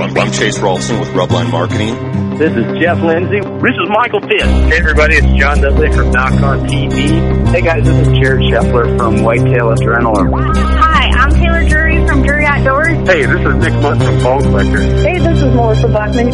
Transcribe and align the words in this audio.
I'm 0.00 0.30
Chase 0.30 0.58
Rolfson 0.58 1.00
with 1.00 1.08
Rubline 1.08 1.50
Marketing. 1.50 2.38
This 2.38 2.52
is 2.52 2.64
Jeff 2.80 3.00
Lindsay. 3.02 3.40
This 3.40 3.74
is 3.74 3.88
Michael 3.88 4.20
Fitt. 4.20 4.42
Hey 4.42 4.78
everybody, 4.78 5.16
it's 5.16 5.26
John 5.36 5.60
Dudley 5.60 5.90
from 5.90 6.12
Nock 6.12 6.32
On 6.34 6.60
TV. 6.68 7.48
Hey 7.48 7.62
guys, 7.62 7.84
this 7.84 8.06
is 8.06 8.18
Jared 8.18 8.42
Scheffler 8.42 8.96
from 8.96 9.24
Whitetail 9.24 9.74
Adrenaline. 9.74 10.87
From 12.08 12.22
Drury 12.22 12.46
Outdoors. 12.46 12.96
Hey, 13.06 13.26
this 13.26 13.40
is 13.44 13.54
Nick 13.56 13.74
Mundt 13.82 14.02
from 14.02 14.18
Bone 14.22 14.40
Collector. 14.40 14.80
Hey, 14.80 15.18
this 15.18 15.42
is 15.42 15.54
Melissa 15.54 15.88
Bachman. 15.88 16.28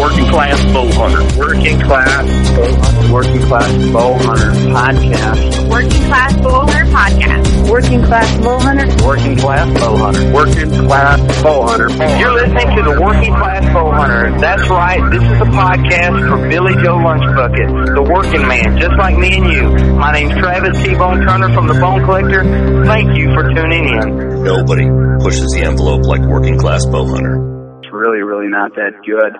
Working 0.00 0.26
Class 0.26 0.58
Bow 0.74 0.90
Hunter. 0.90 1.38
Working 1.38 1.80
Class 1.80 2.26
Bow 2.50 2.74
Hunter. 2.74 3.12
Working 3.12 3.42
Class 3.42 3.92
Bow 3.92 4.18
Hunter 4.18 4.50
Podcast. 4.74 5.70
Working 5.70 6.02
Class 6.02 6.36
Bow 6.42 6.66
Hunter 6.66 6.84
Podcast. 6.90 7.70
Working 7.70 8.02
Class 8.02 8.44
Bow 8.44 8.58
Hunter. 8.58 9.06
Working 9.06 9.36
Class 9.36 9.78
Bow 9.78 9.96
Hunter. 9.96 10.32
Working 10.34 10.70
Class 10.86 11.42
Bow 11.42 11.62
Hunter. 11.62 11.88
You're 12.18 12.34
listening 12.34 12.76
to 12.76 12.82
the 12.82 13.00
Working 13.00 13.34
Class 13.34 13.72
Bow 13.72 13.92
Hunter. 13.92 14.36
That's 14.40 14.68
right. 14.68 15.00
This 15.12 15.22
is 15.22 15.40
a 15.40 15.50
podcast 15.54 16.28
for 16.28 16.48
Billy 16.48 16.74
Joe 16.82 16.98
Lunchbucket, 16.98 17.94
the 17.94 18.02
working 18.02 18.46
man, 18.48 18.78
just 18.78 18.96
like 18.98 19.16
me 19.16 19.36
and 19.36 19.46
you. 19.46 19.94
My 19.94 20.12
name's 20.12 20.34
Travis 20.34 20.76
T-Bone 20.82 21.24
Turner 21.24 21.54
from 21.54 21.68
the 21.68 21.74
Bone 21.74 22.02
Collector. 22.02 22.42
Thank 22.84 23.16
you 23.16 23.32
for 23.32 23.44
tuning 23.54 23.86
in. 23.86 24.42
Nobody 24.42 25.03
pushes 25.20 25.50
the 25.52 25.62
envelope 25.64 26.04
like 26.04 26.20
Working 26.22 26.58
Class 26.58 26.84
Bow 26.86 27.06
Hunter. 27.06 27.36
It's 27.82 27.92
really, 27.92 28.22
really 28.22 28.48
not 28.48 28.74
that 28.74 28.92
good. 29.04 29.32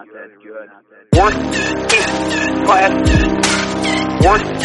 Working 1.15 1.51
class. 2.65 2.93
Working 4.25 4.57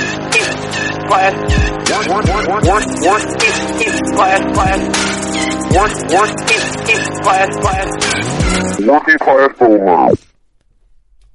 class. 1.08 1.34
Work, 1.90 2.08
work, 2.08 2.26
work, 2.28 2.48
work, 2.48 2.64
work, 2.66 3.24
class, 4.16 4.42
class. 4.54 4.82
Work, 5.76 5.94
work, 6.12 6.32
class, 7.24 7.50
class. 7.58 8.80
Working 8.82 9.18
Class 9.18 9.58
Bow 9.60 9.86
Hunter. 9.86 10.24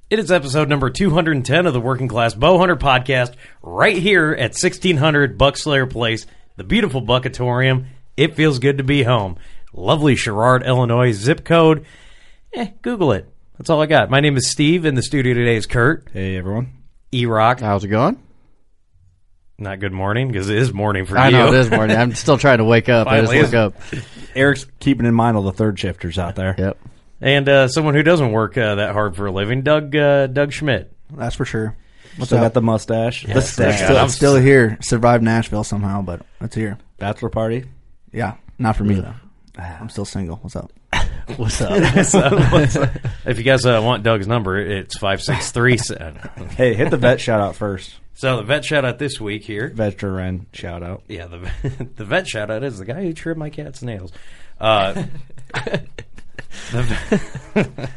It 0.09 0.19
is 0.19 0.31
episode 0.31 0.69
number 0.69 0.89
210 0.91 1.65
of 1.65 1.73
the 1.73 1.81
Working 1.81 2.07
Class 2.07 2.35
Bow 2.35 2.59
Hunter 2.59 2.75
podcast, 2.75 3.33
right 3.63 3.97
here 3.97 4.33
at 4.33 4.51
1600 4.51 5.37
Buckslayer 5.37 5.89
Place, 5.89 6.27
the 6.57 6.63
beautiful 6.63 7.01
Buckatorium. 7.01 7.87
It 8.15 8.35
feels 8.35 8.59
good 8.59 8.77
to 8.77 8.83
be 8.83 9.03
home. 9.03 9.37
Lovely 9.77 10.15
Sherrard, 10.15 10.63
Illinois 10.63 11.11
zip 11.11 11.43
code. 11.43 11.85
Eh, 12.53 12.69
Google 12.81 13.11
it. 13.11 13.29
That's 13.57 13.69
all 13.69 13.81
I 13.81 13.85
got. 13.85 14.09
My 14.09 14.19
name 14.21 14.37
is 14.37 14.49
Steve. 14.49 14.85
In 14.85 14.95
the 14.95 15.01
studio 15.03 15.33
today 15.33 15.55
is 15.57 15.65
Kurt. 15.65 16.07
Hey, 16.13 16.37
everyone. 16.37 16.71
E 17.13 17.25
Rock. 17.25 17.59
How's 17.59 17.83
it 17.83 17.89
going? 17.89 18.21
Not 19.57 19.79
good 19.79 19.93
morning 19.93 20.27
because 20.29 20.49
it 20.49 20.57
is 20.57 20.73
morning 20.73 21.05
for 21.05 21.17
I 21.17 21.27
you. 21.29 21.37
know 21.37 21.47
it 21.53 21.59
is 21.59 21.69
morning. 21.71 21.95
I'm 21.97 22.13
still 22.15 22.37
trying 22.37 22.57
to 22.59 22.63
wake 22.65 22.89
up. 22.89 23.07
I 23.07 23.21
just 23.21 23.31
Finally 23.31 23.45
woke 23.45 23.53
up. 23.53 23.81
Eric's 24.35 24.65
keeping 24.79 25.05
in 25.05 25.13
mind 25.13 25.37
all 25.37 25.43
the 25.43 25.53
third 25.53 25.79
shifters 25.79 26.17
out 26.19 26.35
there. 26.35 26.55
Yep. 26.57 26.77
And 27.21 27.47
uh, 27.47 27.67
someone 27.69 27.93
who 27.95 28.03
doesn't 28.03 28.31
work 28.33 28.57
uh, 28.57 28.75
that 28.75 28.91
hard 28.91 29.15
for 29.15 29.25
a 29.27 29.31
living, 29.31 29.61
Doug 29.61 29.95
uh, 29.95 30.27
Doug 30.27 30.51
Schmidt. 30.51 30.91
That's 31.11 31.35
for 31.35 31.45
sure. 31.45 31.75
What's 32.17 32.29
Still 32.29 32.39
up? 32.39 32.45
got 32.45 32.53
the 32.53 32.61
mustache. 32.61 33.25
Yes, 33.25 33.55
the 33.55 33.63
there 33.63 33.69
It's 33.71 33.79
you 33.79 33.85
stash. 33.85 33.87
still, 33.87 33.97
I'm 33.97 34.09
still 34.09 34.35
here. 34.35 34.77
Survived 34.81 35.23
Nashville 35.23 35.63
somehow, 35.63 36.01
but 36.01 36.25
it's 36.41 36.55
here. 36.55 36.77
Bachelor 36.97 37.29
party. 37.29 37.65
Yeah, 38.11 38.35
not 38.59 38.75
for 38.75 38.83
me 38.83 38.95
though. 38.95 39.15
I'm 39.57 39.89
still 39.89 40.05
single. 40.05 40.37
What's 40.37 40.55
up? 40.55 40.71
What's 41.37 41.61
up? 41.61 42.05
so, 42.05 42.37
what's 42.51 42.75
up? 42.75 42.89
If 43.25 43.37
you 43.37 43.43
guys 43.43 43.65
uh, 43.65 43.81
want 43.83 44.03
Doug's 44.03 44.27
number, 44.27 44.59
it's 44.59 44.97
five 44.97 45.21
six 45.21 45.51
three 45.51 45.77
seven. 45.77 46.17
Hey, 46.49 46.73
hit 46.73 46.91
the 46.91 46.97
vet 46.97 47.19
shout 47.19 47.41
out 47.41 47.55
first. 47.55 47.95
So 48.13 48.37
the 48.37 48.43
vet 48.43 48.63
shout 48.63 48.85
out 48.85 48.99
this 48.99 49.19
week 49.19 49.43
here. 49.43 49.69
Veteran 49.69 50.45
shout 50.53 50.83
out. 50.83 51.03
Yeah, 51.07 51.27
the 51.27 51.49
the 51.95 52.05
vet 52.05 52.27
shout 52.27 52.51
out 52.51 52.63
is 52.63 52.77
the 52.77 52.85
guy 52.85 53.01
who 53.03 53.13
trimmed 53.13 53.39
my 53.39 53.49
cat's 53.49 53.81
nails. 53.81 54.11
Uh, 54.59 55.05
the, 56.71 57.89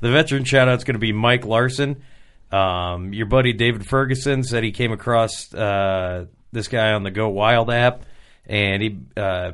the 0.00 0.10
veteran 0.10 0.44
shout 0.44 0.68
out 0.68 0.78
is 0.78 0.84
going 0.84 0.94
to 0.94 1.00
be 1.00 1.12
Mike 1.12 1.44
Larson. 1.44 2.02
Um, 2.50 3.12
your 3.12 3.26
buddy 3.26 3.52
David 3.52 3.86
Ferguson 3.86 4.42
said 4.42 4.64
he 4.64 4.72
came 4.72 4.92
across 4.92 5.52
uh, 5.52 6.26
this 6.52 6.68
guy 6.68 6.92
on 6.92 7.02
the 7.02 7.10
Go 7.10 7.28
Wild 7.28 7.70
app, 7.70 8.04
and 8.46 8.82
he 8.82 8.98
uh, 9.16 9.52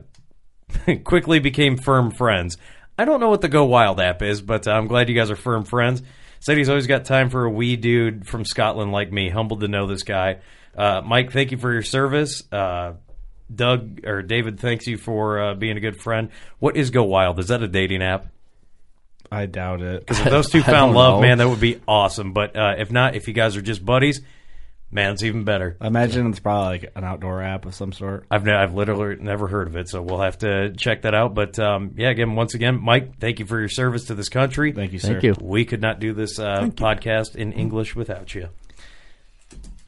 quickly 1.04 1.38
became 1.38 1.76
firm 1.76 2.10
friends. 2.10 2.56
I 2.98 3.04
don't 3.04 3.20
know 3.20 3.28
what 3.28 3.40
the 3.40 3.48
Go 3.48 3.64
Wild 3.64 4.00
app 4.00 4.22
is, 4.22 4.40
but 4.40 4.68
I'm 4.68 4.86
glad 4.86 5.08
you 5.08 5.14
guys 5.14 5.30
are 5.30 5.36
firm 5.36 5.64
friends. 5.64 6.02
Said 6.40 6.58
he's 6.58 6.68
always 6.68 6.86
got 6.86 7.04
time 7.04 7.30
for 7.30 7.44
a 7.44 7.50
wee 7.50 7.76
dude 7.76 8.26
from 8.26 8.44
Scotland 8.44 8.92
like 8.92 9.10
me. 9.10 9.30
Humbled 9.30 9.60
to 9.60 9.68
know 9.68 9.86
this 9.86 10.02
guy. 10.02 10.38
Uh, 10.76 11.00
Mike, 11.04 11.32
thank 11.32 11.52
you 11.52 11.58
for 11.58 11.72
your 11.72 11.82
service. 11.82 12.42
Uh, 12.52 12.94
Doug 13.52 14.04
or 14.04 14.22
David, 14.22 14.60
thanks 14.60 14.86
you 14.86 14.96
for 14.96 15.40
uh, 15.40 15.54
being 15.54 15.76
a 15.76 15.80
good 15.80 16.00
friend. 16.00 16.30
What 16.58 16.76
is 16.76 16.90
Go 16.90 17.04
Wild? 17.04 17.38
Is 17.38 17.48
that 17.48 17.62
a 17.62 17.68
dating 17.68 18.02
app? 18.02 18.26
I 19.30 19.46
doubt 19.46 19.82
it. 19.82 20.00
Because 20.00 20.20
if 20.20 20.30
those 20.30 20.50
two 20.50 20.62
found 20.64 20.94
love, 20.94 21.16
know. 21.16 21.22
man, 21.22 21.38
that 21.38 21.48
would 21.48 21.60
be 21.60 21.80
awesome. 21.88 22.32
But 22.32 22.56
uh, 22.56 22.74
if 22.78 22.90
not, 22.90 23.14
if 23.14 23.26
you 23.26 23.34
guys 23.34 23.56
are 23.56 23.62
just 23.62 23.84
buddies, 23.84 24.20
man, 24.94 25.12
it's 25.12 25.22
even 25.24 25.44
better. 25.44 25.76
I 25.80 25.88
imagine 25.88 26.28
it's 26.28 26.38
probably 26.40 26.78
like 26.78 26.92
an 26.94 27.04
outdoor 27.04 27.42
app 27.42 27.66
of 27.66 27.74
some 27.74 27.92
sort. 27.92 28.24
I've 28.30 28.44
ne- 28.44 28.54
I've 28.54 28.74
literally 28.74 29.16
never 29.16 29.48
heard 29.48 29.66
of 29.66 29.76
it, 29.76 29.88
so 29.88 30.00
we'll 30.00 30.20
have 30.20 30.38
to 30.38 30.72
check 30.72 31.02
that 31.02 31.14
out. 31.14 31.34
But 31.34 31.58
um, 31.58 31.94
yeah, 31.96 32.10
again, 32.10 32.34
once 32.36 32.54
again, 32.54 32.80
Mike, 32.80 33.18
thank 33.18 33.40
you 33.40 33.44
for 33.46 33.58
your 33.58 33.68
service 33.68 34.04
to 34.06 34.14
this 34.14 34.28
country. 34.28 34.72
Thank 34.72 34.92
you, 34.92 34.98
sir. 35.00 35.20
Thank 35.20 35.24
you. 35.24 35.34
We 35.40 35.64
could 35.64 35.82
not 35.82 36.00
do 36.00 36.14
this 36.14 36.38
uh, 36.38 36.68
podcast 36.70 37.34
in 37.34 37.52
English 37.52 37.94
without 37.94 38.34
you. 38.34 38.48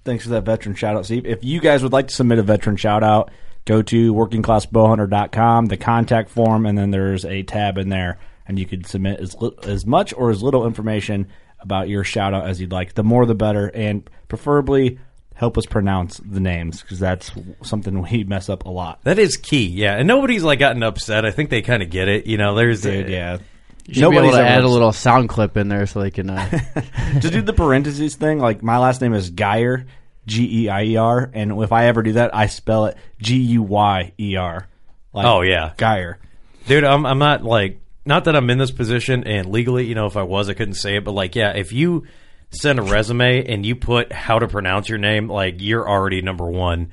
Thanks 0.05 0.25
for 0.25 0.31
that 0.31 0.45
veteran 0.45 0.75
shout 0.75 0.97
out, 0.97 1.05
Steve. 1.07 1.25
If 1.25 1.43
you 1.45 1.61
guys 1.61 1.83
would 1.83 1.93
like 1.93 2.09
to 2.09 2.15
submit 2.15 2.39
a 2.39 2.43
veteran 2.43 2.77
shout 2.77 3.03
out, 3.03 3.31
go 3.65 3.83
to 3.83 4.13
workingclassbowhunter.com, 4.15 5.67
the 5.67 5.77
contact 5.77 6.31
form, 6.31 6.67
and 6.67 6.77
then 6.77 6.91
there's 6.91 7.25
a 7.25 7.43
tab 7.43 7.79
in 7.79 7.89
there, 7.89 8.19
and 8.47 8.59
you 8.59 8.67
could 8.67 8.87
submit 8.87 9.21
as, 9.21 9.35
li- 9.41 9.57
as 9.65 9.87
much 9.87 10.13
or 10.17 10.31
as 10.31 10.43
little 10.43 10.67
information 10.67 11.29
about 11.59 11.89
your 11.89 12.05
shout 12.05 12.35
out 12.35 12.47
as 12.47 12.61
you'd 12.61 12.71
like. 12.73 12.95
The 12.95 13.03
more 13.03 13.27
the 13.27 13.35
better, 13.35 13.67
and 13.69 14.09
preferably 14.29 14.99
help 15.35 15.59
us 15.59 15.67
pronounce 15.67 16.17
the 16.19 16.41
names 16.41 16.81
because 16.81 16.99
that's 16.99 17.31
something 17.63 18.03
we 18.03 18.25
mess 18.25 18.49
up 18.49 18.65
a 18.65 18.71
lot. 18.71 19.03
That 19.05 19.19
is 19.19 19.37
key, 19.37 19.67
yeah. 19.67 19.97
And 19.97 20.09
nobody's 20.09 20.43
like 20.43 20.59
gotten 20.59 20.83
upset. 20.83 21.25
I 21.25 21.31
think 21.31 21.51
they 21.51 21.63
kind 21.63 21.83
of 21.83 21.91
get 21.91 22.09
it. 22.09 22.27
You 22.27 22.39
know, 22.39 22.55
there's 22.55 22.83
Dude, 22.83 23.09
yeah. 23.09 23.39
You 23.87 23.95
should 23.95 24.11
be 24.11 24.17
able 24.17 24.33
to 24.33 24.41
add 24.41 24.65
a 24.65 24.69
little 24.69 24.93
sound 24.93 25.29
clip 25.29 25.57
in 25.57 25.69
there 25.69 25.87
so 25.87 26.01
they 26.01 26.11
can. 26.11 26.31
Uh... 26.31 26.49
to 27.21 27.31
do 27.31 27.41
the 27.41 27.53
parentheses 27.53 28.17
thing, 28.17 28.41
like 28.41 28.63
my 28.63 28.79
last 28.79 29.01
name 29.01 29.15
is 29.15 29.31
Geyer, 29.31 29.87
G 30.27 30.65
E 30.65 30.69
I 30.69 30.83
E 30.85 30.97
R, 30.97 31.31
and 31.33 31.63
if 31.63 31.71
I 31.71 31.87
ever 31.87 32.03
do 32.03 32.15
that, 32.15 32.35
I 32.35 32.47
spell 32.47 32.87
it 32.87 32.97
G 33.21 33.37
U 33.37 33.63
Y 33.63 34.13
E 34.19 34.35
R. 34.35 34.67
Like 35.13 35.27
oh 35.27 35.43
yeah, 35.43 35.73
Geyer. 35.77 36.19
Dude, 36.67 36.83
I'm 36.83 37.07
I'm 37.07 37.21
not 37.21 37.45
like 37.45 37.81
not 38.05 38.25
that 38.25 38.35
I'm 38.35 38.51
in 38.51 38.59
this 38.59 38.73
position 38.73 39.25
and 39.25 39.51
legally, 39.51 39.87
you 39.87 39.95
know, 39.95 40.07
if 40.07 40.17
I 40.17 40.23
was, 40.23 40.49
I 40.49 40.55
couldn't 40.55 40.75
say 40.75 40.97
it, 40.97 41.05
but 41.05 41.13
like, 41.13 41.37
yeah, 41.37 41.53
if 41.57 41.73
you 41.73 42.07
send 42.51 42.79
a 42.79 42.83
resume 42.83 43.47
and 43.47 43.65
you 43.65 43.77
put 43.77 44.13
how 44.13 44.39
to 44.39 44.49
pronounce 44.49 44.89
your 44.89 44.99
name, 44.99 45.29
like 45.29 45.57
you're 45.59 45.89
already 45.89 46.23
number 46.23 46.49
one 46.49 46.93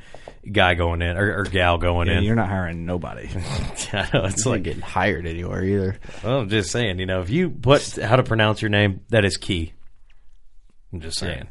guy 0.51 0.73
going 0.73 1.01
in 1.01 1.17
or, 1.17 1.39
or 1.39 1.43
gal 1.43 1.77
going 1.77 2.07
yeah, 2.07 2.17
in. 2.17 2.23
You're 2.23 2.35
not 2.35 2.49
hiring 2.49 2.85
nobody. 2.85 3.29
yeah, 3.93 4.09
know, 4.13 4.25
it's 4.25 4.45
like 4.45 4.63
getting 4.63 4.81
hired 4.81 5.25
anywhere 5.25 5.63
either. 5.63 5.99
Well, 6.23 6.39
I'm 6.39 6.49
just 6.49 6.71
saying, 6.71 6.99
you 6.99 7.05
know, 7.05 7.21
if 7.21 7.29
you 7.29 7.49
put 7.49 7.95
how 7.95 8.15
to 8.15 8.23
pronounce 8.23 8.61
your 8.61 8.69
name, 8.69 9.01
that 9.09 9.25
is 9.25 9.37
key. 9.37 9.73
I'm 10.91 11.01
just 11.01 11.17
saying. 11.17 11.47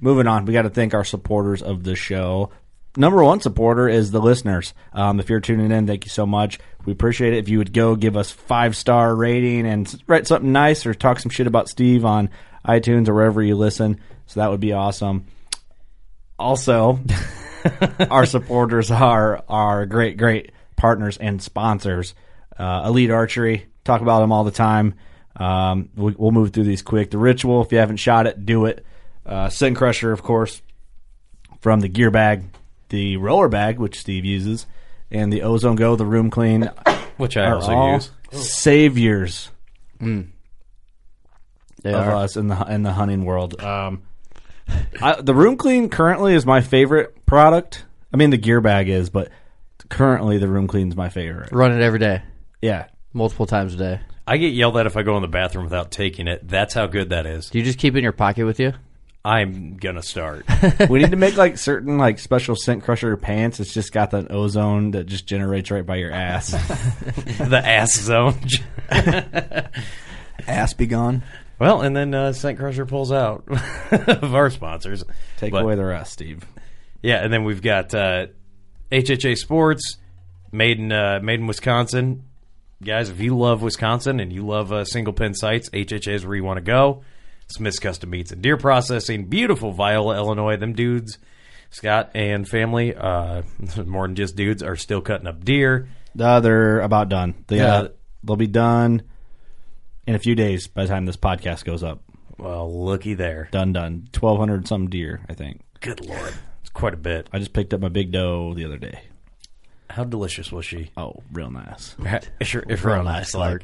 Moving 0.00 0.26
on, 0.26 0.46
we 0.46 0.54
got 0.54 0.62
to 0.62 0.70
thank 0.70 0.94
our 0.94 1.04
supporters 1.04 1.60
of 1.60 1.84
the 1.84 1.94
show. 1.94 2.50
Number 2.96 3.22
one 3.22 3.40
supporter 3.40 3.88
is 3.88 4.10
the 4.10 4.20
listeners. 4.20 4.74
Um, 4.92 5.20
if 5.20 5.28
you're 5.28 5.40
tuning 5.40 5.70
in, 5.70 5.86
thank 5.86 6.04
you 6.04 6.10
so 6.10 6.26
much. 6.26 6.58
We 6.84 6.92
appreciate 6.92 7.34
it. 7.34 7.38
If 7.38 7.48
you 7.48 7.58
would 7.58 7.72
go 7.72 7.94
give 7.94 8.16
us 8.16 8.30
five 8.30 8.76
star 8.76 9.14
rating 9.14 9.66
and 9.66 10.02
write 10.06 10.26
something 10.26 10.50
nice 10.50 10.86
or 10.86 10.94
talk 10.94 11.20
some 11.20 11.30
shit 11.30 11.46
about 11.46 11.68
Steve 11.68 12.04
on 12.04 12.30
iTunes 12.66 13.08
or 13.08 13.14
wherever 13.14 13.42
you 13.42 13.56
listen, 13.56 14.00
so 14.26 14.40
that 14.40 14.50
would 14.50 14.60
be 14.60 14.72
awesome. 14.72 15.26
Also, 16.38 17.00
our 18.10 18.26
supporters 18.26 18.90
are 18.90 19.42
our 19.48 19.86
great, 19.86 20.16
great 20.16 20.52
partners 20.76 21.16
and 21.16 21.42
sponsors. 21.42 22.14
Uh, 22.58 22.84
Elite 22.86 23.10
Archery, 23.10 23.66
talk 23.84 24.00
about 24.00 24.20
them 24.20 24.32
all 24.32 24.44
the 24.44 24.50
time. 24.50 24.94
Um, 25.36 25.88
we, 25.96 26.12
will 26.12 26.32
move 26.32 26.52
through 26.52 26.64
these 26.64 26.82
quick. 26.82 27.10
The 27.10 27.18
Ritual, 27.18 27.62
if 27.62 27.72
you 27.72 27.78
haven't 27.78 27.96
shot 27.96 28.26
it, 28.26 28.44
do 28.44 28.66
it. 28.66 28.84
Uh, 29.24 29.48
Scent 29.48 29.76
Crusher, 29.76 30.12
of 30.12 30.22
course, 30.22 30.60
from 31.60 31.80
the 31.80 31.88
gear 31.88 32.10
bag, 32.10 32.44
the 32.88 33.16
roller 33.16 33.48
bag, 33.48 33.78
which 33.78 34.00
Steve 34.00 34.24
uses, 34.24 34.66
and 35.10 35.32
the 35.32 35.42
Ozone 35.42 35.76
Go, 35.76 35.96
the 35.96 36.06
Room 36.06 36.30
Clean, 36.30 36.70
which 37.16 37.36
I 37.36 37.50
also 37.50 37.92
use. 37.92 38.10
Saviors 38.32 39.50
mm. 40.00 40.28
Of 41.84 41.94
are. 41.94 42.14
us 42.14 42.36
in 42.36 42.48
the 42.48 42.60
in 42.66 42.82
the 42.82 42.92
hunting 42.92 43.24
world. 43.24 43.60
Um, 43.62 44.02
I, 45.02 45.20
the 45.20 45.34
Room 45.34 45.56
Clean 45.56 45.88
currently 45.88 46.34
is 46.34 46.46
my 46.46 46.60
favorite 46.60 47.26
product. 47.26 47.84
I 48.12 48.16
mean, 48.16 48.30
the 48.30 48.36
gear 48.36 48.60
bag 48.60 48.88
is, 48.88 49.10
but 49.10 49.30
currently 49.88 50.38
the 50.38 50.48
Room 50.48 50.66
Clean 50.66 50.88
is 50.88 50.96
my 50.96 51.08
favorite. 51.08 51.52
Run 51.52 51.72
it 51.72 51.82
every 51.82 51.98
day. 51.98 52.22
Yeah, 52.60 52.86
multiple 53.12 53.46
times 53.46 53.74
a 53.74 53.76
day. 53.76 54.00
I 54.26 54.36
get 54.36 54.52
yelled 54.52 54.76
at 54.76 54.86
if 54.86 54.96
I 54.96 55.02
go 55.02 55.16
in 55.16 55.22
the 55.22 55.28
bathroom 55.28 55.64
without 55.64 55.90
taking 55.90 56.28
it. 56.28 56.46
That's 56.46 56.74
how 56.74 56.86
good 56.86 57.10
that 57.10 57.26
is. 57.26 57.50
Do 57.50 57.58
you 57.58 57.64
just 57.64 57.78
keep 57.78 57.94
it 57.94 57.98
in 57.98 58.04
your 58.04 58.12
pocket 58.12 58.44
with 58.44 58.60
you? 58.60 58.74
I'm 59.24 59.76
gonna 59.76 60.02
start. 60.02 60.46
we 60.88 61.00
need 61.00 61.10
to 61.10 61.16
make 61.16 61.36
like 61.36 61.58
certain 61.58 61.98
like 61.98 62.18
special 62.18 62.56
scent 62.56 62.84
crusher 62.84 63.16
pants. 63.16 63.60
It's 63.60 63.74
just 63.74 63.92
got 63.92 64.12
that 64.12 64.30
ozone 64.30 64.92
that 64.92 65.04
just 65.04 65.26
generates 65.26 65.70
right 65.70 65.84
by 65.84 65.96
your 65.96 66.10
ass. 66.10 66.50
the 67.38 67.60
ass 67.62 68.00
zone. 68.00 68.38
ass 70.46 70.72
be 70.72 70.86
gone. 70.86 71.22
Well, 71.60 71.82
and 71.82 71.94
then 71.94 72.14
uh, 72.14 72.32
Scent 72.32 72.58
Crusher 72.58 72.86
pulls 72.86 73.12
out 73.12 73.44
of 73.92 74.34
our 74.34 74.48
sponsors. 74.48 75.04
Take 75.36 75.52
but, 75.52 75.62
away 75.62 75.74
the 75.74 75.84
rest, 75.84 76.14
Steve. 76.14 76.46
Yeah, 77.02 77.22
and 77.22 77.30
then 77.30 77.44
we've 77.44 77.60
got 77.60 77.94
uh, 77.94 78.28
HHA 78.90 79.36
Sports, 79.36 79.98
made 80.50 80.78
in 80.78 80.90
uh, 80.90 81.20
made 81.22 81.40
in 81.40 81.46
Wisconsin. 81.46 82.24
Guys, 82.82 83.10
if 83.10 83.20
you 83.20 83.36
love 83.36 83.60
Wisconsin 83.60 84.20
and 84.20 84.32
you 84.32 84.46
love 84.46 84.72
uh, 84.72 84.86
single 84.86 85.12
pin 85.12 85.34
sights, 85.34 85.68
HHA 85.68 86.14
is 86.14 86.26
where 86.26 86.34
you 86.34 86.44
want 86.44 86.56
to 86.56 86.62
go. 86.62 87.02
Smith's 87.48 87.78
Custom 87.78 88.08
Meats 88.08 88.32
and 88.32 88.40
Deer 88.40 88.56
Processing, 88.56 89.26
beautiful 89.26 89.72
Viola, 89.72 90.16
Illinois. 90.16 90.56
Them 90.56 90.72
dudes, 90.72 91.18
Scott 91.68 92.12
and 92.14 92.48
family, 92.48 92.94
uh, 92.94 93.42
more 93.84 94.06
than 94.06 94.16
just 94.16 94.34
dudes, 94.34 94.62
are 94.62 94.76
still 94.76 95.02
cutting 95.02 95.26
up 95.26 95.44
deer. 95.44 95.90
Uh, 96.18 96.40
they're 96.40 96.80
about 96.80 97.10
done. 97.10 97.34
They 97.48 97.58
yeah. 97.58 97.88
they'll 98.24 98.36
be 98.36 98.46
done 98.46 99.02
in 100.10 100.16
a 100.16 100.18
few 100.18 100.34
days 100.34 100.66
by 100.66 100.82
the 100.82 100.88
time 100.88 101.06
this 101.06 101.16
podcast 101.16 101.64
goes 101.64 101.84
up. 101.84 102.02
Well, 102.36 102.84
looky 102.84 103.14
there. 103.14 103.48
Done, 103.52 103.72
done. 103.72 104.08
1,200 104.18 104.66
some 104.66 104.90
deer, 104.90 105.20
I 105.28 105.34
think. 105.34 105.60
Good 105.80 106.04
Lord. 106.04 106.34
It's 106.62 106.70
quite 106.70 106.94
a 106.94 106.96
bit. 106.96 107.28
I 107.32 107.38
just 107.38 107.52
picked 107.52 107.72
up 107.72 107.80
my 107.80 107.90
big 107.90 108.10
doe 108.10 108.52
the 108.54 108.64
other 108.64 108.76
day. 108.76 109.02
How 109.88 110.02
delicious 110.02 110.50
was 110.50 110.66
she? 110.66 110.90
Oh, 110.96 111.22
real 111.32 111.52
nice. 111.52 111.94
If, 112.40 112.56
if 112.56 112.84
real, 112.84 112.96
real 112.96 113.04
nice, 113.04 113.36
like 113.36 113.62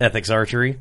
Ethics 0.00 0.30
Archery. 0.30 0.80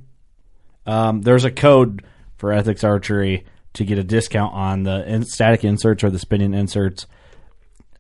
Um, 0.86 1.22
there's 1.22 1.44
a 1.44 1.52
code 1.52 2.06
for 2.38 2.54
Ethics 2.54 2.86
Archery 2.86 3.44
to 3.74 3.84
get 3.84 3.98
a 3.98 4.04
discount 4.04 4.54
on 4.54 4.84
the 4.84 5.06
in- 5.14 5.26
static 5.26 5.66
inserts 5.66 6.06
or 6.06 6.10
the 6.10 6.20
spinning 6.20 6.54
inserts, 6.54 7.06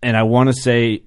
and 0.01 0.15
I 0.15 0.23
want 0.23 0.47
to 0.47 0.53
say, 0.53 1.03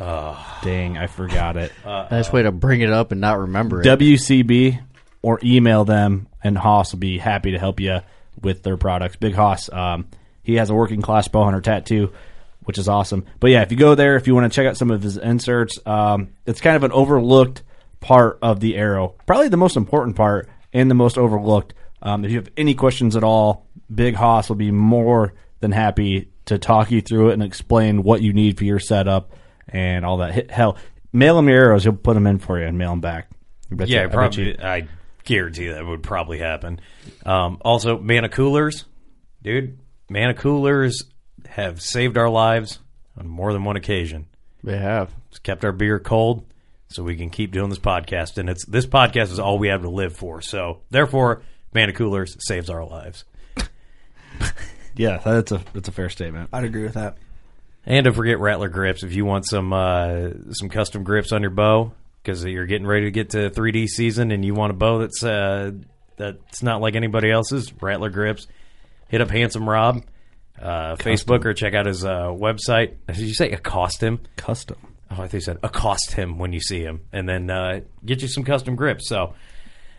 oh, 0.00 0.58
dang, 0.62 0.98
I 0.98 1.06
forgot 1.06 1.56
it. 1.56 1.72
Uh, 1.84 2.08
nice 2.10 2.32
way 2.32 2.42
to 2.42 2.52
bring 2.52 2.80
it 2.80 2.90
up 2.90 3.12
and 3.12 3.20
not 3.20 3.38
remember 3.38 3.80
it. 3.80 3.86
WCB 3.86 4.80
or 5.22 5.40
email 5.42 5.84
them, 5.84 6.28
and 6.42 6.56
Haas 6.56 6.92
will 6.92 7.00
be 7.00 7.18
happy 7.18 7.52
to 7.52 7.58
help 7.58 7.80
you 7.80 8.00
with 8.40 8.62
their 8.62 8.76
products. 8.76 9.16
Big 9.16 9.34
Haas, 9.34 9.72
um, 9.72 10.06
he 10.42 10.56
has 10.56 10.70
a 10.70 10.74
working 10.74 11.00
class 11.00 11.28
bow 11.28 11.44
hunter 11.44 11.60
tattoo 11.60 12.12
which 12.64 12.78
is 12.78 12.88
awesome. 12.88 13.24
But 13.40 13.50
yeah, 13.50 13.62
if 13.62 13.70
you 13.70 13.76
go 13.76 13.94
there, 13.94 14.16
if 14.16 14.26
you 14.26 14.34
want 14.34 14.50
to 14.50 14.54
check 14.54 14.66
out 14.66 14.76
some 14.76 14.90
of 14.90 15.02
his 15.02 15.16
inserts, 15.16 15.78
um, 15.86 16.30
it's 16.46 16.60
kind 16.60 16.76
of 16.76 16.82
an 16.82 16.92
overlooked 16.92 17.62
part 18.00 18.38
of 18.42 18.60
the 18.60 18.76
arrow. 18.76 19.14
Probably 19.26 19.48
the 19.48 19.56
most 19.56 19.76
important 19.76 20.16
part 20.16 20.48
and 20.72 20.90
the 20.90 20.94
most 20.94 21.16
overlooked. 21.16 21.74
Um, 22.02 22.24
if 22.24 22.30
you 22.30 22.38
have 22.38 22.50
any 22.56 22.74
questions 22.74 23.16
at 23.16 23.24
all, 23.24 23.66
Big 23.94 24.14
Haas 24.14 24.48
will 24.48 24.56
be 24.56 24.70
more 24.70 25.34
than 25.60 25.72
happy 25.72 26.30
to 26.46 26.58
talk 26.58 26.90
you 26.90 27.00
through 27.00 27.30
it 27.30 27.34
and 27.34 27.42
explain 27.42 28.02
what 28.02 28.22
you 28.22 28.32
need 28.32 28.58
for 28.58 28.64
your 28.64 28.78
setup 28.78 29.32
and 29.68 30.04
all 30.04 30.18
that. 30.18 30.50
Hell, 30.50 30.76
mail 31.12 31.38
him 31.38 31.48
your 31.48 31.64
arrows; 31.64 31.84
he'll 31.84 31.92
put 31.92 32.14
them 32.14 32.26
in 32.26 32.38
for 32.38 32.58
you 32.58 32.66
and 32.66 32.78
mail 32.78 32.90
them 32.90 33.00
back. 33.00 33.30
yeah, 33.70 34.04
you, 34.04 34.08
probably. 34.08 34.58
I, 34.58 34.76
I, 34.76 34.88
guarantee 35.24 35.68
that 35.68 35.86
would 35.86 36.02
probably 36.02 36.38
happen. 36.38 36.80
Um, 37.24 37.58
also, 37.62 37.98
mana 37.98 38.28
coolers, 38.28 38.84
dude. 39.42 39.78
Mana 40.10 40.34
coolers 40.34 41.04
have 41.46 41.80
saved 41.80 42.18
our 42.18 42.28
lives 42.28 42.78
on 43.18 43.26
more 43.26 43.52
than 43.52 43.64
one 43.64 43.76
occasion. 43.76 44.26
They 44.62 44.78
have. 44.78 45.14
It's 45.30 45.38
kept 45.38 45.64
our 45.64 45.72
beer 45.72 45.98
cold 45.98 46.44
so 46.88 47.02
we 47.02 47.16
can 47.16 47.30
keep 47.30 47.52
doing 47.52 47.70
this 47.70 47.78
podcast. 47.78 48.38
And 48.38 48.48
it's 48.48 48.64
this 48.64 48.86
podcast 48.86 49.32
is 49.32 49.38
all 49.38 49.58
we 49.58 49.68
have 49.68 49.82
to 49.82 49.90
live 49.90 50.16
for. 50.16 50.40
So 50.40 50.80
therefore, 50.90 51.42
Mana 51.74 51.92
Coolers 51.92 52.36
saves 52.40 52.70
our 52.70 52.84
lives. 52.84 53.24
yeah, 54.96 55.18
that's 55.18 55.52
a 55.52 55.62
that's 55.72 55.88
a 55.88 55.92
fair 55.92 56.08
statement. 56.08 56.50
I'd 56.52 56.64
agree 56.64 56.84
with 56.84 56.94
that. 56.94 57.16
And 57.86 58.04
don't 58.04 58.14
forget 58.14 58.38
Rattler 58.38 58.68
grips 58.68 59.02
if 59.02 59.14
you 59.14 59.24
want 59.24 59.46
some 59.46 59.72
uh, 59.72 60.30
some 60.52 60.68
custom 60.68 61.04
grips 61.04 61.32
on 61.32 61.42
your 61.42 61.50
bow 61.50 61.92
because 62.22 62.44
you're 62.44 62.66
getting 62.66 62.86
ready 62.86 63.04
to 63.04 63.10
get 63.10 63.30
to 63.30 63.50
3D 63.50 63.88
season 63.88 64.30
and 64.30 64.44
you 64.44 64.54
want 64.54 64.70
a 64.70 64.74
bow 64.74 64.98
that's 64.98 65.22
uh, 65.22 65.72
that's 66.16 66.62
not 66.62 66.80
like 66.80 66.94
anybody 66.94 67.30
else's. 67.30 67.72
Rattler 67.82 68.10
grips. 68.10 68.46
Hit 69.08 69.20
up 69.20 69.30
Handsome 69.30 69.68
Rob 69.68 70.02
uh, 70.60 70.96
Facebook 70.96 71.44
or 71.44 71.54
check 71.54 71.74
out 71.74 71.86
his 71.86 72.04
uh, 72.04 72.28
website. 72.28 72.94
Did 73.06 73.18
you 73.18 73.34
say 73.34 73.50
accost 73.52 74.02
him? 74.02 74.20
Custom. 74.36 74.78
Oh, 75.10 75.16
I 75.16 75.28
think 75.28 75.34
you 75.34 75.40
said 75.40 75.58
accost 75.62 76.12
him 76.12 76.38
when 76.38 76.52
you 76.52 76.60
see 76.60 76.80
him, 76.80 77.02
and 77.12 77.28
then 77.28 77.50
uh, 77.50 77.80
get 78.04 78.22
you 78.22 78.28
some 78.28 78.44
custom 78.44 78.76
grips. 78.76 79.08
So 79.08 79.34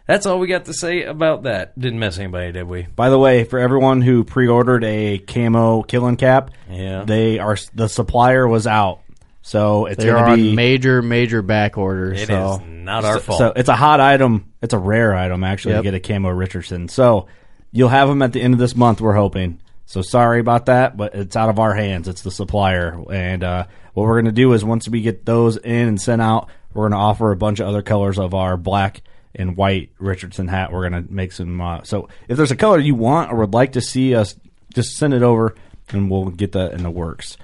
that's 0.07 0.25
all 0.25 0.39
we 0.39 0.47
got 0.47 0.65
to 0.65 0.74
say 0.74 1.03
about 1.03 1.43
that. 1.43 1.77
Didn't 1.79 2.00
miss 2.00 2.17
anybody, 2.17 2.51
did 2.51 2.67
we? 2.67 2.83
By 2.83 3.09
the 3.09 3.17
way, 3.17 3.43
for 3.43 3.59
everyone 3.59 4.01
who 4.01 4.24
pre-ordered 4.24 4.83
a 4.83 5.17
camo 5.17 5.83
killing 5.83 6.17
cap, 6.17 6.51
yeah, 6.69 7.03
they 7.03 7.39
are 7.39 7.57
the 7.74 7.88
supplier 7.88 8.47
was 8.47 8.67
out. 8.67 9.01
So 9.41 9.85
it's 9.85 10.03
going 10.03 10.25
to 10.31 10.35
be 10.35 10.55
major, 10.55 11.03
major 11.03 11.43
back 11.43 11.77
orders. 11.77 12.19
It 12.19 12.27
so. 12.27 12.55
is 12.55 12.62
not 12.67 13.05
our 13.05 13.15
so, 13.15 13.19
fault. 13.19 13.38
So 13.38 13.53
it's 13.55 13.69
a 13.69 13.75
hot 13.75 14.00
item. 14.00 14.51
It's 14.62 14.74
a 14.74 14.79
rare 14.79 15.15
item 15.15 15.43
actually 15.43 15.75
yep. 15.75 15.83
to 15.83 15.91
get 15.91 15.93
a 15.93 16.00
camo 16.00 16.29
Richardson. 16.29 16.88
So 16.88 17.27
you'll 17.71 17.89
have 17.89 18.09
them 18.09 18.24
at 18.24 18.33
the 18.33 18.41
end 18.41 18.55
of 18.55 18.59
this 18.59 18.75
month. 18.75 19.01
We're 19.01 19.13
hoping. 19.13 19.59
So 19.85 20.01
sorry 20.01 20.39
about 20.39 20.65
that, 20.65 20.97
but 20.97 21.13
it's 21.13 21.35
out 21.35 21.50
of 21.50 21.59
our 21.59 21.75
hands. 21.75 22.07
It's 22.07 22.24
the 22.24 22.31
supplier. 22.31 23.00
And 23.12 23.43
uh, 23.43 23.67
what 23.93 24.07
we're 24.07 24.15
going 24.15 24.25
to 24.25 24.31
do 24.31 24.51
is 24.53 24.65
once 24.65 24.89
we 24.89 25.01
get 25.01 25.25
those 25.25 25.57
in 25.57 25.89
and 25.89 26.01
sent 26.01 26.24
out, 26.24 26.50
we're 26.74 26.89
going 26.89 27.00
to 27.00 27.05
offer 27.05 27.31
a 27.31 27.38
bunch 27.38 27.59
of 27.59 27.67
other 27.67 27.83
colors 27.83 28.17
of 28.17 28.33
our 28.33 28.57
black 28.57 29.01
and 29.36 29.58
white 29.58 29.92
Richardson 30.00 30.48
hat. 30.48 30.72
We're 30.72 30.89
going 30.89 31.06
to 31.06 31.13
make 31.13 31.32
some. 31.32 31.60
Uh, 31.60 31.84
so 31.84 32.10
if 32.27 32.38
there's 32.38 32.51
a 32.51 32.56
color 32.56 32.80
you 32.80 32.96
want 32.96 33.32
or 33.32 33.38
would 33.38 33.54
like 33.54 33.74
to 33.74 33.82
see 33.82 34.15
us, 34.15 34.36
just 34.74 34.98
send 34.98 35.13
it 35.13 35.24
over 35.24 35.56
and 35.89 36.10
we'll 36.10 36.30
get 36.30 36.54
that 36.54 36.74
in 36.74 36.84
the 36.84 36.92
works. 36.92 37.38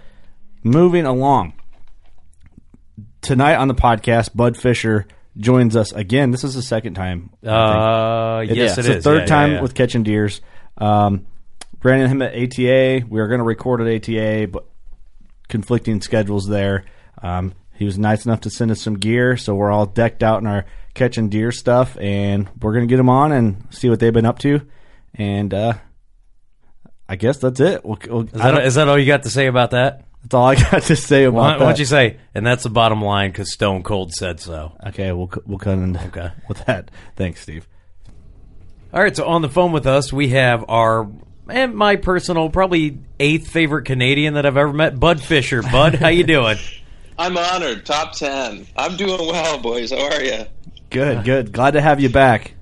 Moving 0.64 1.06
along. 1.06 1.54
Tonight 3.22 3.56
on 3.56 3.68
the 3.68 3.76
podcast, 3.76 4.36
Bud 4.36 4.58
Fisher 4.58 5.06
joins 5.38 5.76
us 5.76 5.92
again. 5.92 6.32
This 6.32 6.44
is 6.44 6.56
the 6.56 6.62
second 6.62 6.96
time. 6.96 7.30
Uh, 7.46 8.44
yes, 8.48 8.78
it's 8.78 8.88
it 8.88 8.92
the 8.92 8.98
is. 8.98 9.04
third 9.04 9.20
yeah, 9.22 9.26
time 9.26 9.50
yeah, 9.50 9.56
yeah. 9.58 9.62
with 9.62 9.76
catching 9.76 10.04
deers. 10.04 10.42
Um, 10.78 11.28
Brandon 11.80 12.10
him 12.10 12.22
at 12.22 12.34
ATA. 12.34 13.06
We 13.08 13.20
are 13.20 13.28
going 13.28 13.40
to 13.40 13.44
record 13.44 13.82
at 13.82 13.88
ATA, 13.88 14.48
but 14.48 14.66
conflicting 15.50 16.02
schedules 16.02 16.48
there. 16.48 16.86
Um, 17.22 17.54
he 17.74 17.86
was 17.86 17.98
nice 17.98 18.26
enough 18.26 18.42
to 18.42 18.50
send 18.50 18.72
us 18.72 18.82
some 18.82 18.96
gear, 18.96 19.38
so 19.38 19.56
we're 19.56 19.72
all 19.72 19.86
decked 19.86 20.24
out 20.24 20.42
in 20.42 20.48
our 20.48 20.66
catching 20.94 21.30
deer 21.30 21.52
stuff, 21.52 21.98
and 22.00 22.50
we're 22.62 22.74
gonna 22.74 22.86
get 22.88 22.98
them 22.98 23.10
on 23.10 23.32
and 23.32 23.68
see 23.72 23.90
what 23.90 24.00
they've 24.00 24.14
been 24.14 24.26
up 24.26 24.40
to. 24.40 24.62
And 25.16 25.54
uh, 25.54 25.74
I 27.10 27.16
guess 27.18 27.38
that's 27.38 27.60
it. 27.60 27.84
We'll, 27.86 27.98
we'll, 28.08 28.22
Is 28.24 28.32
that, 28.34 28.66
is 28.66 28.76
that 28.76 28.88
all 28.88 28.98
you 28.98 29.06
got 29.06 29.24
to 29.24 29.30
say 29.30 29.48
about 29.48 29.72
that? 29.72 30.06
That's 30.24 30.34
all 30.34 30.46
I 30.46 30.56
got 30.72 30.84
to 30.84 30.96
say 30.96 31.26
about 31.26 31.36
Why, 31.38 31.50
that. 31.52 31.60
why 31.60 31.66
don't 31.66 31.80
you 31.80 31.86
say? 31.86 32.18
And 32.34 32.46
that's 32.46 32.64
the 32.64 32.70
bottom 32.70 33.02
line 33.02 33.32
because 33.32 33.52
Stone 33.52 33.84
Cold 33.84 34.14
said 34.14 34.40
so. 34.40 34.78
Okay, 34.88 35.12
we'll 35.12 35.30
we'll 35.46 35.58
cut 35.60 35.78
in 35.78 35.98
Okay. 35.98 36.30
with 36.48 36.64
that. 36.66 36.92
Thanks, 37.16 37.42
Steve. 37.42 37.68
All 38.94 39.02
right, 39.02 39.16
so 39.16 39.26
on 39.26 39.42
the 39.42 39.50
phone 39.50 39.72
with 39.72 39.88
us, 39.88 40.12
we 40.14 40.30
have 40.30 40.66
our 40.70 41.10
and 41.50 41.76
my 41.76 41.96
personal, 41.98 42.50
probably 42.50 43.00
eighth 43.20 43.48
favorite 43.50 43.84
Canadian 43.86 44.36
that 44.36 44.46
I've 44.46 44.58
ever 44.58 44.72
met, 44.72 45.00
Bud 45.00 45.22
Fisher. 45.22 45.62
Bud, 45.62 45.96
how 45.96 46.08
you 46.10 46.24
doing? 46.24 46.58
I'm 47.18 47.38
honored. 47.38 47.86
Top 47.86 48.14
ten. 48.14 48.66
I'm 48.78 48.96
doing 48.98 49.20
well, 49.28 49.60
boys. 49.60 49.92
How 49.92 50.12
are 50.12 50.24
you? 50.24 50.46
Good, 50.92 51.24
good. 51.24 51.52
Glad 51.52 51.72
to 51.72 51.82
have 51.82 52.00
you 52.00 52.10
back. 52.10 52.54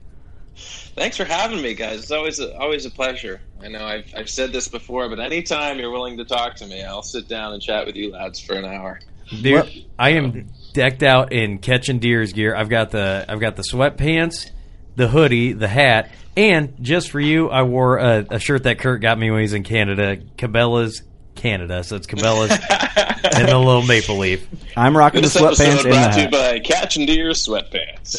Thanks 0.56 1.18
for 1.18 1.26
having 1.26 1.62
me, 1.62 1.74
guys. 1.74 2.00
It's 2.00 2.12
always 2.12 2.40
a, 2.40 2.58
always 2.58 2.86
a 2.86 2.92
pleasure. 2.92 3.42
I 3.62 3.70
know 3.70 3.84
I've 3.86 4.14
I've 4.16 4.30
said 4.30 4.52
this 4.52 4.68
before, 4.68 5.08
but 5.10 5.20
anytime 5.20 5.80
you're 5.80 5.92
willing 5.92 6.18
to 6.18 6.26
talk 6.26 6.56
to 6.58 6.68
me, 6.68 6.84
I'll 6.84 7.04
sit 7.04 7.28
down 7.28 7.54
and 7.54 7.62
chat 7.62 7.86
with 7.86 7.96
you 7.96 8.12
lads 8.12 8.40
for 8.40 8.54
an 8.54 8.66
hour. 8.66 9.00
Dude, 9.42 9.86
I 9.98 10.12
am 10.12 10.50
decked 10.74 11.04
out 11.04 11.32
in 11.32 11.60
catching 11.60 12.00
deer's 12.00 12.34
gear. 12.34 12.56
I've 12.56 12.70
got 12.70 12.92
the 12.92 13.26
I've 13.28 13.40
got 13.40 13.56
the 13.56 13.64
sweatpants, 13.64 14.52
the 14.96 15.08
hoodie, 15.08 15.54
the 15.54 15.68
hat, 15.68 16.12
and 16.36 16.76
just 16.82 17.12
for 17.12 17.20
you, 17.20 17.50
I 17.50 17.64
wore 17.64 17.98
a, 17.98 18.26
a 18.30 18.40
shirt 18.40 18.64
that 18.64 18.80
Kurt 18.80 19.02
got 19.02 19.18
me 19.18 19.32
when 19.32 19.40
he 19.40 19.44
was 19.44 19.54
in 19.54 19.64
Canada, 19.64 20.18
Cabela's 20.38 21.02
Canada. 21.40 21.84
So 21.84 21.96
it's 21.96 22.06
Cabela's 22.08 22.52
and 22.52 23.48
the 23.48 23.58
little 23.58 23.82
maple 23.84 24.18
leaf. 24.18 24.48
I'm 24.78 24.96
rocking 24.96 25.22
the 25.22 25.28
sweatpants 25.28 25.60
episode 25.62 25.70
and 25.70 25.80
the 25.80 25.84
brought 25.90 26.14
to 26.14 26.18
you 26.20 26.24
hat. 26.24 26.32
by 26.32 26.60
Catching 26.60 27.06
Deer 27.06 27.30
Sweatpants. 27.32 28.16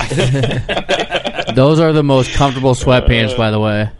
Those 1.55 1.81
are 1.81 1.93
the 1.93 2.03
most 2.03 2.33
comfortable 2.35 2.75
sweatpants, 2.75 3.37
by 3.37 3.51
the 3.51 3.61
way. 3.61 3.91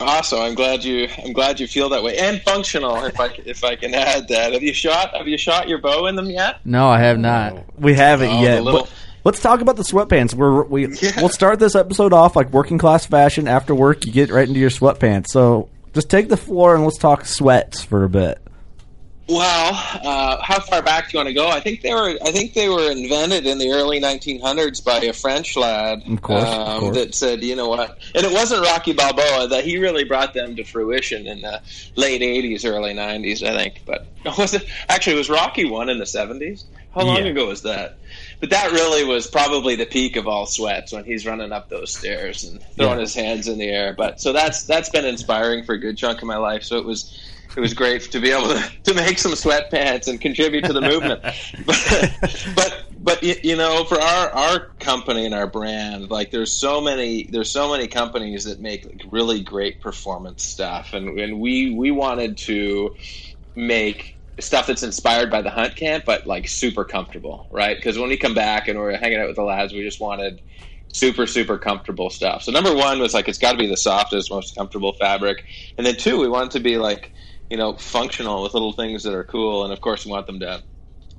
awesome. 0.00 0.40
I'm 0.40 0.54
glad 0.54 0.84
you 0.84 1.08
I'm 1.24 1.32
glad 1.32 1.60
you 1.60 1.66
feel 1.66 1.88
that 1.90 2.02
way 2.02 2.16
and 2.18 2.40
functional. 2.42 3.04
If 3.04 3.18
I 3.20 3.26
if 3.44 3.64
I 3.64 3.76
can 3.76 3.94
add 3.94 4.28
that. 4.28 4.52
Have 4.52 4.62
you 4.62 4.72
shot 4.72 5.14
Have 5.16 5.28
you 5.28 5.36
shot 5.38 5.68
your 5.68 5.78
bow 5.78 6.06
in 6.06 6.16
them 6.16 6.30
yet? 6.30 6.60
No, 6.64 6.88
I 6.88 7.00
have 7.00 7.18
not. 7.18 7.78
We 7.78 7.94
haven't 7.94 8.30
Oh, 8.30 8.42
yet. 8.42 8.56
the 8.56 8.62
little- 8.62 8.80
but 8.82 8.90
let's 9.24 9.40
talk 9.42 9.60
about 9.60 9.76
the 9.76 9.82
sweatpants. 9.82 10.34
We're, 10.34 10.62
we 10.64 10.86
we'll 11.18 11.28
start 11.28 11.58
this 11.58 11.74
episode 11.74 12.12
off 12.12 12.36
like 12.36 12.50
working 12.52 12.78
class 12.78 13.04
fashion. 13.06 13.46
After 13.48 13.74
work, 13.74 14.06
you 14.06 14.12
get 14.12 14.30
right 14.30 14.46
into 14.48 14.60
your 14.60 14.70
sweatpants. 14.70 15.26
So 15.28 15.68
just 15.92 16.10
take 16.10 16.28
the 16.28 16.36
floor 16.36 16.74
and 16.74 16.84
let's 16.84 16.98
talk 16.98 17.24
sweats 17.24 17.82
for 17.82 18.04
a 18.04 18.08
bit. 18.08 18.40
Well, 19.28 19.70
uh, 19.74 20.42
how 20.42 20.58
far 20.58 20.82
back 20.82 21.04
do 21.04 21.10
you 21.12 21.18
want 21.20 21.28
to 21.28 21.34
go? 21.34 21.48
I 21.48 21.60
think 21.60 21.82
they 21.82 21.94
were. 21.94 22.18
I 22.20 22.32
think 22.32 22.52
they 22.52 22.68
were 22.68 22.90
invented 22.90 23.46
in 23.46 23.58
the 23.58 23.70
early 23.70 24.00
1900s 24.00 24.84
by 24.84 24.98
a 24.98 25.12
French 25.12 25.56
lad. 25.56 26.02
Of 26.04 26.20
course, 26.20 26.42
of 26.42 26.48
um, 26.68 26.80
course. 26.80 26.96
That 26.96 27.14
said, 27.14 27.44
you 27.44 27.54
know 27.54 27.68
what? 27.68 27.96
And 28.16 28.26
it 28.26 28.32
wasn't 28.32 28.62
Rocky 28.64 28.92
Balboa. 28.92 29.46
That 29.46 29.64
he 29.64 29.78
really 29.78 30.02
brought 30.02 30.34
them 30.34 30.56
to 30.56 30.64
fruition 30.64 31.28
in 31.28 31.42
the 31.42 31.62
late 31.94 32.22
80s, 32.22 32.68
early 32.68 32.92
90s, 32.92 33.46
I 33.46 33.56
think. 33.56 33.82
But 33.86 34.08
was 34.36 34.52
it 34.54 34.66
actually 34.88 35.14
it 35.14 35.18
was 35.18 35.30
Rocky 35.30 35.64
one 35.64 35.88
in 35.90 35.98
the 35.98 36.04
70s? 36.06 36.64
How 36.92 37.02
long 37.02 37.18
Yeah. 37.24 37.30
ago 37.30 37.46
was 37.46 37.62
that? 37.62 37.98
But 38.40 38.50
that 38.50 38.72
really 38.72 39.04
was 39.04 39.26
probably 39.26 39.76
the 39.76 39.86
peak 39.86 40.16
of 40.16 40.26
all 40.26 40.46
sweats 40.46 40.92
when 40.92 41.04
he's 41.04 41.26
running 41.26 41.52
up 41.52 41.68
those 41.68 41.94
stairs 41.94 42.42
and 42.44 42.62
throwing 42.76 42.94
Yeah. 42.96 43.00
his 43.00 43.14
hands 43.14 43.48
in 43.48 43.58
the 43.58 43.68
air. 43.68 43.94
But 43.96 44.20
so 44.20 44.32
that's 44.32 44.64
that's 44.64 44.88
been 44.88 45.04
inspiring 45.04 45.64
for 45.64 45.74
a 45.74 45.78
good 45.78 45.98
chunk 45.98 46.22
of 46.22 46.28
my 46.28 46.38
life. 46.38 46.62
So 46.62 46.78
it 46.78 46.84
was 46.86 47.14
it 47.56 47.60
was 47.60 47.74
great 47.74 48.02
to 48.12 48.20
be 48.20 48.30
able 48.30 48.48
to, 48.48 48.72
to 48.84 48.94
make 48.94 49.18
some 49.18 49.32
sweatpants 49.32 50.08
and 50.08 50.20
contribute 50.20 50.64
to 50.64 50.72
the 50.72 50.80
movement. 50.80 51.20
but 51.66 52.46
but 52.54 52.84
but 52.98 53.22
you 53.44 53.56
know, 53.56 53.84
for 53.84 54.00
our 54.00 54.30
our 54.30 54.66
company 54.78 55.26
and 55.26 55.34
our 55.34 55.46
brand, 55.46 56.10
like 56.10 56.30
there's 56.30 56.52
so 56.52 56.80
many 56.80 57.28
there's 57.30 57.50
so 57.50 57.70
many 57.70 57.88
companies 57.88 58.44
that 58.44 58.60
make 58.60 58.84
like, 58.86 59.02
really 59.10 59.40
great 59.42 59.80
performance 59.82 60.44
stuff, 60.44 60.94
and 60.94 61.18
and 61.18 61.40
we 61.40 61.74
we 61.74 61.90
wanted 61.90 62.38
to 62.38 62.94
make 63.54 64.19
stuff 64.40 64.66
that's 64.66 64.82
inspired 64.82 65.30
by 65.30 65.42
the 65.42 65.50
hunt 65.50 65.76
camp, 65.76 66.04
but 66.06 66.26
like 66.26 66.48
super 66.48 66.84
comfortable, 66.84 67.46
right? 67.50 67.76
Because 67.76 67.98
when 67.98 68.08
we 68.08 68.16
come 68.16 68.34
back 68.34 68.68
and 68.68 68.78
we're 68.78 68.96
hanging 68.96 69.18
out 69.18 69.26
with 69.26 69.36
the 69.36 69.42
lads, 69.42 69.72
we 69.72 69.82
just 69.82 70.00
wanted 70.00 70.40
super 70.92 71.26
super 71.26 71.58
comfortable 71.58 72.10
stuff. 72.10 72.42
So 72.42 72.52
number 72.52 72.74
one 72.74 73.00
was 73.00 73.14
like 73.14 73.28
it's 73.28 73.38
got 73.38 73.52
to 73.52 73.58
be 73.58 73.68
the 73.68 73.76
softest, 73.76 74.30
most 74.30 74.54
comfortable 74.56 74.94
fabric, 75.00 75.38
and 75.78 75.86
then 75.86 75.96
two, 75.96 76.18
we 76.18 76.28
want 76.28 76.46
it 76.46 76.58
to 76.58 76.60
be 76.60 76.78
like 76.78 77.12
you 77.48 77.56
know 77.56 77.76
functional 77.76 78.42
with 78.42 78.54
little 78.54 78.72
things 78.72 79.02
that 79.04 79.14
are 79.14 79.24
cool, 79.24 79.64
and 79.64 79.72
of 79.72 79.80
course 79.80 80.04
we 80.04 80.10
want 80.12 80.26
them 80.26 80.40
to 80.40 80.62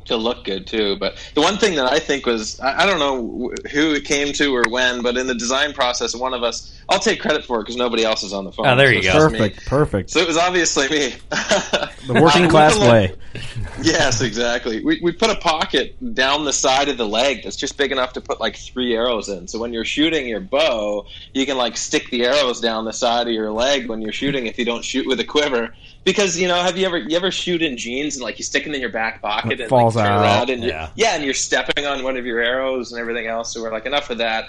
to 0.06 0.18
look 0.18 0.44
good 0.46 0.68
too. 0.68 0.96
But 0.98 1.18
the 1.36 1.42
one 1.42 1.58
thing 1.58 1.76
that 1.76 1.92
I 1.92 2.00
think 2.00 2.26
was 2.26 2.60
I, 2.60 2.84
I 2.84 2.86
don't 2.86 3.00
know 3.00 3.52
who 3.72 3.94
it 3.94 4.04
came 4.06 4.34
to 4.34 4.56
or 4.56 4.64
when, 4.70 5.02
but 5.02 5.18
in 5.18 5.28
the 5.28 5.36
design 5.36 5.74
process, 5.74 6.16
one 6.16 6.34
of 6.34 6.44
us 6.44 6.78
I'll 6.90 7.00
take 7.00 7.22
credit 7.22 7.46
for 7.46 7.60
it 7.60 7.64
because 7.64 7.78
nobody 7.78 8.04
else 8.04 8.22
is 8.24 8.34
on 8.34 8.44
the 8.44 8.52
phone. 8.52 8.68
Oh, 8.68 8.76
there 8.76 8.88
So 8.88 8.92
you 8.92 8.98
it's 9.00 9.08
go. 9.08 9.14
just 9.14 9.32
me. 9.32 9.38
Perfect, 9.40 9.66
perfect. 9.68 10.10
So 10.10 10.20
it 10.20 10.28
was 10.28 10.38
obviously 10.38 10.90
me. 10.90 11.14
The 12.08 12.20
working 12.20 12.50
class 12.50 12.78
put 12.78 12.88
a- 12.88 12.92
way. 12.92 13.16
Yes, 13.84 14.22
exactly. 14.22 14.84
We, 14.84 15.00
we 15.02 15.12
put 15.12 15.30
a 15.30 15.36
pocket 15.36 15.96
down 16.14 16.44
the 16.46 16.52
side 16.54 16.90
of 16.90 16.98
the 16.98 17.08
leg 17.08 17.44
that's 17.44 17.56
just 17.56 17.78
big 17.78 17.92
enough 17.92 18.14
to 18.14 18.22
put 18.22 18.40
like 18.42 18.56
three 18.56 18.96
arrows 18.96 19.30
in. 19.30 19.48
So 19.48 19.58
when 19.60 19.72
you're 19.72 19.86
shooting 19.86 20.28
your 20.28 20.40
bow, 20.42 21.06
you 21.34 21.46
can 21.46 21.58
like 21.58 21.78
stick 21.78 22.10
the 22.10 22.26
arrows 22.26 22.60
down 22.60 22.86
the 22.86 22.92
side 22.94 23.28
of 23.28 23.34
your 23.34 23.52
leg 23.52 23.88
when 23.88 24.02
you're 24.02 24.12
shooting 24.14 24.48
if 24.48 24.58
you 24.60 24.66
don't 24.66 24.84
shoot 24.84 25.08
with 25.08 25.20
a 25.20 25.24
quiver. 25.24 25.74
Because 26.04 26.40
you 26.40 26.48
know, 26.48 26.56
have 26.56 26.78
you 26.78 26.86
ever 26.88 26.98
you 26.98 27.16
ever 27.16 27.30
shoot 27.32 27.62
in 27.62 27.78
jeans 27.78 28.16
and 28.16 28.24
like 28.24 28.40
you 28.40 28.44
stick 28.44 28.64
them 28.64 28.74
in 28.74 28.82
your 28.82 28.90
back 28.90 29.22
pocket 29.22 29.54
It 29.54 29.60
and 29.62 29.70
falls 29.70 29.96
like, 29.96 30.06
turn 30.06 30.14
out. 30.18 30.22
around 30.24 30.50
and 30.50 30.64
Yeah. 30.64 30.90
yeah, 30.96 31.14
and 31.16 31.24
you're 31.24 31.34
stepping 31.36 31.86
on 31.86 32.04
one 32.04 32.18
of 32.18 32.26
your 32.26 32.40
arrows 32.40 32.92
and 32.92 33.00
everything 33.00 33.28
else. 33.28 33.54
So 33.54 33.62
we're 33.62 33.72
like, 33.72 33.86
enough 33.86 34.10
of 34.10 34.18
that. 34.18 34.46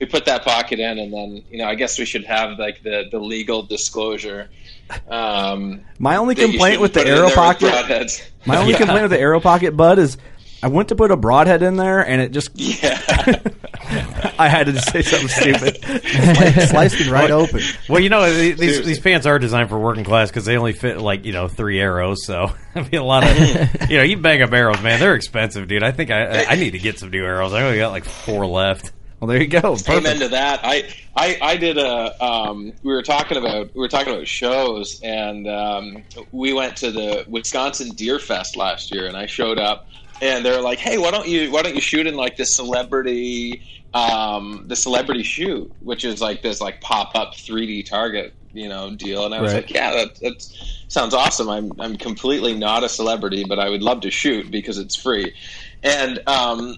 We 0.00 0.04
put 0.06 0.24
that 0.26 0.44
pocket 0.44 0.78
in, 0.78 0.98
and 0.98 1.12
then 1.12 1.42
you 1.50 1.58
know, 1.58 1.64
I 1.66 1.74
guess 1.74 1.98
we 1.98 2.04
should 2.04 2.24
have 2.24 2.58
like 2.58 2.82
the 2.82 3.04
the 3.10 3.18
legal 3.18 3.62
disclosure. 3.62 4.48
Um, 5.08 5.80
My 5.98 6.16
only 6.16 6.34
complaint 6.34 6.80
with 6.80 6.92
the 6.92 7.00
put 7.00 7.08
it 7.08 7.12
in 7.12 7.18
arrow 7.18 7.28
there 7.28 7.44
with 7.48 7.60
pocket. 7.60 8.30
My 8.44 8.56
only 8.58 8.72
Yeah. 8.72 8.78
complaint 8.78 9.02
with 9.02 9.10
the 9.12 9.20
arrow 9.20 9.40
pocket, 9.40 9.76
Bud, 9.76 9.98
is 9.98 10.16
I 10.62 10.68
went 10.68 10.88
to 10.88 10.96
put 10.96 11.10
a 11.10 11.16
broadhead 11.16 11.62
in 11.62 11.76
there 11.76 12.00
and 12.06 12.20
it 12.20 12.32
just 12.32 12.50
Yeah. 12.54 12.98
I 14.38 14.48
had 14.48 14.66
to 14.66 14.78
say 14.80 15.02
something 15.02 15.28
stupid. 15.28 15.76
Sliced, 16.04 16.70
sliced 16.70 17.00
it 17.00 17.10
right 17.10 17.30
open. 17.30 17.60
Well, 17.88 18.00
you 18.00 18.08
know 18.08 18.24
these 18.24 18.56
these, 18.56 18.58
Seriously. 18.58 18.84
these 18.84 19.00
pants 19.00 19.26
are 19.26 19.38
designed 19.38 19.68
for 19.68 19.78
working 19.78 20.04
class 20.04 20.28
because 20.28 20.44
they 20.44 20.56
only 20.56 20.72
fit 20.72 20.98
like 20.98 21.24
you 21.24 21.32
know 21.32 21.46
three 21.48 21.78
arrows. 21.80 22.24
So 22.26 22.50
I 22.74 22.80
mean 22.82 22.94
a 23.00 23.04
lot 23.04 23.24
of 23.24 23.90
you 23.90 23.96
know 23.98 24.02
you 24.02 24.16
bang 24.18 24.42
up 24.42 24.52
arrows, 24.52 24.82
man. 24.82 24.98
They're 25.00 25.14
expensive, 25.14 25.68
dude. 25.68 25.82
I 25.82 25.92
think 25.92 26.10
I 26.10 26.44
I 26.44 26.56
need 26.56 26.72
to 26.72 26.78
get 26.78 26.98
some 26.98 27.10
new 27.10 27.24
arrows. 27.24 27.52
I 27.52 27.62
only 27.62 27.78
got 27.78 27.92
like 27.92 28.04
four 28.04 28.46
left. 28.46 28.92
Well, 29.20 29.28
there 29.28 29.40
you 29.40 29.48
go. 29.48 29.76
Amen 29.88 30.02
Perfect. 30.02 30.20
to 30.20 30.28
that. 30.28 30.60
I, 30.62 30.92
I, 31.16 31.38
I 31.40 31.56
did 31.56 31.78
a. 31.78 32.22
Um, 32.22 32.74
we 32.82 32.92
were 32.92 33.02
talking 33.02 33.38
about 33.38 33.74
we 33.74 33.80
were 33.80 33.88
talking 33.88 34.12
about 34.12 34.26
shows, 34.26 35.00
and 35.02 35.48
um, 35.48 36.02
we 36.32 36.52
went 36.52 36.76
to 36.78 36.90
the 36.90 37.24
Wisconsin 37.26 37.90
Deer 37.94 38.18
Fest 38.18 38.58
last 38.58 38.94
year, 38.94 39.06
and 39.06 39.16
I 39.16 39.24
showed 39.24 39.58
up, 39.58 39.88
and 40.20 40.44
they're 40.44 40.60
like, 40.62 40.78
"Hey, 40.78 40.98
why 40.98 41.10
don't 41.10 41.28
you 41.28 41.50
why 41.50 41.62
don't 41.62 41.74
you 41.74 41.80
shoot 41.80 42.06
in 42.06 42.14
like 42.16 42.36
the 42.36 42.44
celebrity 42.46 43.62
um, 43.94 44.64
the 44.66 44.76
celebrity 44.76 45.22
shoot, 45.22 45.72
which 45.80 46.04
is 46.04 46.20
like 46.20 46.42
this 46.42 46.60
like 46.60 46.80
pop 46.80 47.12
up 47.14 47.32
3D 47.34 47.88
target, 47.88 48.34
you 48.52 48.68
know, 48.68 48.94
deal?" 48.94 49.24
And 49.24 49.34
I 49.34 49.40
was 49.40 49.52
Right. 49.52 49.62
like, 49.62 49.70
"Yeah, 49.70 49.90
that, 49.92 50.10
that 50.20 50.34
sounds 50.88 51.14
awesome. 51.14 51.48
I'm 51.48 51.72
I'm 51.80 51.96
completely 51.96 52.54
not 52.54 52.84
a 52.84 52.88
celebrity, 52.88 53.44
but 53.48 53.58
I 53.58 53.68
would 53.68 53.82
love 53.82 54.00
to 54.02 54.10
shoot 54.10 54.50
because 54.50 54.78
it's 54.78 54.96
free." 54.96 55.34
And 55.82 56.20
um, 56.26 56.76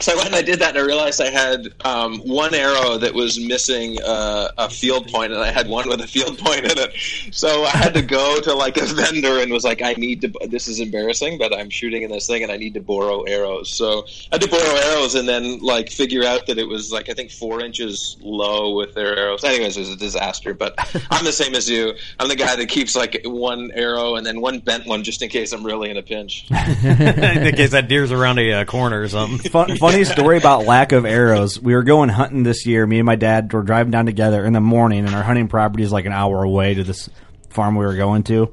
so 0.00 0.12
I 0.12 0.16
went 0.16 0.28
and 0.28 0.36
I 0.36 0.42
did 0.42 0.60
that, 0.60 0.70
and 0.70 0.78
I 0.78 0.82
realized 0.82 1.20
I 1.20 1.30
had 1.30 1.68
um, 1.84 2.18
one 2.20 2.54
arrow 2.54 2.98
that 2.98 3.14
was 3.14 3.38
missing 3.38 3.98
uh, 4.02 4.48
a 4.56 4.70
field 4.70 5.08
point, 5.08 5.32
and 5.32 5.42
I 5.42 5.50
had 5.50 5.68
one 5.68 5.88
with 5.88 6.00
a 6.00 6.06
field 6.06 6.38
point 6.38 6.64
in 6.64 6.78
it. 6.78 6.92
So 7.32 7.64
I 7.64 7.70
had 7.70 7.94
to 7.94 8.02
go 8.02 8.40
to 8.40 8.54
like 8.54 8.76
a 8.76 8.84
vendor 8.84 9.40
and 9.40 9.52
was 9.52 9.64
like, 9.64 9.82
"I 9.82 9.94
need 9.94 10.20
to. 10.22 10.32
This 10.48 10.68
is 10.68 10.80
embarrassing, 10.80 11.38
but 11.38 11.52
I'm 11.52 11.70
shooting 11.70 12.02
in 12.02 12.10
this 12.10 12.26
thing, 12.26 12.42
and 12.42 12.52
I 12.52 12.56
need 12.56 12.74
to 12.74 12.80
borrow 12.80 13.22
arrows." 13.22 13.70
So 13.70 14.06
I 14.30 14.36
had 14.36 14.42
to 14.42 14.48
borrow 14.48 14.76
arrows, 14.92 15.14
and 15.14 15.28
then 15.28 15.58
like 15.60 15.90
figure 15.90 16.24
out 16.24 16.46
that 16.46 16.58
it 16.58 16.68
was 16.68 16.92
like 16.92 17.08
I 17.08 17.14
think 17.14 17.30
four 17.30 17.60
inches 17.60 18.16
low 18.20 18.76
with 18.76 18.94
their 18.94 19.16
arrows. 19.16 19.42
Anyways, 19.42 19.76
it 19.76 19.80
was 19.80 19.90
a 19.90 19.96
disaster. 19.96 20.54
But 20.54 20.74
I'm 21.10 21.24
the 21.24 21.32
same 21.32 21.54
as 21.54 21.68
you. 21.68 21.94
I'm 22.20 22.28
the 22.28 22.36
guy 22.36 22.54
that 22.54 22.68
keeps 22.68 22.94
like 22.94 23.22
one 23.24 23.72
arrow 23.72 24.16
and 24.16 24.24
then 24.24 24.40
one 24.40 24.60
bent 24.60 24.86
one 24.86 25.02
just 25.02 25.22
in 25.22 25.28
case 25.28 25.52
I'm 25.52 25.64
really 25.64 25.90
in 25.90 25.96
a 25.96 26.02
pinch. 26.02 26.46
in 26.50 27.54
case 27.56 27.70
that 27.72 27.86
deer's 27.88 28.12
around 28.12 28.38
a 28.38 28.52
uh, 28.52 28.64
corner 28.64 29.02
or 29.02 29.08
something. 29.08 29.50
Fun, 29.50 29.76
funny 29.90 30.04
story 30.04 30.36
about 30.38 30.64
lack 30.66 30.92
of 30.92 31.04
arrows. 31.04 31.60
We 31.60 31.74
were 31.74 31.82
going 31.82 32.08
hunting 32.08 32.42
this 32.42 32.66
year. 32.66 32.86
Me 32.86 32.98
and 32.98 33.06
my 33.06 33.16
dad 33.16 33.52
were 33.52 33.62
driving 33.62 33.90
down 33.90 34.06
together 34.06 34.44
in 34.44 34.52
the 34.52 34.60
morning, 34.60 35.06
and 35.06 35.14
our 35.14 35.22
hunting 35.22 35.48
property 35.48 35.82
is 35.82 35.92
like 35.92 36.04
an 36.06 36.12
hour 36.12 36.42
away 36.42 36.74
to 36.74 36.84
this 36.84 37.08
farm 37.50 37.74
we 37.76 37.84
were 37.86 37.96
going 37.96 38.22
to. 38.24 38.52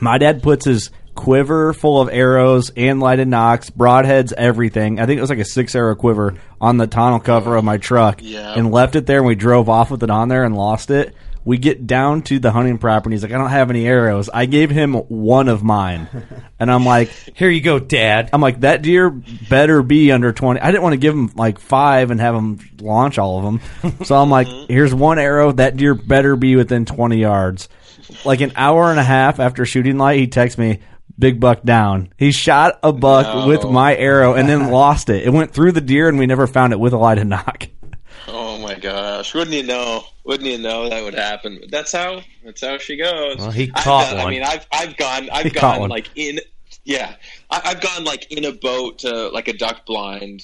My 0.00 0.18
dad 0.18 0.42
puts 0.42 0.64
his 0.64 0.90
quiver 1.14 1.72
full 1.74 2.00
of 2.00 2.08
arrows 2.10 2.70
and 2.76 3.00
lighted 3.00 3.28
nocks, 3.28 3.68
broadheads, 3.68 4.32
everything. 4.32 4.98
I 5.00 5.06
think 5.06 5.18
it 5.18 5.20
was 5.20 5.30
like 5.30 5.38
a 5.40 5.44
six 5.44 5.74
arrow 5.74 5.94
quiver 5.94 6.36
on 6.60 6.78
the 6.78 6.86
tonneau 6.86 7.18
cover 7.22 7.56
of 7.56 7.64
my 7.64 7.76
truck, 7.76 8.20
Yeah. 8.22 8.54
and 8.54 8.70
left 8.70 8.96
it 8.96 9.06
there. 9.06 9.18
And 9.18 9.26
we 9.26 9.34
drove 9.34 9.68
off 9.68 9.90
with 9.90 10.02
it 10.02 10.10
on 10.10 10.28
there 10.28 10.44
and 10.44 10.56
lost 10.56 10.90
it. 10.90 11.14
We 11.44 11.56
get 11.58 11.86
down 11.86 12.22
to 12.22 12.38
the 12.38 12.50
hunting 12.52 12.76
property. 12.78 13.14
He's 13.14 13.22
like, 13.22 13.32
I 13.32 13.38
don't 13.38 13.48
have 13.50 13.70
any 13.70 13.86
arrows. 13.86 14.28
I 14.32 14.44
gave 14.46 14.70
him 14.70 14.94
one 14.94 15.48
of 15.48 15.62
mine, 15.62 16.08
and 16.58 16.70
I'm 16.70 16.84
like, 16.84 17.08
Here 17.34 17.48
you 17.48 17.60
go, 17.62 17.78
Dad. 17.78 18.28
I'm 18.32 18.40
like, 18.42 18.60
that 18.60 18.82
deer 18.82 19.08
better 19.10 19.82
be 19.82 20.12
under 20.12 20.32
20. 20.32 20.60
I 20.60 20.66
didn't 20.70 20.82
want 20.82 20.92
to 20.92 20.98
give 20.98 21.14
him 21.14 21.30
like 21.36 21.58
five 21.58 22.10
and 22.10 22.20
have 22.20 22.34
him 22.34 22.58
launch 22.80 23.18
all 23.18 23.38
of 23.38 23.44
them. 23.44 23.94
So 24.04 24.16
I'm 24.16 24.30
like, 24.30 24.48
here's 24.68 24.94
one 24.94 25.18
arrow. 25.18 25.52
That 25.52 25.76
deer 25.76 25.94
better 25.94 26.36
be 26.36 26.56
within 26.56 26.84
20 26.84 27.16
yards. 27.18 27.68
Like 28.24 28.40
an 28.42 28.52
hour 28.56 28.90
and 28.90 28.98
a 29.00 29.04
half 29.04 29.40
after 29.40 29.64
shooting 29.64 29.96
light, 29.98 30.18
he 30.18 30.26
texts 30.26 30.58
me, 30.58 30.80
big 31.18 31.38
buck 31.40 31.62
down. 31.62 32.12
He 32.18 32.32
shot 32.32 32.78
a 32.82 32.92
buck 32.92 33.26
No. 33.26 33.46
with 33.46 33.64
my 33.64 33.94
arrow 33.96 34.34
and 34.34 34.48
then 34.48 34.70
lost 34.72 35.08
it. 35.10 35.24
It 35.24 35.30
went 35.30 35.52
through 35.52 35.72
the 35.72 35.80
deer 35.80 36.08
and 36.08 36.18
we 36.18 36.26
never 36.26 36.46
found 36.46 36.72
it 36.72 36.80
with 36.80 36.92
a 36.92 36.98
light 36.98 37.18
and 37.18 37.30
nock. 37.30 37.68
My 38.82 38.92
gosh! 38.92 39.34
Wouldn't 39.34 39.54
you 39.54 39.62
know? 39.62 40.04
Wouldn't 40.24 40.48
you 40.48 40.56
know 40.58 40.88
that 40.88 41.04
would 41.04 41.12
happen? 41.14 41.58
But 41.60 41.70
that's 41.70 41.92
how. 41.92 42.22
That's 42.44 42.62
how 42.64 42.78
she 42.78 42.96
goes. 42.96 43.36
Well, 43.36 43.50
he 43.50 43.70
I've 43.74 43.84
caught 43.84 44.16
one. 44.16 44.26
I 44.26 44.30
mean, 44.30 44.42
I've 44.42 44.66
I've 44.72 44.96
gone. 44.96 45.28
I've 45.30 45.44
He 45.44 45.50
gone 45.50 45.90
like 45.90 46.08
in. 46.14 46.40
Yeah, 46.84 47.14
I, 47.50 47.60
I've 47.66 47.80
gone 47.82 48.04
like 48.04 48.32
in 48.32 48.44
a 48.46 48.52
boat 48.52 49.00
to 49.00 49.28
like 49.28 49.48
a 49.48 49.52
duck 49.52 49.84
blind. 49.84 50.42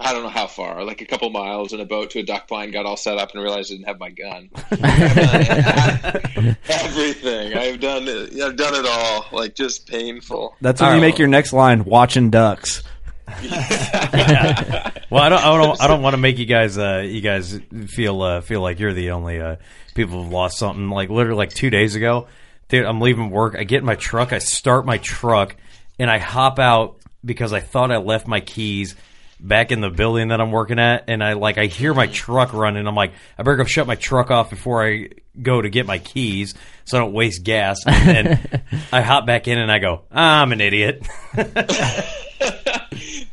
I 0.00 0.12
don't 0.12 0.22
know 0.22 0.28
how 0.28 0.46
far, 0.46 0.84
like 0.84 1.00
a 1.00 1.06
couple 1.06 1.28
miles 1.30 1.72
in 1.72 1.80
a 1.80 1.84
boat 1.86 2.10
to 2.10 2.18
a 2.20 2.22
duck 2.22 2.46
blind. 2.46 2.72
Got 2.74 2.84
all 2.86 2.96
set 2.98 3.16
up 3.18 3.32
and 3.32 3.42
realized 3.42 3.72
I 3.72 3.76
didn't 3.76 3.88
have 3.88 3.98
my 3.98 4.10
gun. 4.10 4.50
Everything 6.68 7.54
I've 7.54 7.80
done. 7.80 8.04
it- 8.06 8.40
I've 8.40 8.56
done 8.56 8.74
it 8.74 8.86
all. 8.86 9.26
Like 9.32 9.54
just 9.54 9.88
painful. 9.88 10.54
That's 10.60 10.80
when 10.80 10.90
All 10.90 10.94
you 10.94 11.00
make 11.00 11.18
your 11.18 11.26
next 11.28 11.52
line, 11.54 11.84
watching 11.84 12.28
ducks. 12.30 12.82
Well, 15.10 15.22
I 15.22 15.30
don't, 15.30 15.42
I 15.42 15.56
don't, 15.56 15.80
I 15.80 15.86
don't 15.86 16.02
want 16.02 16.12
to 16.14 16.18
make 16.18 16.36
you 16.36 16.44
guys, 16.44 16.76
uh, 16.76 17.02
you 17.06 17.22
guys 17.22 17.58
feel, 17.86 18.20
uh, 18.20 18.42
feel 18.42 18.60
like 18.60 18.78
you're 18.78 18.92
the 18.92 19.12
only 19.12 19.40
uh, 19.40 19.56
people 19.94 20.22
who've 20.22 20.32
lost 20.32 20.58
something. 20.58 20.90
Like 20.90 21.08
literally, 21.08 21.38
like 21.38 21.48
two 21.54 21.70
days 21.70 21.94
ago, 21.94 22.26
dude, 22.68 22.84
I'm 22.84 23.00
leaving 23.00 23.30
work. 23.30 23.56
I 23.58 23.64
get 23.64 23.78
in 23.78 23.86
my 23.86 23.94
truck, 23.94 24.34
I 24.34 24.38
start 24.38 24.84
my 24.84 24.98
truck, 24.98 25.56
and 25.98 26.10
I 26.10 26.18
hop 26.18 26.58
out 26.58 26.98
because 27.24 27.54
I 27.54 27.60
thought 27.60 27.90
I 27.90 27.96
left 27.96 28.26
my 28.26 28.40
keys 28.40 28.96
back 29.40 29.72
in 29.72 29.80
the 29.80 29.88
building 29.88 30.28
that 30.28 30.42
I'm 30.42 30.50
working 30.50 30.78
at, 30.78 31.04
and 31.08 31.24
I 31.24 31.32
like 31.34 31.56
I 31.56 31.66
hear 31.66 31.94
my 31.94 32.06
truck 32.06 32.52
running. 32.52 32.86
I'm 32.86 32.94
like, 32.94 33.12
I 33.38 33.42
better 33.42 33.56
go 33.56 33.64
shut 33.64 33.86
my 33.86 33.94
truck 33.94 34.30
off 34.30 34.50
before 34.50 34.84
I 34.84 35.08
go 35.40 35.62
to 35.62 35.70
get 35.70 35.86
my 35.86 35.98
keys, 35.98 36.54
so 36.88 36.98
I 36.98 37.00
don't 37.00 37.12
waste 37.12 37.44
gas. 37.44 37.78
And 37.86 38.26
then 38.26 38.62
I 38.92 39.00
hop 39.02 39.26
back 39.26 39.46
in, 39.48 39.58
and 39.58 39.70
I 39.70 39.78
go, 39.78 40.02
I'm 40.10 40.52
an 40.52 40.60
idiot. 40.60 41.06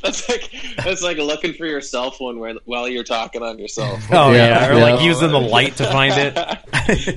That's 0.02 0.30
like 0.30 0.52
that's 0.84 1.02
like 1.02 1.18
looking 1.18 1.54
for 1.54 1.66
your 1.66 1.82
cell 1.82 2.12
phone 2.12 2.38
where, 2.40 2.54
while 2.66 2.88
you're 2.88 3.04
talking 3.04 3.42
on 3.42 3.58
your 3.58 3.68
cell 3.68 3.98
phone. 3.98 4.18
Oh 4.18 4.32
yeah, 4.32 4.68
Yeah, 4.68 4.70
or 4.70 4.80
like 4.80 5.02
using 5.02 5.32
the 5.32 5.40
light 5.42 5.78
to 5.78 5.86
find 5.86 6.14
it. 6.16 6.36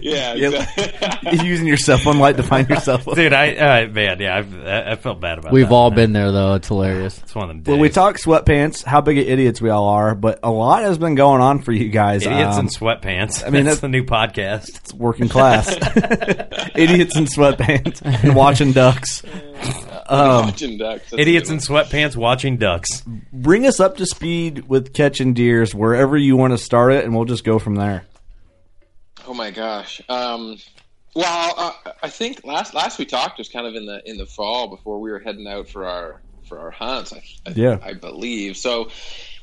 yeah, 0.03 0.33
Yep. 0.35 0.53
exactly. 0.79 1.47
Using 1.47 1.67
your 1.67 1.77
cell 1.77 1.99
phone 1.99 2.19
light 2.19 2.39
to 2.39 2.43
find 2.43 2.67
your 2.69 2.81
cell 2.81 2.97
phone. 2.97 3.15
Dude, 3.15 3.35
I 3.35 3.55
uh, 3.85 3.89
man, 3.89 4.21
yeah, 4.21 4.37
I've, 4.39 4.67
I, 4.67 4.93
I 4.93 4.97
felt 4.97 5.21
bad 5.21 5.35
about. 5.39 5.49
That. 5.49 5.53
We've 5.53 5.69
that, 5.69 5.75
all 5.75 5.91
man. 5.91 5.97
been 5.97 6.13
there 6.15 6.33
though. 6.33 6.55
It's 6.55 6.69
hilarious. 6.69 7.19
It's 7.23 7.35
one 7.35 7.45
of 7.45 7.49
them 7.51 7.61
days. 7.61 7.73
Well, 7.73 7.81
we 7.81 7.91
talk 7.91 8.17
sweatpants, 8.17 8.85
how 8.85 9.03
big 9.03 9.19
of 9.19 9.29
idiots 9.29 9.61
we 9.61 9.69
all 9.69 9.89
are, 9.89 10.15
but 10.15 10.41
a 10.43 10.51
lot 10.51 10.83
has 10.83 10.97
been 10.97 11.15
going 11.15 11.43
on 11.43 11.61
for 11.61 11.73
you 11.73 11.91
guys. 11.91 12.25
idiots 12.25 12.57
Um, 12.57 12.67
in 12.67 12.73
sweatpants. 12.73 13.47
I 13.47 13.51
mean, 13.51 13.65
that's 13.65 13.77
that's- 13.77 13.81
the 13.81 13.89
new 13.89 14.05
podcast. 14.05 14.69
it's 14.79 14.95
working 14.95 15.29
class. 15.29 15.67
idiots 16.75 17.17
in 17.17 17.25
sweatpants 17.27 18.01
and 18.05 18.35
watching 18.37 18.73
ducks. 18.73 19.23
Um, 20.11 20.47
Watching 20.47 20.79
ducks. 20.79 21.11
That's 21.11 21.21
Idiots 21.21 21.51
a 21.51 21.53
in 21.53 21.59
good 21.59 21.69
sweatpants 21.69 22.17
watching 22.17 22.57
ducks. 22.57 23.03
bring 23.31 23.67
us 23.67 23.79
up 23.79 23.99
to 23.99 24.07
speed 24.07 24.67
with 24.67 24.95
catching 24.95 25.35
deers 25.35 25.75
wherever 25.75 26.17
you 26.17 26.35
want 26.35 26.55
to 26.55 26.59
start 26.59 26.95
it, 26.95 27.05
and 27.05 27.15
we'll 27.15 27.27
just 27.27 27.45
go 27.45 27.59
from 27.59 27.75
there. 27.75 28.07
one. 29.27 29.27
Oh 29.27 29.35
my 29.35 29.51
gosh. 29.51 30.01
Um, 30.09 30.57
well, 31.15 31.55
uh, 31.59 31.93
I 32.03 32.09
think 32.09 32.43
last 32.43 32.73
last 32.73 32.99
we 32.99 33.05
talked 33.05 33.37
was 33.37 33.51
kind 33.51 33.67
of 33.67 33.75
in 33.75 33.85
the 33.85 34.01
in 34.09 34.17
the 34.17 34.25
fall 34.25 34.69
before 34.69 34.99
we 34.99 35.11
were 35.11 35.19
heading 35.19 35.47
out 35.47 35.69
for 35.69 35.85
our 35.87 36.23
for 36.49 36.59
our 36.59 36.71
hunts. 36.71 37.13
I, 37.13 37.23
I, 37.47 37.51
Yeah. 37.55 37.79
I 37.83 37.93
believe 37.93 38.57
so. 38.57 38.89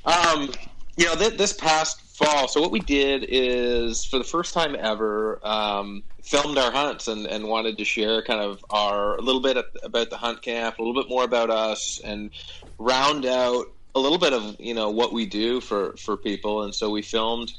Um, 0.04 0.52
you 0.98 1.06
know, 1.06 1.16
th- 1.16 1.38
this 1.38 1.54
past 1.54 2.02
fall. 2.02 2.48
So 2.48 2.62
what 2.62 2.72
we 2.72 2.80
did 2.80 3.26
is 3.28 4.06
for 4.06 4.18
the 4.18 4.24
first 4.24 4.54
time 4.54 4.76
ever 4.80 5.46
um, 5.46 6.04
filmed 6.24 6.58
our 6.58 6.72
hunts 6.72 7.08
and, 7.08 7.26
and 7.28 7.48
wanted 7.48 7.78
to 7.78 7.86
share 7.86 8.22
kind 8.24 8.42
of 8.42 8.64
our 8.70 9.16
a 9.18 9.22
little 9.22 9.42
bit 9.42 9.58
about 9.84 10.10
the 10.10 10.18
hunt 10.18 10.42
camp, 10.42 10.78
a 10.78 10.82
little 10.82 11.00
bit 11.00 11.10
more 11.10 11.24
about 11.24 11.50
us, 11.50 12.00
and 12.04 12.32
round 12.80 13.26
out 13.26 13.66
a 13.94 14.00
little 14.00 14.18
bit 14.18 14.34
of 14.34 14.56
you 14.60 14.74
know 14.74 14.90
what 14.90 15.14
we 15.14 15.26
do 15.26 15.60
for 15.62 15.96
for 15.98 16.18
people. 16.18 16.64
And 16.64 16.74
so 16.74 16.90
we 16.90 17.02
filmed 17.02 17.52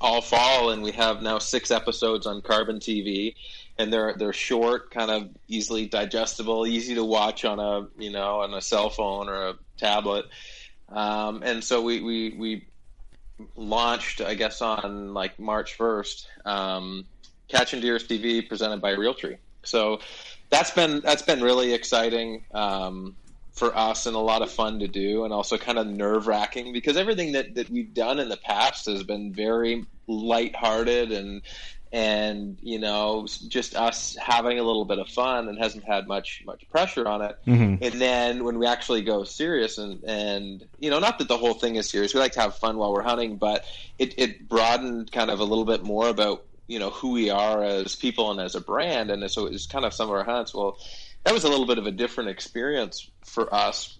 all 0.00 0.20
fall, 0.20 0.70
and 0.70 0.82
we 0.82 0.92
have 0.92 1.22
now 1.22 1.38
six 1.38 1.70
episodes 1.70 2.26
on 2.26 2.42
Carbon 2.42 2.78
TV, 2.78 3.34
and 3.78 3.92
they're 3.92 4.14
they're 4.18 4.32
short, 4.32 4.90
kind 4.90 5.10
of 5.10 5.28
easily 5.46 5.86
digestible, 5.86 6.66
easy 6.66 6.94
to 6.96 7.04
watch 7.04 7.44
on 7.44 7.60
a 7.60 7.86
you 7.96 8.10
know 8.10 8.40
on 8.40 8.54
a 8.54 8.60
cell 8.60 8.90
phone 8.90 9.28
or 9.28 9.48
a 9.50 9.54
tablet. 9.78 10.24
Um, 10.88 11.42
and 11.42 11.62
so 11.62 11.82
we, 11.82 12.00
we 12.00 12.34
we 12.36 12.68
launched, 13.56 14.20
I 14.20 14.34
guess, 14.34 14.62
on 14.62 15.14
like 15.14 15.38
March 15.38 15.74
first, 15.74 16.28
um, 16.44 17.06
and 17.52 17.82
Deers 17.82 18.06
TV 18.06 18.46
presented 18.48 18.80
by 18.80 18.94
Realtree. 18.94 19.38
So 19.64 20.00
that's 20.50 20.70
been 20.70 21.00
that's 21.00 21.22
been 21.22 21.42
really 21.42 21.72
exciting. 21.72 22.44
Um, 22.52 23.16
for 23.54 23.76
us 23.76 24.06
and 24.06 24.16
a 24.16 24.20
lot 24.20 24.42
of 24.42 24.50
fun 24.50 24.80
to 24.80 24.88
do 24.88 25.24
and 25.24 25.32
also 25.32 25.56
kind 25.56 25.78
of 25.78 25.86
nerve 25.86 26.26
wracking 26.26 26.72
because 26.72 26.96
everything 26.96 27.32
that, 27.32 27.54
that 27.54 27.70
we've 27.70 27.94
done 27.94 28.18
in 28.18 28.28
the 28.28 28.36
past 28.36 28.86
has 28.86 29.04
been 29.04 29.32
very 29.32 29.86
lighthearted 30.08 31.12
and 31.12 31.42
and 31.94 32.58
you 32.60 32.78
know 32.80 33.24
just 33.48 33.76
us 33.76 34.16
having 34.20 34.58
a 34.58 34.62
little 34.64 34.84
bit 34.84 34.98
of 34.98 35.08
fun 35.08 35.48
and 35.48 35.56
hasn't 35.58 35.84
had 35.84 36.08
much 36.08 36.42
much 36.44 36.68
pressure 36.68 37.06
on 37.06 37.22
it 37.22 37.38
Mhm. 37.46 37.78
and 37.80 38.00
then 38.00 38.42
when 38.42 38.58
we 38.58 38.66
actually 38.66 39.02
go 39.02 39.22
serious 39.22 39.78
and 39.78 40.02
and 40.04 40.66
you 40.80 40.90
know 40.90 40.98
not 40.98 41.18
that 41.20 41.28
the 41.28 41.36
whole 41.36 41.54
thing 41.54 41.76
is 41.76 41.88
serious 41.88 42.12
we 42.12 42.18
like 42.18 42.32
to 42.32 42.40
have 42.40 42.56
fun 42.56 42.76
while 42.78 42.92
we're 42.92 43.02
hunting 43.02 43.36
but 43.36 43.64
it, 43.98 44.12
it 44.18 44.48
broadened 44.48 45.12
kind 45.12 45.30
of 45.30 45.38
a 45.38 45.44
little 45.44 45.64
bit 45.64 45.84
more 45.84 46.08
about 46.08 46.44
you 46.66 46.80
know 46.80 46.90
who 46.90 47.12
we 47.12 47.30
are 47.30 47.62
as 47.62 47.94
people 47.94 48.32
and 48.32 48.40
as 48.40 48.56
a 48.56 48.60
brand 48.60 49.12
and 49.12 49.30
so 49.30 49.46
it's 49.46 49.66
kind 49.66 49.84
of 49.84 49.94
some 49.94 50.08
of 50.08 50.14
our 50.16 50.24
hunts 50.24 50.52
well 50.52 50.76
that 51.24 51.32
was 51.32 51.44
a 51.44 51.48
little 51.48 51.66
bit 51.66 51.78
of 51.78 51.86
a 51.86 51.90
different 51.92 52.28
experience 52.28 53.08
for 53.24 53.54
us. 53.54 53.98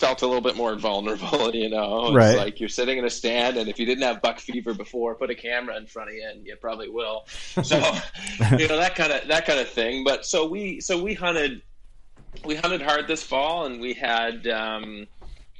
Felt 0.00 0.22
a 0.22 0.26
little 0.26 0.40
bit 0.40 0.56
more 0.56 0.76
vulnerable, 0.76 1.54
you 1.54 1.68
know. 1.68 2.16
It's 2.16 2.16
Right. 2.16 2.36
like 2.36 2.58
you're 2.60 2.70
sitting 2.70 2.98
in 2.98 3.04
a 3.04 3.10
stand, 3.10 3.58
and 3.58 3.68
if 3.68 3.78
you 3.78 3.86
didn't 3.86 4.02
have 4.02 4.22
buck 4.22 4.40
fever 4.40 4.74
before, 4.74 5.14
put 5.14 5.30
a 5.30 5.34
camera 5.34 5.76
in 5.76 5.86
front 5.86 6.08
of 6.10 6.16
you, 6.16 6.26
and 6.28 6.46
you 6.46 6.56
probably 6.56 6.88
will. 6.88 7.24
So, 7.62 7.76
you 8.58 8.66
know 8.66 8.78
that 8.78 8.94
kind 8.96 9.12
of 9.12 9.28
that 9.28 9.46
kind 9.46 9.60
of 9.60 9.68
thing. 9.68 10.04
But 10.04 10.24
so 10.26 10.48
we 10.48 10.80
so 10.80 11.02
we 11.02 11.14
hunted 11.14 11.62
we 12.44 12.56
hunted 12.56 12.82
hard 12.82 13.06
this 13.08 13.22
fall, 13.22 13.66
and 13.66 13.80
we 13.80 13.94
had. 13.94 14.46
Um, 14.48 15.06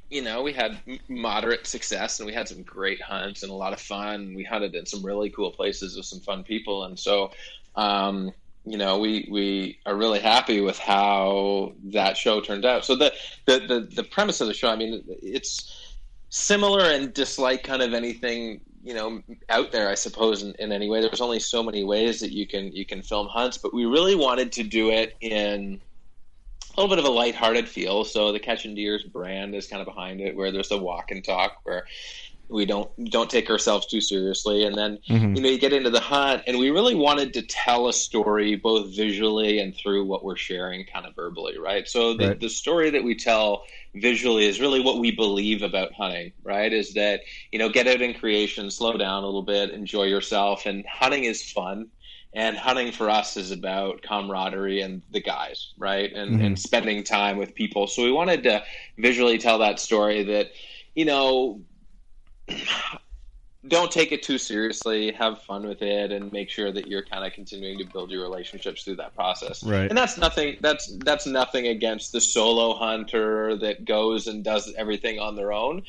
you 0.09 0.21
know, 0.21 0.41
we 0.41 0.51
had 0.51 0.81
moderate 1.07 1.65
success 1.65 2.19
and 2.19 2.27
we 2.27 2.33
had 2.33 2.47
some 2.47 2.63
great 2.63 3.01
hunts 3.01 3.43
and 3.43 3.51
a 3.51 3.55
lot 3.55 3.71
of 3.71 3.79
fun. 3.79 4.33
We 4.35 4.43
hunted 4.43 4.75
in 4.75 4.85
some 4.85 5.05
really 5.05 5.29
cool 5.29 5.51
places 5.51 5.95
with 5.95 6.05
some 6.05 6.19
fun 6.19 6.43
people. 6.43 6.83
And 6.83 6.99
so, 6.99 7.31
um, 7.75 8.31
you 8.65 8.77
know, 8.77 8.99
we, 8.99 9.27
we 9.31 9.79
are 9.85 9.95
really 9.95 10.19
happy 10.19 10.61
with 10.61 10.77
how 10.77 11.73
that 11.85 12.17
show 12.17 12.41
turned 12.41 12.65
out. 12.65 12.85
So 12.85 12.95
the, 12.95 13.13
the, 13.45 13.59
the, 13.59 13.79
the 13.95 14.03
premise 14.03 14.41
of 14.41 14.47
the 14.47 14.53
show, 14.53 14.69
I 14.69 14.75
mean, 14.75 15.03
it's 15.07 15.95
similar 16.29 16.85
and 16.85 17.13
dislike 17.13 17.63
kind 17.63 17.81
of 17.81 17.93
anything, 17.93 18.61
you 18.83 18.93
know, 18.93 19.21
out 19.49 19.71
there, 19.71 19.89
I 19.89 19.95
suppose, 19.95 20.43
in, 20.43 20.53
in 20.59 20.71
any 20.71 20.89
way. 20.89 21.01
There's 21.01 21.21
only 21.21 21.39
so 21.39 21.63
many 21.63 21.83
ways 21.83 22.19
that 22.19 22.31
you 22.31 22.45
can, 22.45 22.71
you 22.71 22.85
can 22.85 23.01
film 23.01 23.27
hunts, 23.27 23.57
but 23.57 23.73
we 23.73 23.85
really 23.85 24.15
wanted 24.15 24.51
to 24.53 24.63
do 24.63 24.91
it 24.91 25.15
in, 25.21 25.81
a 26.77 26.79
little 26.79 26.95
bit 26.95 27.03
of 27.03 27.05
a 27.05 27.13
lighthearted 27.13 27.67
feel. 27.67 28.05
So 28.05 28.31
the 28.31 28.39
Catching 28.39 28.75
Deers 28.75 29.03
brand 29.03 29.55
is 29.55 29.67
kind 29.67 29.81
of 29.81 29.85
behind 29.85 30.21
it, 30.21 30.35
where 30.35 30.51
there's 30.51 30.69
the 30.69 30.77
walk 30.77 31.11
and 31.11 31.23
talk, 31.23 31.57
where 31.63 31.85
we 32.51 32.65
don't 32.65 32.89
don't 33.09 33.29
take 33.29 33.49
ourselves 33.49 33.87
too 33.87 34.01
seriously, 34.01 34.65
and 34.65 34.75
then 34.77 34.99
Mhm. 35.09 35.35
you 35.35 35.41
know 35.41 35.49
you 35.49 35.57
get 35.57 35.73
into 35.73 35.89
the 35.89 35.99
hunt, 35.99 36.43
and 36.47 36.59
we 36.59 36.69
really 36.69 36.95
wanted 36.95 37.33
to 37.35 37.41
tell 37.43 37.87
a 37.87 37.93
story 37.93 38.55
both 38.55 38.95
visually 38.95 39.59
and 39.59 39.75
through 39.75 40.05
what 40.05 40.23
we're 40.23 40.35
sharing, 40.35 40.85
kind 40.85 41.05
of 41.05 41.15
verbally, 41.15 41.57
right? 41.57 41.87
So 41.87 42.13
the, 42.13 42.27
Right. 42.27 42.39
the 42.39 42.49
story 42.49 42.89
that 42.91 43.03
we 43.03 43.15
tell 43.15 43.63
visually 43.95 44.45
is 44.47 44.59
really 44.59 44.81
what 44.81 44.99
we 44.99 45.11
believe 45.11 45.61
about 45.63 45.93
hunting, 45.93 46.33
right? 46.43 46.71
Is 46.71 46.93
that 46.93 47.21
you 47.51 47.59
know 47.59 47.69
get 47.69 47.87
out 47.87 48.01
in 48.01 48.13
creation, 48.13 48.69
slow 48.69 48.97
down 48.97 49.23
a 49.23 49.25
little 49.25 49.43
bit, 49.43 49.71
enjoy 49.71 50.03
yourself, 50.03 50.65
and 50.65 50.85
hunting 50.85 51.23
is 51.23 51.41
fun 51.51 51.87
and 52.33 52.55
hunting 52.57 52.93
for 52.93 53.09
us 53.09 53.35
is 53.35 53.51
about 53.51 54.01
camaraderie 54.03 54.81
and 54.81 55.01
the 55.11 55.19
guys 55.21 55.73
right 55.77 56.13
and, 56.13 56.39
Mhm. 56.39 56.45
and 56.45 56.59
spending 56.59 57.03
time 57.03 57.37
with 57.37 57.53
people 57.55 57.87
so 57.87 58.03
we 58.03 58.11
wanted 58.11 58.43
to 58.43 58.63
visually 58.97 59.37
tell 59.37 59.57
that 59.59 59.79
story 59.79 60.23
that 60.23 60.47
you 60.95 61.03
know 61.05 61.61
don't 63.67 63.91
take 63.91 64.11
it 64.11 64.23
too 64.23 64.37
seriously 64.37 65.11
have 65.11 65.41
fun 65.43 65.67
with 65.67 65.81
it 65.81 66.11
and 66.11 66.31
make 66.33 66.49
sure 66.49 66.71
that 66.71 66.87
you're 66.87 67.03
kind 67.03 67.25
of 67.25 67.31
continuing 67.33 67.77
to 67.77 67.85
build 67.85 68.09
your 68.09 68.21
relationships 68.23 68.83
through 68.83 68.95
that 68.95 69.15
process 69.15 69.63
Right. 69.63 69.87
and 69.87 69.97
that's 69.97 70.17
nothing 70.17 70.57
that's 70.61 70.95
that's 70.97 71.27
nothing 71.27 71.67
against 71.67 72.11
the 72.11 72.21
solo 72.21 72.73
hunter 72.73 73.55
that 73.57 73.85
goes 73.85 74.27
and 74.27 74.43
does 74.43 74.73
everything 74.77 75.19
on 75.19 75.35
their 75.35 75.53
own 75.53 75.83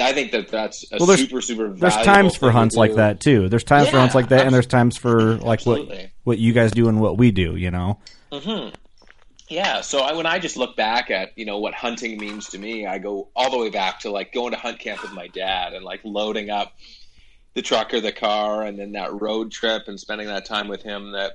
I 0.00 0.14
think 0.14 0.32
that 0.32 0.48
that's 0.48 0.90
a 0.90 0.96
well, 0.98 1.16
super 1.18 1.42
super. 1.42 1.68
There's 1.68 1.96
times 1.96 2.34
for 2.34 2.50
hunts 2.50 2.76
like 2.76 2.94
that 2.94 3.20
too. 3.20 3.50
There's 3.50 3.62
times 3.62 3.86
yeah, 3.86 3.90
for 3.92 3.98
hunts 3.98 4.14
like 4.14 4.30
that, 4.30 4.46
and 4.46 4.54
there's 4.54 4.66
times 4.66 4.96
for 4.96 5.36
like 5.36 5.66
what 5.66 5.86
what 6.24 6.38
you 6.38 6.54
guys 6.54 6.72
do 6.72 6.88
and 6.88 6.98
what 6.98 7.18
we 7.18 7.30
do. 7.30 7.56
You 7.56 7.70
know. 7.70 7.98
hmm 8.32 8.68
Yeah, 9.52 9.82
so 9.82 10.00
I, 10.00 10.14
when 10.14 10.24
I 10.24 10.38
just 10.38 10.56
look 10.56 10.76
back 10.76 11.10
at 11.10 11.36
you 11.36 11.44
know 11.44 11.58
what 11.58 11.74
hunting 11.74 12.18
means 12.18 12.48
to 12.48 12.58
me, 12.58 12.86
I 12.86 12.96
go 12.96 13.28
all 13.36 13.50
the 13.50 13.58
way 13.58 13.68
back 13.68 14.00
to 14.00 14.10
like 14.10 14.32
going 14.32 14.52
to 14.52 14.58
hunt 14.58 14.78
camp 14.78 15.02
with 15.02 15.12
my 15.12 15.26
dad 15.28 15.74
and 15.74 15.84
like 15.84 16.00
loading 16.04 16.48
up 16.48 16.72
the 17.52 17.60
truck 17.60 17.92
or 17.92 18.00
the 18.00 18.12
car, 18.12 18.62
and 18.62 18.78
then 18.78 18.92
that 18.92 19.12
road 19.20 19.52
trip 19.52 19.88
and 19.88 20.00
spending 20.00 20.28
that 20.28 20.46
time 20.46 20.68
with 20.68 20.82
him 20.82 21.12
that 21.12 21.32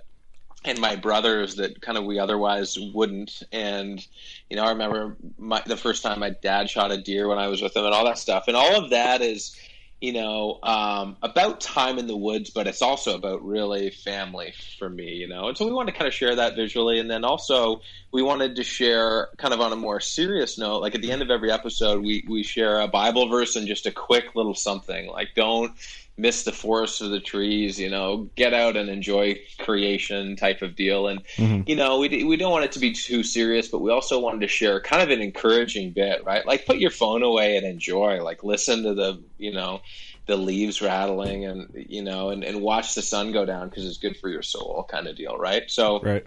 and 0.66 0.80
my 0.80 0.96
brothers 0.96 1.58
that 1.58 1.80
kind 1.80 1.96
of 1.96 2.06
we 2.06 2.18
otherwise 2.18 2.76
wouldn't. 2.92 3.44
And 3.52 4.04
you 4.50 4.56
know, 4.56 4.64
I 4.64 4.72
remember 4.72 5.16
my, 5.38 5.62
the 5.68 5.78
first 5.78 6.02
time 6.02 6.20
my 6.20 6.32
dad 6.32 6.72
shot 6.72 6.92
a 6.92 6.98
deer 6.98 7.28
when 7.28 7.38
I 7.38 7.50
was 7.50 7.62
with 7.62 7.76
him, 7.76 7.86
and 7.86 7.94
all 7.94 8.06
that 8.06 8.18
stuff. 8.18 8.46
And 8.48 8.58
all 8.58 8.84
of 8.84 8.90
that 8.90 9.22
is, 9.22 9.56
you 10.00 10.14
know, 10.14 10.60
um, 10.62 11.18
about 11.24 11.60
time 11.60 11.98
in 11.98 12.06
the 12.06 12.16
woods, 12.16 12.52
but 12.52 12.68
it's 12.68 12.84
also 12.84 13.16
about 13.16 13.44
really 13.44 13.90
family 13.90 14.54
for 14.78 14.90
me. 14.90 15.14
You 15.16 15.28
know, 15.28 15.48
and 15.48 15.58
so 15.58 15.66
we 15.66 15.72
wanted 15.72 15.94
to 15.94 15.98
kind 15.98 16.08
of 16.08 16.14
share 16.14 16.36
that 16.36 16.56
visually, 16.56 17.00
and 17.00 17.10
then 17.10 17.24
also 17.24 17.82
we 18.12 18.22
wanted 18.22 18.56
to 18.58 18.64
share 18.64 19.30
kind 19.38 19.54
of 19.54 19.62
on 19.62 19.74
a 19.74 19.76
more 19.76 20.00
serious 20.00 20.58
note. 20.58 20.82
Like 20.82 20.94
at 20.94 21.02
the 21.02 21.12
end 21.12 21.22
of 21.22 21.32
every 21.32 21.52
episode, 21.52 22.04
we 22.04 22.24
we 22.28 22.44
share 22.44 22.80
a 22.80 22.88
Bible 22.88 23.28
verse 23.28 23.56
and 23.56 23.68
just 23.68 23.88
a 23.88 23.92
quick 23.92 24.36
little 24.36 24.54
something. 24.54 25.08
Like 25.08 25.30
don't 25.36 25.72
miss 26.18 26.44
the 26.44 26.52
forest 26.52 27.02
or 27.02 27.08
the 27.08 27.20
trees 27.20 27.80
you 27.80 27.90
know 27.90 28.28
get 28.36 28.54
out 28.54 28.76
and 28.76 28.90
enjoy 28.90 29.40
creation 29.60 30.36
type 30.36 30.62
of 30.62 30.76
deal. 30.76 31.08
And 31.08 31.24
mm-hmm. 31.36 31.62
you 31.68 31.76
know 31.76 32.00
we, 32.00 32.24
we 32.24 32.38
don't 32.38 32.52
want 32.52 32.66
it 32.66 32.72
to 32.74 32.80
be 32.80 32.92
too 32.92 33.24
serious 33.24 33.68
but 33.68 33.80
we 33.80 33.92
also 33.92 34.20
wanted 34.20 34.42
to 34.42 34.48
share 34.48 34.82
kind 34.82 35.04
of 35.04 35.10
an 35.10 35.22
encouraging 35.22 35.92
bit 35.92 36.26
right? 36.26 36.46
Like 36.46 36.66
put 36.66 36.78
your 36.78 36.92
phone 36.92 37.24
away 37.24 37.56
and 37.58 37.66
enjoy. 37.66 38.24
Like 38.24 38.44
listen 38.44 38.84
to 38.84 38.94
the 38.96 39.22
you 39.38 39.54
know 39.54 39.82
the 40.26 40.38
leaves 40.38 40.82
rattling 40.82 41.46
and 41.46 41.86
you 41.88 42.04
know 42.04 42.30
and, 42.30 42.44
and 42.44 42.62
watch 42.62 42.96
the 42.96 43.02
sun 43.02 43.32
go 43.32 43.46
down 43.46 43.70
because 43.70 43.86
it's 43.86 43.98
good 43.98 44.18
for 44.18 44.28
your 44.28 44.42
soul 44.42 44.88
kind 44.90 45.08
of 45.08 45.16
deal 45.16 45.38
right? 45.38 45.70
So 45.70 46.00
right. 46.02 46.26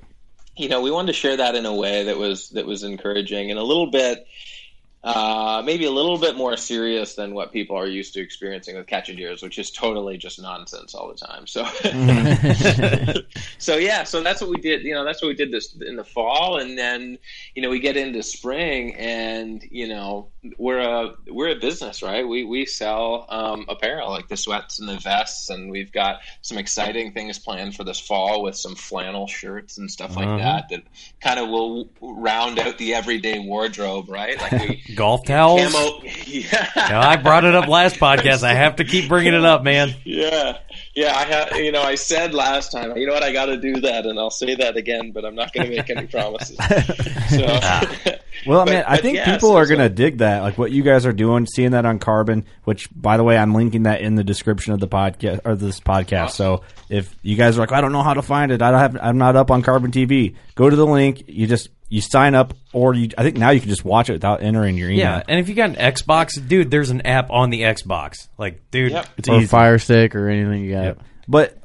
you 0.57 0.69
know 0.69 0.81
we 0.81 0.93
wanted 0.93 1.09
to 1.09 1.19
share 1.19 1.37
that 1.37 1.57
in 1.57 1.67
a 1.67 1.75
way 1.75 2.05
that 2.05 2.17
was 2.17 2.51
that 2.51 2.65
was 2.65 2.85
encouraging 2.85 3.51
and 3.51 3.59
a 3.59 3.65
little 3.65 3.91
bit 3.91 4.27
uh, 5.03 5.63
maybe 5.65 5.87
a 5.87 5.91
little 5.91 6.19
bit 6.19 6.37
more 6.37 6.57
serious 6.59 7.15
than 7.15 7.33
what 7.33 7.53
people 7.53 7.75
are 7.75 7.87
used 7.87 8.13
to 8.13 8.21
experiencing 8.21 8.77
with 8.77 8.87
catching 8.87 9.17
deers, 9.17 9.43
which 9.43 9.59
is 9.59 9.71
totally 9.71 10.19
just 10.19 10.41
nonsense 10.41 10.95
all 10.95 11.09
the 11.09 11.15
time. 11.15 11.47
So, 11.47 11.65
mm-hmm. 11.65 13.21
so 13.59 13.77
yeah, 13.77 14.05
so 14.05 14.23
that's 14.23 14.43
what 14.43 14.51
we 14.51 14.57
did. 14.57 14.83
You 14.83 14.93
know, 14.93 15.05
that's 15.05 15.23
what 15.23 15.29
we 15.29 15.35
did 15.35 15.53
this 15.53 15.75
in 15.75 15.97
the 15.97 16.05
fall, 16.05 16.59
and 16.59 16.77
then 16.77 17.17
you 17.55 17.63
know 17.63 17.71
we 17.71 17.81
get 17.81 17.97
into 17.97 18.23
spring, 18.23 18.95
and 18.97 19.63
you 19.71 19.89
know 19.89 20.29
we're 20.57 20.79
a 20.79 21.15
we're 21.29 21.51
a 21.51 21.57
business, 21.57 22.03
right? 22.03 22.27
We 22.27 22.45
we 22.45 22.65
sell 22.65 23.27
um, 23.29 23.67
apparel 23.69 24.09
like 24.09 24.29
the 24.29 24.39
sweats 24.39 24.79
and 24.79 24.89
the 24.89 24.99
vests, 24.99 25.51
and 25.51 25.71
we've 25.71 25.93
got 25.93 26.21
some 26.41 26.57
exciting 26.57 27.13
things 27.13 27.39
planned 27.39 27.77
for 27.77 27.85
this 27.85 28.01
fall 28.01 28.43
with 28.43 28.57
some 28.57 28.75
flannel 28.75 29.27
shirts 29.27 29.77
and 29.77 29.91
stuff 29.91 30.17
like 30.17 30.27
uh-huh. 30.27 30.39
that 30.39 30.69
that 30.71 30.83
kind 31.21 31.39
of 31.39 31.51
will 31.51 31.91
round 32.01 32.59
out 32.59 32.79
the 32.79 32.95
everyday 32.95 33.39
wardrobe, 33.39 34.09
right? 34.09 34.41
Like 34.41 34.53
we 34.53 34.83
golf 34.95 35.27
towels. 35.27 35.73
Camo, 35.73 36.01
yeah. 36.27 36.71
Now, 36.75 37.01
I 37.07 37.17
brought 37.17 37.45
it 37.45 37.55
up 37.55 37.69
last 37.69 37.97
podcast. 37.97 38.43
I 38.43 38.55
have 38.55 38.77
to 38.77 38.85
keep 38.85 39.09
bringing 39.09 39.35
it 39.35 39.45
up, 39.45 39.63
man. 39.63 39.95
Yeah, 40.05 40.59
yeah. 40.95 41.15
I 41.17 41.25
have. 41.25 41.57
You 41.57 41.73
know, 41.73 41.83
I 41.83 41.97
said 41.97 42.33
last 42.33 42.73
time. 42.73 42.97
You 42.97 43.07
know 43.07 43.13
what? 43.13 43.23
I 43.23 43.33
got 43.33 43.47
to 43.47 43.59
do 43.59 43.79
that, 43.83 44.07
and 44.07 44.19
I'll 44.19 44.31
say 44.31 44.55
that 44.55 44.79
again. 44.79 45.13
But 45.13 45.27
I'm 45.27 45.35
not 45.35 45.53
going 45.53 45.69
to 45.69 45.77
make 45.77 45.91
any 45.91 46.07
promises. 46.07 46.57
So, 47.29 48.17
well, 48.47 48.61
I 48.61 48.65
mean, 48.65 48.85
I 48.87 48.97
think 48.97 49.17
yeah, 49.17 49.33
people 49.33 49.51
so, 49.51 49.57
are 49.57 49.67
going 49.67 49.81
to 49.81 49.89
so. 49.89 49.95
dig 49.95 50.19
that, 50.19 50.43
like 50.43 50.59
what 50.59 50.71
you 50.71 50.83
guys 50.83 51.07
are 51.07 51.13
doing, 51.13 51.47
seeing 51.47 51.73
that 51.73 51.85
on 51.87 51.99
Carbon. 51.99 52.45
Which, 52.65 52.89
by 52.95 53.17
the 53.17 53.25
way, 53.25 53.37
I'm 53.37 53.55
linking 53.55 53.85
that 53.85 54.01
in 54.01 54.15
the 54.15 54.25
description 54.25 54.73
of 54.73 54.81
the 54.81 54.89
podcast 54.89 55.41
or 55.45 55.57
this 55.57 55.81
podcast. 55.81 56.25
Awesome. 56.25 56.59
So 56.59 56.63
if 56.89 57.15
you 57.23 57.37
guys 57.37 57.57
are 57.57 57.61
like, 57.61 57.73
I 57.73 57.81
don't 57.81 57.93
know 57.93 58.03
how 58.03 58.15
to 58.15 58.23
find 58.23 58.53
it, 58.53 58.63
I 58.63 58.71
don't 58.71 58.81
have, 58.81 58.99
I'm 59.01 59.19
not 59.19 59.37
up 59.37 59.51
on 59.51 59.63
Carbon 59.63 59.91
TV. 59.91 60.37
Go 60.55 60.69
to 60.69 60.77
the 60.77 60.87
link. 60.87 61.25
You 61.27 61.47
just 61.47 61.69
you 61.89 62.01
sign 62.01 62.35
up, 62.35 62.55
or 62.73 62.95
you. 62.95 63.11
I 63.19 63.23
think 63.25 63.37
now 63.37 63.51
you 63.51 63.61
can 63.61 63.69
just 63.69 63.85
watch 63.85 64.09
it 64.09 64.13
without 64.13 64.43
entering 64.43 64.77
your 64.77 64.89
email. 64.89 64.99
Yeah, 64.99 65.23
and 65.29 65.41
if 65.41 65.49
you 65.49 65.55
got 65.55 65.71
an 65.71 65.77
Xbox, 65.77 66.31
dude, 66.47 66.71
there's 66.71 66.91
an 66.91 67.01
app 67.03 67.31
on 67.31 67.51
the 67.51 67.63
Xbox. 67.63 68.29
Like, 68.39 68.71
dude, 68.71 68.93
yep. 68.93 69.09
it's 69.17 69.29
or 69.29 69.39
easy. 69.39 69.47
Fire 69.47 69.79
Stick 69.79 70.15
or 70.15 70.29
anything 70.29 70.65
you 70.65 70.73
got. 70.73 70.85
Yep. 70.85 71.03
But 71.27 71.59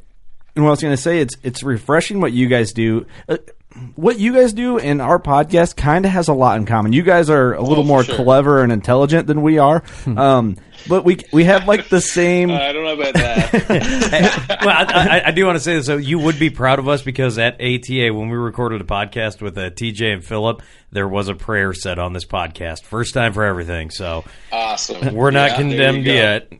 and 0.55 0.63
what 0.63 0.69
I 0.69 0.71
was 0.71 0.81
going 0.81 0.95
to 0.95 1.01
say, 1.01 1.19
it's 1.19 1.35
it's 1.43 1.63
refreshing 1.63 2.21
what 2.21 2.31
you 2.31 2.47
guys 2.47 2.73
do. 2.73 3.05
Uh, 3.29 3.37
Uh, 3.75 3.79
what 3.95 4.19
you 4.19 4.33
guys 4.33 4.53
do 4.53 4.77
in 4.77 5.01
our 5.01 5.19
podcast 5.19 5.75
kind 5.75 6.05
of 6.05 6.11
has 6.11 6.27
a 6.27 6.33
lot 6.33 6.57
in 6.57 6.65
common. 6.65 6.93
You 6.93 7.03
guys 7.03 7.29
are 7.29 7.53
a 7.53 7.61
little 7.61 7.83
oh, 7.83 7.87
more 7.87 8.03
sure. 8.03 8.15
clever 8.15 8.61
and 8.61 8.71
intelligent 8.71 9.27
than 9.27 9.41
we 9.41 9.57
are. 9.57 9.79
Hmm. 10.03 10.17
Um, 10.17 10.57
but 10.87 11.03
we 11.03 11.17
we 11.31 11.45
have 11.45 11.67
like 11.67 11.89
the 11.89 12.01
same. 12.01 12.51
I 12.51 12.71
don't 12.71 12.83
know 12.83 12.93
about 12.93 13.13
that. 13.15 14.59
well, 14.65 14.75
I, 14.77 15.19
I, 15.19 15.27
I, 15.27 15.31
do 15.31 15.45
want 15.45 15.55
to 15.55 15.59
say 15.59 15.75
this. 15.75 15.85
So 15.85 15.97
you 15.97 16.19
would 16.19 16.37
be 16.37 16.49
proud 16.49 16.79
of 16.79 16.87
us 16.87 17.01
because 17.01 17.37
at 17.37 17.55
ATA 17.55 18.13
when 18.13 18.29
we 18.29 18.37
recorded 18.37 18.81
a 18.81 18.85
podcast 18.85 19.41
with 19.41 19.57
uh, 19.57 19.69
TJ 19.71 20.13
and 20.13 20.23
Philip, 20.23 20.61
there 20.91 21.07
was 21.07 21.27
a 21.27 21.35
prayer 21.35 21.73
said 21.73 21.99
on 21.99 22.13
this 22.13 22.25
podcast. 22.25 22.83
First 22.83 23.13
time 23.13 23.33
for 23.33 23.43
everything. 23.43 23.89
So 23.89 24.23
awesome. 24.51 25.13
We're 25.15 25.31
not 25.31 25.51
yeah, 25.51 25.57
condemned 25.57 26.05
yet. 26.05 26.51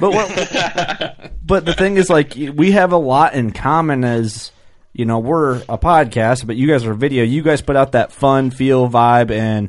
But 0.00 0.12
what, 0.12 1.32
but 1.44 1.64
the 1.64 1.74
thing 1.74 1.96
is, 1.96 2.10
like, 2.10 2.34
we 2.34 2.72
have 2.72 2.92
a 2.92 2.96
lot 2.96 3.34
in 3.34 3.52
common 3.52 4.04
as 4.04 4.52
you 4.96 5.04
know, 5.04 5.18
we're 5.18 5.56
a 5.68 5.76
podcast, 5.76 6.46
but 6.46 6.56
you 6.56 6.66
guys 6.66 6.86
are 6.86 6.94
video. 6.94 7.22
You 7.22 7.42
guys 7.42 7.60
put 7.60 7.76
out 7.76 7.92
that 7.92 8.12
fun 8.12 8.50
feel 8.50 8.88
vibe, 8.88 9.30
and 9.30 9.68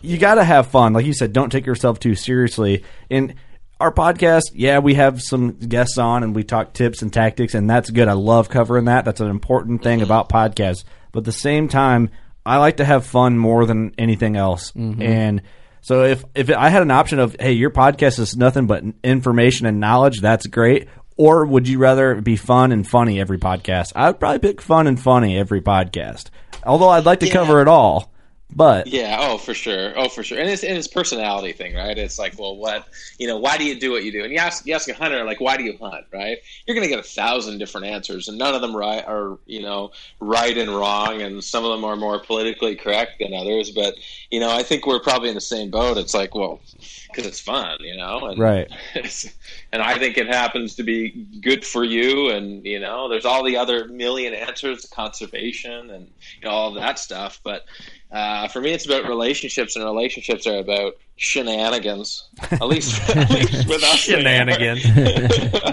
you 0.00 0.16
got 0.16 0.36
to 0.36 0.44
have 0.44 0.68
fun. 0.68 0.92
Like 0.92 1.06
you 1.06 1.12
said, 1.12 1.32
don't 1.32 1.50
take 1.50 1.66
yourself 1.66 1.98
too 1.98 2.14
seriously. 2.14 2.84
And 3.10 3.34
our 3.80 3.92
podcast, 3.92 4.52
yeah, 4.54 4.78
we 4.78 4.94
have 4.94 5.20
some 5.20 5.52
guests 5.54 5.98
on 5.98 6.22
and 6.22 6.36
we 6.36 6.44
talk 6.44 6.72
tips 6.72 7.02
and 7.02 7.12
tactics, 7.12 7.54
and 7.54 7.68
that's 7.68 7.90
good. 7.90 8.06
I 8.06 8.12
love 8.12 8.48
covering 8.48 8.84
that. 8.84 9.04
That's 9.04 9.20
an 9.20 9.30
important 9.30 9.82
thing 9.82 10.02
about 10.02 10.28
podcasts. 10.28 10.84
But 11.10 11.20
at 11.20 11.24
the 11.24 11.32
same 11.32 11.66
time, 11.66 12.10
I 12.46 12.58
like 12.58 12.76
to 12.76 12.84
have 12.84 13.04
fun 13.04 13.38
more 13.38 13.66
than 13.66 13.92
anything 13.98 14.36
else. 14.36 14.70
Mm-hmm. 14.70 15.02
And 15.02 15.42
so 15.80 16.04
if 16.04 16.24
if 16.36 16.48
I 16.48 16.68
had 16.68 16.82
an 16.82 16.92
option 16.92 17.18
of, 17.18 17.34
hey, 17.40 17.52
your 17.52 17.70
podcast 17.70 18.20
is 18.20 18.36
nothing 18.36 18.68
but 18.68 18.84
information 19.02 19.66
and 19.66 19.80
knowledge, 19.80 20.20
that's 20.20 20.46
great. 20.46 20.86
Or 21.20 21.44
would 21.44 21.68
you 21.68 21.76
rather 21.76 22.14
be 22.14 22.36
fun 22.36 22.72
and 22.72 22.88
funny 22.88 23.20
every 23.20 23.36
podcast? 23.36 23.92
I 23.94 24.06
would 24.06 24.18
probably 24.18 24.38
pick 24.38 24.62
fun 24.62 24.86
and 24.86 24.98
funny 24.98 25.36
every 25.36 25.60
podcast. 25.60 26.30
Although 26.64 26.88
I'd 26.88 27.04
like 27.04 27.20
to 27.20 27.26
yeah. 27.26 27.34
cover 27.34 27.60
it 27.60 27.68
all. 27.68 28.10
But 28.56 28.88
yeah, 28.88 29.16
oh 29.20 29.38
for 29.38 29.54
sure, 29.54 29.92
oh 29.96 30.08
for 30.08 30.24
sure, 30.24 30.38
and 30.38 30.50
it's 30.50 30.64
and 30.64 30.76
it's 30.76 30.88
personality 30.88 31.52
thing, 31.52 31.74
right? 31.74 31.96
It's 31.96 32.18
like, 32.18 32.36
well, 32.38 32.56
what 32.56 32.88
you 33.18 33.28
know, 33.28 33.36
why 33.36 33.56
do 33.56 33.64
you 33.64 33.78
do 33.78 33.92
what 33.92 34.02
you 34.02 34.10
do? 34.10 34.24
And 34.24 34.32
you 34.32 34.38
ask 34.38 34.66
you 34.66 34.74
ask 34.74 34.88
a 34.88 34.94
hunter, 34.94 35.22
like, 35.24 35.40
why 35.40 35.56
do 35.56 35.62
you 35.62 35.76
hunt, 35.80 36.06
right? 36.12 36.38
You're 36.66 36.74
going 36.74 36.84
to 36.84 36.90
get 36.90 36.98
a 36.98 37.08
thousand 37.08 37.58
different 37.58 37.86
answers, 37.86 38.26
and 38.26 38.38
none 38.38 38.54
of 38.54 38.60
them 38.60 38.74
right 38.74 39.04
are 39.06 39.38
you 39.46 39.62
know 39.62 39.92
right 40.18 40.56
and 40.56 40.74
wrong, 40.74 41.22
and 41.22 41.44
some 41.44 41.64
of 41.64 41.70
them 41.70 41.84
are 41.84 41.96
more 41.96 42.18
politically 42.18 42.74
correct 42.74 43.20
than 43.20 43.34
others. 43.34 43.70
But 43.70 43.94
you 44.30 44.40
know, 44.40 44.50
I 44.50 44.64
think 44.64 44.84
we're 44.84 45.00
probably 45.00 45.28
in 45.28 45.36
the 45.36 45.40
same 45.40 45.70
boat. 45.70 45.96
It's 45.96 46.14
like, 46.14 46.34
well, 46.34 46.60
because 47.10 47.26
it's 47.26 47.40
fun, 47.40 47.78
you 47.80 47.96
know, 47.96 48.26
and, 48.26 48.38
right? 48.38 48.70
and 49.72 49.82
I 49.82 49.98
think 49.98 50.18
it 50.18 50.26
happens 50.26 50.76
to 50.76 50.82
be 50.82 51.10
good 51.40 51.64
for 51.64 51.84
you, 51.84 52.30
and 52.30 52.64
you 52.64 52.80
know, 52.80 53.08
there's 53.08 53.24
all 53.24 53.44
the 53.44 53.56
other 53.56 53.86
million 53.88 54.34
answers, 54.34 54.82
to 54.82 54.88
conservation, 54.88 55.90
and 55.90 56.10
you 56.40 56.48
know, 56.48 56.50
all 56.50 56.68
of 56.68 56.74
that 56.76 56.98
stuff, 56.98 57.40
but 57.42 57.64
uh, 58.12 58.48
for 58.48 58.60
me, 58.60 58.72
it's 58.72 58.86
about 58.86 59.08
relationships, 59.08 59.76
and 59.76 59.84
relationships 59.84 60.46
are 60.46 60.58
about 60.58 60.94
shenanigans. 61.16 62.28
At 62.50 62.66
least, 62.66 63.08
at 63.16 63.30
least 63.30 63.68
with 63.68 63.82
us. 63.84 63.96
Shenanigans. 63.96 64.84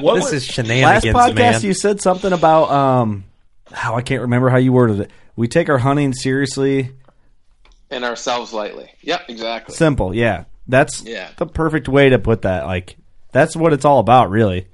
what 0.01 0.15
this 0.15 0.23
was, 0.23 0.33
is 0.33 0.45
shenanigans. 0.45 1.15
Last 1.15 1.31
podcast, 1.31 1.35
man. 1.35 1.61
you 1.63 1.73
said 1.73 1.99
something 1.99 2.31
about 2.31 2.69
um, 2.69 3.23
how 3.71 3.95
I 3.95 4.01
can't 4.01 4.21
remember 4.21 4.49
how 4.49 4.57
you 4.57 4.71
worded 4.71 4.99
it. 4.99 5.11
We 5.35 5.47
take 5.47 5.69
our 5.69 5.79
hunting 5.79 6.13
seriously 6.13 6.91
and 7.89 8.03
ourselves 8.03 8.53
lightly. 8.53 8.91
Yep, 9.01 9.29
exactly. 9.29 9.75
Simple. 9.75 10.13
Yeah, 10.13 10.45
that's 10.67 11.01
yeah. 11.03 11.29
the 11.37 11.45
perfect 11.45 11.87
way 11.87 12.09
to 12.09 12.19
put 12.19 12.43
that. 12.43 12.65
Like 12.65 12.97
that's 13.31 13.55
what 13.55 13.73
it's 13.73 13.85
all 13.85 13.99
about, 13.99 14.29
really. 14.29 14.67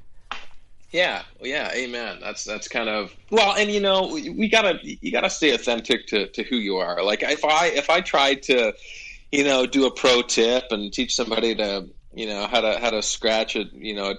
Yeah, 0.92 1.24
yeah, 1.42 1.72
amen. 1.74 2.20
That's 2.22 2.44
that's 2.44 2.68
kind 2.68 2.88
of 2.88 3.16
well, 3.32 3.56
and 3.58 3.72
you 3.72 3.80
know, 3.80 4.10
we, 4.14 4.30
we, 4.30 4.48
gotta 4.48 4.80
you 4.84 5.12
gotta 5.12 5.30
stay 5.30 5.54
authentic 5.54 6.06
to, 6.08 6.28
to 6.28 6.44
who 6.44 6.56
you 6.56 6.78
are. 6.78 7.04
Like 7.04 7.24
if 7.24 7.44
I 7.44 7.68
if 7.68 7.90
I 7.90 8.02
tried 8.02 8.44
to, 8.44 8.74
you 9.32 9.44
know, 9.44 9.66
do 9.66 9.88
a 9.88 9.92
pro 9.92 10.22
tip 10.22 10.66
and 10.70 10.94
teach 10.94 11.16
somebody 11.16 11.56
to 11.56 11.90
you 12.14 12.28
know 12.28 12.46
how 12.46 12.62
to 12.62 12.80
how 12.80 12.92
to 12.92 13.02
scratch 13.02 13.56
a 13.56 13.64
you 13.74 13.96
know 13.96 14.14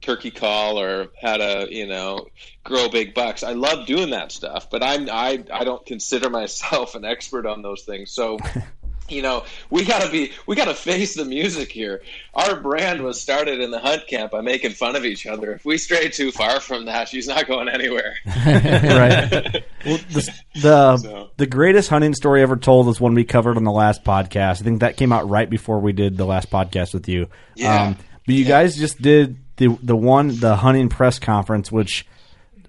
turkey 0.00 0.30
call 0.30 0.78
or 0.80 1.08
how 1.20 1.36
to 1.36 1.66
you 1.70 1.88
know 1.88 2.28
grow 2.62 2.88
big 2.88 3.12
bucks. 3.12 3.42
I 3.42 3.54
love 3.54 3.86
doing 3.86 4.10
that 4.10 4.30
stuff, 4.30 4.70
but 4.70 4.84
I'm 4.84 5.10
I 5.10 5.44
I 5.52 5.64
don't 5.64 5.84
consider 5.84 6.30
myself 6.30 6.94
an 6.94 7.04
expert 7.04 7.46
on 7.46 7.62
those 7.62 7.82
things. 7.82 8.12
So 8.12 8.38
you 9.08 9.22
know, 9.22 9.44
we 9.70 9.84
gotta 9.84 10.10
be, 10.10 10.32
we 10.46 10.56
gotta 10.56 10.74
face 10.74 11.14
the 11.14 11.24
music 11.24 11.70
here. 11.70 12.02
Our 12.34 12.60
brand 12.60 13.02
was 13.02 13.20
started 13.20 13.60
in 13.60 13.70
the 13.70 13.78
hunt 13.78 14.06
camp 14.06 14.32
by 14.32 14.40
making 14.40 14.72
fun 14.72 14.96
of 14.96 15.04
each 15.04 15.26
other. 15.26 15.52
If 15.52 15.64
we 15.64 15.78
stray 15.78 16.08
too 16.08 16.32
far 16.32 16.60
from 16.60 16.86
that, 16.86 17.08
she's 17.08 17.28
not 17.28 17.46
going 17.46 17.68
anywhere. 17.68 18.16
right. 18.26 19.64
Well, 19.84 19.98
the 20.10 20.34
the, 20.54 20.96
so. 20.96 21.30
the 21.36 21.46
greatest 21.46 21.88
hunting 21.88 22.14
story 22.14 22.42
ever 22.42 22.56
told 22.56 22.88
is 22.88 23.00
one 23.00 23.14
we 23.14 23.24
covered 23.24 23.56
on 23.56 23.64
the 23.64 23.72
last 23.72 24.04
podcast. 24.04 24.60
I 24.60 24.64
think 24.64 24.80
that 24.80 24.96
came 24.96 25.12
out 25.12 25.28
right 25.28 25.48
before 25.48 25.80
we 25.80 25.92
did 25.92 26.16
the 26.16 26.26
last 26.26 26.50
podcast 26.50 26.92
with 26.92 27.08
you. 27.08 27.28
Yeah. 27.54 27.82
Um, 27.82 27.96
but 28.26 28.34
you 28.34 28.42
yeah. 28.42 28.48
guys 28.48 28.76
just 28.76 29.00
did 29.00 29.38
the 29.56 29.78
the 29.82 29.96
one 29.96 30.38
the 30.38 30.56
hunting 30.56 30.88
press 30.88 31.18
conference, 31.18 31.70
which 31.70 32.06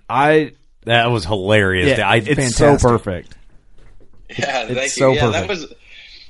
I 0.09 0.53
that 0.85 1.07
was 1.07 1.25
hilarious. 1.25 1.97
Yeah, 1.97 2.07
I, 2.07 2.17
it's 2.17 2.27
fantastic. 2.27 2.79
so 2.79 2.87
perfect. 2.87 3.35
Yeah, 4.29 4.63
it's 4.63 4.73
thank 4.73 4.91
so 4.91 5.09
you. 5.09 5.15
Yeah, 5.15 5.21
perfect. 5.21 5.47
that 5.47 5.49
was 5.49 5.73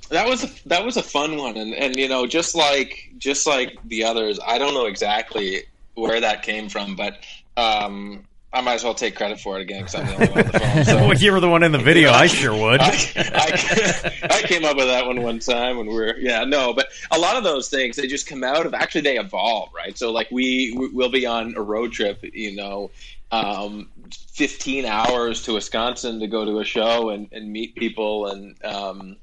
that 0.10 0.28
was 0.28 0.44
a, 0.44 0.68
that 0.70 0.86
was 0.86 0.98
a 0.98 1.04
fun 1.04 1.38
one, 1.38 1.58
and 1.58 1.74
and 1.74 1.96
you 1.96 2.08
know, 2.08 2.28
just 2.28 2.56
like 2.56 3.12
just 3.18 3.48
like 3.48 3.78
the 3.86 4.04
others, 4.04 4.40
I 4.46 4.58
don't 4.58 4.74
know 4.74 4.86
exactly 4.86 5.64
where 5.96 6.22
that 6.22 6.44
came 6.44 6.70
from, 6.70 6.96
but 6.96 7.18
um, 7.58 8.26
I 8.54 8.62
might 8.62 8.76
as 8.76 8.84
well 8.84 8.94
take 8.94 9.16
credit 9.16 9.40
for 9.40 9.58
it 9.60 9.62
again 9.62 9.84
because 9.84 9.96
I'm 9.96 10.06
the 10.06 10.14
only 10.14 10.28
one 10.28 10.38
on 10.38 10.52
the 10.52 10.60
phone. 10.60 10.86
So. 10.86 10.96
well, 11.08 11.18
you 11.18 11.32
were 11.32 11.40
the 11.40 11.50
one 11.50 11.64
in 11.64 11.72
the 11.72 11.80
video. 11.80 12.12
I 12.12 12.28
sure 12.28 12.54
would. 12.54 12.80
I, 12.80 12.92
I, 13.16 14.28
I, 14.32 14.42
came 14.44 14.64
up 14.64 14.78
with 14.78 14.88
that 14.88 15.06
one 15.06 15.22
one 15.22 15.40
time 15.40 15.78
when 15.78 15.88
we 15.88 15.98
are 15.98 16.18
yeah 16.18 16.44
no, 16.46 16.74
but 16.74 16.88
a 17.12 17.20
lot 17.20 17.36
of 17.36 17.44
those 17.44 17.70
things 17.70 17.98
they 17.98 18.08
just 18.08 18.28
come 18.28 18.44
out 18.44 18.66
of 18.66 18.74
actually 18.74 19.02
they 19.02 19.18
evolve 19.18 19.70
right. 19.74 19.98
So 19.98 20.12
like 20.12 20.30
we 20.32 20.74
we'll 20.94 21.12
be 21.12 21.26
on 21.26 21.56
a 21.56 21.62
road 21.62 21.92
trip, 21.92 22.20
you 22.24 22.56
know, 22.56 22.92
um, 23.32 23.90
15 24.32 24.86
hours 24.86 25.44
to 25.44 25.54
Wisconsin 25.54 26.20
to 26.22 26.28
go 26.28 26.46
to 26.46 26.60
a 26.60 26.64
show 26.64 27.10
and, 27.10 27.28
and 27.32 27.52
meet 27.52 27.76
people 27.76 28.28
and 28.28 28.64
um, 28.64 29.18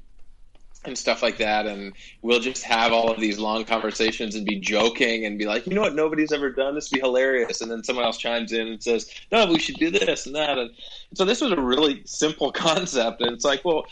and 0.87 0.97
stuff 0.97 1.21
like 1.21 1.37
that. 1.37 1.65
And 1.65 1.93
we'll 2.21 2.39
just 2.39 2.63
have 2.63 2.91
all 2.91 3.11
of 3.11 3.19
these 3.19 3.39
long 3.39 3.65
conversations 3.65 4.35
and 4.35 4.45
be 4.45 4.59
joking 4.59 5.25
and 5.25 5.37
be 5.37 5.45
like, 5.45 5.65
you 5.67 5.73
know 5.73 5.81
what, 5.81 5.95
nobody's 5.95 6.31
ever 6.31 6.49
done 6.49 6.75
this, 6.75 6.89
be 6.89 6.99
hilarious. 6.99 7.61
And 7.61 7.69
then 7.69 7.83
someone 7.83 8.05
else 8.05 8.17
chimes 8.17 8.51
in 8.51 8.67
and 8.67 8.81
says, 8.83 9.09
no, 9.31 9.45
we 9.45 9.59
should 9.59 9.75
do 9.75 9.91
this 9.91 10.25
and 10.25 10.35
that. 10.35 10.57
And 10.57 10.71
so 11.13 11.25
this 11.25 11.41
was 11.41 11.51
a 11.51 11.61
really 11.61 12.01
simple 12.05 12.51
concept. 12.53 13.21
And 13.21 13.31
it's 13.31 13.45
like, 13.45 13.63
well, 13.65 13.85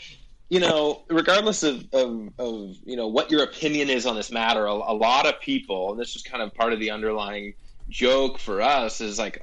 you 0.50 0.60
know, 0.60 1.02
regardless 1.08 1.62
of, 1.62 1.86
of, 1.92 2.28
of 2.38 2.76
you 2.84 2.96
know 2.96 3.08
what 3.08 3.30
your 3.30 3.42
opinion 3.42 3.90
is 3.90 4.06
on 4.06 4.14
this 4.14 4.30
matter, 4.30 4.66
a, 4.66 4.72
a 4.72 4.94
lot 4.94 5.26
of 5.26 5.40
people, 5.40 5.90
and 5.90 6.00
this 6.00 6.14
is 6.16 6.22
kind 6.22 6.42
of 6.42 6.54
part 6.54 6.72
of 6.72 6.80
the 6.80 6.90
underlying 6.90 7.54
joke 7.88 8.38
for 8.38 8.60
us, 8.60 9.00
is 9.00 9.18
like 9.18 9.42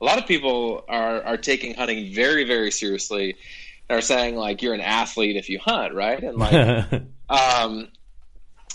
a 0.00 0.04
lot 0.04 0.18
of 0.18 0.26
people 0.26 0.84
are 0.88 1.22
are 1.22 1.36
taking 1.36 1.74
hunting 1.74 2.12
very 2.12 2.44
very 2.44 2.70
seriously 2.70 3.36
are 3.90 4.00
saying 4.00 4.36
like 4.36 4.62
you're 4.62 4.74
an 4.74 4.80
athlete 4.80 5.36
if 5.36 5.48
you 5.48 5.58
hunt, 5.58 5.94
right? 5.94 6.22
And 6.22 6.38
like, 6.38 6.92
um, 7.28 7.88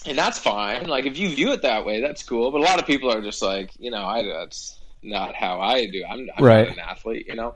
and 0.05 0.17
that's 0.17 0.39
fine. 0.39 0.87
Like 0.87 1.05
if 1.05 1.17
you 1.17 1.29
view 1.29 1.51
it 1.51 1.61
that 1.63 1.85
way, 1.85 2.01
that's 2.01 2.23
cool. 2.23 2.51
But 2.51 2.61
a 2.61 2.63
lot 2.63 2.79
of 2.79 2.85
people 2.85 3.11
are 3.11 3.21
just 3.21 3.41
like, 3.41 3.71
you 3.79 3.91
know, 3.91 4.05
I 4.05 4.23
that's 4.23 4.79
not 5.03 5.35
how 5.35 5.59
I 5.59 5.87
do. 5.87 6.03
I'm, 6.09 6.29
I'm 6.37 6.43
right. 6.43 6.67
not 6.67 6.77
an 6.77 6.79
athlete, 6.79 7.27
you 7.27 7.35
know. 7.35 7.55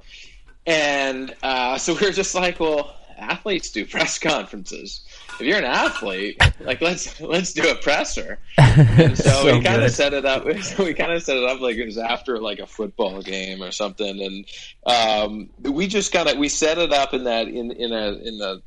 And 0.65 1.33
uh, 1.41 1.77
so 1.77 1.93
we 1.93 2.05
are 2.07 2.11
just 2.11 2.35
like, 2.35 2.59
well, 2.59 2.95
athletes 3.21 3.71
do 3.71 3.85
press 3.85 4.19
conferences. 4.19 5.01
If 5.39 5.41
you're 5.41 5.57
an 5.57 5.65
athlete, 5.65 6.41
like 6.59 6.81
let's 6.81 7.19
let's 7.19 7.53
do 7.53 7.69
a 7.69 7.75
presser. 7.75 8.39
And 8.57 9.17
so, 9.17 9.29
so 9.43 9.53
we 9.57 9.63
kind 9.63 9.81
of 9.81 9.91
set 9.91 10.13
it 10.13 10.25
up. 10.25 10.45
We 10.77 10.93
kind 10.93 11.11
of 11.11 11.23
set 11.23 11.37
it 11.37 11.43
up 11.43 11.59
like 11.59 11.77
it 11.77 11.85
was 11.85 11.97
after 11.97 12.39
like 12.39 12.59
a 12.59 12.67
football 12.67 13.21
game 13.21 13.61
or 13.61 13.71
something, 13.71 14.21
and 14.21 14.45
um, 14.85 15.49
we 15.59 15.87
just 15.87 16.11
kind 16.11 16.27
of 16.29 16.37
we 16.37 16.49
set 16.49 16.77
it 16.77 16.91
up 16.91 17.13
in 17.13 17.25
that 17.25 17.47
in 17.47 17.71
in 17.71 17.91
a 17.91 18.13
in 18.13 18.37
the 18.37 18.61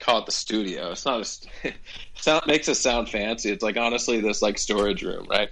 call 0.00 0.20
it 0.20 0.26
the 0.26 0.32
studio. 0.32 0.92
It's 0.92 1.04
not 1.04 1.20
a 1.20 1.72
sound 2.14 2.44
makes 2.46 2.68
us 2.68 2.78
sound 2.78 3.08
fancy. 3.08 3.50
It's 3.50 3.62
like 3.62 3.76
honestly 3.76 4.20
this 4.20 4.42
like 4.42 4.58
storage 4.58 5.02
room, 5.02 5.26
right? 5.28 5.50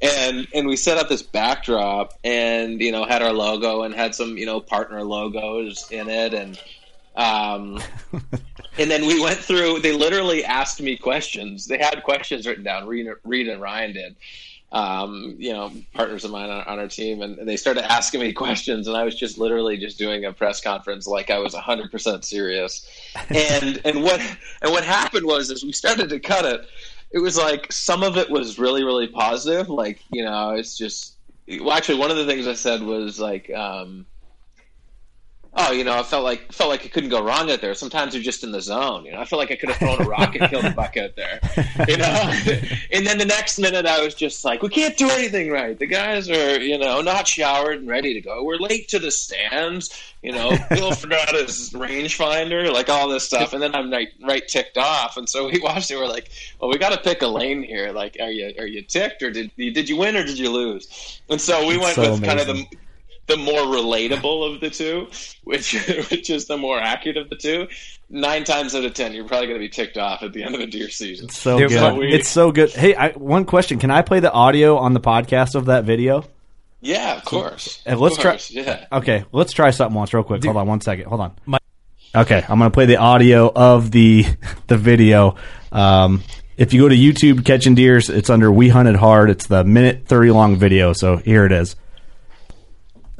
And 0.00 0.46
and 0.54 0.66
we 0.66 0.76
set 0.76 0.98
up 0.98 1.08
this 1.08 1.22
backdrop 1.22 2.12
and 2.24 2.80
you 2.80 2.92
know 2.92 3.04
had 3.04 3.22
our 3.22 3.32
logo 3.32 3.82
and 3.82 3.94
had 3.94 4.14
some 4.14 4.38
you 4.38 4.46
know 4.46 4.60
partner 4.60 5.02
logos 5.02 5.90
in 5.90 6.08
it 6.08 6.34
and 6.34 6.60
um, 7.18 7.82
and 8.78 8.90
then 8.90 9.06
we 9.06 9.20
went 9.20 9.38
through. 9.38 9.80
They 9.80 9.92
literally 9.92 10.44
asked 10.44 10.80
me 10.80 10.96
questions. 10.96 11.66
They 11.66 11.78
had 11.78 12.02
questions 12.04 12.46
written 12.46 12.64
down. 12.64 12.86
Reed, 12.86 13.08
Reed 13.24 13.48
and 13.48 13.60
Ryan 13.60 13.92
did. 13.92 14.16
Um, 14.70 15.34
you 15.38 15.52
know, 15.52 15.72
partners 15.94 16.24
of 16.24 16.30
mine 16.30 16.50
on, 16.50 16.62
on 16.64 16.78
our 16.78 16.88
team, 16.88 17.22
and, 17.22 17.48
they 17.48 17.56
started 17.56 17.90
asking 17.90 18.20
me 18.20 18.34
questions, 18.34 18.86
and 18.86 18.96
I 18.96 19.02
was 19.02 19.14
just 19.14 19.38
literally 19.38 19.78
just 19.78 19.98
doing 19.98 20.26
a 20.26 20.32
press 20.32 20.60
conference 20.60 21.06
like 21.06 21.30
I 21.30 21.38
was 21.38 21.54
hundred 21.54 21.90
percent 21.90 22.24
serious. 22.24 22.86
And 23.30 23.80
and 23.84 24.02
what 24.04 24.20
and 24.62 24.70
what 24.70 24.84
happened 24.84 25.26
was 25.26 25.50
as 25.50 25.64
we 25.64 25.72
started 25.72 26.10
to 26.10 26.20
cut 26.20 26.44
it, 26.44 26.68
it 27.10 27.18
was 27.18 27.36
like 27.36 27.72
some 27.72 28.02
of 28.02 28.16
it 28.16 28.30
was 28.30 28.58
really 28.58 28.84
really 28.84 29.08
positive. 29.08 29.68
Like 29.68 30.00
you 30.12 30.22
know, 30.22 30.50
it's 30.50 30.76
just 30.78 31.14
well, 31.48 31.72
actually 31.72 31.98
one 31.98 32.10
of 32.10 32.18
the 32.18 32.26
things 32.26 32.46
I 32.46 32.54
said 32.54 32.82
was 32.82 33.18
like. 33.18 33.50
Um, 33.50 34.06
oh, 35.58 35.72
you 35.72 35.84
know, 35.84 35.98
I 35.98 36.02
felt 36.02 36.24
like 36.24 36.52
felt 36.52 36.70
like 36.70 36.86
it 36.86 36.92
couldn't 36.92 37.10
go 37.10 37.22
wrong 37.22 37.50
out 37.50 37.60
there. 37.60 37.74
Sometimes 37.74 38.14
you're 38.14 38.22
just 38.22 38.44
in 38.44 38.52
the 38.52 38.60
zone. 38.60 39.04
You 39.04 39.12
know, 39.12 39.20
I 39.20 39.24
felt 39.24 39.40
like 39.40 39.50
I 39.50 39.56
could 39.56 39.70
have 39.70 39.78
thrown 39.78 40.00
a 40.00 40.08
rock 40.08 40.34
and 40.36 40.48
killed 40.48 40.64
a 40.64 40.70
buck 40.70 40.96
out 40.96 41.16
there. 41.16 41.40
You 41.88 41.96
know, 41.96 42.06
and 42.92 43.06
then 43.06 43.18
the 43.18 43.26
next 43.26 43.58
minute 43.58 43.84
I 43.84 44.02
was 44.02 44.14
just 44.14 44.44
like, 44.44 44.62
we 44.62 44.68
can't 44.68 44.96
do 44.96 45.10
anything 45.10 45.50
right. 45.50 45.78
The 45.78 45.86
guys 45.86 46.30
are, 46.30 46.60
you 46.60 46.78
know, 46.78 47.00
not 47.02 47.26
showered 47.26 47.80
and 47.80 47.88
ready 47.88 48.14
to 48.14 48.20
go. 48.20 48.44
We're 48.44 48.56
late 48.56 48.88
to 48.88 48.98
the 48.98 49.10
stands. 49.10 49.90
You 50.22 50.32
know, 50.32 50.56
Bill 50.70 50.92
forgot 50.92 51.34
his 51.34 51.70
rangefinder, 51.70 52.72
like 52.72 52.88
all 52.88 53.08
this 53.08 53.24
stuff. 53.24 53.52
And 53.52 53.62
then 53.62 53.74
I'm 53.74 53.90
like 53.90 54.12
right 54.22 54.46
ticked 54.46 54.78
off. 54.78 55.16
And 55.16 55.28
so 55.28 55.48
we 55.48 55.58
watched 55.60 55.90
it. 55.90 55.96
We're 55.96 56.06
like, 56.06 56.30
well, 56.60 56.70
we 56.70 56.78
got 56.78 56.90
to 56.90 56.98
pick 56.98 57.22
a 57.22 57.28
lane 57.28 57.62
here. 57.62 57.92
Like, 57.92 58.16
are 58.20 58.30
you 58.30 58.52
are 58.58 58.66
you 58.66 58.82
ticked 58.82 59.22
or 59.22 59.30
did 59.30 59.50
did 59.56 59.88
you 59.88 59.96
win 59.96 60.16
or 60.16 60.24
did 60.24 60.38
you 60.38 60.50
lose? 60.50 61.20
And 61.28 61.40
so 61.40 61.66
we 61.66 61.78
went 61.78 61.94
so 61.94 62.02
with 62.02 62.18
amazing. 62.18 62.24
kind 62.24 62.40
of 62.40 62.46
the 62.46 62.78
the 63.28 63.36
more 63.36 63.60
relatable 63.60 64.52
of 64.52 64.60
the 64.60 64.70
two, 64.70 65.08
which 65.44 65.72
which 66.10 66.30
is 66.30 66.46
the 66.46 66.56
more 66.56 66.80
accurate 66.80 67.16
of 67.16 67.30
the 67.30 67.36
two. 67.36 67.68
Nine 68.10 68.44
times 68.44 68.74
out 68.74 68.84
of 68.84 68.94
ten, 68.94 69.12
you're 69.12 69.28
probably 69.28 69.46
going 69.46 69.60
to 69.60 69.64
be 69.64 69.68
ticked 69.68 69.98
off 69.98 70.22
at 70.22 70.32
the 70.32 70.42
end 70.42 70.54
of 70.54 70.60
the 70.60 70.66
deer 70.66 70.88
season. 70.88 71.26
It's 71.26 71.38
so 71.38 71.58
good. 71.68 71.98
We, 71.98 72.12
it's 72.12 72.28
so 72.28 72.50
good. 72.50 72.70
Hey, 72.70 72.94
I, 72.94 73.10
one 73.10 73.44
question: 73.44 73.78
Can 73.78 73.90
I 73.90 74.02
play 74.02 74.20
the 74.20 74.32
audio 74.32 74.78
on 74.78 74.94
the 74.94 75.00
podcast 75.00 75.54
of 75.54 75.66
that 75.66 75.84
video? 75.84 76.24
Yeah, 76.80 77.16
of 77.16 77.24
course. 77.24 77.82
And 77.84 78.00
let's 78.00 78.16
of 78.16 78.22
course, 78.22 78.50
try. 78.50 78.62
Yeah. 78.62 78.86
Okay, 78.90 79.24
let's 79.32 79.52
try 79.52 79.70
something 79.70 79.94
once, 79.94 80.14
real 80.14 80.22
quick. 80.22 80.42
Hold 80.44 80.56
on 80.56 80.66
one 80.66 80.80
second. 80.80 81.06
Hold 81.06 81.20
on. 81.20 81.36
My, 81.44 81.58
okay, 82.14 82.42
I'm 82.48 82.58
going 82.58 82.70
to 82.70 82.74
play 82.74 82.86
the 82.86 82.96
audio 82.96 83.52
of 83.54 83.90
the 83.90 84.24
the 84.68 84.78
video. 84.78 85.36
Um, 85.70 86.22
if 86.56 86.72
you 86.72 86.80
go 86.80 86.88
to 86.88 86.96
YouTube 86.96 87.44
Catching 87.44 87.74
Deers, 87.74 88.08
it's 88.08 88.30
under 88.30 88.50
We 88.50 88.70
Hunted 88.70 88.96
Hard. 88.96 89.28
It's 89.28 89.48
the 89.48 89.64
minute 89.64 90.06
thirty 90.06 90.30
long 90.30 90.56
video. 90.56 90.94
So 90.94 91.18
here 91.18 91.44
it 91.44 91.52
is. 91.52 91.76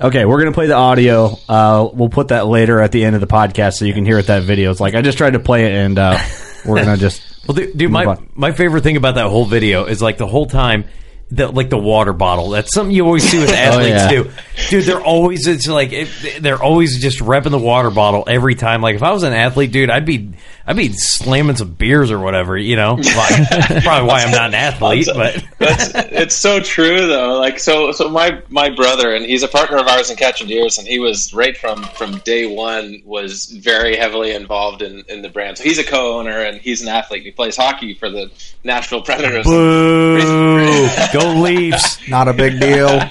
Okay, 0.01 0.25
we're 0.25 0.39
gonna 0.39 0.53
play 0.53 0.69
the 0.69 0.75
audio. 0.75 1.37
Uh, 1.49 1.89
we'll 1.93 2.09
put 2.09 2.29
that 2.29 2.47
later 2.47 2.81
at 2.81 2.93
the 2.93 3.05
end 3.05 3.17
of 3.17 3.21
the 3.21 3.27
podcast 3.27 3.75
so 3.75 3.85
you 3.85 3.93
can 3.93 4.05
hear 4.05 4.17
what 4.17 4.29
that 4.29 4.45
video 4.45 4.71
is 4.71 4.81
like. 4.81 4.95
I 4.95 5.03
just 5.03 5.19
tried 5.19 5.33
to 5.33 5.41
play 5.41 5.67
it, 5.67 5.73
and 5.73 5.99
uh, 5.99 6.19
we're 6.65 6.85
gonna 6.85 6.97
just. 6.97 7.21
well, 7.49 7.57
dude, 7.57 7.77
dude 7.77 7.91
my 7.91 8.05
on. 8.05 8.29
my 8.35 8.53
favorite 8.53 8.83
thing 8.83 8.97
about 8.97 9.17
that 9.17 9.27
whole 9.27 9.45
video 9.45 9.87
is 9.87 10.01
like 10.01 10.17
the 10.17 10.27
whole 10.27 10.47
time. 10.47 10.85
The, 11.31 11.49
like 11.49 11.69
the 11.69 11.79
water 11.79 12.15
bottle. 12.15 12.49
That's 12.49 12.73
something 12.73 12.95
you 12.95 13.05
always 13.05 13.29
see 13.29 13.39
with 13.39 13.51
oh, 13.53 13.55
athletes 13.55 14.03
oh, 14.03 14.05
yeah. 14.05 14.09
do, 14.09 14.31
dude. 14.71 14.85
They're 14.85 15.03
always 15.03 15.47
it's 15.47 15.67
like 15.67 15.93
it, 15.93 16.09
they're 16.41 16.63
always 16.63 17.01
just 17.01 17.19
repping 17.19 17.51
the 17.51 17.59
water 17.59 17.91
bottle 17.91 18.25
every 18.27 18.55
time. 18.55 18.81
Like 18.81 18.95
if 18.95 19.03
I 19.03 19.11
was 19.11 19.25
an 19.25 19.35
athlete, 19.35 19.71
dude, 19.71 19.91
I'd 19.91 20.07
be 20.07 20.33
I'd 20.67 20.77
be 20.77 20.93
slamming 20.93 21.57
some 21.57 21.73
beers 21.73 22.11
or 22.11 22.19
whatever. 22.19 22.57
You 22.57 22.77
know, 22.77 22.95
like, 22.95 23.83
probably 23.83 24.09
why 24.09 24.23
I'm 24.23 24.31
not 24.31 24.49
an 24.49 24.55
athlete. 24.55 25.09
but 25.15 25.43
that's, 25.59 25.93
it's 25.95 26.35
so 26.35 26.61
true 26.61 27.07
though. 27.07 27.39
Like 27.39 27.59
so, 27.59 27.93
so 27.93 28.09
my 28.09 28.43
my 28.49 28.69
brother 28.69 29.15
and 29.15 29.25
he's 29.25 29.43
a 29.43 29.49
partner 29.49 29.79
of 29.79 29.87
ours 29.87 30.11
in 30.11 30.17
Catching 30.17 30.47
Deers, 30.47 30.79
and 30.79 30.87
he 30.87 30.99
was 30.99 31.33
right 31.33 31.57
from 31.57 31.83
from 31.83 32.19
day 32.19 32.47
one 32.47 33.03
was 33.05 33.47
very 33.47 33.97
heavily 33.97 34.33
involved 34.33 34.83
in 34.83 35.05
in 35.09 35.23
the 35.23 35.29
brand. 35.29 35.59
So 35.59 35.65
he's 35.65 35.79
a 35.79 35.85
co-owner 35.85 36.39
and 36.39 36.61
he's 36.61 36.83
an 36.83 36.89
athlete. 36.89 37.23
He 37.23 37.31
plays 37.31 37.57
hockey 37.57 37.95
for 37.95 38.11
the 38.11 38.31
Nashville 38.65 39.03
Predators. 39.03 39.45
Boo! 39.45 40.19
Go 41.19 41.41
Leafs! 41.41 42.09
Not 42.09 42.29
a 42.29 42.33
big 42.33 42.61
deal. 42.61 42.89
I 42.89 43.11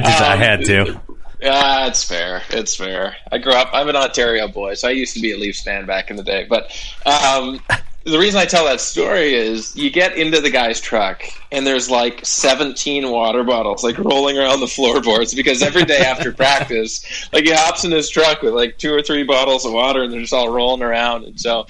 just 0.00 0.22
I 0.22 0.36
had 0.36 0.64
to. 0.66 1.00
Yeah, 1.40 1.86
it's 1.86 2.04
fair. 2.04 2.42
It's 2.50 2.76
fair. 2.76 3.16
I 3.32 3.38
grew 3.38 3.52
up. 3.52 3.70
I'm 3.72 3.88
an 3.88 3.96
Ontario 3.96 4.48
boy, 4.48 4.74
so 4.74 4.88
I 4.88 4.90
used 4.90 5.14
to 5.14 5.20
be 5.20 5.32
a 5.32 5.38
Leafs 5.38 5.62
fan 5.62 5.86
back 5.86 6.10
in 6.10 6.16
the 6.16 6.22
day. 6.22 6.46
But 6.48 6.70
um, 7.06 7.60
the 8.04 8.18
reason 8.18 8.40
I 8.40 8.44
tell 8.44 8.66
that 8.66 8.80
story 8.80 9.34
is 9.34 9.74
you 9.74 9.90
get 9.90 10.18
into 10.18 10.40
the 10.40 10.50
guy's 10.50 10.80
truck 10.80 11.22
and 11.50 11.66
there's 11.66 11.88
like 11.88 12.24
17 12.24 13.10
water 13.10 13.42
bottles 13.42 13.82
like 13.82 13.98
rolling 13.98 14.38
around 14.38 14.60
the 14.60 14.66
floorboards 14.66 15.34
because 15.34 15.62
every 15.62 15.84
day 15.84 16.00
after 16.00 16.30
practice, 16.36 17.28
like 17.32 17.44
he 17.44 17.52
hops 17.52 17.84
in 17.84 17.90
his 17.90 18.10
truck 18.10 18.42
with 18.42 18.52
like 18.52 18.76
two 18.76 18.92
or 18.92 19.02
three 19.02 19.22
bottles 19.22 19.64
of 19.64 19.72
water 19.72 20.02
and 20.02 20.12
they're 20.12 20.20
just 20.20 20.34
all 20.34 20.50
rolling 20.50 20.82
around. 20.82 21.24
And 21.24 21.40
so, 21.40 21.66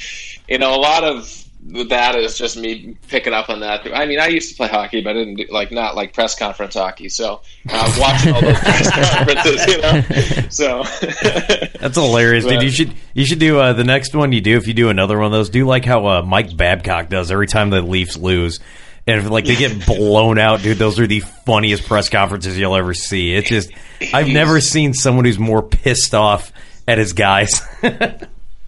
you 0.48 0.59
know, 0.59 0.74
a 0.74 0.81
lot 0.81 1.05
of 1.05 1.43
that 1.66 2.14
is 2.14 2.37
just 2.37 2.57
me 2.59 2.96
picking 3.09 3.33
up 3.33 3.48
on 3.48 3.61
that. 3.61 3.87
I 3.94 4.05
mean, 4.07 4.20
I 4.20 4.27
used 4.27 4.50
to 4.50 4.57
play 4.57 4.68
hockey, 4.68 5.00
but 5.00 5.11
I 5.11 5.12
didn't 5.14 5.37
do, 5.37 5.46
like 5.50 5.72
not 5.72 5.96
like 5.96 6.12
press 6.12 6.38
conference 6.38 6.74
hockey. 6.74 7.09
So 7.09 7.40
uh, 7.70 7.96
watching 7.98 8.35
all 8.35 8.40
those 8.42 8.59
press 8.59 8.90
conferences, 9.16 9.66
you 9.66 9.81
know. 9.81 10.48
So 10.50 10.83
that's 11.81 11.96
hilarious, 11.96 12.44
dude. 12.44 12.57
But- 12.57 12.64
You 12.64 12.70
should 12.70 12.94
you 13.14 13.24
should 13.24 13.38
do 13.38 13.59
uh, 13.59 13.72
the 13.72 13.85
next 13.85 14.14
one 14.14 14.33
you 14.33 14.40
do 14.42 14.57
if 14.57 14.66
you 14.66 14.74
do 14.74 14.88
another 14.90 15.16
one 15.16 15.27
of 15.27 15.33
those. 15.33 15.48
Do 15.50 15.66
like 15.66 15.85
how 15.85 16.07
uh, 16.07 16.22
Mike 16.22 16.55
Babcock 16.57 17.09
does 17.09 17.31
every 17.31 17.46
time 17.46 17.70
the 17.70 17.81
Leafs 17.81 18.16
lose. 18.16 18.61
And 19.07 19.20
if, 19.20 19.31
like 19.31 19.44
they 19.46 19.57
get 19.57 19.87
blown 19.87 20.38
out, 20.38 20.61
dude, 20.62 20.79
those 20.79 20.98
are 21.00 21.07
the 21.07 21.20
funniest 21.20 21.87
press 21.87 22.09
conferences 22.09 22.59
you'll 22.59 22.77
ever 22.77 22.94
see. 22.94 23.35
It's 23.35 23.48
just 23.48 23.70
I've 24.12 24.29
never 24.29 24.61
seen 24.61 24.92
someone 24.94 25.24
who's 25.24 25.38
more 25.38 25.62
pissed 25.62 26.14
off 26.14 26.53
at 26.87 26.98
his 26.98 27.12
guys. 27.14 27.62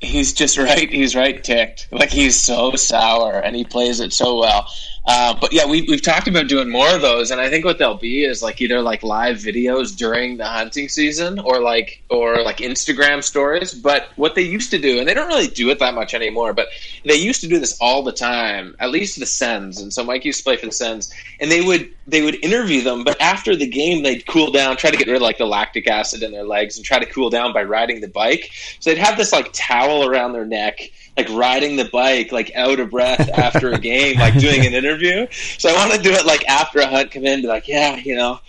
He's 0.07 0.33
just 0.33 0.59
right. 0.59 0.90
He's 0.90 1.14
right 1.14 1.42
ticked. 1.42 1.88
Like 1.90 2.11
he's 2.11 2.40
so 2.40 2.75
sour, 2.77 3.38
and 3.38 3.55
he 3.57 3.64
plays 3.64 4.01
it 4.01 4.12
so 4.12 4.38
well. 4.38 4.71
Uh, 5.07 5.37
but 5.40 5.53
yeah, 5.53 5.64
we, 5.64 5.83
we've 5.83 6.03
talked 6.03 6.27
about 6.27 6.49
doing 6.49 6.69
more 6.69 6.92
of 6.92 7.01
those, 7.01 7.31
and 7.31 7.40
I 7.40 7.49
think 7.49 7.64
what 7.64 7.79
they'll 7.79 7.97
be 7.97 8.25
is 8.25 8.42
like 8.42 8.61
either 8.61 8.83
like 8.83 9.05
live 9.05 9.37
videos 9.37 9.97
during 9.97 10.37
the 10.37 10.47
hunting 10.47 10.88
season, 10.88 11.38
or 11.38 11.61
like 11.61 12.03
or 12.11 12.42
like 12.42 12.59
Instagram 12.59 13.23
stories. 13.23 13.73
But 13.73 14.09
what 14.16 14.35
they 14.35 14.42
used 14.42 14.71
to 14.73 14.79
do, 14.79 14.99
and 14.99 15.07
they 15.07 15.14
don't 15.14 15.29
really 15.29 15.47
do 15.47 15.71
it 15.71 15.79
that 15.79 15.95
much 15.95 16.12
anymore, 16.12 16.53
but 16.53 16.69
they 17.05 17.14
used 17.14 17.40
to 17.42 17.49
do 17.49 17.61
this 17.61 17.79
all 17.81 18.03
the 18.03 18.12
time. 18.12 18.75
At 18.81 18.90
least 18.90 19.21
the 19.21 19.27
Sens, 19.27 19.81
and 19.81 19.92
so 19.92 20.03
Mike 20.03 20.25
used 20.25 20.38
to 20.38 20.45
play 20.45 20.57
for 20.57 20.66
the 20.66 20.73
Sens, 20.73 21.12
and 21.38 21.53
they 21.53 21.62
would 21.62 21.88
they 22.09 22.23
would 22.23 22.45
interview 22.45 22.83
them, 22.83 23.05
but 23.05 23.21
after 23.21 23.55
the 23.55 23.66
game 23.66 24.03
they'd 24.03 24.27
cool 24.27 24.51
down, 24.51 24.77
try 24.77 24.90
to 24.90 24.97
get 24.97 25.07
rid 25.07 25.16
of 25.16 25.23
like 25.23 25.38
the 25.38 25.47
lactic 25.47 25.88
acid 25.88 26.25
in 26.25 26.33
their 26.33 26.45
legs, 26.45 26.77
and 26.77 26.85
try 26.85 26.99
to 26.99 27.07
cool 27.07 27.31
down 27.31 27.53
by 27.53 27.62
riding 27.62 28.01
the 28.01 28.09
bike. 28.09 28.51
So 28.81 28.90
they'd 28.90 28.99
have 28.99 29.16
this 29.16 29.33
like 29.33 29.51
towel 29.53 30.05
around 30.05 30.33
their 30.33 30.45
neck 30.45 30.90
like 31.16 31.29
riding 31.31 31.76
the 31.76 31.87
bike, 31.87 32.33
like 32.33 32.52
out 32.55 32.79
of 32.79 32.90
breath 32.90 33.29
after 33.31 33.72
a 33.72 33.79
game, 33.79 34.18
like 34.18 34.38
doing 34.38 34.66
an 34.66 34.74
interview. 34.74 35.26
So 35.59 35.70
I 35.70 35.74
want 35.74 35.92
to 35.92 36.02
do 36.02 36.11
it 36.11 36.26
like 36.26 36.46
after 36.48 36.81
a 36.81 36.87
hunt, 36.87 37.11
come 37.11 37.24
in, 37.24 37.42
be 37.42 37.48
like, 37.48 37.68
yeah, 37.68 37.96
you 37.96 38.16
know, 38.16 38.40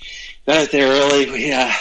got 0.45 0.57
out 0.57 0.71
there 0.71 0.87
early. 0.87 1.29
We 1.31 1.51
uh, 1.51 1.71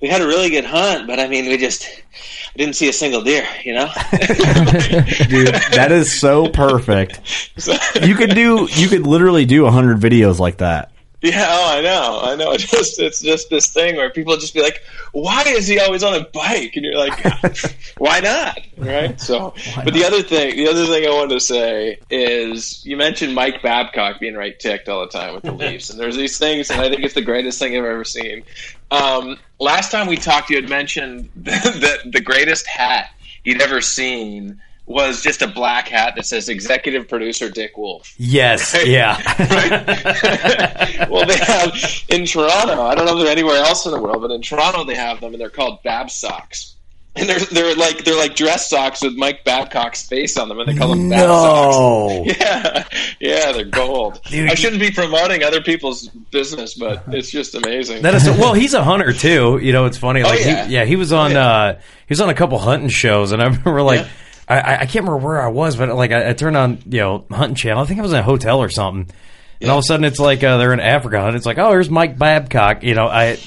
we 0.00 0.08
had 0.08 0.22
a 0.22 0.26
really 0.26 0.50
good 0.50 0.64
hunt, 0.64 1.06
but 1.06 1.20
I 1.20 1.28
mean, 1.28 1.46
we 1.46 1.56
just 1.56 1.84
I 1.84 2.58
didn't 2.58 2.76
see 2.76 2.88
a 2.88 2.92
single 2.92 3.22
deer, 3.22 3.46
you 3.64 3.74
know. 3.74 3.86
Dude, 4.12 5.54
that 5.72 5.88
is 5.90 6.18
so 6.18 6.48
perfect. 6.48 7.20
You 8.02 8.16
could 8.16 8.30
do 8.34 8.68
you 8.70 8.88
could 8.88 9.06
literally 9.06 9.46
do 9.46 9.62
a 9.62 9.66
100 9.66 9.98
videos 9.98 10.38
like 10.38 10.58
that. 10.58 10.90
Yeah, 11.24 11.46
oh, 11.48 11.78
I 11.78 11.80
know, 11.80 12.20
I 12.22 12.36
know. 12.36 12.52
It's 12.54 12.70
just 12.70 13.00
it's 13.00 13.20
just 13.20 13.48
this 13.48 13.68
thing 13.68 13.96
where 13.96 14.10
people 14.10 14.36
just 14.36 14.52
be 14.52 14.60
like, 14.60 14.82
"Why 15.12 15.42
is 15.46 15.66
he 15.66 15.80
always 15.80 16.02
on 16.02 16.12
a 16.14 16.24
bike?" 16.26 16.76
And 16.76 16.84
you're 16.84 16.98
like, 16.98 17.24
"Why 17.98 18.20
not?" 18.20 18.58
Right? 18.76 19.18
So, 19.24 19.54
but 19.76 19.94
the 19.94 20.04
other 20.04 20.22
thing, 20.22 20.56
the 20.56 20.68
other 20.68 20.84
thing 20.86 21.06
I 21.06 21.10
wanted 21.10 21.34
to 21.34 21.40
say 21.40 21.98
is, 22.10 22.84
you 22.84 22.98
mentioned 22.98 23.34
Mike 23.34 23.62
Babcock 23.62 24.20
being 24.20 24.34
right 24.34 24.58
ticked 24.58 24.88
all 24.88 25.00
the 25.00 25.06
time 25.06 25.34
with 25.34 25.44
the 25.44 25.52
Leafs, 25.52 25.88
and 25.88 25.98
there's 25.98 26.16
these 26.16 26.36
things, 26.36 26.70
and 26.70 26.80
I 26.80 26.90
think 26.90 27.02
it's 27.02 27.14
the 27.14 27.22
greatest 27.22 27.58
thing 27.58 27.74
I've 27.74 27.84
ever 27.84 28.04
seen. 28.04 28.42
Um, 28.90 29.38
last 29.58 29.90
time 29.90 30.08
we 30.08 30.16
talked, 30.16 30.50
you 30.50 30.56
had 30.56 30.68
mentioned 30.68 31.30
that 31.36 32.00
the 32.04 32.20
greatest 32.20 32.66
hat 32.66 33.08
you'd 33.44 33.62
ever 33.62 33.80
seen 33.80 34.60
was 34.86 35.22
just 35.22 35.40
a 35.42 35.46
black 35.46 35.88
hat 35.88 36.14
that 36.16 36.26
says 36.26 36.48
executive 36.48 37.08
producer 37.08 37.48
Dick 37.48 37.76
Wolf. 37.78 38.12
yes, 38.18 38.76
yeah. 38.84 39.16
well, 41.10 41.26
they 41.26 41.36
have 41.38 41.74
in 42.08 42.26
Toronto. 42.26 42.82
I 42.82 42.94
don't 42.94 43.06
know 43.06 43.16
if 43.18 43.22
they're 43.24 43.32
anywhere 43.32 43.56
else 43.56 43.86
in 43.86 43.92
the 43.92 44.00
world, 44.00 44.20
but 44.22 44.30
in 44.30 44.42
Toronto 44.42 44.84
they 44.84 44.94
have 44.94 45.20
them, 45.20 45.32
and 45.32 45.40
they're 45.40 45.50
called 45.50 45.82
Bab 45.82 46.10
socks. 46.10 46.72
And 47.16 47.28
they're 47.28 47.38
they're 47.38 47.76
like 47.76 48.04
they're 48.04 48.16
like 48.18 48.34
dress 48.34 48.68
socks 48.68 49.00
with 49.00 49.14
Mike 49.14 49.44
Babcock's 49.44 50.04
face 50.06 50.36
on 50.36 50.48
them, 50.48 50.58
and 50.58 50.68
they 50.68 50.74
call 50.76 50.88
them 50.88 51.08
Bab 51.08 51.28
No. 51.28 52.24
socks. 52.24 52.38
Yeah, 52.40 52.84
yeah, 53.20 53.52
they're 53.52 53.64
gold. 53.64 54.20
Dude, 54.28 54.50
I 54.50 54.54
shouldn't 54.54 54.80
be 54.80 54.90
promoting 54.90 55.44
other 55.44 55.60
people's 55.62 56.08
business, 56.32 56.74
but 56.74 57.04
it's 57.08 57.30
just 57.30 57.54
amazing. 57.54 58.02
That 58.02 58.14
is 58.14 58.24
well. 58.26 58.52
He's 58.52 58.74
a 58.74 58.82
hunter 58.82 59.12
too. 59.12 59.60
You 59.62 59.72
know, 59.72 59.84
it's 59.86 59.96
funny. 59.96 60.22
Oh, 60.22 60.28
Like, 60.28 60.40
yeah. 60.40 60.66
he, 60.66 60.74
yeah, 60.74 60.84
he 60.84 60.96
was 60.96 61.12
on. 61.12 61.36
Uh, 61.36 61.74
he 61.78 62.12
was 62.12 62.20
on 62.20 62.30
a 62.30 62.34
couple 62.34 62.58
hunting 62.58 62.88
shows, 62.88 63.30
and 63.32 63.40
I 63.40 63.46
remember 63.46 63.80
like. 63.82 64.00
Yeah. 64.00 64.08
I, 64.48 64.60
I 64.60 64.74
I 64.80 64.86
can't 64.86 65.04
remember 65.06 65.16
where 65.18 65.40
I 65.42 65.48
was, 65.48 65.76
but 65.76 65.88
like 65.94 66.12
I, 66.12 66.30
I 66.30 66.32
turned 66.34 66.56
on 66.56 66.78
you 66.86 67.00
know 67.00 67.24
hunting 67.30 67.54
channel. 67.56 67.82
I 67.82 67.86
think 67.86 67.98
I 68.00 68.02
was 68.02 68.12
in 68.12 68.18
a 68.18 68.22
hotel 68.22 68.60
or 68.60 68.68
something, 68.68 69.14
and 69.60 69.70
all 69.70 69.78
of 69.78 69.84
a 69.84 69.86
sudden 69.86 70.04
it's 70.04 70.18
like 70.18 70.42
uh, 70.44 70.56
they're 70.58 70.72
in 70.72 70.80
Africa, 70.80 71.24
and 71.26 71.36
it's 71.36 71.46
like 71.46 71.58
oh, 71.58 71.70
here's 71.70 71.90
Mike 71.90 72.18
Babcock. 72.18 72.82
You 72.82 72.94
know, 72.94 73.06
I 73.06 73.38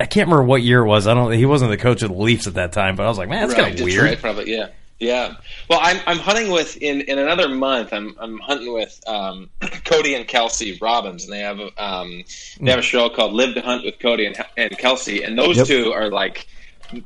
I 0.00 0.06
can't 0.06 0.28
remember 0.28 0.44
what 0.44 0.62
year 0.62 0.80
it 0.80 0.86
was. 0.86 1.06
I 1.06 1.14
don't. 1.14 1.32
He 1.32 1.46
wasn't 1.46 1.70
the 1.70 1.76
coach 1.76 2.02
of 2.02 2.10
the 2.10 2.16
Leafs 2.16 2.46
at 2.46 2.54
that 2.54 2.72
time, 2.72 2.96
but 2.96 3.04
I 3.04 3.08
was 3.08 3.18
like, 3.18 3.28
man, 3.28 3.46
that's 3.48 3.58
Right, 3.58 3.64
kind 3.72 3.80
of 3.80 3.86
Detroit, 3.86 4.08
weird. 4.08 4.18
probably, 4.20 4.52
yeah. 4.56 4.68
Yeah. 5.00 5.34
Well, 5.68 5.80
I'm 5.82 5.98
I'm 6.06 6.18
hunting 6.18 6.52
with 6.52 6.76
in 6.80 7.00
in 7.02 7.18
another 7.18 7.48
month. 7.48 7.92
I'm 7.92 8.14
I'm 8.18 8.38
hunting 8.38 8.72
with 8.72 8.98
um, 9.08 9.50
Cody 9.84 10.14
and 10.14 10.26
Kelsey 10.26 10.78
Robbins, 10.80 11.24
and 11.24 11.32
they 11.32 11.40
have 11.40 11.58
a, 11.58 11.84
um 11.84 12.22
they 12.60 12.70
have 12.70 12.78
a 12.78 12.82
show 12.82 13.08
called 13.08 13.32
Live 13.32 13.54
to 13.54 13.60
Hunt 13.60 13.84
with 13.84 13.98
Cody 13.98 14.24
and 14.26 14.36
and 14.56 14.78
Kelsey, 14.78 15.24
and 15.24 15.36
those 15.36 15.56
Yep. 15.56 15.66
two 15.66 15.92
are 15.92 16.10
like 16.10 16.46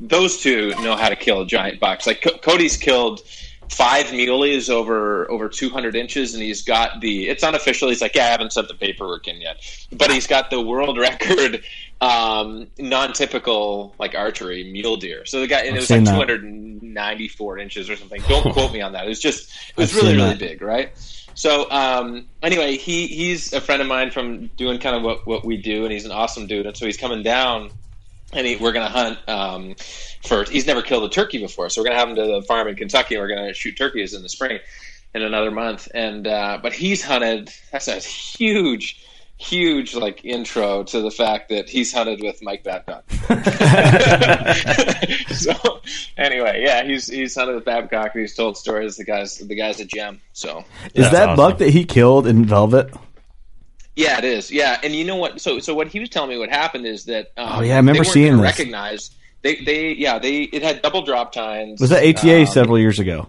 those 0.01 0.38
two 0.41 0.71
know 0.83 0.97
how 0.97 1.09
to 1.09 1.17
kill 1.17 1.41
a 1.43 1.47
giant 1.47 1.81
bucks. 1.81 2.07
Like 2.07 2.23
Co- 2.23 2.38
Cody's 2.38 2.77
killed 2.77 3.21
five 3.71 4.07
muleys 4.07 4.71
over 4.71 5.31
over 5.31 5.49
200 5.49 5.95
inches, 5.95 6.35
and 6.35 6.43
he's 6.43 6.62
got 6.62 7.01
the. 7.01 7.29
It's 7.29 7.45
unofficial. 7.45 7.88
He's 7.88 8.01
like, 8.03 8.14
yeah, 8.14 8.25
I 8.25 8.29
haven't 8.29 8.53
sent 8.53 8.69
the 8.69 8.75
paperwork 8.75 9.29
in 9.29 9.41
yet, 9.41 9.57
but 9.93 10.11
he's 10.11 10.27
got 10.27 10.51
the 10.51 10.61
world 10.61 10.99
record 11.09 11.62
um 12.01 12.69
non-typical 12.79 13.93
like 13.99 14.14
archery 14.14 14.62
mule 14.71 14.97
deer 14.97 15.25
so 15.27 15.41
the 15.41 15.49
guy 15.49 15.62
and 15.62 15.71
I've 15.71 15.79
it 15.79 15.81
was 15.81 15.91
like 15.91 16.05
that. 16.05 16.12
294 16.29 17.59
inches 17.59 17.91
or 17.91 17.97
something 17.97 18.23
don't 18.29 18.53
quote 18.53 18.73
me 18.73 18.81
on 18.81 18.93
that 18.93 19.05
it 19.05 19.09
was 19.09 19.19
just 19.19 19.51
it 19.71 19.77
was 19.77 19.91
I've 19.91 20.03
really 20.03 20.14
really 20.14 20.29
that. 20.31 20.38
big 20.38 20.62
right 20.62 20.93
so 21.35 21.69
um 21.73 22.25
anyway 22.41 22.77
he 22.77 23.09
he's 23.09 23.53
a 23.53 23.61
friend 23.61 23.83
of 23.83 23.88
mine 23.88 24.12
from 24.12 24.47
doing 24.57 24.79
kind 24.79 24.95
of 24.95 25.03
what 25.03 25.27
what 25.27 25.45
we 25.45 25.57
do 25.57 25.83
and 25.83 25.93
he's 25.93 26.05
an 26.05 26.12
awesome 26.12 26.47
dude 26.47 26.67
and 26.67 26.77
so 26.77 26.87
he's 26.87 26.97
coming 26.97 27.25
down 27.25 27.71
and 28.33 28.47
he, 28.47 28.57
we're 28.57 28.73
going 28.73 28.87
to 28.87 28.93
hunt 28.93 29.19
um, 29.29 29.75
for. 30.25 30.45
He's 30.45 30.67
never 30.67 30.83
killed 30.83 31.05
a 31.05 31.09
turkey 31.09 31.38
before, 31.38 31.71
so 31.71 31.81
we're 31.81 31.87
going 31.87 31.97
to 31.97 32.01
have 32.01 32.09
him 32.11 32.17
to 32.17 32.27
the 32.27 32.43
farm 32.43 32.69
in 32.69 32.77
Kentucky. 32.77 33.14
and 33.14 33.23
We're 33.23 33.35
going 33.35 33.49
to 33.49 33.55
shoot 33.55 33.77
turkeys 33.77 34.14
in 34.14 34.23
the 34.23 34.29
spring 34.29 34.59
in 35.14 35.23
another 35.23 35.51
month. 35.51 35.88
And 35.95 36.27
uh, 36.27 36.59
but 36.62 36.73
he's 36.73 37.03
hunted. 37.03 37.51
That's 37.73 37.88
a 37.88 37.97
huge, 37.97 39.05
huge 39.38 39.95
like 39.95 40.25
intro 40.25 40.85
to 40.85 41.01
the 41.01 41.11
fact 41.11 41.49
that 41.49 41.69
he's 41.69 41.93
hunted 41.93 42.21
with 42.23 42.43
Mike 42.43 42.62
Babcock. 42.64 43.05
so 45.35 45.81
anyway, 46.17 46.62
yeah, 46.64 46.85
he's 46.85 47.09
he's 47.09 47.35
hunted 47.35 47.55
with 47.55 47.64
Babcock. 47.64 48.11
and 48.14 48.21
He's 48.21 48.35
told 48.35 48.57
stories. 48.57 48.97
The 48.97 49.05
guy's 49.05 49.38
the 49.38 49.55
guy's 49.55 49.81
a 49.81 49.85
gem. 49.85 50.21
So 50.33 50.64
Is 50.95 51.05
That's 51.05 51.11
that 51.12 51.29
awesome. 51.31 51.37
buck 51.37 51.59
that 51.59 51.71
he 51.71 51.85
killed 51.85 52.27
in 52.27 52.45
Velvet? 52.45 52.93
Yeah, 53.99 54.19
it 54.19 54.25
is. 54.25 54.53
Yeah, 54.53 54.79
and 54.85 54.95
you 54.95 55.05
know 55.05 55.17
what? 55.17 55.41
So, 55.41 55.59
so 55.59 55.75
what 55.75 55.89
he 55.89 55.99
was 55.99 56.09
telling 56.09 56.31
me 56.31 56.39
what 56.39 56.51
happened 56.51 56.87
is 56.87 57.07
that. 57.07 57.33
Um, 57.37 57.49
Oh, 57.59 57.63
yeah, 57.63 57.75
I 57.75 57.77
remember 57.79 58.05
they 58.05 58.11
seeing 58.11 58.37
this. 58.37 58.43
Recognize 58.43 59.11
they, 59.43 59.57
they, 59.57 59.93
yeah, 59.95 60.21
they. 60.21 60.43
It 60.43 60.63
had 60.63 60.83
double 60.83 61.03
drop 61.03 61.33
tines. 61.33 61.81
Was 61.81 61.91
that 61.91 62.05
ATA 62.05 62.43
Um, 62.43 62.47
several 62.47 62.79
years 62.79 63.01
ago? 63.01 63.29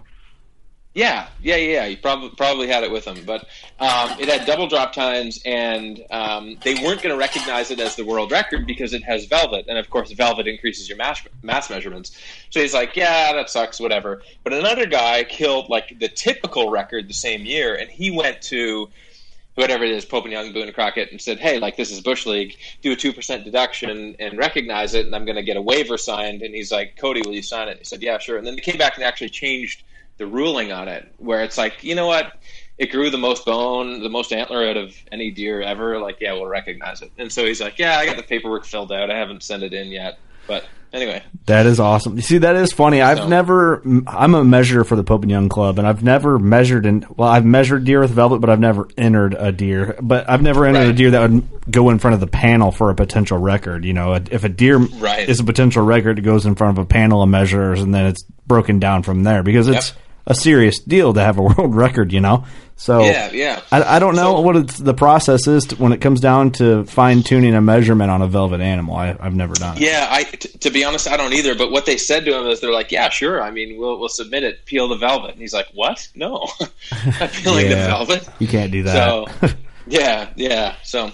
Yeah, 0.94 1.26
yeah, 1.42 1.56
yeah. 1.56 1.86
You 1.86 1.96
probably 1.96 2.30
probably 2.36 2.68
had 2.68 2.84
it 2.84 2.90
with 2.92 3.04
them, 3.04 3.18
but 3.26 3.46
um, 3.80 4.10
it 4.20 4.28
had 4.28 4.46
double 4.46 4.68
drop 4.68 4.92
tines, 4.92 5.40
and 5.44 6.04
um, 6.12 6.56
they 6.62 6.74
weren't 6.74 7.02
going 7.02 7.14
to 7.14 7.16
recognize 7.16 7.72
it 7.72 7.80
as 7.80 7.96
the 7.96 8.04
world 8.04 8.30
record 8.30 8.64
because 8.66 8.92
it 8.92 9.02
has 9.02 9.24
velvet, 9.24 9.66
and 9.68 9.76
of 9.76 9.90
course, 9.90 10.12
velvet 10.12 10.46
increases 10.46 10.88
your 10.88 10.98
mass 10.98 11.20
mass 11.42 11.68
measurements. 11.68 12.16
So 12.50 12.60
he's 12.60 12.74
like, 12.74 12.94
"Yeah, 12.94 13.32
that 13.32 13.50
sucks, 13.50 13.80
whatever." 13.80 14.22
But 14.44 14.52
another 14.52 14.86
guy 14.86 15.24
killed 15.24 15.68
like 15.68 15.98
the 15.98 16.08
typical 16.08 16.70
record 16.70 17.08
the 17.08 17.14
same 17.14 17.44
year, 17.44 17.74
and 17.74 17.90
he 17.90 18.10
went 18.12 18.40
to 18.42 18.88
whatever 19.54 19.84
it 19.84 19.90
is, 19.90 20.04
Pope 20.04 20.24
and 20.24 20.32
Young, 20.32 20.52
Boone 20.52 20.64
and 20.64 20.74
Crockett, 20.74 21.10
and 21.10 21.20
said, 21.20 21.38
"Hey, 21.38 21.58
like 21.58 21.76
this 21.76 21.90
is 21.90 22.00
Bush 22.00 22.26
League. 22.26 22.56
Do 22.82 22.92
a 22.92 22.96
two 22.96 23.12
percent 23.12 23.44
deduction 23.44 24.16
and 24.18 24.38
recognize 24.38 24.94
it, 24.94 25.06
and 25.06 25.14
I'm 25.14 25.24
going 25.24 25.36
to 25.36 25.42
get 25.42 25.56
a 25.56 25.62
waiver 25.62 25.98
signed." 25.98 26.42
And 26.42 26.54
he's 26.54 26.72
like, 26.72 26.96
"Cody, 26.96 27.22
will 27.24 27.34
you 27.34 27.42
sign 27.42 27.68
it?" 27.68 27.78
He 27.78 27.84
said, 27.84 28.02
"Yeah, 28.02 28.18
sure." 28.18 28.38
And 28.38 28.46
then 28.46 28.56
they 28.56 28.62
came 28.62 28.78
back 28.78 28.96
and 28.96 29.04
actually 29.04 29.30
changed 29.30 29.82
the 30.18 30.26
ruling 30.26 30.70
on 30.70 30.86
it, 30.86 31.10
where 31.16 31.42
it's 31.42 31.56
like, 31.56 31.82
you 31.82 31.94
know 31.94 32.06
what? 32.06 32.32
It 32.76 32.90
grew 32.90 33.08
the 33.10 33.18
most 33.18 33.46
bone, 33.46 34.02
the 34.02 34.10
most 34.10 34.32
antler 34.32 34.66
out 34.66 34.76
of 34.76 34.94
any 35.10 35.30
deer 35.30 35.62
ever. 35.62 35.98
Like, 35.98 36.18
yeah, 36.20 36.32
we'll 36.34 36.46
recognize 36.46 37.00
it. 37.00 37.10
And 37.18 37.32
so 37.32 37.44
he's 37.44 37.60
like, 37.60 37.78
"Yeah, 37.78 37.98
I 37.98 38.06
got 38.06 38.16
the 38.16 38.22
paperwork 38.22 38.64
filled 38.64 38.92
out. 38.92 39.10
I 39.10 39.16
haven't 39.16 39.42
sent 39.42 39.62
it 39.62 39.72
in 39.72 39.88
yet, 39.88 40.18
but 40.46 40.64
anyway." 40.92 41.22
That 41.46 41.66
is 41.66 41.80
awesome. 41.80 42.14
You 42.16 42.22
see, 42.22 42.38
that 42.38 42.54
is 42.54 42.72
funny. 42.72 43.02
I've 43.02 43.18
So- 43.18 43.28
never. 43.28 43.82
I'm 44.06 44.34
a 44.34 44.44
measurer 44.44 44.84
for 44.84 44.94
the 44.94 45.02
Pope 45.02 45.22
and 45.22 45.30
Young 45.30 45.48
Club, 45.48 45.78
and 45.78 45.88
I've 45.88 46.02
never 46.04 46.38
measured 46.38 46.86
in. 46.86 47.04
Well, 47.16 47.28
I've 47.28 47.44
measured 47.44 47.84
deer 47.84 48.00
with 48.00 48.10
velvet, 48.10 48.40
but 48.40 48.50
I've 48.50 48.60
never 48.60 48.86
entered 48.96 49.34
a 49.38 49.50
deer. 49.50 49.96
But 50.00 50.28
I've 50.30 50.42
never 50.42 50.64
entered 50.66 50.88
a 50.88 50.92
deer 50.92 51.10
that 51.12 51.28
would 51.30 51.42
go 51.70 51.90
in 51.90 51.98
front 51.98 52.14
of 52.14 52.20
the 52.20 52.26
panel 52.28 52.70
for 52.70 52.90
a 52.90 52.94
potential 52.94 53.38
record. 53.38 53.84
You 53.84 53.94
know, 53.94 54.14
if 54.14 54.44
a 54.44 54.48
deer 54.48 54.76
Right. 54.78 55.28
is 55.28 55.40
a 55.40 55.44
potential 55.44 55.82
record, 55.84 56.18
it 56.18 56.22
goes 56.22 56.46
in 56.46 56.54
front 56.54 56.78
of 56.78 56.84
a 56.84 56.86
panel 56.86 57.22
of 57.22 57.28
measurers, 57.28 57.80
and 57.80 57.92
then 57.94 58.06
it's 58.06 58.22
broken 58.46 58.78
down 58.78 59.02
from 59.02 59.24
there 59.24 59.42
because 59.42 59.66
it's 59.66 59.92
a 60.26 60.34
serious 60.34 60.78
deal 60.80 61.12
to 61.14 61.20
have 61.20 61.38
a 61.38 61.42
world 61.42 61.74
record. 61.74 62.12
You 62.12 62.20
know, 62.20 62.44
So 62.80 63.00
Yeah, 63.04 63.30
yeah. 63.30 63.60
I, 63.70 63.96
I 63.96 63.98
don't 63.98 64.16
know 64.16 64.40
what 64.40 64.56
it's, 64.56 64.78
the 64.78 64.94
process 64.94 65.46
is 65.46 65.66
to, 65.66 65.76
when 65.76 65.92
it 65.92 66.00
comes 66.00 66.18
down 66.18 66.52
to 66.52 66.84
fine 66.86 67.22
tuning 67.22 67.54
a 67.54 67.60
measurement 67.60 68.10
on 68.10 68.22
a 68.22 68.26
velvet 68.26 68.62
animal. 68.62 68.96
I, 68.96 69.14
I've 69.20 69.34
never 69.34 69.52
done 69.52 69.76
it. 69.76 69.82
Yeah, 69.82 70.06
I 70.10 70.22
t- 70.24 70.48
to 70.60 70.70
be 70.70 70.82
honest, 70.82 71.06
I 71.06 71.18
don't 71.18 71.34
either. 71.34 71.54
But 71.54 71.70
what 71.70 71.84
they 71.84 71.98
said 71.98 72.24
to 72.24 72.34
him 72.38 72.46
is 72.46 72.60
they're 72.62 72.72
like, 72.72 72.90
"Yeah, 72.90 73.10
sure. 73.10 73.42
I 73.42 73.50
mean, 73.50 73.78
we'll 73.78 73.98
we'll 74.00 74.08
submit 74.08 74.44
it. 74.44 74.64
Peel 74.64 74.88
the 74.88 74.96
velvet." 74.96 75.32
And 75.32 75.40
he's 75.42 75.52
like, 75.52 75.66
"What? 75.74 76.08
No, 76.14 76.48
not 77.20 77.30
peeling 77.32 77.66
Yeah. 77.70 77.82
the 77.82 77.86
velvet." 78.06 78.28
You 78.38 78.48
can't 78.48 78.72
do 78.72 78.82
that. 78.84 78.94
So, 79.40 79.48
yeah, 79.86 80.30
yeah. 80.36 80.76
So 80.82 81.04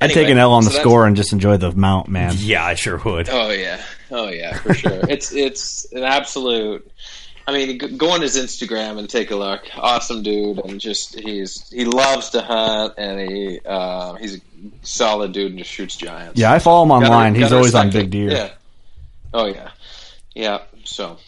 I'd 0.00 0.10
anyway, 0.10 0.22
take 0.22 0.28
an 0.30 0.38
L 0.38 0.52
on 0.52 0.64
the 0.64 0.70
so 0.70 0.76
that's- 0.76 0.82
score 0.84 1.06
and 1.06 1.14
just 1.16 1.32
enjoy 1.32 1.56
the 1.56 1.70
mount, 1.70 2.08
man. 2.08 2.34
Yeah, 2.36 2.64
I 2.64 2.74
sure 2.74 2.98
would. 2.98 3.28
Oh 3.30 3.50
yeah, 3.50 3.80
oh 4.10 4.28
yeah, 4.28 4.58
for 4.58 4.74
sure. 4.74 5.08
it's 5.08 5.32
it's 5.32 5.86
an 5.92 6.02
absolute. 6.02 6.90
I 7.46 7.52
mean, 7.52 7.96
go 7.96 8.10
on 8.10 8.20
his 8.20 8.36
Instagram 8.36 8.98
and 8.98 9.08
take 9.10 9.30
a 9.30 9.36
look. 9.36 9.62
Awesome 9.76 10.22
dude, 10.22 10.58
and 10.64 10.80
just 10.80 11.18
he's 11.18 11.68
he 11.70 11.84
loves 11.84 12.30
to 12.30 12.40
hunt, 12.42 12.94
and 12.98 13.20
he 13.20 13.60
uh, 13.64 14.14
he's 14.14 14.36
a 14.36 14.40
solid 14.82 15.32
dude 15.32 15.50
and 15.50 15.58
just 15.58 15.70
shoots 15.70 15.96
giants. 15.96 16.38
Yeah, 16.38 16.52
I 16.52 16.58
follow 16.58 16.84
him 16.84 16.88
Gotta- 16.90 17.06
online. 17.06 17.34
He's 17.34 17.44
gotta 17.44 17.56
always 17.56 17.74
on 17.74 17.90
big 17.90 18.10
deer. 18.10 18.30
Yeah. 18.30 18.50
Oh 19.34 19.46
yeah, 19.46 19.70
yeah. 20.34 20.62
So 20.84 21.18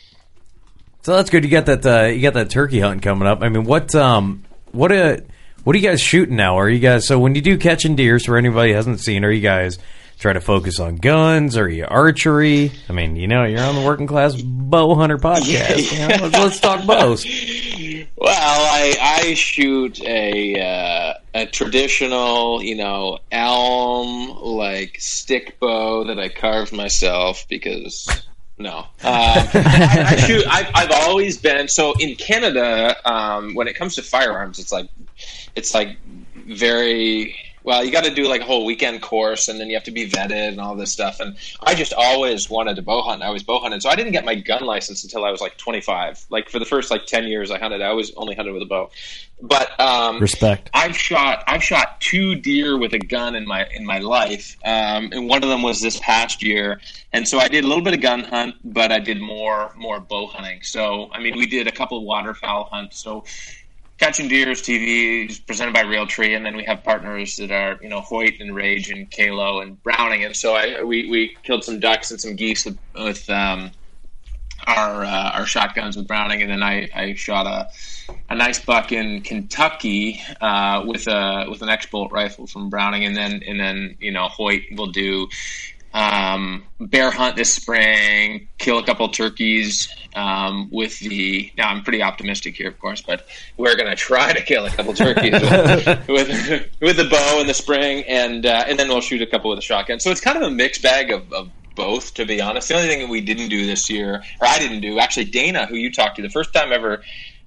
So 1.03 1.17
that's 1.17 1.31
good. 1.31 1.43
You 1.45 1.51
got 1.51 1.67
that. 1.67 1.85
Uh, 1.85 2.07
you 2.07 2.23
got 2.23 2.35
that 2.35 2.51
turkey 2.51 2.81
hunting 2.81 3.01
coming 3.01 3.27
up. 3.27 3.43
I 3.43 3.49
mean, 3.49 3.65
what 3.65 3.95
um, 3.95 4.45
what 4.73 4.93
uh, 4.93 5.17
what 5.65 5.75
are 5.75 5.79
you 5.79 5.89
guys 5.89 6.01
shooting 6.01 6.37
now? 6.37 6.59
Are 6.59 6.69
you 6.69 6.79
guys 6.79 7.07
so 7.07 7.19
when 7.19 7.35
you 7.35 7.41
do 7.41 7.59
catching 7.59 7.97
deer? 7.97 8.19
for 8.21 8.37
anybody 8.37 8.71
who 8.71 8.77
hasn't 8.77 9.01
seen? 9.01 9.25
Are 9.25 9.31
you 9.33 9.41
guys 9.41 9.79
try 10.25 10.33
to 10.33 10.41
focus 10.41 10.81
on 10.81 10.97
guns? 10.97 11.55
or 11.55 11.69
your 11.69 11.87
archery? 11.87 12.73
I 12.89 12.95
mean, 12.95 13.15
you 13.15 13.29
know, 13.29 13.45
you're 13.45 13.61
on 13.61 13.75
the 13.75 13.83
working 13.83 14.07
class 14.07 14.41
bow 14.41 14.95
hunter 14.95 15.19
podcast. 15.19 15.93
you 15.93 15.99
know, 15.99 16.25
let's, 16.25 16.39
let's 16.39 16.61
talk 16.61 16.87
bows. 16.87 17.27
Well, 18.17 18.31
I 18.33 18.97
I 19.21 19.35
shoot 19.35 20.01
a 20.01 20.59
uh, 20.59 21.15
a 21.35 21.45
traditional, 21.45 22.63
you 22.63 22.75
know, 22.75 23.19
elm 23.31 24.39
like 24.41 24.97
stick 24.99 25.61
bow 25.61 26.05
that 26.05 26.19
I 26.19 26.31
carved 26.31 26.73
myself 26.73 27.45
because 27.51 28.09
no, 28.57 28.79
um, 28.79 28.87
I, 29.03 30.07
I 30.09 30.17
shoot. 30.17 30.47
I, 30.49 30.71
I've 30.75 30.93
always 31.07 31.37
been 31.37 31.69
so 31.69 31.93
in 32.01 32.15
Canada. 32.15 32.97
Um, 33.05 33.55
when 33.55 33.69
it 33.69 33.77
comes 33.77 33.97
to 33.97 34.03
firearms, 34.03 34.59
it's 34.59 34.73
like 34.73 34.89
it's 35.55 35.75
like 35.75 35.99
very 36.47 37.37
well 37.65 37.85
you 37.85 37.91
got 37.91 38.05
to 38.05 38.15
do 38.15 38.29
like 38.29 38.41
a 38.41 38.45
whole 38.45 38.65
weekend 38.65 39.03
course 39.03 39.49
and 39.49 39.59
then 39.59 39.69
you 39.69 39.75
have 39.75 39.85
to 39.85 39.91
be 39.91 40.09
vetted 40.09 40.49
and 40.49 40.61
all 40.61 40.77
this 40.77 40.93
stuff 40.93 41.19
and 41.19 41.37
i 41.63 41.75
just 41.75 41.93
always 41.95 42.49
wanted 42.49 42.77
to 42.77 42.83
bow 42.83 43.03
hunt 43.03 43.23
i 43.23 43.31
was 43.31 43.43
bow 43.43 43.59
hunting 43.59 43.81
so 43.81 43.91
i 43.91 43.97
didn't 43.97 44.13
get 44.13 44.25
my 44.25 44.35
gun 44.35 44.65
license 44.65 45.03
until 45.03 45.25
i 45.25 45.31
was 45.31 45.41
like 45.41 45.57
25 45.59 46.27
like 46.31 46.49
for 46.49 46.59
the 46.59 46.65
first 46.65 46.91
like 46.91 47.07
10 47.07 47.25
years 47.25 47.51
i 47.51 47.59
hunted 47.59 47.83
i 47.83 47.87
always 47.87 48.13
only 48.17 48.35
hunted 48.37 48.53
with 48.53 48.63
a 48.63 48.67
bow 48.67 48.91
but 49.43 49.79
um 49.81 50.21
Respect. 50.21 50.71
I've 50.73 50.97
shot 50.97 51.45
I've 51.47 51.63
shot 51.63 52.01
two 52.01 52.35
deer 52.35 52.79
with 52.79 52.93
a 52.95 52.99
gun 52.99 53.35
in 53.35 53.47
my 53.47 53.67
in 53.75 53.85
my 53.85 53.99
life, 53.99 54.57
um, 54.65 55.11
and 55.13 55.29
one 55.29 55.43
of 55.43 55.49
them 55.49 55.63
was 55.63 55.81
this 55.81 55.99
past 56.01 56.43
year. 56.43 56.81
And 57.13 57.27
so 57.27 57.39
I 57.39 57.49
did 57.49 57.65
a 57.65 57.67
little 57.67 57.85
bit 57.85 57.95
of 57.95 58.01
gun 58.01 58.25
hunt, 58.25 58.55
but 58.65 58.93
I 58.93 59.01
did 59.01 59.21
more 59.21 59.73
more 59.77 60.01
bow 60.01 60.27
hunting. 60.27 60.63
So 60.63 61.11
I 61.13 61.21
mean, 61.21 61.37
we 61.37 61.47
did 61.47 61.67
a 61.67 61.73
couple 61.73 61.99
of 61.99 62.05
waterfowl 62.05 62.65
hunts. 62.65 62.99
So 62.99 63.25
catching 63.99 64.29
deers 64.29 64.63
TV 64.63 65.31
is 65.31 65.39
presented 65.39 65.75
by 65.75 65.83
Realtree, 65.83 66.37
and 66.37 66.45
then 66.45 66.57
we 66.57 66.65
have 66.65 66.83
partners 66.83 67.37
that 67.37 67.51
are 67.51 67.79
you 67.83 67.89
know 67.89 68.01
Hoyt 68.01 68.41
and 68.41 68.55
Rage 68.55 68.91
and 68.91 69.11
Kalo 69.11 69.61
and 69.61 69.83
Browning, 69.83 70.25
and 70.25 70.37
so 70.37 70.55
I 70.55 70.83
we, 70.83 71.09
we 71.09 71.37
killed 71.43 71.65
some 71.65 71.81
ducks 71.81 72.11
and 72.11 72.21
some 72.21 72.37
geese 72.37 72.67
with, 72.95 73.31
um, 73.31 73.71
our 74.67 75.05
uh, 75.05 75.31
our 75.33 75.47
shotguns 75.47 75.97
with 75.97 76.07
Browning, 76.07 76.43
and 76.43 76.51
then 76.51 76.63
I, 76.63 76.89
I 76.95 77.15
shot 77.15 77.47
a 77.47 77.69
a 78.29 78.35
nice 78.35 78.59
buck 78.65 78.93
in 78.93 79.23
Kentucky 79.23 80.21
uh, 80.41 80.83
with 80.87 81.07
a 81.07 81.47
with 81.49 81.63
an 81.63 81.69
X 81.69 81.87
bolt 81.87 82.13
rifle 82.13 82.47
from 82.47 82.71
Browning, 82.71 83.05
and 83.05 83.17
then 83.17 83.43
and 83.47 83.61
then 83.61 83.97
you 84.01 84.13
know 84.13 84.29
Hoyt 84.29 84.63
will 84.73 84.91
do 84.91 85.29
um, 85.95 86.65
bear 86.81 87.13
hunt 87.13 87.37
this 87.37 87.55
spring, 87.55 88.49
kill 88.59 88.79
a 88.79 88.85
couple 88.85 89.09
turkeys 89.09 89.89
um, 90.17 90.69
with 90.73 90.99
the. 90.99 91.53
Now 91.57 91.71
I'm 91.71 91.83
pretty 91.83 92.03
optimistic 92.03 92.57
here, 92.57 92.69
of 92.69 92.79
course, 92.81 93.01
but 93.01 93.27
we're 93.57 93.77
going 93.77 93.89
to 93.89 93.95
try 93.97 94.33
to 94.33 94.43
kill 94.43 94.67
a 94.67 94.71
couple 94.71 94.93
turkeys 94.93 95.33
with, 95.33 96.09
with 96.09 96.67
with 96.81 96.97
the 96.97 97.09
bow 97.09 97.41
in 97.41 97.47
the 97.47 97.55
spring, 97.55 98.03
and 98.09 98.45
uh, 98.45 98.65
and 98.67 98.77
then 98.77 98.89
we'll 98.89 99.01
shoot 99.01 99.23
a 99.23 99.27
couple 99.27 99.51
with 99.51 99.61
a 99.61 99.63
shotgun. 99.63 100.01
So 100.01 100.11
it's 100.11 100.21
kind 100.21 100.37
of 100.37 100.43
a 100.43 100.51
mixed 100.51 100.83
bag 100.83 101.13
of, 101.13 101.33
of 101.33 101.49
both, 101.77 102.15
to 102.15 102.27
be 102.27 102.41
honest. 102.41 102.69
The 102.69 102.75
only 102.75 102.89
thing 102.89 103.01
that 103.01 103.09
we 103.09 103.21
didn't 103.21 103.49
do 103.49 103.65
this 103.65 103.89
year, 103.89 104.23
or 104.41 104.47
I 104.47 104.59
didn't 104.59 104.81
do, 104.81 104.99
actually, 104.99 105.27
Dana, 105.27 105.67
who 105.67 105.77
you 105.77 105.93
talked 105.93 106.17
to, 106.17 106.23
the 106.23 106.31
first 106.31 106.53
time 106.53 106.73
ever 106.73 107.03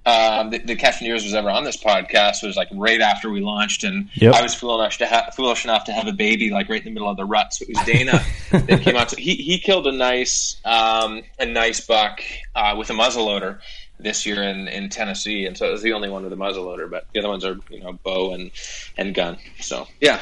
um, 0.08 0.50
the, 0.50 0.58
the 0.58 0.76
Catching 0.76 1.06
Deers 1.06 1.24
was 1.24 1.34
ever 1.34 1.50
on 1.50 1.64
this 1.64 1.76
podcast 1.76 2.42
was 2.42 2.56
like 2.56 2.68
right 2.72 3.00
after 3.00 3.30
we 3.30 3.40
launched, 3.40 3.84
and 3.84 4.08
Yep. 4.14 4.34
I 4.34 4.42
was 4.42 4.54
foolish 4.54 4.98
to 4.98 5.06
ha- 5.06 5.30
foolish 5.36 5.64
enough 5.64 5.84
to 5.84 5.92
have 5.92 6.06
a 6.06 6.12
baby 6.12 6.50
like 6.50 6.68
right 6.68 6.80
in 6.80 6.84
the 6.86 6.90
middle 6.90 7.10
of 7.10 7.16
the 7.16 7.24
rut. 7.24 7.52
So 7.52 7.64
it 7.68 7.76
was 7.76 7.84
Dana 7.86 8.24
that 8.66 8.82
came 8.82 8.96
out. 8.96 9.10
So 9.10 9.16
he 9.16 9.34
he 9.34 9.58
killed 9.58 9.86
a 9.86 9.92
nice 9.92 10.56
um, 10.64 11.22
a 11.38 11.46
nice 11.46 11.80
buck 11.86 12.20
uh, 12.54 12.74
with 12.78 12.90
a 12.90 12.94
muzzleloader 12.94 13.58
this 14.00 14.24
year 14.24 14.42
in, 14.44 14.68
in 14.68 14.88
Tennessee, 14.88 15.44
and 15.46 15.58
so 15.58 15.66
it 15.68 15.72
was 15.72 15.82
the 15.82 15.92
only 15.92 16.08
one 16.08 16.22
with 16.22 16.32
a 16.32 16.36
muzzleloader. 16.36 16.88
But 16.90 17.06
the 17.12 17.18
other 17.18 17.28
ones 17.28 17.44
are 17.44 17.56
you 17.70 17.80
know 17.80 17.92
bow 18.04 18.32
and 18.34 18.50
and 18.96 19.14
gun. 19.14 19.36
So 19.60 19.86
yeah, 20.00 20.20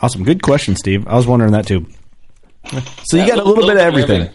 Awesome. 0.00 0.24
Good 0.24 0.42
question, 0.42 0.74
Steve. 0.76 1.06
I 1.06 1.14
was 1.14 1.26
wondering 1.26 1.52
that 1.52 1.66
too. 1.66 1.86
So 3.04 3.16
you 3.16 3.22
Yeah, 3.22 3.28
got 3.28 3.38
a 3.38 3.44
little 3.44 3.66
bit 3.66 3.76
of 3.76 3.82
everything. 3.82 4.30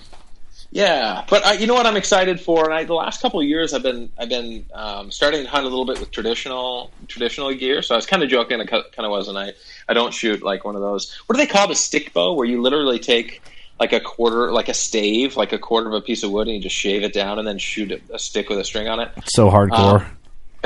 Yeah, 0.70 1.24
but 1.30 1.45
I, 1.45 1.53
you 1.53 1.65
know 1.65 1.74
what 1.74 1.86
I'm 1.86 1.95
excited 1.95 2.41
for, 2.41 2.65
and 2.65 2.74
I, 2.74 2.84
the 2.84 2.93
last 2.93 3.22
couple 3.22 3.39
of 3.39 3.45
years 3.45 3.74
I've 3.74 3.84
been 3.84 4.11
I've 4.18 4.30
been 4.30 4.65
um, 4.74 5.11
starting 5.11 5.43
to 5.43 5.49
hunt 5.49 5.65
a 5.65 5.70
little 5.70 5.86
bit 5.86 5.99
with 5.99 6.11
traditional 6.11 6.91
traditional 7.07 7.53
gear. 7.53 7.82
So 7.82 7.95
I 7.95 7.97
was 7.97 8.05
kind 8.05 8.22
of 8.22 8.30
joking, 8.30 8.59
I 8.59 8.65
kind 8.65 8.84
of 8.97 9.09
wasn't. 9.09 9.38
I 9.38 9.53
I 9.88 9.93
don't 9.93 10.13
shoot 10.13 10.43
like 10.43 10.65
one 10.65 10.76
of 10.76 10.82
those. 10.82 11.15
What 11.26 11.36
do 11.36 11.41
they 11.41 11.47
call 11.47 11.68
the 11.68 11.76
stick 11.76 12.13
bow, 12.13 12.34
where 12.34 12.45
you 12.45 12.61
literally 12.61 12.99
take 12.99 13.41
like 13.80 13.93
a 13.93 13.99
quarter, 13.99 14.51
like 14.51 14.70
a 14.70 14.74
stave, 14.74 15.38
like 15.38 15.53
a 15.53 15.59
quarter 15.59 15.88
of 15.88 15.93
a 15.93 16.01
piece 16.01 16.24
of 16.24 16.32
wood, 16.32 16.47
and 16.47 16.57
you 16.57 16.61
just 16.61 16.76
shave 16.76 17.03
it 17.03 17.13
down 17.13 17.39
and 17.39 17.47
then 17.47 17.57
shoot 17.59 17.91
a, 17.91 18.15
a 18.15 18.20
stick 18.20 18.49
with 18.49 18.59
a 18.59 18.63
string 18.63 18.88
on 18.88 18.99
it. 18.99 19.11
So 19.26 19.49
hardcore. 19.49 20.05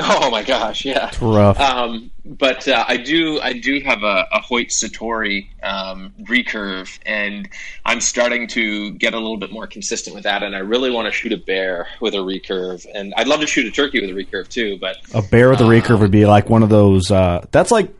Oh 0.24 0.30
my 0.30 0.42
gosh, 0.42 0.84
yeah, 0.84 1.08
It's 1.08 1.20
rough. 1.20 1.58
Um, 1.60 2.10
but 2.24 2.66
uh, 2.68 2.84
I 2.86 2.96
do, 2.96 3.40
I 3.40 3.52
do 3.52 3.80
have 3.80 4.02
a, 4.02 4.26
a 4.32 4.40
Hoyt 4.40 4.68
Satori 4.68 5.48
um, 5.62 6.12
recurve, 6.22 6.98
and 7.06 7.48
I'm 7.84 8.00
starting 8.00 8.46
to 8.48 8.92
get 8.92 9.14
a 9.14 9.18
little 9.18 9.36
bit 9.36 9.52
more 9.52 9.66
consistent 9.66 10.14
with 10.14 10.24
that. 10.24 10.42
And 10.42 10.54
I 10.54 10.60
really 10.60 10.90
want 10.90 11.06
to 11.06 11.12
shoot 11.12 11.32
a 11.32 11.36
bear 11.36 11.88
with 12.00 12.14
a 12.14 12.18
recurve, 12.18 12.86
and 12.94 13.14
I'd 13.16 13.28
love 13.28 13.40
to 13.40 13.46
shoot 13.46 13.66
a 13.66 13.70
turkey 13.70 14.00
with 14.00 14.10
a 14.10 14.12
recurve 14.12 14.48
too. 14.48 14.78
But 14.78 14.96
A 15.14 15.22
bear 15.22 15.50
with 15.50 15.60
a 15.60 15.64
recurve 15.64 16.00
would 16.00 16.10
be 16.10 16.26
like 16.26 16.48
one 16.48 16.62
of 16.62 16.68
those. 16.68 17.10
Uh, 17.10 17.44
that's 17.50 17.70
like 17.70 17.90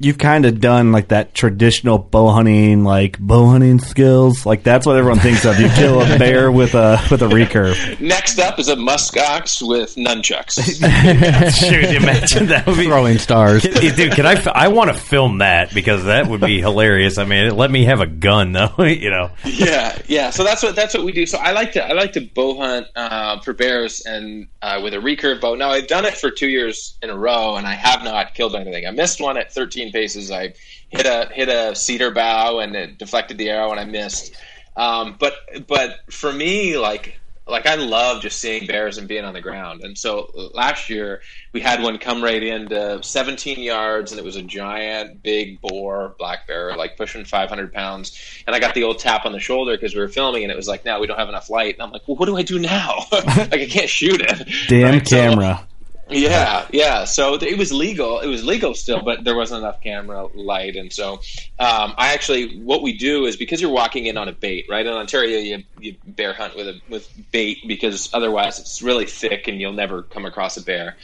you've 0.00 0.18
kind 0.18 0.46
of 0.46 0.60
done 0.60 0.90
like 0.92 1.08
that 1.08 1.34
traditional 1.34 1.98
bow 1.98 2.28
hunting, 2.30 2.82
like 2.84 3.18
bow 3.18 3.46
hunting 3.50 3.78
skills. 3.78 4.44
Like 4.46 4.62
that's 4.62 4.86
what 4.86 4.96
everyone 4.96 5.20
thinks 5.20 5.44
of. 5.44 5.60
You 5.60 5.68
kill 5.68 6.00
a 6.00 6.18
bear 6.18 6.50
with 6.50 6.74
a 6.74 6.98
with 7.10 7.22
a 7.22 7.28
recurve. 7.28 8.00
next 8.00 8.38
up 8.38 8.58
is 8.58 8.68
a 8.68 8.76
muskox 8.76 9.66
with 9.66 9.94
nunchucks. 9.96 10.58
Shoot, 11.68 11.94
imagine 11.94 12.46
that 12.48 12.66
would 12.66 12.76
be 12.78 12.86
Throwing 12.86 13.18
stars. 13.18 13.62
Can- 13.80 13.94
dude, 13.94 14.12
can 14.12 14.26
I? 14.26 14.32
f- 14.34 14.48
I 14.48 14.68
want 14.68 14.90
to 14.90 14.94
film 14.96 15.38
that 15.38 15.72
because 15.74 16.04
that 16.06 16.26
would 16.26 16.40
be 16.40 16.60
hilarious. 16.60 17.18
I 17.18 17.24
mean, 17.24 17.56
let 17.56 17.70
me 17.70 17.84
have 17.84 18.00
a 18.00 18.06
gun 18.06 18.52
though. 18.52 18.74
You 19.00 19.10
know, 19.10 19.30
yeah, 19.44 19.96
yeah. 20.08 20.30
So 20.30 20.42
that's 20.44 20.62
what 20.62 20.74
that's 20.74 20.94
what 20.94 21.04
we 21.04 21.12
do. 21.12 21.26
So 21.26 21.38
I 21.38 21.52
like 21.52 21.72
to 21.72 21.84
I 21.84 21.92
like 21.92 22.12
to 22.14 22.20
bow 22.22 22.56
hunt 22.58 22.86
uh, 22.96 23.40
for 23.40 23.52
bears 23.52 24.02
and 24.06 24.48
uh, 24.62 24.80
with 24.82 24.94
a 24.94 24.98
recurve 24.98 25.40
bow. 25.40 25.54
Now 25.54 25.70
I've 25.70 25.86
done 25.86 26.04
it 26.06 26.14
for 26.16 26.30
two 26.30 26.48
years 26.48 26.96
in 27.02 27.10
a 27.10 27.16
row, 27.16 27.56
and 27.56 27.66
I 27.66 27.74
have 27.74 28.02
not 28.02 28.34
killed 28.34 28.54
anything. 28.56 28.86
I 28.86 28.90
missed 28.90 29.20
one 29.20 29.36
at 29.36 29.52
13 29.90 29.92
paces. 29.92 30.30
I 30.30 30.54
hit 30.88 31.06
a 31.06 31.30
hit 31.32 31.48
a 31.48 31.74
cedar 31.74 32.10
bough 32.10 32.58
and 32.58 32.74
it 32.74 32.98
deflected 32.98 33.38
the 33.38 33.50
arrow, 33.50 33.70
and 33.70 33.80
I 33.80 33.84
missed. 33.84 34.34
Um, 34.76 35.16
but 35.18 35.34
but 35.66 36.00
for 36.10 36.32
me, 36.32 36.78
like 36.78 37.20
like 37.46 37.66
I 37.66 37.74
love 37.74 38.22
just 38.22 38.38
seeing 38.38 38.66
bears 38.66 38.96
and 38.96 39.08
being 39.08 39.24
on 39.24 39.34
the 39.34 39.40
ground. 39.40 39.82
And 39.82 39.98
so 39.98 40.30
last 40.54 40.88
year 40.88 41.20
we 41.52 41.60
had 41.60 41.82
one 41.82 41.98
come 41.98 42.22
right 42.22 42.40
into 42.40 43.02
17 43.02 43.58
yards, 43.58 44.12
and 44.12 44.20
it 44.20 44.24
was 44.24 44.36
a 44.36 44.42
giant, 44.42 45.22
big 45.22 45.60
boar 45.60 46.14
black 46.18 46.46
bear, 46.46 46.76
like 46.76 46.96
pushing 46.96 47.24
500 47.24 47.72
pounds. 47.72 48.16
And 48.46 48.54
I 48.54 48.60
got 48.60 48.74
the 48.74 48.84
old 48.84 49.00
tap 49.00 49.26
on 49.26 49.32
the 49.32 49.40
shoulder 49.40 49.72
because 49.72 49.94
we 49.94 50.00
were 50.00 50.08
filming, 50.08 50.44
and 50.44 50.52
it 50.52 50.56
was 50.56 50.68
like, 50.68 50.84
"Now 50.84 51.00
we 51.00 51.06
don't 51.06 51.18
have 51.18 51.28
enough 51.28 51.50
light." 51.50 51.74
And 51.74 51.82
I'm 51.82 51.90
like, 51.90 52.06
"Well, 52.06 52.16
what 52.16 52.26
do 52.26 52.36
I 52.36 52.42
do 52.42 52.58
now? 52.58 53.04
like 53.12 53.52
I 53.52 53.66
can't 53.66 53.90
shoot 53.90 54.20
it." 54.20 54.48
Damn 54.68 54.94
Right? 54.94 55.08
So- 55.08 55.16
camera. 55.16 55.66
Yeah, 56.10 56.66
yeah. 56.72 57.04
So 57.04 57.34
it 57.34 57.56
was 57.58 57.72
legal. 57.72 58.20
It 58.20 58.26
was 58.28 58.44
legal 58.44 58.74
still, 58.74 59.02
but 59.02 59.24
there 59.24 59.36
wasn't 59.36 59.60
enough 59.62 59.80
camera 59.80 60.26
light, 60.34 60.76
and 60.76 60.92
so 60.92 61.14
um, 61.58 61.94
I 61.96 62.12
actually 62.14 62.58
what 62.60 62.82
we 62.82 62.96
do 62.96 63.26
is 63.26 63.36
because 63.36 63.60
you're 63.60 63.70
walking 63.70 64.06
in 64.06 64.16
on 64.16 64.28
a 64.28 64.32
bait, 64.32 64.66
right? 64.68 64.84
In 64.86 64.92
Ontario, 64.92 65.38
you, 65.38 65.62
you 65.78 65.96
bear 66.06 66.32
hunt 66.32 66.56
with 66.56 66.68
a 66.68 66.80
with 66.88 67.08
bait 67.32 67.58
because 67.66 68.10
otherwise 68.12 68.58
it's 68.58 68.82
really 68.82 69.06
thick 69.06 69.48
and 69.48 69.60
you'll 69.60 69.72
never 69.72 70.02
come 70.02 70.24
across 70.26 70.56
a 70.56 70.62
bear. 70.62 70.96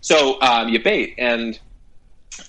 So 0.00 0.40
um, 0.40 0.68
you 0.68 0.82
bait, 0.82 1.14
and 1.18 1.58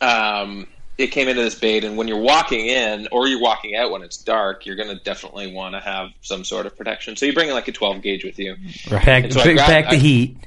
um, 0.01 0.68
it 0.97 1.07
came 1.07 1.28
into 1.28 1.41
this 1.41 1.55
bait, 1.55 1.84
and 1.84 1.97
when 1.97 2.07
you're 2.07 2.18
walking 2.22 2.68
in 2.68 3.07
or 3.11 3.28
you're 3.28 3.41
walking 3.41 3.76
out 3.76 3.91
when 3.91 4.01
it's 4.03 4.18
dark, 4.18 4.66
you're 4.66 4.76
going 4.76 4.89
to 4.95 5.03
definitely 5.03 5.51
want 5.51 5.74
to 5.76 5.80
have 5.82 6.09
some 6.22 6.43
sort 6.43 6.66
of 6.66 6.78
protection. 6.78 7.16
So 7.16 7.26
you 7.26 7.34
bring 7.34 7.49
like 7.51 7.68
a 7.68 7.72
12 7.72 8.01
gauge 8.01 8.24
with 8.24 8.39
you. 8.39 8.55
pack, 8.88 9.24
And 9.26 9.34
so 9.34 9.39
I 9.39 9.43
pack, 9.43 9.55
grabbed- 9.55 9.72
pack 9.72 9.89
the 9.89 9.95
I- 9.95 9.99
heat. 9.99 10.38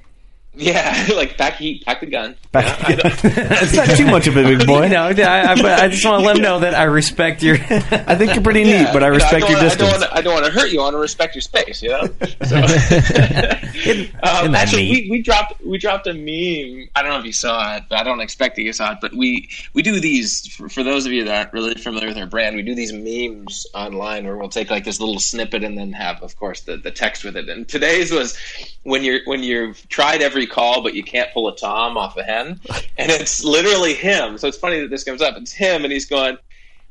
Yeah, 0.56 1.08
like 1.14 1.36
pack 1.36 1.54
heat, 1.56 1.84
pack 1.84 2.00
the 2.00 2.06
gun. 2.06 2.34
Back- 2.50 2.78
it's 2.88 3.74
not 3.74 3.88
too 3.96 4.06
much 4.06 4.26
of 4.26 4.36
a 4.36 4.42
big 4.42 4.66
boy. 4.66 4.88
no, 4.88 5.02
I, 5.04 5.10
I, 5.10 5.52
I 5.84 5.88
just 5.88 6.04
want 6.04 6.20
to 6.22 6.26
let 6.26 6.36
him 6.36 6.42
know 6.42 6.60
that 6.60 6.74
I 6.74 6.84
respect 6.84 7.42
your. 7.42 7.56
I 7.56 8.14
think 8.14 8.34
you're 8.34 8.42
pretty 8.42 8.64
neat, 8.64 8.70
Yeah, 8.70 8.92
but 8.92 9.02
I 9.02 9.06
you 9.06 9.10
know, 9.12 9.16
respect 9.16 9.48
your 9.48 9.58
wanna- 9.58 9.68
distance. 9.68 9.82
I 9.82 9.92
don't, 9.92 10.00
wanna, 10.00 10.12
I 10.12 10.20
don't 10.22 10.34
want 10.34 10.46
to 10.46 10.52
hurt 10.52 10.70
you. 10.72 10.80
I 10.80 10.84
want 10.84 10.94
to 10.94 10.98
respect 10.98 11.34
your 11.34 11.42
space. 11.42 11.82
You 11.82 11.90
know. 11.90 12.08
So, 12.46 12.56
Isn't 12.56 14.14
um, 14.22 14.52
that 14.52 14.54
actually, 14.54 14.90
we, 14.90 15.08
we 15.10 15.22
dropped 15.22 15.62
we 15.64 15.78
dropped 15.78 16.06
a 16.06 16.12
meme. 16.14 16.88
I 16.94 17.02
don't 17.02 17.10
know 17.12 17.18
if 17.18 17.24
you 17.26 17.32
saw 17.32 17.76
it, 17.76 17.84
but 17.88 17.98
I 17.98 18.02
don't 18.02 18.20
expect 18.20 18.56
that 18.56 18.62
you 18.62 18.72
saw 18.72 18.92
it. 18.92 18.98
But 19.00 19.14
we 19.14 19.48
we 19.74 19.82
do 19.82 20.00
these 20.00 20.46
for, 20.54 20.68
for 20.68 20.82
those 20.82 21.06
of 21.06 21.12
you 21.12 21.24
that 21.24 21.36
aren't 21.36 21.52
really 21.52 21.74
familiar 21.74 22.08
with 22.08 22.16
our 22.18 22.26
brand. 22.26 22.56
We 22.56 22.62
do 22.62 22.74
these 22.74 22.92
memes 22.92 23.66
online 23.74 24.24
where 24.26 24.36
we'll 24.36 24.48
take 24.48 24.70
like 24.70 24.84
this 24.84 25.00
little 25.00 25.18
snippet 25.18 25.64
and 25.64 25.76
then 25.76 25.92
have, 25.92 26.22
of 26.22 26.36
course, 26.36 26.62
the, 26.62 26.76
the 26.76 26.90
text 26.90 27.24
with 27.24 27.36
it. 27.36 27.48
And 27.48 27.68
today's 27.68 28.10
was 28.12 28.38
when 28.84 29.02
you're 29.02 29.20
when 29.24 29.42
you've 29.42 29.86
tried 29.88 30.22
every 30.22 30.45
call 30.46 30.82
but 30.82 30.94
you 30.94 31.02
can't 31.02 31.30
pull 31.32 31.48
a 31.48 31.56
tom 31.56 31.96
off 31.96 32.16
a 32.16 32.22
hen, 32.22 32.60
and 32.98 33.10
it's 33.10 33.44
literally 33.44 33.94
him. 33.94 34.38
So 34.38 34.48
it's 34.48 34.58
funny 34.58 34.80
that 34.80 34.90
this 34.90 35.04
comes 35.04 35.20
up. 35.22 35.36
It's 35.36 35.52
him, 35.52 35.84
and 35.84 35.92
he's 35.92 36.06
going. 36.06 36.38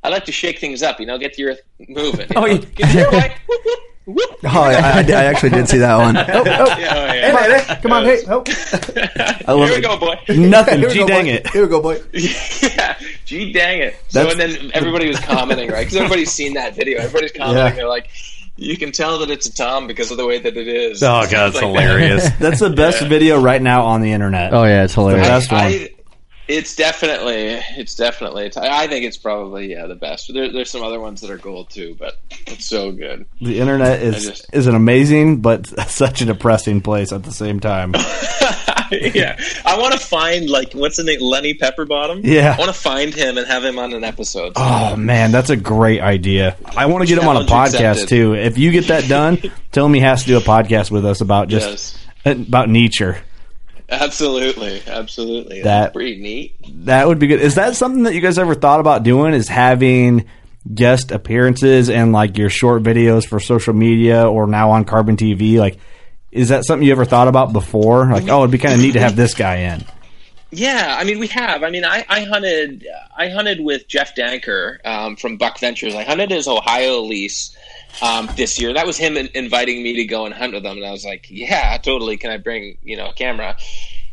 I 0.04 0.10
like 0.10 0.26
to 0.26 0.32
shake 0.32 0.60
things 0.60 0.84
up, 0.84 1.00
you 1.00 1.08
know, 1.08 1.18
get 1.18 1.36
your 1.40 1.56
moving. 1.90 2.28
You 2.30 2.36
Oh, 2.36 2.42
know? 2.42 2.46
yeah. 2.48 2.58
Get 2.76 2.94
your 2.94 3.10
boy. 3.12 3.34
Whoop, 3.48 3.62
whoop, 3.66 3.80
whoop. 4.06 4.30
Oh, 4.44 4.62
I, 4.62 4.74
I, 4.74 5.00
I 5.00 5.24
actually 5.26 5.50
did 5.50 5.68
see 5.68 5.80
that 5.80 5.96
one. 5.98 6.16
Oh, 6.16 6.24
oh. 6.28 6.44
Yeah, 6.80 6.94
oh, 6.96 7.14
yeah. 7.14 7.80
Come 7.82 7.92
on, 7.92 8.04
hey, 8.06 8.22
come 8.28 8.30
on, 8.38 8.46
hey, 8.46 9.44
oh. 9.48 9.64
Here 9.66 9.74
we 9.74 9.78
it. 9.78 9.84
go, 9.84 9.98
boy. 9.98 10.16
Nothing. 10.30 10.80
Here 10.82 10.90
Gee, 10.90 11.00
go, 11.00 11.08
dang 11.08 11.26
boy. 11.26 11.32
it. 11.32 11.48
Here 11.50 11.62
we 11.64 11.68
go, 11.70 11.82
boy. 11.82 12.00
yeah, 12.14 13.00
gee, 13.26 13.52
dang 13.52 13.80
it. 13.80 13.96
So 14.10 14.24
That's- 14.26 14.40
and 14.56 14.62
then 14.64 14.72
everybody 14.76 15.08
was 15.08 15.20
commenting, 15.20 15.72
right? 15.72 15.80
Because 15.80 15.96
everybody's 15.98 16.32
seen 16.32 16.54
that 16.54 16.76
video. 16.76 17.00
Everybody's 17.00 17.32
commenting. 17.32 17.66
Yeah. 17.66 17.72
They're 17.72 17.88
like, 17.88 18.10
you 18.58 18.78
can 18.78 18.92
tell 18.92 19.20
that 19.20 19.30
it's 19.30 19.46
a 19.48 19.54
Tom 19.54 19.88
because 19.88 20.12
of 20.12 20.18
the 20.18 20.26
way 20.26 20.40
that 20.40 20.56
it 20.58 20.68
is. 20.68 21.02
Oh 21.04 21.26
god, 21.30 21.30
that's 21.30 21.56
Like 21.62 21.62
that. 21.62 21.68
hilarious. 21.68 22.30
That's 22.40 22.60
the 22.60 22.70
best 22.70 23.02
video 23.04 23.40
right 23.42 23.62
now 23.62 23.86
on 23.86 24.02
the 24.02 24.12
internet. 24.12 24.54
Oh 24.54 24.64
yeah, 24.64 24.84
it's 24.86 24.96
the 24.96 25.02
hilarious. 25.02 25.28
best 25.28 25.52
one. 25.52 25.62
I, 25.62 25.90
it's 26.48 26.76
definitely, 26.76 27.60
it's 27.78 27.96
definitely. 27.96 28.52
I 28.56 28.88
think 28.88 29.06
it's 29.06 29.18
probably 29.18 29.72
yeah 29.72 29.88
the 29.88 29.96
best. 29.96 30.32
There, 30.34 30.52
there's 30.52 30.70
some 30.70 30.84
other 30.84 31.00
ones 31.00 31.22
that 31.22 31.30
are 31.32 31.38
gold 31.38 31.70
too, 31.70 31.96
but 32.00 32.16
it's 32.48 32.66
so 32.66 32.92
good. 32.92 33.26
the 33.42 33.60
internet 33.60 34.02
is 34.02 34.26
just- 34.26 34.46
is 34.54 34.68
an 34.68 34.76
amazing 34.76 35.42
but 35.42 35.68
such 35.90 36.22
a 36.22 36.26
depressing 36.26 36.82
place 36.82 37.12
at 37.12 37.24
the 37.24 37.32
same 37.32 37.60
time. 37.60 37.94
yeah, 38.92 39.40
I 39.66 39.78
want 39.80 39.94
to 39.94 40.00
find 40.00 40.50
like 40.50 40.74
what's 40.74 40.98
the 40.98 41.04
name, 41.04 41.20
Lenny 41.22 41.54
Pepperbottom. 41.56 42.22
Yeah. 42.24 42.54
I 42.56 42.60
want 42.60 42.74
to 42.74 42.80
find 42.80 43.14
him 43.14 43.38
and 43.38 43.48
have 43.48 43.64
him 43.64 43.80
on 43.80 43.94
an 43.94 44.04
episode. 44.04 44.54
Oh 44.56 44.96
man, 44.96 45.32
that's 45.32 45.50
a 45.50 45.56
great 45.58 46.02
idea. 46.02 46.56
I 46.76 46.86
want 46.86 47.02
to 47.02 47.08
get 47.08 47.22
him 47.22 47.28
on 47.28 47.38
a 47.38 47.46
podcast 47.46 47.74
accepted. 47.80 48.10
too. 48.10 48.36
If 48.36 48.58
you 48.58 48.72
get 48.72 48.88
that 48.88 49.08
done, 49.08 49.38
tell 49.72 49.86
him 49.88 49.94
he 49.94 50.02
has 50.02 50.22
to 50.22 50.28
do 50.28 50.38
a 50.38 50.42
podcast 50.42 50.92
with 50.92 51.06
us 51.06 51.22
about 51.22 51.48
just 51.48 51.98
Yes. 52.26 52.38
about 52.48 52.70
nature. 52.70 53.18
Absolutely, 53.90 54.82
absolutely. 54.88 55.62
That- 55.62 55.82
That's 55.82 55.94
pretty 55.94 56.20
neat. 56.22 56.56
That 56.86 57.08
would 57.08 57.20
be 57.20 57.28
good. 57.28 57.40
Is 57.42 57.56
that 57.56 57.76
something 57.76 58.04
that 58.04 58.14
you 58.16 58.22
guys 58.22 58.38
ever 58.40 58.56
thought 58.56 58.80
about 58.80 59.04
doing? 59.04 59.34
Is 59.34 59.48
having 59.48 60.26
guest 60.74 61.12
appearances 61.12 61.90
and 61.90 62.12
like 62.12 62.38
your 62.38 62.50
short 62.50 62.82
videos 62.82 63.26
for 63.28 63.40
social 63.40 63.74
media 63.76 64.28
or 64.28 64.48
now 64.48 64.72
on 64.72 64.86
Carbon 64.86 65.18
TV? 65.18 65.58
Like, 65.60 65.78
is 66.32 66.50
that 66.50 66.66
something 66.66 66.86
you 66.86 66.92
ever 66.92 67.06
thought 67.06 67.28
about 67.28 67.54
before? 67.54 68.08
Like, 68.12 68.28
oh, 68.30 68.40
it'd 68.40 68.52
be 68.52 68.58
kind 68.58 68.74
of 68.74 68.80
neat 68.82 68.94
to 68.94 69.00
have 69.00 69.16
this 69.16 69.34
guy 69.36 69.58
in. 69.58 69.84
Yeah, 70.52 70.96
I 71.00 71.04
mean 71.04 71.20
we 71.20 71.28
have. 71.28 71.64
I 71.64 71.70
mean 71.70 71.84
I, 71.86 72.06
I 72.08 72.22
hunted 72.22 72.88
I 73.16 73.30
hunted 73.30 73.60
with 73.60 73.88
Jeff 73.88 74.16
Danker 74.16 74.78
um, 74.86 75.16
from 75.16 75.38
Buck 75.38 75.60
Ventures. 75.60 75.94
I 75.96 76.04
hunted 76.04 76.32
his 76.32 76.48
Ohio 76.48 77.02
lease 77.02 77.56
um, 78.02 78.30
this 78.36 78.60
year. 78.60 78.74
That 78.74 78.86
was 78.86 78.98
him 78.98 79.18
in- 79.18 79.30
inviting 79.34 79.84
me 79.84 79.94
to 79.96 80.06
go 80.06 80.26
and 80.26 80.34
hunt 80.34 80.54
with 80.54 80.66
him, 80.66 80.78
and 80.78 80.86
I 80.86 80.92
was 80.92 81.06
like, 81.06 81.28
yeah, 81.30 81.78
totally. 81.78 82.18
Can 82.18 82.32
I 82.32 82.38
bring 82.38 82.78
you 82.82 82.98
know 82.98 83.08
a 83.10 83.14
camera? 83.14 83.56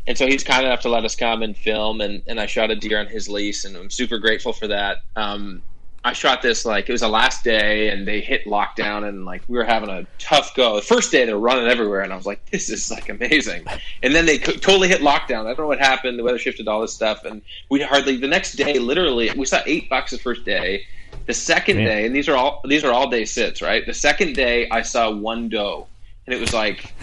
And 0.05 0.17
so 0.17 0.27
he's 0.27 0.43
kind 0.43 0.65
enough 0.65 0.81
to 0.81 0.89
let 0.89 1.05
us 1.05 1.15
come 1.15 1.41
and 1.41 1.57
film, 1.57 2.01
and, 2.01 2.23
and 2.27 2.39
I 2.39 2.45
shot 2.45 2.71
a 2.71 2.75
deer 2.75 2.99
on 2.99 3.07
his 3.07 3.29
lease, 3.29 3.63
and 3.63 3.77
I'm 3.77 3.89
super 3.89 4.17
grateful 4.17 4.51
for 4.51 4.67
that. 4.67 4.97
Um, 5.15 5.63
I 6.05 6.11
shot 6.11 6.41
this 6.41 6.65
like 6.65 6.89
it 6.89 6.91
was 6.91 6.99
the 6.99 7.07
last 7.07 7.45
day, 7.45 7.89
and 7.89 8.05
they 8.05 8.19
hit 8.19 8.45
lockdown, 8.45 9.07
and 9.07 9.23
like 9.23 9.43
we 9.47 9.57
were 9.57 9.63
having 9.63 9.89
a 9.89 10.05
tough 10.19 10.53
go. 10.53 10.75
The 10.75 10.81
first 10.81 11.11
day 11.13 11.25
they're 11.25 11.37
running 11.37 11.67
everywhere, 11.67 12.01
and 12.01 12.11
I 12.11 12.17
was 12.17 12.25
like, 12.25 12.49
"This 12.51 12.69
is 12.69 12.91
like 12.91 13.07
amazing." 13.07 13.65
And 14.01 14.13
then 14.13 14.25
they 14.25 14.37
co- 14.37 14.51
totally 14.51 14.89
hit 14.89 14.99
lockdown. 14.99 15.45
I 15.45 15.53
don't 15.53 15.59
know 15.59 15.67
what 15.67 15.79
happened. 15.79 16.19
The 16.19 16.23
weather 16.23 16.37
shifted, 16.37 16.67
all 16.67 16.81
this 16.81 16.93
stuff, 16.93 17.23
and 17.23 17.41
we 17.69 17.81
hardly 17.81 18.17
the 18.17 18.27
next 18.27 18.53
day, 18.53 18.79
literally, 18.79 19.31
we 19.37 19.45
saw 19.45 19.61
eight 19.65 19.89
bucks 19.89 20.11
the 20.11 20.17
first 20.17 20.43
day. 20.43 20.83
The 21.25 21.33
second 21.33 21.77
Man. 21.77 21.85
day, 21.85 22.05
and 22.05 22.15
these 22.15 22.27
are 22.27 22.35
all 22.35 22.61
these 22.65 22.83
are 22.83 22.91
all 22.91 23.09
day 23.09 23.25
sits, 23.25 23.61
right? 23.61 23.85
The 23.85 23.93
second 23.93 24.33
day, 24.35 24.69
I 24.69 24.81
saw 24.81 25.11
one 25.11 25.49
doe, 25.49 25.87
and 26.25 26.35
it 26.35 26.39
was 26.39 26.53
like, 26.53 26.93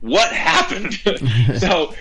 what 0.00 0.32
happened? 0.32 0.94
so 1.60 1.94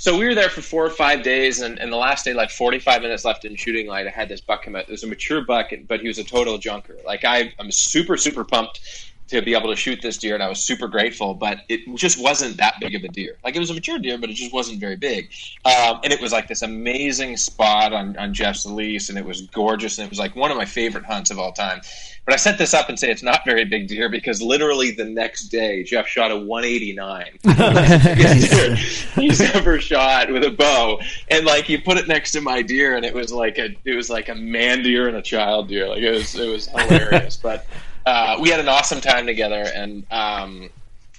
so 0.00 0.16
we 0.16 0.26
were 0.26 0.34
there 0.34 0.48
for 0.48 0.60
four 0.60 0.86
or 0.86 0.90
five 0.90 1.24
days, 1.24 1.60
and, 1.60 1.78
and 1.80 1.92
the 1.92 1.96
last 1.96 2.24
day, 2.24 2.32
like 2.32 2.50
45 2.50 3.02
minutes 3.02 3.24
left 3.24 3.44
in 3.44 3.56
shooting 3.56 3.88
light, 3.88 4.06
I 4.06 4.10
had 4.10 4.28
this 4.28 4.40
buck 4.40 4.62
come 4.62 4.76
out. 4.76 4.82
It 4.82 4.90
was 4.90 5.02
a 5.02 5.08
mature 5.08 5.44
buck, 5.44 5.72
but 5.88 6.00
he 6.00 6.06
was 6.06 6.18
a 6.18 6.24
total 6.24 6.56
junker. 6.58 6.96
Like 7.04 7.24
I, 7.24 7.52
I'm 7.58 7.72
super, 7.72 8.16
super 8.16 8.44
pumped 8.44 9.07
to 9.28 9.42
be 9.42 9.54
able 9.54 9.70
to 9.70 9.76
shoot 9.76 10.00
this 10.02 10.18
deer, 10.18 10.34
and 10.34 10.42
I 10.42 10.48
was 10.48 10.60
super 10.60 10.88
grateful. 10.88 11.34
But 11.34 11.60
it 11.68 11.80
just 11.96 12.20
wasn't 12.20 12.56
that 12.58 12.74
big 12.80 12.94
of 12.94 13.04
a 13.04 13.08
deer. 13.08 13.36
Like 13.44 13.56
it 13.56 13.58
was 13.58 13.70
a 13.70 13.74
mature 13.74 13.98
deer, 13.98 14.18
but 14.18 14.30
it 14.30 14.34
just 14.34 14.52
wasn't 14.52 14.80
very 14.80 14.96
big. 14.96 15.30
Um, 15.64 16.00
and 16.04 16.12
it 16.12 16.20
was 16.20 16.32
like 16.32 16.48
this 16.48 16.62
amazing 16.62 17.36
spot 17.36 17.92
on, 17.92 18.16
on 18.16 18.34
Jeff's 18.34 18.66
lease, 18.66 19.08
and 19.08 19.18
it 19.18 19.24
was 19.24 19.42
gorgeous, 19.42 19.98
and 19.98 20.06
it 20.06 20.10
was 20.10 20.18
like 20.18 20.36
one 20.36 20.50
of 20.50 20.56
my 20.56 20.64
favorite 20.64 21.04
hunts 21.04 21.30
of 21.30 21.38
all 21.38 21.52
time. 21.52 21.80
But 22.28 22.34
I 22.34 22.36
set 22.36 22.58
this 22.58 22.74
up 22.74 22.90
and 22.90 22.98
say 22.98 23.10
it's 23.10 23.22
not 23.22 23.42
very 23.46 23.64
big 23.64 23.88
deer 23.88 24.10
because 24.10 24.42
literally 24.42 24.90
the 24.90 25.06
next 25.06 25.48
day 25.48 25.82
Jeff 25.82 26.06
shot 26.06 26.30
a 26.30 26.36
189. 26.36 27.38
he's 29.14 29.40
ever 29.40 29.80
shot 29.80 30.30
with 30.30 30.44
a 30.44 30.50
bow, 30.50 31.00
and 31.30 31.46
like 31.46 31.70
you 31.70 31.80
put 31.80 31.96
it 31.96 32.06
next 32.06 32.32
to 32.32 32.42
my 32.42 32.60
deer, 32.60 32.96
and 32.96 33.06
it 33.06 33.14
was 33.14 33.32
like 33.32 33.56
a 33.56 33.74
it 33.86 33.94
was 33.94 34.10
like 34.10 34.28
a 34.28 34.34
man 34.34 34.82
deer 34.82 35.08
and 35.08 35.16
a 35.16 35.22
child 35.22 35.68
deer. 35.68 35.88
Like 35.88 36.02
it 36.02 36.10
was 36.10 36.34
it 36.34 36.48
was 36.50 36.66
hilarious. 36.76 37.38
but 37.38 37.64
uh, 38.08 38.38
we 38.40 38.48
had 38.50 38.60
an 38.60 38.68
awesome 38.68 39.00
time 39.00 39.26
together, 39.26 39.64
and 39.74 40.04
um, 40.10 40.70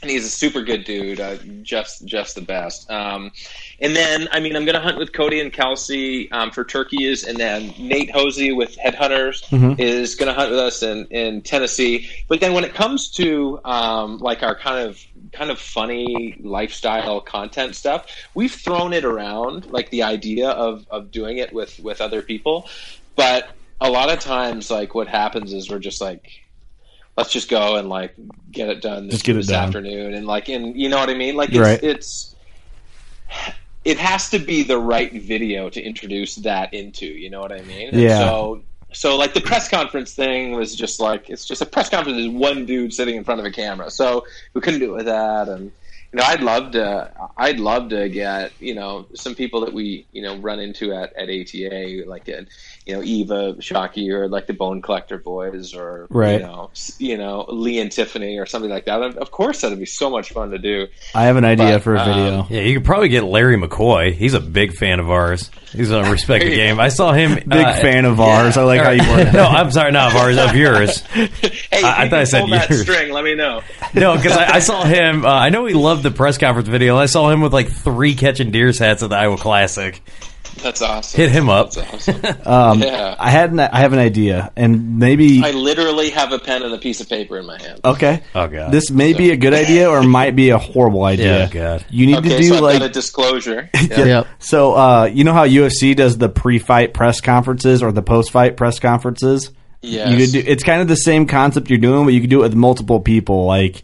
and 0.01 0.09
he's 0.09 0.25
a 0.25 0.29
super 0.29 0.61
good 0.61 0.85
dude. 0.85 1.19
Uh, 1.19 1.35
Jeff's 1.61 1.99
Jeff's 1.99 2.33
the 2.33 2.41
best. 2.41 2.89
Um, 2.89 3.31
and 3.81 3.95
then, 3.95 4.27
I 4.31 4.39
mean, 4.39 4.55
I'm 4.55 4.63
going 4.65 4.75
to 4.75 4.81
hunt 4.81 4.97
with 4.97 5.11
Cody 5.13 5.39
and 5.41 5.51
Kelsey 5.51 6.31
um, 6.31 6.51
for 6.51 6.63
turkeys, 6.63 7.25
and 7.25 7.37
then 7.37 7.73
Nate 7.77 8.09
Hosie 8.11 8.51
with 8.53 8.77
Headhunters 8.77 9.43
Mhm. 9.49 9.79
is 9.79 10.15
going 10.15 10.27
to 10.27 10.33
hunt 10.33 10.51
with 10.51 10.59
us 10.59 10.81
in, 10.83 11.05
in 11.07 11.41
Tennessee. 11.41 12.09
But 12.29 12.39
then, 12.39 12.53
when 12.53 12.63
it 12.63 12.73
comes 12.73 13.09
to 13.11 13.59
um, 13.65 14.19
like 14.19 14.41
our 14.41 14.55
kind 14.55 14.87
of 14.87 14.99
kind 15.33 15.51
of 15.51 15.59
funny 15.59 16.37
lifestyle 16.39 17.19
content 17.21 17.75
stuff, 17.75 18.07
we've 18.33 18.53
thrown 18.65 18.93
it 18.93 19.05
around, 19.05 19.65
like 19.67 19.89
the 19.91 20.03
idea 20.03 20.49
of 20.49 20.85
of 20.89 21.11
doing 21.11 21.37
it 21.37 21.51
with 21.53 21.77
with 21.79 21.99
other 22.01 22.21
people. 22.21 22.67
But 23.15 23.49
a 23.81 23.89
lot 23.91 24.09
of 24.09 24.19
times, 24.21 24.71
like 24.71 24.95
what 24.95 25.07
happens 25.07 25.51
is 25.53 25.69
we're 25.69 25.79
just 25.79 26.01
like 26.01 26.23
let's 27.19 27.31
just 27.33 27.49
go 27.49 27.75
and 27.77 27.89
like 27.89 28.15
get 28.51 28.69
it 28.69 28.81
done 28.81 29.07
this, 29.07 29.21
it 29.27 29.33
this 29.35 29.47
done. 29.47 29.63
afternoon 29.65 30.13
and 30.15 30.25
like 30.27 30.49
and 30.49 30.75
you 30.75 30.89
know 30.89 30.97
what 30.97 31.09
I 31.09 31.15
mean 31.15 31.35
like 31.35 31.53
it's, 31.53 31.59
Right. 31.59 31.83
it's 31.83 32.35
it 33.85 33.97
has 33.99 34.29
to 34.31 34.39
be 34.39 34.63
the 34.63 34.77
right 34.77 35.11
video 35.13 35.69
to 35.69 35.81
introduce 35.81 36.35
that 36.37 36.73
into 36.73 37.05
you 37.05 37.29
know 37.29 37.41
what 37.41 37.51
I 37.51 37.61
mean 37.61 37.89
And 37.95 37.97
Yeah. 38.01 38.17
so 38.17 38.63
so 38.93 39.17
like 39.17 39.33
the 39.33 39.41
press 39.41 39.69
conference 39.69 40.13
thing 40.13 40.53
was 40.53 40.75
just 40.75 40.99
like 40.99 41.29
it's 41.29 41.45
just 41.45 41.61
a 41.61 41.65
press 41.65 41.89
conference 41.89 42.19
is 42.19 42.29
one 42.29 42.65
dude 42.65 42.93
sitting 42.93 43.15
in 43.15 43.23
front 43.23 43.39
of 43.39 43.45
a 43.45 43.51
camera 43.51 43.91
so 43.91 44.25
we 44.53 44.61
couldn't 44.61 44.79
do 44.79 44.93
it 44.93 44.97
with 44.97 45.05
that 45.05 45.47
and 45.49 45.71
you 46.11 46.17
know 46.19 46.23
I'd 46.25 46.41
love 46.41 46.71
to 46.71 47.11
I'd 47.37 47.59
love 47.59 47.89
to 47.89 48.09
get 48.09 48.53
you 48.59 48.75
know 48.75 49.07
some 49.15 49.35
people 49.35 49.61
that 49.61 49.73
we 49.73 50.07
you 50.11 50.23
know 50.23 50.37
run 50.39 50.59
into 50.59 50.91
at, 50.93 51.13
at 51.15 51.29
ATA 51.29 52.03
like 52.07 52.27
at 52.29 52.47
you 52.89 52.95
know 52.95 53.03
Eva 53.03 53.53
Shockey 53.59 54.09
or 54.11 54.27
like 54.27 54.47
the 54.47 54.53
Bone 54.53 54.81
Collector 54.81 55.19
Boys 55.19 55.75
or 55.75 56.07
Right. 56.09 56.39
you 56.41 56.47
know 56.47 56.71
you 56.97 57.17
know 57.17 57.45
Lee 57.49 57.79
and 57.79 57.91
Tiffany 57.91 58.37
or 58.39 58.45
something 58.47 58.69
like 58.71 58.85
that. 58.85 58.99
Of 59.01 59.29
course, 59.31 59.61
that'd 59.61 59.77
be 59.77 59.85
so 59.85 60.09
much 60.09 60.31
fun 60.31 60.49
to 60.51 60.57
do. 60.57 60.87
I 61.13 61.23
have 61.25 61.35
an 61.37 61.45
idea 61.45 61.73
But, 61.73 61.83
for 61.83 61.95
a 61.95 61.99
um, 62.01 62.05
video. 62.07 62.47
Yeah, 62.49 62.61
you 62.67 62.75
could 62.75 62.85
probably 62.85 63.09
get 63.09 63.23
Larry 63.23 63.57
McCoy. 63.57 64.13
He's 64.13 64.33
a 64.33 64.39
big 64.39 64.73
fan 64.73 64.99
of 64.99 65.09
ours. 65.11 65.51
He's 65.71 65.91
on 65.91 66.09
Respect 66.11 66.43
the 66.45 66.49
Game. 66.49 66.79
I 66.79 66.89
saw 66.89 67.13
him. 67.13 67.35
Big 67.47 67.65
fan 67.81 68.05
of 68.05 68.19
ours. 68.19 68.57
I 68.57 68.63
like 68.63 68.81
how 68.81 68.89
you 68.89 69.01
word 69.11 69.31
No, 69.33 69.43
I'm 69.43 69.69
sorry, 69.71 69.91
not 69.91 70.11
of 70.15 70.17
ours, 70.21 70.37
of 70.37 70.55
yours. 70.55 71.01
Hey, 71.01 71.25
if 71.25 71.83
I- 71.85 72.03
I 72.05 72.09
thought 72.09 72.19
I 72.19 72.23
said 72.23 72.39
pull 72.41 72.49
that 72.49 72.69
yours. 72.69 72.81
string. 72.81 73.11
Let 73.13 73.23
me 73.23 73.35
know. 73.35 73.61
No, 73.93 74.15
because 74.15 74.31
I, 74.35 74.55
I 74.55 74.59
saw 74.59 74.83
him. 74.83 75.25
Uh, 75.25 75.29
I 75.29 75.49
know 75.49 75.65
he 75.67 75.75
loved 75.75 76.01
the 76.03 76.11
press 76.11 76.37
conference 76.39 76.67
video. 76.67 76.97
I 76.97 77.05
saw 77.05 77.29
him 77.29 77.41
with 77.41 77.53
like 77.53 77.69
three 77.71 78.15
catching 78.15 78.49
deers 78.51 78.79
hats 78.79 79.03
at 79.03 79.09
the 79.11 79.15
Iowa 79.15 79.37
Classic. 79.37 80.01
That's 80.61 80.81
awesome. 80.81 81.17
Hit 81.19 81.31
him 81.31 81.49
up. 81.49 81.71
That's 81.71 82.09
awesome. 82.09 82.21
Um, 82.49 82.81
yeah. 82.81 83.15
I 83.19 83.29
had 83.29 83.51
an, 83.51 83.59
I 83.59 83.79
have 83.79 83.93
an 83.93 83.99
idea, 83.99 84.51
and 84.55 84.97
maybe 84.97 85.43
I 85.43 85.51
literally 85.51 86.09
have 86.11 86.31
a 86.31 86.39
pen 86.39 86.63
and 86.63 86.73
a 86.73 86.77
piece 86.77 86.99
of 86.99 87.07
paper 87.07 87.37
in 87.37 87.45
my 87.45 87.61
hand. 87.61 87.81
okay. 87.85 88.23
Oh 88.33 88.47
god. 88.47 88.71
This 88.71 88.89
may 88.89 89.13
be 89.13 89.31
a 89.31 89.37
good 89.37 89.53
idea 89.53 89.89
or 89.89 90.01
might 90.03 90.35
be 90.35 90.49
a 90.49 90.57
horrible 90.57 91.03
idea. 91.03 91.41
Yeah, 91.41 91.49
God. 91.49 91.85
You 91.89 92.07
need 92.07 92.17
okay, 92.17 92.29
to 92.29 92.37
do 92.37 92.43
so 92.43 92.55
I've 92.55 92.61
like 92.61 92.79
got 92.79 92.89
a 92.89 92.93
disclosure. 92.93 93.69
Yeah. 93.89 94.05
Yep. 94.05 94.27
So, 94.39 94.73
uh, 94.73 95.05
you 95.05 95.23
know 95.23 95.33
how 95.33 95.47
UFC 95.47 95.95
does 95.95 96.17
the 96.17 96.29
pre-fight 96.29 96.93
press 96.93 97.21
conferences 97.21 97.81
or 97.81 97.91
the 97.91 98.01
post-fight 98.01 98.55
press 98.55 98.79
conferences? 98.79 99.51
Yes. 99.81 100.11
You 100.11 100.17
could 100.17 100.31
do, 100.33 100.51
it's 100.51 100.63
kind 100.63 100.81
of 100.81 100.87
the 100.87 100.95
same 100.95 101.25
concept 101.25 101.69
you're 101.69 101.79
doing, 101.79 102.05
but 102.05 102.13
you 102.13 102.21
could 102.21 102.29
do 102.29 102.39
it 102.39 102.43
with 102.43 102.55
multiple 102.55 102.99
people. 102.99 103.45
Like, 103.45 103.83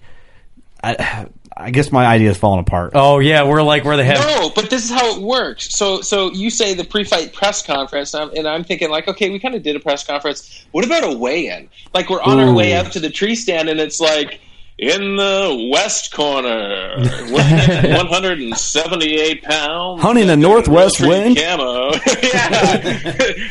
I, 0.84 1.28
I 1.58 1.72
guess 1.72 1.90
my 1.90 2.06
idea 2.06 2.30
is 2.32 2.38
falling 2.38 2.60
apart. 2.60 2.92
Oh 2.96 3.20
yeah, 3.20 3.44
we're 3.44 3.62
like 3.62 3.86
where 3.86 3.96
the 3.96 4.04
have. 4.04 4.20
No, 4.20 4.52
but 4.54 4.70
this 4.70 4.84
is 4.84 4.90
how 4.90 5.16
it 5.16 5.22
works. 5.22 5.74
So, 5.74 6.02
so 6.02 6.32
you 6.34 6.50
say 6.50 6.74
the 6.74 6.84
pre-fight 6.84 7.32
press 7.32 7.66
conference, 7.66 8.14
and 8.14 8.24
I'm, 8.24 8.38
and 8.38 8.48
I'm 8.48 8.64
thinking 8.66 8.90
like, 8.90 9.08
okay, 9.08 9.30
we 9.30 9.40
kind 9.40 9.56
of 9.56 9.64
did 9.64 9.76
a 9.78 9.80
press 9.80 10.06
conference. 10.06 10.66
What 10.72 10.84
about 10.84 11.06
a 11.06 11.16
weigh-in? 11.18 11.70
Like 11.94 12.10
we're 12.10 12.22
on 12.22 12.40
Ooh. 12.40 12.48
our 12.50 12.54
way 12.54 12.74
up 12.74 12.92
to 12.92 13.00
the 13.00 13.10
tree 13.10 13.36
stand, 13.36 13.70
and 13.70 13.80
it's 13.80 14.02
like 14.02 14.42
in 14.78 15.16
the 15.16 15.70
west 15.72 16.14
corner, 16.14 16.96
178 17.30 19.42
pounds. 19.44 20.02
Hunting 20.02 20.28
the 20.28 20.36
northwest 20.36 21.00
wind. 21.00 21.38
Camo. 21.38 21.92
yeah. 22.24 22.78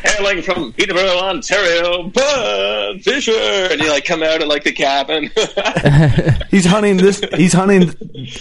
Hailing 0.04 0.42
from 0.42 0.72
Peterborough, 0.74 1.18
Ontario, 1.18 2.02
Bud 2.08 3.00
Fisher. 3.02 3.32
And 3.32 3.80
you 3.80 3.88
like 3.88 4.04
come 4.04 4.22
out 4.22 4.42
of 4.42 4.48
like 4.48 4.64
the 4.64 4.72
cabin. 4.72 5.30
he's 6.50 6.66
hunting 6.66 6.98
this. 6.98 7.22
He's 7.36 7.54
hunting, 7.54 7.88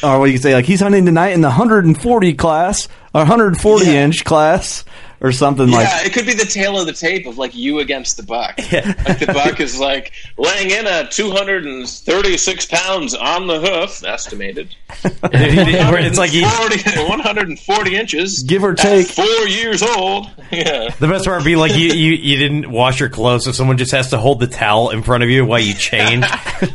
or 0.04 0.20
what 0.20 0.26
do 0.26 0.32
you 0.32 0.38
say? 0.38 0.54
Like 0.54 0.66
he's 0.66 0.82
hunting 0.82 1.06
tonight 1.06 1.30
in 1.30 1.40
the 1.42 1.48
140 1.48 2.34
class 2.34 2.88
or 3.14 3.22
140 3.22 3.86
Yeah. 3.86 4.04
inch 4.06 4.26
class 4.26 4.84
or 5.24 5.32
something 5.32 5.70
yeah, 5.70 5.78
like. 5.78 6.06
it 6.06 6.14
could 6.14 6.26
be 6.26 6.34
the 6.34 6.46
tail 6.46 6.78
of 6.78 6.86
the 6.86 6.92
tape 6.92 7.26
of 7.26 7.38
like 7.38 7.56
you 7.56 7.80
against 7.80 8.18
the 8.18 8.24
buck. 8.24 8.60
Like 8.84 9.20
the 9.20 9.28
buck 9.28 9.60
is 9.62 9.80
like 9.80 10.12
laying 10.38 10.72
in 10.72 10.86
at 10.88 11.12
236 11.12 12.66
pounds 12.66 13.16
on 13.16 13.48
the 13.48 13.60
hoof, 13.62 14.04
estimated. 14.04 14.76
it's 15.24 16.18
like 16.18 16.32
he, 16.32 16.42
140, 16.42 17.10
140 17.10 17.96
inches. 17.96 18.44
Give 18.44 18.64
or 18.64 18.74
take. 18.74 19.08
Four 19.08 19.26
years 19.48 19.82
old. 19.82 20.30
Yeah. 20.52 20.90
the 21.00 21.08
best 21.08 21.26
part 21.26 21.40
would 21.40 21.46
be 21.46 21.56
like 21.56 21.74
you, 21.74 21.88
you 21.94 22.14
you 22.14 22.38
didn't 22.38 22.70
wash 22.70 23.00
your 23.00 23.10
clothes, 23.10 23.46
so 23.46 23.52
someone 23.52 23.78
just 23.78 23.92
has 23.92 24.12
to 24.12 24.20
hold 24.20 24.40
the 24.40 24.46
towel 24.46 24.92
in 24.92 25.02
front 25.02 25.24
of 25.24 25.30
you 25.32 25.46
while 25.46 25.60
you 25.60 25.74
change. 25.74 26.24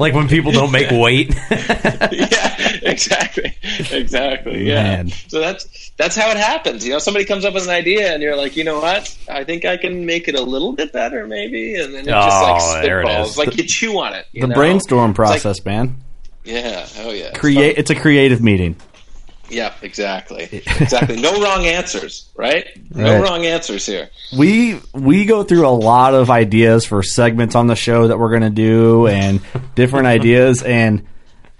like 0.00 0.14
when 0.14 0.26
people 0.26 0.50
don't 0.50 0.72
make 0.72 0.90
weight. 0.90 1.32
yeah, 1.50 2.78
exactly, 2.82 3.56
exactly. 3.92 4.66
Yeah. 4.66 4.82
Man. 4.82 5.08
So 5.28 5.38
that's 5.38 5.87
that's 5.98 6.16
how 6.16 6.30
it 6.30 6.36
happens. 6.38 6.86
You 6.86 6.92
know, 6.94 6.98
somebody 7.00 7.24
comes 7.26 7.44
up 7.44 7.52
with 7.54 7.64
an 7.64 7.70
idea, 7.70 8.12
and 8.14 8.22
you're 8.22 8.36
like, 8.36 8.56
you 8.56 8.64
know 8.64 8.80
what? 8.80 9.14
I 9.28 9.44
think 9.44 9.64
I 9.66 9.76
can 9.76 10.06
make 10.06 10.28
it 10.28 10.34
a 10.34 10.42
little 10.42 10.72
bit 10.72 10.92
better, 10.92 11.26
maybe. 11.26 11.74
And 11.74 11.92
then 11.94 12.02
it 12.02 12.10
just 12.10 12.36
Oh, 12.36 12.72
like 12.72 12.82
there 12.82 13.00
it 13.02 13.06
spitballs. 13.06 13.26
is. 13.26 13.38
Like 13.38 13.56
you 13.56 13.64
chew 13.64 13.98
on 13.98 14.14
it. 14.14 14.26
you 14.32 14.40
The 14.42 14.46
know? 14.48 14.54
brainstorm 14.54 15.10
It's 15.10 15.18
like- 15.18 15.28
process, 15.42 15.64
man. 15.64 15.96
yeah. 16.44 16.86
Oh 17.00 17.10
yeah. 17.10 17.32
Create. 17.32 17.74
fun. 17.74 17.80
It's 17.80 17.90
a 17.90 17.94
creative 17.94 18.40
meeting. 18.42 18.76
Yeah. 19.50 19.72
Exactly. 19.82 20.62
Exactly. 20.78 21.18
No 21.20 21.40
wrong 21.42 21.64
answers. 21.64 22.28
Right. 22.36 22.66
No 22.94 23.14
Right. 23.14 23.22
wrong 23.22 23.46
answers 23.46 23.86
here. 23.86 24.10
we 24.36 24.78
we 24.92 25.24
go 25.24 25.42
through 25.42 25.66
a 25.66 25.70
lot 25.72 26.12
of 26.14 26.30
ideas 26.30 26.84
for 26.84 27.02
segments 27.02 27.54
on 27.54 27.66
the 27.66 27.74
show 27.74 28.08
that 28.08 28.18
we're 28.18 28.28
going 28.28 28.42
to 28.42 28.50
do 28.50 29.06
and 29.06 29.40
different 29.74 30.06
ideas 30.18 30.62
and 30.62 31.06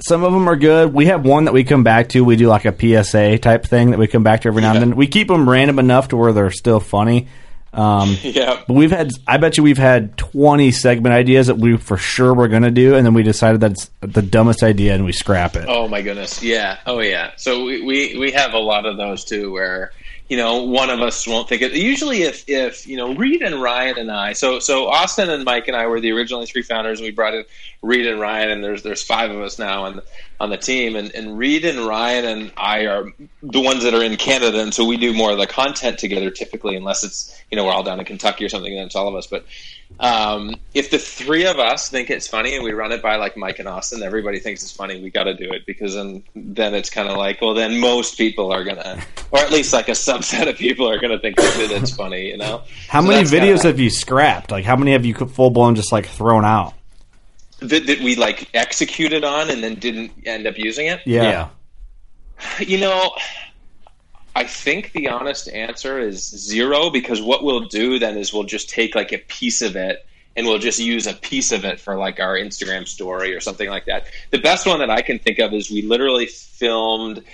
some 0.01 0.23
of 0.25 0.33
them 0.33 0.49
are 0.49 0.57
good. 0.57 0.93
We 0.95 1.07
have 1.07 1.25
one 1.25 1.45
that 1.47 1.53
we 1.55 1.65
come 1.65 1.83
back 1.85 2.11
to. 2.11 2.25
We 2.25 2.37
do 2.37 2.47
like 2.49 2.65
a 2.65 3.03
psa 3.05 3.39
type 3.39 3.65
thing 3.67 3.91
that 3.91 3.99
we 3.99 4.07
come 4.07 4.23
back 4.23 4.43
to 4.43 4.49
every 4.49 4.63
now 4.63 4.73
and 4.73 4.81
then. 4.81 4.97
We 4.97 5.07
keep 5.07 5.29
them 5.29 5.49
random 5.49 5.79
enough 5.79 6.09
to 6.09 6.17
where 6.17 6.33
they're 6.33 6.51
still 6.51 6.81
funny. 6.81 7.29
Um, 7.73 8.17
Yeah. 8.23 8.63
but 8.67 8.73
we've 8.75 8.91
had 8.91 9.11
i 9.27 9.37
bet 9.37 9.59
you 9.59 9.63
we've 9.63 9.77
had 9.77 10.17
20 10.17 10.71
segment 10.71 11.15
ideas 11.15 11.49
that 11.49 11.59
we 11.59 11.77
for 11.77 11.99
sure 11.99 12.33
were 12.33 12.49
going 12.49 12.63
to 12.63 12.71
do 12.71 12.95
and 12.95 13.05
then 13.05 13.13
we 13.13 13.23
decided 13.23 13.61
that's 13.61 13.91
the 14.01 14.23
dumbest 14.23 14.63
idea 14.63 14.95
and 14.95 15.05
we 15.05 15.13
scrap 15.13 15.55
it. 15.55 15.67
Oh 15.69 15.87
my 15.87 16.01
goodness, 16.01 16.43
yeah, 16.43 16.79
oh 16.87 17.01
yeah. 17.01 17.33
So 17.37 17.65
we, 17.65 17.83
we 17.83 18.19
we 18.19 18.31
have 18.33 18.55
a 18.55 18.59
lot 18.59 18.87
of 18.87 18.97
those 18.97 19.23
too, 19.25 19.53
where 19.53 19.93
you 20.29 20.37
know 20.37 20.63
one 20.63 20.91
of 20.91 21.01
us 21.01 21.27
won't 21.27 21.49
think 21.49 21.63
it. 21.63 21.73
Usually, 21.73 22.23
if 22.23 22.45
if 22.49 22.87
you 22.87 22.97
know 22.97 23.15
Reed 23.15 23.43
and 23.43 23.61
Ryan 23.63 23.99
and 23.99 24.11
I, 24.11 24.35
so 24.35 24.59
so 24.59 24.89
Austin 24.89 25.31
and 25.31 25.45
Mike 25.45 25.69
and 25.69 25.77
I 25.77 25.87
were 25.87 26.01
the 26.01 26.13
originally 26.13 26.47
three 26.47 26.63
founders. 26.63 27.01
We 27.01 27.11
brought 27.11 27.35
in 27.35 27.45
Reed 27.81 28.07
and 28.07 28.21
Ryan, 28.21 28.51
and 28.51 28.63
there's 28.63 28.83
there's 28.83 29.03
five 29.03 29.31
of 29.31 29.41
us 29.41 29.59
now 29.59 29.85
on 29.85 30.03
on 30.41 30.51
the 30.51 30.57
team. 30.57 30.97
And, 30.97 31.15
and 31.15 31.39
Reed 31.39 31.65
and 31.65 31.81
Ryan 31.81 32.25
and 32.27 32.53
I 32.57 32.87
are 32.87 33.13
the 33.43 33.61
ones 33.61 33.85
that 33.85 33.95
are 33.95 34.03
in 34.03 34.17
Canada, 34.17 34.61
and 34.61 34.75
so 34.75 34.85
we 34.85 34.97
do 34.97 35.15
more 35.15 35.33
of 35.33 35.39
the 35.39 35.47
content 35.47 35.99
together 35.99 36.31
typically, 36.31 36.77
unless 36.77 37.05
it's 37.05 37.43
you 37.51 37.57
know 37.57 37.65
we're 37.65 37.73
all 37.73 37.83
down 37.83 37.99
in 37.99 38.05
Kentucky 38.05 38.45
or 38.45 38.49
something, 38.49 38.75
then 38.75 38.87
it's 38.87 38.97
all 38.97 39.09
of 39.09 39.15
us. 39.15 39.27
But 39.27 39.47
um, 40.01 40.55
if 40.75 40.91
the 40.91 40.99
three 40.99 41.47
of 41.47 41.59
us 41.59 41.89
think 41.89 42.09
it's 42.11 42.27
funny 42.29 42.55
and 42.55 42.63
we 42.63 42.73
run 42.73 42.93
it 42.93 43.03
by 43.03 43.17
like 43.17 43.37
Mike 43.37 43.59
and 43.59 43.67
Austin, 43.67 44.03
everybody 44.03 44.39
thinks 44.39 44.63
it's 44.63 44.71
funny. 44.73 45.03
We 45.03 45.11
got 45.11 45.25
to 45.25 45.35
do 45.35 45.51
it 45.51 45.67
because 45.67 45.95
then 45.95 46.23
then 46.37 46.75
it's 46.75 46.91
kind 46.91 47.09
of 47.09 47.17
like, 47.17 47.41
well, 47.41 47.55
then 47.55 47.81
most 47.81 48.17
people 48.19 48.53
are 48.53 48.63
gonna, 48.65 49.03
or 49.31 49.41
at 49.41 49.51
least 49.51 49.73
like 49.73 49.89
a 49.89 49.93
subset 50.09 50.49
of 50.49 50.57
people 50.57 50.89
are 50.89 50.99
gonna 51.01 51.19
think 51.19 51.37
that 51.37 51.71
it's 51.73 51.95
funny. 51.97 52.29
You 52.29 52.37
know? 52.37 52.63
how 52.89 53.01
So 53.01 53.09
many 53.09 53.25
videos 53.25 53.31
kinda- 53.63 53.63
have 53.69 53.81
you 53.81 53.91
scrapped 53.91 54.51
like 54.51 54.65
how 54.65 54.77
many 54.77 54.93
have 54.93 55.05
you 55.05 55.15
full 55.15 55.51
blown 55.51 55.75
just 55.75 55.91
like 55.93 56.07
thrown 56.07 56.45
out 56.45 56.75
that, 57.61 57.87
that 57.87 58.01
we 58.01 58.15
like 58.15 58.49
executed 58.55 59.25
on 59.25 59.51
and 59.51 59.63
then 59.65 59.75
didn't 59.77 60.13
end 60.27 60.47
up 60.47 60.57
using 60.59 60.87
it? 60.87 61.01
yeah. 61.07 61.49
You 62.61 62.79
know, 62.79 63.11
I 64.35 64.45
think 64.45 64.93
the 64.93 65.09
honest 65.09 65.49
answer 65.49 65.99
is 65.99 66.29
zero 66.29 66.91
because 66.91 67.21
what 67.21 67.43
we'll 67.43 67.67
do 67.67 67.99
then 67.99 68.17
is 68.17 68.33
we'll 68.33 68.45
just 68.45 68.71
take 68.71 68.95
like 68.95 69.13
a 69.13 69.19
piece 69.19 69.63
of 69.63 69.77
it 69.77 70.07
and 70.37 70.47
we'll 70.47 70.59
just 70.59 70.79
use 70.79 71.09
a 71.09 71.15
piece 71.15 71.51
of 71.51 71.65
it 71.65 71.81
for 71.81 71.97
like 71.97 72.21
our 72.21 72.37
Instagram 72.37 72.87
story 72.87 73.35
or 73.35 73.41
something 73.41 73.69
like 73.69 73.87
that. 73.87 74.07
The 74.31 74.39
best 74.39 74.67
one 74.67 74.79
that 74.79 74.91
I 74.91 75.03
can 75.03 75.19
think 75.19 75.41
of 75.41 75.53
is 75.53 75.71
we 75.71 75.83
literally 75.83 76.27
filmed 76.27 77.25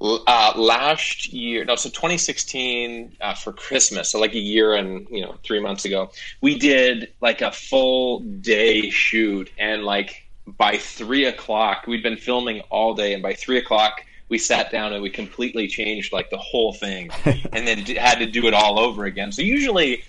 uh, 0.00 0.52
last 0.56 1.32
year, 1.32 1.64
no, 1.64 1.76
so 1.76 1.88
2016 1.88 3.16
uh, 3.20 3.34
for 3.34 3.52
Christmas, 3.52 4.10
so 4.10 4.18
like 4.18 4.34
a 4.34 4.40
year 4.40 4.74
and 4.74 5.06
you 5.10 5.22
know 5.22 5.36
three 5.44 5.60
months 5.60 5.84
ago, 5.84 6.10
we 6.40 6.58
did 6.58 7.12
like 7.20 7.40
a 7.40 7.52
full 7.52 8.20
day 8.20 8.90
shoot, 8.90 9.50
and 9.58 9.84
like 9.84 10.26
by 10.46 10.76
three 10.76 11.24
o'clock, 11.24 11.86
we'd 11.86 12.02
been 12.02 12.16
filming 12.16 12.60
all 12.62 12.94
day, 12.94 13.14
and 13.14 13.22
by 13.22 13.34
three 13.34 13.58
o'clock, 13.58 14.04
we 14.28 14.38
sat 14.38 14.70
down 14.70 14.92
and 14.92 15.02
we 15.02 15.10
completely 15.10 15.68
changed 15.68 16.12
like 16.12 16.30
the 16.30 16.38
whole 16.38 16.72
thing, 16.72 17.10
and 17.24 17.66
then 17.66 17.84
d- 17.84 17.94
had 17.94 18.18
to 18.18 18.26
do 18.26 18.46
it 18.46 18.54
all 18.54 18.78
over 18.78 19.04
again. 19.04 19.32
So 19.32 19.42
usually, 19.42 20.02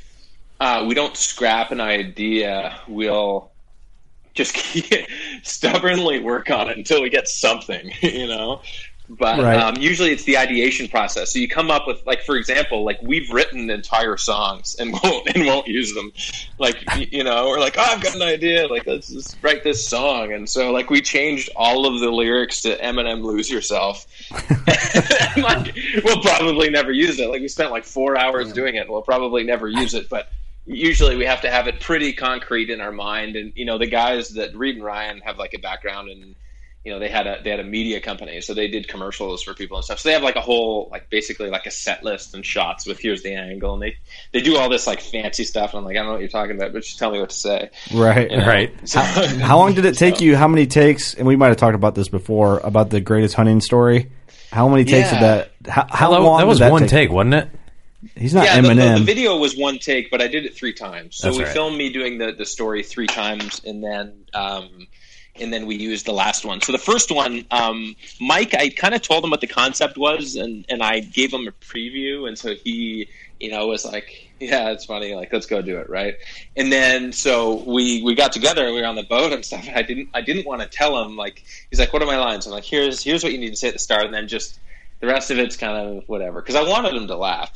uh, 0.59 0.85
we 0.87 0.95
don't 0.95 1.15
scrap 1.15 1.71
an 1.71 1.81
idea; 1.81 2.79
we'll 2.87 3.51
just 4.33 4.57
stubbornly 5.43 6.19
work 6.19 6.51
on 6.51 6.69
it 6.69 6.77
until 6.77 7.01
we 7.01 7.09
get 7.09 7.27
something, 7.27 7.91
you 8.01 8.27
know. 8.27 8.61
But 9.07 9.39
Right. 9.39 9.57
um, 9.59 9.75
usually 9.77 10.11
it's 10.11 10.23
the 10.23 10.37
ideation 10.37 10.87
process. 10.87 11.31
So 11.31 11.39
you 11.39 11.47
come 11.47 11.69
up 11.69 11.85
with, 11.87 12.05
like, 12.05 12.23
for 12.23 12.37
example, 12.37 12.83
like 12.83 12.99
we've 13.03 13.29
written 13.31 13.69
entire 13.69 14.17
songs 14.17 14.75
and 14.79 14.93
won't 15.03 15.27
and 15.35 15.45
won't 15.45 15.67
use 15.67 15.93
them. 15.93 16.11
Like 16.57 16.83
you 17.11 17.23
know, 17.23 17.47
we're 17.49 17.59
like, 17.59 17.75
oh, 17.77 17.83
I've 17.83 18.01
got 18.01 18.15
an 18.15 18.21
idea. 18.23 18.67
Like 18.67 18.87
let's 18.87 19.09
just 19.09 19.37
write 19.41 19.63
this 19.63 19.87
song. 19.87 20.33
And 20.33 20.49
so 20.49 20.71
like 20.71 20.89
we 20.89 21.01
changed 21.01 21.49
all 21.55 21.85
of 21.85 21.99
the 21.99 22.09
lyrics 22.11 22.61
to 22.63 22.75
Eminem 22.77 23.21
"Lose 23.23 23.49
Yourself." 23.49 24.05
and, 24.31 25.43
like 25.43 25.77
we'll 26.03 26.21
probably 26.21 26.69
never 26.69 26.91
use 26.91 27.19
it. 27.19 27.29
Like 27.29 27.41
we 27.41 27.47
spent 27.47 27.71
like 27.71 27.85
four 27.85 28.17
hours 28.17 28.51
doing 28.53 28.75
it. 28.75 28.89
We'll 28.89 29.01
probably 29.01 29.43
never 29.43 29.67
use 29.67 29.93
it, 29.93 30.09
but 30.09 30.29
usually 30.65 31.15
we 31.15 31.25
have 31.25 31.41
to 31.41 31.51
have 31.51 31.67
it 31.67 31.79
pretty 31.79 32.11
concrete 32.11 32.71
in 32.71 32.81
our 32.81 32.91
mind 32.91 33.35
and 33.35 33.53
you 33.55 33.65
know 33.65 33.77
the 33.77 33.85
guys 33.85 34.29
that 34.29 34.55
reed 34.55 34.73
and 34.75 34.83
ryan 34.83 35.19
have 35.19 35.37
like 35.37 35.53
a 35.53 35.59
background 35.59 36.09
in 36.09 36.35
you 36.85 36.91
know 36.91 36.99
they 36.99 37.09
had 37.09 37.25
a 37.27 37.39
they 37.43 37.49
had 37.49 37.59
a 37.59 37.63
media 37.63 37.99
company 37.99 38.39
so 38.41 38.53
they 38.53 38.67
did 38.67 38.87
commercials 38.87 39.41
for 39.41 39.53
people 39.55 39.75
and 39.75 39.83
stuff 39.83 39.99
so 39.99 40.07
they 40.07 40.13
have 40.13 40.21
like 40.23 40.35
a 40.35 40.41
whole 40.41 40.87
like 40.91 41.09
basically 41.09 41.49
like 41.49 41.65
a 41.65 41.71
set 41.71 42.03
list 42.03 42.33
and 42.35 42.45
shots 42.45 42.85
with 42.85 42.99
here's 42.99 43.23
the 43.23 43.33
angle 43.33 43.73
and 43.73 43.81
they 43.81 43.95
they 44.31 44.39
do 44.41 44.55
all 44.55 44.69
this 44.69 44.85
like 44.85 45.01
fancy 45.01 45.43
stuff 45.43 45.73
and 45.73 45.79
i'm 45.79 45.83
like 45.85 45.93
i 45.95 45.97
don't 45.97 46.05
know 46.05 46.11
what 46.13 46.19
you're 46.21 46.29
talking 46.29 46.55
about 46.55 46.71
but 46.71 46.83
just 46.83 46.99
tell 46.99 47.11
me 47.11 47.19
what 47.19 47.29
to 47.31 47.35
say 47.35 47.69
Right, 47.93 48.29
You 48.31 48.37
know? 48.37 48.45
right. 48.47 48.71
So- 48.87 48.99
How 49.01 49.57
long 49.57 49.73
did 49.73 49.85
it 49.85 49.97
take 49.97 50.21
you? 50.21 50.35
How 50.37 50.47
many 50.47 50.67
takes? 50.67 51.13
And 51.15 51.27
we 51.27 51.35
might 51.35 51.47
have 51.47 51.57
talked 51.57 51.75
about 51.75 51.95
this 51.95 52.07
before 52.07 52.59
about 52.59 52.89
the 52.91 53.01
greatest 53.01 53.33
hunting 53.35 53.61
story. 53.61 54.11
How 54.51 54.67
many 54.69 54.85
takes 54.85 55.11
Yeah. 55.11 55.19
did 55.19 55.21
that? 55.65 55.71
How, 55.71 55.87
how 55.89 56.11
that, 56.11 56.19
long? 56.21 56.37
that 56.37 56.43
did 56.43 56.49
was 56.49 56.59
that 56.59 56.71
one 56.71 56.81
take? 56.83 56.89
take, 56.91 57.11
wasn't 57.11 57.33
it? 57.35 57.49
He's 58.15 58.33
not 58.35 58.45
yeah, 58.45 58.61
the, 58.61 58.67
the, 58.67 58.73
Eminem. 58.75 58.97
the 58.99 59.03
video 59.03 59.37
was 59.37 59.57
one 59.57 59.79
take, 59.79 60.11
but 60.11 60.21
I 60.21 60.27
did 60.27 60.45
it 60.45 60.55
three 60.55 60.73
times. 60.73 61.17
So 61.17 61.27
That's 61.27 61.37
we 61.39 61.43
right. 61.45 61.53
filmed 61.53 61.77
me 61.77 61.91
doing 61.91 62.19
the, 62.19 62.31
the 62.33 62.45
story 62.45 62.83
three 62.83 63.07
times, 63.07 63.61
and 63.65 63.83
then 63.83 64.13
um, 64.33 64.87
and 65.39 65.51
then 65.51 65.65
we 65.65 65.75
used 65.75 66.05
the 66.05 66.13
last 66.13 66.45
one. 66.45 66.61
So 66.61 66.71
the 66.71 66.77
first 66.77 67.11
one, 67.11 67.45
um, 67.51 67.95
Mike, 68.19 68.53
I 68.53 68.69
kind 68.69 68.95
of 68.95 69.01
told 69.01 69.23
him 69.23 69.29
what 69.29 69.41
the 69.41 69.47
concept 69.47 69.97
was, 69.97 70.35
and 70.35 70.65
and 70.69 70.81
I 70.81 70.99
gave 70.99 71.33
him 71.33 71.47
a 71.47 71.51
preview, 71.51 72.27
and 72.27 72.37
so 72.37 72.55
he, 72.55 73.09
you 73.39 73.51
know, 73.51 73.67
was 73.67 73.85
like, 73.85 74.29
"Yeah, 74.39 74.71
it's 74.71 74.85
funny. 74.85 75.13
Like, 75.13 75.31
let's 75.33 75.45
go 75.45 75.61
do 75.61 75.77
it, 75.77 75.89
right?" 75.89 76.15
And 76.55 76.71
then 76.71 77.11
so 77.11 77.63
we 77.63 78.01
we 78.03 78.15
got 78.15 78.31
together 78.31 78.71
we 78.73 78.81
were 78.81 78.87
on 78.87 78.95
the 78.95 79.03
boat 79.03 79.33
and 79.33 79.43
stuff. 79.43 79.67
And 79.67 79.77
I 79.77 79.81
didn't 79.81 80.09
I 80.13 80.21
didn't 80.21 80.45
want 80.45 80.61
to 80.61 80.67
tell 80.67 81.01
him 81.03 81.15
like 81.17 81.43
he's 81.69 81.79
like, 81.79 81.91
"What 81.91 82.01
are 82.01 82.07
my 82.07 82.17
lines?" 82.17 82.45
I'm 82.45 82.53
like, 82.53 82.65
"Here's 82.65 83.03
here's 83.03 83.23
what 83.23 83.33
you 83.33 83.39
need 83.39 83.51
to 83.51 83.55
say 83.55 83.67
at 83.67 83.73
the 83.73 83.79
start," 83.79 84.05
and 84.05 84.13
then 84.13 84.27
just 84.27 84.59
the 85.01 85.07
rest 85.07 85.31
of 85.31 85.39
it's 85.39 85.57
kind 85.57 85.77
of 85.77 86.03
whatever 86.07 86.41
because 86.41 86.55
I 86.55 86.63
wanted 86.63 86.93
him 86.93 87.07
to 87.07 87.17
laugh. 87.17 87.51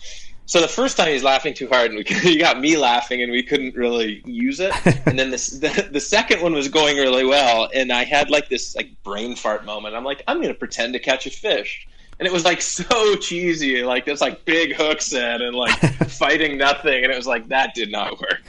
So 0.50 0.62
the 0.62 0.68
first 0.68 0.98
time 0.98 1.10
he 1.10 1.14
was 1.14 1.24
laughing 1.24 1.54
too 1.54 1.68
hard, 1.68 1.92
and 1.92 2.00
we, 2.00 2.04
he 2.22 2.40
got 2.40 2.60
me 2.60 2.76
laughing, 2.76 3.22
and 3.22 3.32
we 3.32 3.44
couldn't 3.44 3.76
really 3.76 4.24
use 4.26 4.60
it. 4.60 4.74
And 5.06 5.18
then 5.18 5.30
this, 5.30 5.52
the 5.52 5.88
the 5.92 6.00
second 6.00 6.42
one 6.42 6.54
was 6.54 6.70
going 6.70 6.98
really 6.98 7.24
well, 7.24 7.70
and 7.72 7.94
I 7.94 8.04
had 8.04 8.32
like 8.32 8.50
this 8.50 8.76
like 8.76 9.04
brain 9.04 9.36
fart 9.36 9.64
moment. 9.64 9.94
I'm 9.94 10.04
like, 10.04 10.24
I'm 10.28 10.38
going 10.38 10.48
to 10.48 10.56
pretend 10.56 10.94
to 10.94 11.00
catch 11.00 11.28
a 11.28 11.30
fish, 11.30 11.88
and 12.18 12.26
it 12.26 12.34
was 12.34 12.46
like 12.46 12.62
so 12.80 13.16
cheesy, 13.18 13.84
like 13.84 14.06
this 14.06 14.22
like 14.22 14.44
big 14.44 14.74
hook 14.74 15.04
set 15.04 15.44
and 15.44 15.56
like 15.56 15.78
fighting 16.10 16.58
nothing, 16.58 17.04
and 17.04 17.14
it 17.14 17.16
was 17.16 17.28
like 17.28 17.50
that 17.50 17.76
did 17.76 17.92
not 17.92 18.20
work. 18.20 18.42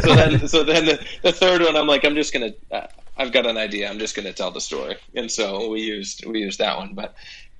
so 0.00 0.14
then, 0.14 0.48
so 0.48 0.64
then 0.64 0.86
the, 0.86 1.06
the 1.20 1.32
third 1.32 1.60
one, 1.60 1.76
I'm 1.76 1.86
like, 1.86 2.06
I'm 2.06 2.14
just 2.14 2.32
gonna. 2.32 2.54
Uh, 2.70 2.86
I've 3.16 3.32
got 3.32 3.46
an 3.46 3.56
idea. 3.56 3.88
I'm 3.88 4.00
just 4.00 4.16
going 4.16 4.26
to 4.26 4.32
tell 4.32 4.50
the 4.50 4.60
story, 4.60 4.96
and 5.14 5.30
so 5.30 5.68
we 5.68 5.82
used 5.82 6.24
we 6.24 6.40
used 6.40 6.58
that 6.58 6.78
one. 6.78 6.94
But 6.94 7.14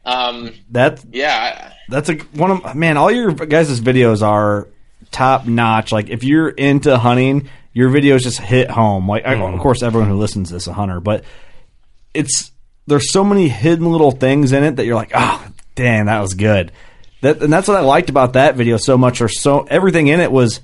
um, 0.04 0.52
That's 0.70 1.04
yeah, 1.10 1.72
that's 1.88 2.08
a 2.08 2.14
one 2.34 2.50
of 2.50 2.74
man. 2.74 2.96
All 2.96 3.10
your 3.10 3.32
guys' 3.32 3.80
videos 3.80 4.22
are 4.22 4.68
top 5.10 5.46
notch. 5.46 5.92
Like 5.92 6.10
if 6.10 6.24
you're 6.24 6.48
into 6.48 6.96
hunting, 6.98 7.48
your 7.72 7.90
videos 7.90 8.20
just 8.20 8.38
hit 8.40 8.70
home. 8.70 9.08
Like 9.08 9.26
I, 9.26 9.34
of 9.34 9.60
course, 9.60 9.82
everyone 9.82 10.08
who 10.08 10.16
listens 10.16 10.48
to 10.48 10.54
this 10.54 10.64
is 10.64 10.68
a 10.68 10.72
hunter, 10.72 11.00
but 11.00 11.24
it's 12.12 12.50
there's 12.86 13.10
so 13.12 13.24
many 13.24 13.48
hidden 13.48 13.90
little 13.90 14.10
things 14.10 14.52
in 14.52 14.62
it 14.62 14.76
that 14.76 14.84
you're 14.84 14.94
like, 14.94 15.12
oh, 15.14 15.46
damn, 15.74 16.06
that 16.06 16.20
was 16.20 16.34
good. 16.34 16.72
That 17.22 17.42
and 17.42 17.52
that's 17.52 17.66
what 17.68 17.76
I 17.76 17.80
liked 17.80 18.10
about 18.10 18.34
that 18.34 18.56
video 18.56 18.76
so 18.76 18.98
much. 18.98 19.20
Or 19.22 19.28
so 19.28 19.62
everything 19.62 20.08
in 20.08 20.20
it 20.20 20.30
was 20.30 20.60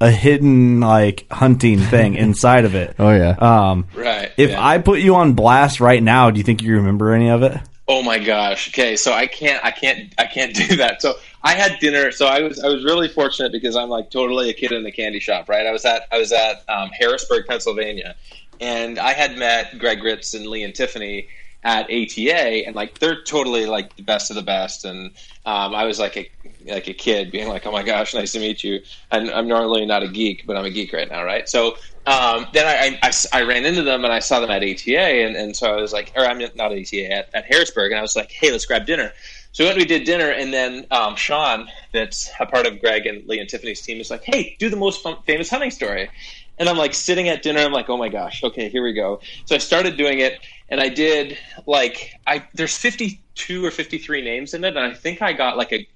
a 0.00 0.10
hidden 0.10 0.80
like 0.80 1.26
hunting 1.30 1.78
thing 1.78 2.14
inside 2.16 2.64
of 2.64 2.74
it. 2.74 2.96
Oh 2.98 3.10
yeah. 3.14 3.36
Um, 3.38 3.86
Right, 3.94 4.32
If 4.36 4.50
yeah. 4.50 4.66
I 4.66 4.78
put 4.78 4.98
you 5.00 5.14
on 5.14 5.34
blast 5.34 5.80
right 5.80 6.02
now, 6.02 6.30
do 6.30 6.38
you 6.38 6.44
think 6.44 6.62
you 6.62 6.74
remember 6.76 7.12
any 7.14 7.30
of 7.30 7.42
it? 7.44 7.56
Oh 7.94 8.02
my 8.02 8.18
gosh. 8.18 8.68
Okay, 8.68 8.96
so 8.96 9.12
I 9.12 9.26
can't 9.26 9.62
I 9.62 9.70
can't 9.70 10.14
I 10.16 10.24
can't 10.24 10.54
do 10.68 10.76
that. 10.76 11.02
So 11.02 11.12
I 11.42 11.52
had 11.52 11.78
dinner. 11.78 12.10
So 12.10 12.24
I 12.24 12.40
was 12.40 12.58
I 12.58 12.68
was 12.68 12.84
really 12.84 13.06
fortunate 13.06 13.52
because 13.52 13.76
I'm 13.76 13.90
like 13.90 14.10
totally 14.10 14.48
a 14.48 14.54
kid 14.54 14.72
in 14.72 14.82
the 14.82 14.90
candy 14.90 15.20
shop, 15.20 15.46
right? 15.46 15.66
I 15.66 15.72
was 15.72 15.84
at 15.84 16.08
I 16.10 16.16
was 16.16 16.32
at 16.32 16.64
um, 16.70 16.88
Harrisburg, 16.98 17.44
Pennsylvania, 17.46 18.16
and 18.62 18.98
I 18.98 19.12
had 19.12 19.36
met 19.36 19.78
Greg 19.78 20.02
Ritz 20.02 20.32
and 20.32 20.46
Lee 20.46 20.62
and 20.62 20.74
Tiffany 20.74 21.28
at 21.64 21.84
ATA, 21.90 22.66
and 22.66 22.74
like 22.74 22.98
they're 22.98 23.22
totally 23.24 23.66
like 23.66 23.94
the 23.96 24.02
best 24.02 24.30
of 24.30 24.36
the 24.36 24.42
best. 24.42 24.86
And 24.86 25.10
um, 25.44 25.74
I 25.74 25.84
was 25.84 25.98
like 25.98 26.16
a 26.16 26.30
like 26.64 26.88
a 26.88 26.94
kid 26.94 27.30
being 27.30 27.48
like, 27.48 27.66
"Oh 27.66 27.72
my 27.72 27.82
gosh, 27.82 28.14
nice 28.14 28.32
to 28.32 28.40
meet 28.40 28.64
you." 28.64 28.80
And 29.10 29.30
I'm 29.30 29.48
normally 29.48 29.84
not 29.84 30.02
a 30.02 30.08
geek, 30.08 30.46
but 30.46 30.56
I'm 30.56 30.64
a 30.64 30.70
geek 30.70 30.94
right 30.94 31.10
now, 31.10 31.24
right? 31.24 31.46
So 31.46 31.76
um, 32.06 32.46
then 32.52 32.66
I, 32.66 32.98
I, 33.02 33.12
I- 33.32 33.42
ran 33.42 33.64
into 33.64 33.82
them 33.82 34.04
and 34.04 34.12
I 34.12 34.18
saw 34.18 34.40
them 34.40 34.50
at 34.50 34.62
ATA, 34.62 34.98
and, 34.98 35.36
and 35.36 35.56
so 35.56 35.72
I 35.72 35.80
was 35.80 35.92
like, 35.92 36.12
or 36.16 36.24
I'm 36.24 36.38
not 36.38 36.72
at 36.72 36.78
ATA 36.78 37.12
at, 37.12 37.30
at 37.34 37.44
Harrisburg, 37.44 37.92
and 37.92 37.98
I 37.98 38.02
was 38.02 38.16
like, 38.16 38.30
"Hey, 38.32 38.50
let's 38.50 38.66
grab 38.66 38.86
dinner." 38.86 39.12
So 39.52 39.64
we 39.64 39.68
went, 39.68 39.78
we 39.78 39.84
did 39.84 40.04
dinner, 40.04 40.30
and 40.30 40.52
then 40.52 40.86
um, 40.90 41.14
Sean, 41.14 41.68
that's 41.92 42.30
a 42.40 42.46
part 42.46 42.66
of 42.66 42.80
Greg 42.80 43.06
and 43.06 43.26
Lee 43.28 43.38
and 43.38 43.48
Tiffany's 43.48 43.82
team, 43.82 44.00
is 44.00 44.10
like, 44.10 44.24
"Hey, 44.24 44.56
do 44.58 44.68
the 44.68 44.76
most 44.76 45.02
fun, 45.02 45.16
famous 45.26 45.48
hunting 45.50 45.70
story." 45.70 46.10
And 46.58 46.68
I'm 46.68 46.76
like 46.76 46.94
sitting 46.94 47.28
at 47.28 47.42
dinner. 47.42 47.60
I'm 47.60 47.72
like, 47.72 47.88
"Oh 47.88 47.96
my 47.96 48.08
gosh, 48.08 48.42
okay, 48.44 48.68
here 48.68 48.82
we 48.82 48.92
go." 48.94 49.20
So 49.44 49.54
I 49.54 49.58
started 49.58 49.96
doing 49.96 50.18
it, 50.20 50.40
and 50.70 50.80
I 50.80 50.88
did 50.88 51.38
like 51.66 52.12
I 52.26 52.44
there's 52.54 52.76
52 52.76 53.64
or 53.64 53.70
53 53.70 54.22
names 54.22 54.54
in 54.54 54.64
it, 54.64 54.76
and 54.76 54.78
I 54.84 54.92
think 54.94 55.22
I 55.22 55.32
got 55.32 55.56
like 55.56 55.72
a 55.72 55.86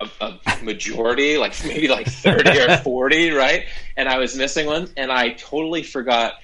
a, 0.00 0.08
a 0.20 0.64
majority, 0.64 1.38
like 1.38 1.54
maybe 1.64 1.88
like 1.88 2.06
30 2.06 2.58
or 2.58 2.76
40, 2.78 3.30
right? 3.30 3.66
And 3.96 4.08
I 4.08 4.18
was 4.18 4.36
missing 4.36 4.66
one, 4.66 4.90
and 4.96 5.10
I 5.10 5.30
totally 5.30 5.82
forgot 5.82 6.34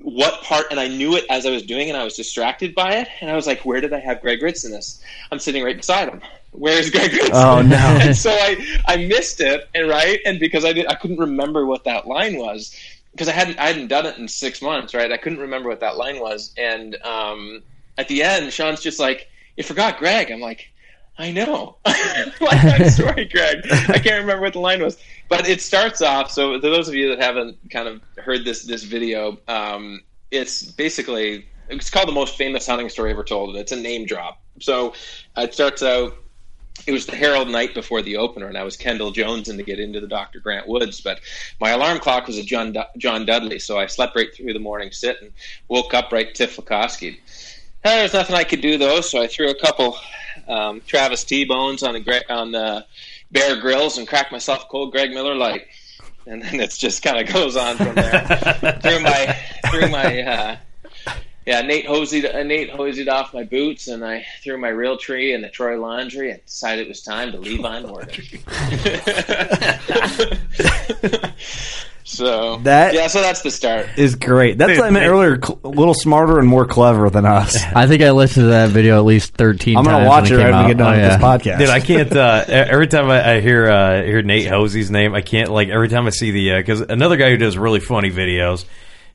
what 0.00 0.42
part, 0.42 0.66
and 0.70 0.78
I 0.78 0.88
knew 0.88 1.16
it 1.16 1.24
as 1.28 1.44
I 1.44 1.50
was 1.50 1.62
doing 1.62 1.88
it, 1.88 1.90
and 1.90 1.98
I 1.98 2.04
was 2.04 2.14
distracted 2.14 2.74
by 2.74 2.96
it, 2.96 3.08
and 3.20 3.30
I 3.30 3.34
was 3.34 3.46
like, 3.46 3.64
"Where 3.64 3.80
did 3.80 3.92
I 3.92 4.00
have 4.00 4.20
Greg 4.20 4.42
Ritz 4.42 4.64
in 4.64 4.70
this? 4.70 5.02
I'm 5.32 5.38
sitting 5.38 5.64
right 5.64 5.76
beside 5.76 6.08
him. 6.08 6.20
Where's 6.52 6.90
Greg 6.90 7.12
Ritz?" 7.12 7.30
Oh, 7.32 7.62
no. 7.62 7.76
and 8.00 8.16
so 8.16 8.30
I 8.30 8.80
I 8.86 8.96
missed 8.96 9.40
it, 9.40 9.68
and 9.74 9.88
right, 9.88 10.20
and 10.24 10.38
because 10.38 10.64
I 10.64 10.72
did, 10.72 10.86
I 10.86 10.94
couldn't 10.94 11.18
remember 11.18 11.66
what 11.66 11.84
that 11.84 12.06
line 12.06 12.36
was 12.36 12.74
because 13.12 13.28
I 13.28 13.32
hadn't 13.32 13.58
I 13.58 13.66
hadn't 13.66 13.88
done 13.88 14.06
it 14.06 14.18
in 14.18 14.28
six 14.28 14.62
months, 14.62 14.94
right? 14.94 15.10
I 15.10 15.16
couldn't 15.16 15.40
remember 15.40 15.68
what 15.68 15.80
that 15.80 15.96
line 15.96 16.20
was, 16.20 16.54
and 16.56 16.96
um, 17.02 17.62
at 17.96 18.08
the 18.08 18.22
end, 18.22 18.52
Sean's 18.52 18.80
just 18.80 19.00
like, 19.00 19.28
"You 19.56 19.64
forgot 19.64 19.98
Greg." 19.98 20.30
I'm 20.30 20.40
like. 20.40 20.70
I 21.18 21.32
know. 21.32 21.76
story, 22.90 23.24
Greg. 23.24 23.66
I 23.70 23.98
can't 23.98 24.20
remember 24.20 24.40
what 24.40 24.52
the 24.52 24.60
line 24.60 24.82
was, 24.82 24.96
but 25.28 25.48
it 25.48 25.60
starts 25.60 26.00
off. 26.00 26.30
So, 26.30 26.52
to 26.54 26.60
those 26.60 26.88
of 26.88 26.94
you 26.94 27.08
that 27.08 27.20
haven't 27.20 27.58
kind 27.70 27.88
of 27.88 28.00
heard 28.22 28.44
this 28.44 28.62
this 28.62 28.84
video, 28.84 29.38
um, 29.48 30.00
it's 30.30 30.62
basically 30.62 31.46
it's 31.68 31.90
called 31.90 32.08
the 32.08 32.12
most 32.12 32.36
famous 32.36 32.66
hunting 32.66 32.88
story 32.88 33.10
ever 33.10 33.24
told. 33.24 33.56
It's 33.56 33.72
a 33.72 33.76
name 33.76 34.06
drop. 34.06 34.40
So, 34.60 34.94
uh, 35.36 35.42
it 35.42 35.54
starts 35.54 35.82
out. 35.82 36.14
It 36.86 36.92
was 36.92 37.06
the 37.06 37.16
Harold 37.16 37.48
Knight 37.50 37.74
before 37.74 38.02
the 38.02 38.16
opener, 38.18 38.46
and 38.46 38.56
I 38.56 38.62
was 38.62 38.76
Kendall 38.76 39.10
Jones 39.10 39.48
and 39.48 39.58
to 39.58 39.64
get 39.64 39.80
into 39.80 40.00
the 40.00 40.06
Dr. 40.06 40.38
Grant 40.38 40.68
Woods. 40.68 41.00
But 41.00 41.20
my 41.60 41.70
alarm 41.70 41.98
clock 41.98 42.28
was 42.28 42.38
a 42.38 42.44
John 42.44 42.72
Du- 42.72 42.86
John 42.96 43.26
Dudley, 43.26 43.58
so 43.58 43.76
I 43.76 43.86
slept 43.86 44.14
right 44.14 44.32
through 44.32 44.52
the 44.52 44.60
morning 44.60 44.92
sit 44.92 45.20
and 45.20 45.32
woke 45.66 45.92
up 45.92 46.12
right 46.12 46.32
Tiff 46.32 46.56
Lakosky. 46.56 47.18
Uh, 47.84 47.96
There's 47.96 48.14
nothing 48.14 48.36
I 48.36 48.44
could 48.44 48.60
do 48.60 48.78
though, 48.78 49.00
so 49.00 49.20
I 49.20 49.26
threw 49.26 49.50
a 49.50 49.60
couple 49.60 49.98
um, 50.48 50.80
Travis 50.86 51.24
T 51.24 51.44
bones 51.44 51.82
on 51.82 52.00
Gre- 52.02 52.28
on 52.28 52.52
the 52.52 52.86
Bear 53.30 53.60
Grylls 53.60 53.98
and 53.98 54.08
crack 54.08 54.32
myself 54.32 54.68
cold 54.68 54.92
Greg 54.92 55.10
Miller 55.10 55.34
Light, 55.34 55.66
and 56.26 56.42
then 56.42 56.60
it 56.60 56.70
just 56.70 57.02
kind 57.02 57.18
of 57.18 57.32
goes 57.32 57.56
on 57.56 57.76
from 57.76 57.94
there. 57.94 58.78
through 58.82 59.00
my 59.00 59.36
through 59.70 59.88
my 59.88 60.22
uh, 60.22 60.56
yeah 61.48 61.62
Nate 61.62 61.86
hoseyed 61.86 62.26
uh, 62.26 62.42
Nate 62.42 62.70
hoseyed 62.70 63.08
off 63.08 63.32
my 63.34 63.42
boots, 63.42 63.88
and 63.88 64.04
I 64.04 64.24
threw 64.44 64.58
my 64.58 64.68
Realtree 64.70 65.34
in 65.34 65.40
the 65.42 65.48
Troy 65.48 65.80
Landry 65.80 66.30
and 66.30 66.44
decided 66.44 66.86
it 66.86 66.88
was 66.88 67.00
time 67.02 67.32
to 67.32 67.38
leave 67.38 67.64
on 67.64 67.86
Morgan. 67.86 68.24
so 72.04 72.56
That- 72.58 72.94
yeah, 72.94 73.06
so 73.08 73.20
that's 73.20 73.42
the 73.42 73.50
start. 73.50 73.86
Is 73.96 74.14
great. 74.14 74.56
That's 74.58 74.78
what 74.78 74.86
I 74.86 74.90
meant 74.90 75.06
earlier. 75.06 75.38
cl- 75.42 75.60
A 75.64 75.68
little 75.68 75.94
smarter 75.94 76.38
and 76.38 76.48
more 76.48 76.66
clever 76.66 77.10
than 77.10 77.26
us. 77.26 77.56
I 77.74 77.86
think 77.86 78.02
I 78.02 78.10
listened 78.12 78.44
to 78.44 78.48
that 78.50 78.70
video 78.70 78.98
at 78.98 79.04
least 79.04 79.34
thirteen. 79.34 79.76
I'm 79.76 79.84
gonna 79.84 79.98
times 79.98 80.08
watch 80.08 80.30
when 80.30 80.40
it 80.40 80.42
right 80.44 80.50
came 80.50 80.54
when 80.56 80.64
we 80.64 80.64
out. 80.64 80.68
get 80.68 80.78
done 80.78 80.86
Oh, 80.86 80.90
with 80.96 81.00
yeah. 81.00 81.16
this 81.16 81.24
podcast. 81.24 81.58
Dude, 81.58 81.68
I 81.68 81.80
can't. 81.80 82.16
Uh, 82.16 82.44
e- 82.48 82.52
every 82.52 82.86
time 82.86 83.10
I, 83.10 83.34
I 83.36 83.40
hear 83.40 83.68
uh, 83.70 84.02
hear 84.02 84.22
Nate 84.22 84.46
Hosie's 84.48 84.90
name, 84.90 85.14
I 85.14 85.20
can't 85.20 85.50
like 85.50 85.68
every 85.68 85.88
time 85.88 86.06
I 86.06 86.10
see 86.10 86.30
the 86.30 86.56
because 86.58 86.80
another 86.80 87.16
guy 87.16 87.30
who 87.30 87.36
does 87.36 87.58
really 87.58 87.80
funny 87.80 88.10
videos. 88.10 88.64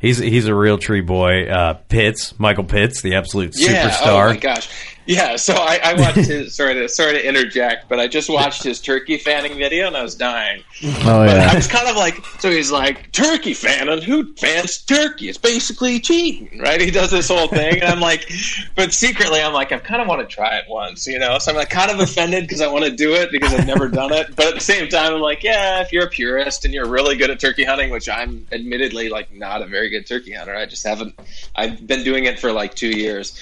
He's 0.03 0.17
he's 0.17 0.47
a 0.47 0.51
Realtree 0.51 1.05
boy. 1.05 1.45
Uh, 1.45 1.75
Pitts, 1.87 2.37
Michael 2.37 2.65
Pitts, 2.65 3.01
the 3.01 3.15
absolute 3.15 3.53
Yeah, 3.55 3.89
superstar. 3.89 4.25
Oh 4.25 4.33
my 4.33 4.37
gosh. 4.37 4.92
Yeah, 5.05 5.35
so 5.35 5.53
I, 5.53 5.79
I 5.83 5.93
watched 5.95 6.27
his 6.27 6.55
sorry 6.55 6.75
to 6.75 6.87
sorry 6.87 7.13
to 7.13 7.27
interject, 7.27 7.89
but 7.89 7.99
I 7.99 8.07
just 8.07 8.29
watched 8.29 8.63
his 8.63 8.79
turkey 8.79 9.17
fanning 9.17 9.57
video 9.57 9.87
and 9.87 9.97
I 9.97 10.03
was 10.03 10.15
dying. 10.15 10.63
Oh 10.83 11.25
But 11.25 11.39
I 11.39 11.55
was 11.55 11.67
kind 11.67 11.89
of 11.89 11.95
like, 11.95 12.23
so 12.39 12.49
he's 12.49 12.71
like, 12.71 13.11
turkey 13.11 13.53
fanning? 13.53 14.01
Who 14.01 14.33
fans 14.35 14.81
turkey? 14.81 15.29
It's 15.29 15.37
basically 15.37 15.99
cheating, 15.99 16.59
right? 16.59 16.79
He 16.79 16.91
does 16.91 17.11
this 17.11 17.27
whole 17.27 17.47
thing, 17.47 17.81
and 17.81 17.85
I'm 17.85 17.99
like, 17.99 18.29
but 18.75 18.93
secretly, 18.93 19.41
I'm 19.41 19.53
like, 19.53 19.71
I 19.71 19.79
kind 19.79 20.01
of 20.01 20.07
want 20.07 20.21
to 20.21 20.27
try 20.27 20.57
it 20.57 20.65
once, 20.69 21.05
you 21.05 21.19
know? 21.19 21.37
So 21.39 21.51
I'm 21.51 21.57
like 21.57 21.69
kind 21.69 21.91
of 21.91 21.99
offended 21.99 22.43
because 22.43 22.61
I 22.61 22.67
want 22.67 22.85
to 22.85 22.91
do 22.91 23.13
it 23.13 23.31
because 23.31 23.53
I've 23.53 23.67
never 23.67 23.89
done 23.89 24.13
it. 24.13 24.35
But 24.35 24.47
at 24.47 24.53
the 24.55 24.61
same 24.61 24.87
time, 24.87 25.13
I'm 25.13 25.21
like, 25.21 25.43
yeah, 25.43 25.81
if 25.81 25.91
you're 25.91 26.05
a 26.05 26.09
purist 26.09 26.65
and 26.65 26.73
you're 26.73 26.87
really 26.87 27.17
good 27.17 27.29
at 27.29 27.39
turkey 27.39 27.63
hunting, 27.63 27.89
which 27.89 28.07
I'm 28.07 28.47
admittedly 28.51 29.09
like 29.09 29.33
not 29.33 29.61
a 29.61 29.65
very 29.65 29.89
good 29.89 30.07
turkey 30.07 30.31
hunter, 30.31 30.55
I 30.55 30.65
just 30.65 30.85
haven't, 30.85 31.19
I've 31.55 31.85
been 31.85 32.03
doing 32.03 32.25
it 32.25 32.39
for 32.39 32.51
like 32.51 32.73
two 32.73 32.89
years. 32.89 33.41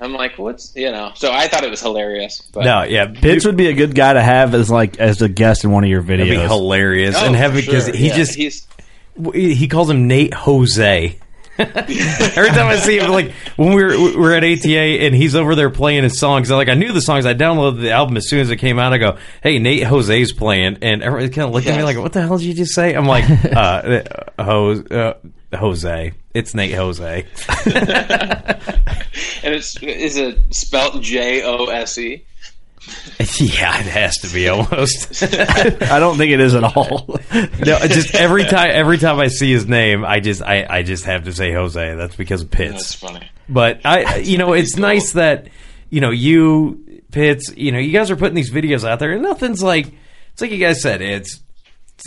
I'm 0.00 0.14
like, 0.14 0.38
what's, 0.38 0.74
you 0.74 0.90
know? 0.90 1.12
So 1.14 1.30
I 1.30 1.48
thought 1.48 1.62
it 1.62 1.70
was 1.70 1.80
hilarious. 1.80 2.40
But 2.52 2.64
no, 2.64 2.82
yeah, 2.82 3.06
Pitts 3.06 3.44
would 3.44 3.56
be 3.56 3.68
a 3.68 3.74
good 3.74 3.94
guy 3.94 4.14
to 4.14 4.22
have 4.22 4.54
as 4.54 4.70
like 4.70 4.98
as 4.98 5.20
a 5.20 5.28
guest 5.28 5.64
in 5.64 5.70
one 5.70 5.84
of 5.84 5.90
your 5.90 6.02
videos. 6.02 6.28
That'd 6.28 6.40
be 6.40 6.46
hilarious. 6.46 7.16
Oh, 7.18 7.26
and 7.26 7.36
have 7.36 7.54
because 7.54 7.84
sure. 7.84 7.94
he 7.94 8.08
Yeah, 8.08 8.16
just 8.16 8.34
he's 8.34 8.66
he 9.34 9.68
calls 9.68 9.90
him 9.90 10.06
Nate 10.08 10.32
Jose. 10.32 11.18
Every 12.36 12.48
time 12.48 12.68
I 12.68 12.76
see 12.76 12.98
him, 12.98 13.10
like 13.10 13.32
when 13.56 13.74
we 13.74 13.84
were 13.84 13.90
we 13.90 14.16
were 14.16 14.32
at 14.32 14.42
ATA 14.42 14.78
and 14.78 15.14
he's 15.14 15.34
over 15.34 15.54
there 15.54 15.68
playing 15.68 16.04
his 16.04 16.18
songs, 16.18 16.50
I 16.50 16.56
like 16.56 16.68
I 16.68 16.74
knew 16.74 16.92
the 16.92 17.02
songs. 17.02 17.26
I 17.26 17.34
downloaded 17.34 17.82
the 17.82 17.90
album 17.90 18.16
as 18.16 18.28
soon 18.28 18.40
as 18.40 18.50
it 18.50 18.56
came 18.56 18.78
out. 18.78 18.94
I 18.94 18.98
go, 18.98 19.18
"Hey, 19.42 19.58
Nate 19.58 19.84
Jose's 19.84 20.32
playing," 20.32 20.78
and 20.80 21.02
everybody 21.02 21.28
kind 21.28 21.48
of 21.48 21.54
looked 21.54 21.66
at 21.66 21.76
me 21.76 21.82
like, 21.82 21.98
"What 21.98 22.14
the 22.14 22.22
hell 22.22 22.38
did 22.38 22.46
you 22.46 22.54
just 22.54 22.74
say?" 22.74 22.94
I'm 22.94 23.06
like, 23.06 23.28
uh, 23.44 24.02
uh, 24.38 24.42
Jose, 24.42 24.84
uh, 24.90 25.14
Jose. 25.56 26.12
It's 26.32 26.54
Nate 26.54 26.74
Jose." 26.74 27.26
and 27.66 29.54
it's 29.54 29.76
is 29.82 30.16
it 30.16 30.54
spelt 30.54 31.02
J 31.02 31.42
O 31.42 31.66
S 31.66 31.98
E? 31.98 32.24
yeah, 33.38 33.78
it 33.78 33.86
has 33.86 34.16
to 34.18 34.32
be 34.32 34.48
almost. 34.48 35.22
I 35.22 35.98
don't 35.98 36.16
think 36.16 36.32
it 36.32 36.40
is 36.40 36.54
at 36.54 36.64
all. 36.64 37.20
no, 37.32 37.78
just 37.80 38.14
every 38.14 38.44
time 38.44 38.70
every 38.72 38.96
time 38.96 39.20
I 39.20 39.28
see 39.28 39.52
his 39.52 39.66
name, 39.66 40.04
I 40.04 40.20
just 40.20 40.42
I, 40.42 40.66
I 40.68 40.82
just 40.82 41.04
have 41.04 41.24
to 41.24 41.32
say 41.32 41.52
Jose. 41.52 41.94
That's 41.94 42.16
because 42.16 42.42
of 42.42 42.50
Pitts. 42.50 42.72
That's 42.72 42.94
funny. 42.94 43.30
But 43.48 43.80
I, 43.84 44.16
you 44.18 44.38
know, 44.38 44.54
it's 44.54 44.76
nice 44.76 45.12
that 45.12 45.48
you 45.90 46.00
know 46.00 46.10
you 46.10 47.02
Pitts. 47.10 47.54
You 47.54 47.72
know, 47.72 47.78
you 47.78 47.92
guys 47.92 48.10
are 48.10 48.16
putting 48.16 48.34
these 48.34 48.50
videos 48.50 48.88
out 48.88 48.98
there, 48.98 49.12
and 49.12 49.22
nothing's 49.22 49.62
like 49.62 49.92
it's 50.32 50.40
like 50.40 50.50
you 50.50 50.58
guys 50.58 50.80
said. 50.80 51.02
It's 51.02 51.40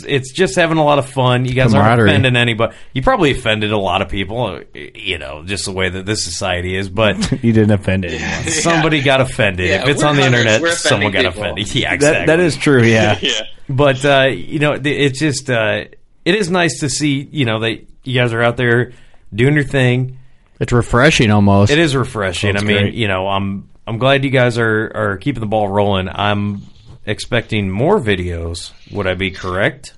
it's 0.02 0.32
just 0.32 0.56
having 0.56 0.78
a 0.78 0.84
lot 0.84 0.98
of 0.98 1.08
fun. 1.08 1.44
You 1.44 1.54
guys 1.54 1.74
aren't 1.74 1.84
Camaraderie. 1.84 2.10
offending 2.10 2.36
anybody. 2.36 2.74
You 2.92 3.02
probably 3.02 3.30
offended 3.32 3.70
a 3.72 3.78
lot 3.78 4.02
of 4.02 4.08
people. 4.08 4.60
You 4.74 5.18
know, 5.18 5.42
just 5.44 5.64
the 5.66 5.72
way 5.72 5.88
that 5.88 6.06
this 6.06 6.24
society 6.24 6.76
is. 6.76 6.88
But 6.88 7.30
you 7.44 7.52
didn't 7.52 7.72
offend 7.72 8.04
anyone. 8.04 8.44
somebody 8.50 9.02
got 9.02 9.20
offended. 9.20 9.68
Yeah, 9.68 9.82
if 9.82 9.88
it's 9.88 10.02
we're 10.02 10.08
on 10.08 10.16
the 10.16 10.22
hunters. 10.22 10.40
internet, 10.40 10.62
We're 10.62 10.72
someone 10.72 11.12
got 11.12 11.24
offending 11.26 11.32
people. 11.32 11.42
offended. 11.42 11.74
Yeah, 11.74 11.94
exactly. 11.94 12.26
That, 12.26 12.26
that 12.38 12.40
is 12.40 12.56
true. 12.56 12.82
Yeah. 12.82 13.18
yeah. 13.20 13.30
But 13.68 14.04
uh, 14.04 14.26
you 14.30 14.58
know, 14.58 14.76
th- 14.76 15.10
it's 15.10 15.18
just 15.18 15.50
uh, 15.50 15.84
it 16.24 16.34
is 16.34 16.50
nice 16.50 16.80
to 16.80 16.88
see 16.88 17.28
you 17.30 17.44
know 17.44 17.60
that 17.60 17.84
you 18.04 18.14
guys 18.20 18.32
are 18.32 18.42
out 18.42 18.56
there 18.56 18.92
doing 19.34 19.54
your 19.54 19.64
thing. 19.64 20.18
It's 20.60 20.72
refreshing 20.72 21.30
almost. 21.30 21.72
It 21.72 21.78
is 21.78 21.96
refreshing. 21.96 22.52
That's 22.52 22.62
I 22.64 22.66
mean, 22.66 22.76
great. 22.78 22.94
you 22.94 23.08
know, 23.08 23.26
I'm 23.26 23.68
I'm 23.86 23.98
glad 23.98 24.24
you 24.24 24.30
guys 24.30 24.56
are 24.58 24.90
are 24.94 25.16
keeping 25.18 25.40
the 25.40 25.46
ball 25.46 25.68
rolling. 25.68 26.08
I'm 26.08 26.62
expecting 27.06 27.70
more 27.70 28.00
videos. 28.00 28.72
Would 28.90 29.06
I 29.06 29.14
be 29.14 29.30
correct? 29.30 29.94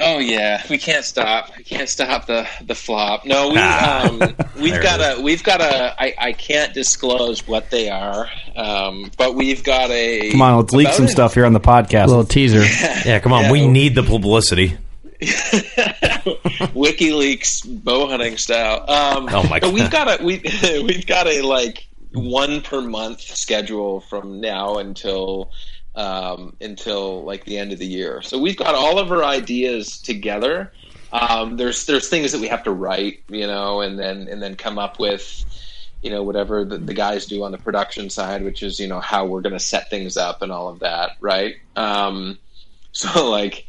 Oh 0.00 0.18
yeah, 0.18 0.62
we 0.70 0.78
can't 0.78 1.04
stop. 1.04 1.54
We 1.58 1.62
can't 1.64 1.88
stop 1.90 2.26
the 2.26 2.48
the 2.64 2.74
flop. 2.74 3.26
No, 3.26 3.48
we 3.50 3.56
Ah. 3.58 4.08
um, 4.08 4.18
we've 4.58 4.82
got 4.82 5.00
a 5.00 5.20
we've 5.20 5.44
got 5.44 5.60
a. 5.60 5.94
I, 6.02 6.14
I 6.18 6.32
can't 6.32 6.72
disclose 6.72 7.46
what 7.46 7.68
they 7.70 7.90
are, 7.90 8.26
um, 8.56 9.10
but 9.18 9.34
we've 9.34 9.62
got 9.62 9.90
a. 9.90 10.30
Come 10.30 10.40
on, 10.40 10.56
let's 10.58 10.72
leak 10.72 10.88
some 10.88 11.04
it. 11.04 11.10
stuff 11.10 11.34
here 11.34 11.44
on 11.44 11.52
the 11.52 11.60
podcast. 11.60 12.04
A 12.04 12.08
little 12.08 12.24
teaser. 12.24 12.64
Yeah, 13.04 13.18
come 13.20 13.34
on. 13.34 13.50
We 13.50 13.66
need 13.68 13.94
the 13.94 14.02
publicity. 14.02 14.78
WikiLeaks 16.74 17.84
bow 17.84 18.08
hunting 18.08 18.36
style. 18.36 18.88
Um, 18.90 19.28
Oh, 19.30 19.42
my 19.48 19.60
god, 19.60 19.74
we've 19.74 19.90
got 19.90 20.20
a 20.20 20.24
we 20.24 20.40
we've 20.82 21.06
got 21.06 21.26
a 21.26 21.42
like 21.42 21.86
one 22.12 22.62
per 22.62 22.80
month 22.80 23.20
schedule 23.20 24.00
from 24.00 24.40
now 24.40 24.76
until 24.78 25.50
um, 25.94 26.56
until 26.60 27.24
like 27.24 27.44
the 27.44 27.58
end 27.58 27.72
of 27.72 27.78
the 27.78 27.86
year. 27.86 28.22
So 28.22 28.38
we've 28.38 28.56
got 28.56 28.74
all 28.74 28.98
of 28.98 29.10
our 29.12 29.24
ideas 29.24 29.98
together. 29.98 30.72
Um, 31.12 31.56
there's 31.56 31.86
there's 31.86 32.08
things 32.08 32.32
that 32.32 32.40
we 32.40 32.48
have 32.48 32.64
to 32.64 32.72
write, 32.72 33.22
you 33.28 33.46
know, 33.46 33.80
and 33.80 33.98
then 33.98 34.28
and 34.28 34.42
then 34.42 34.56
come 34.56 34.78
up 34.78 34.98
with 34.98 35.44
you 36.02 36.10
know 36.10 36.22
whatever 36.22 36.64
the, 36.64 36.78
the 36.78 36.94
guys 36.94 37.26
do 37.26 37.44
on 37.44 37.52
the 37.52 37.58
production 37.58 38.10
side, 38.10 38.42
which 38.42 38.62
is 38.62 38.80
you 38.80 38.88
know 38.88 39.00
how 39.00 39.24
we're 39.24 39.40
going 39.40 39.52
to 39.52 39.60
set 39.60 39.90
things 39.90 40.16
up 40.16 40.42
and 40.42 40.50
all 40.50 40.68
of 40.68 40.80
that, 40.80 41.12
right? 41.20 41.56
Um, 41.76 42.38
so 42.92 43.30
like 43.30 43.66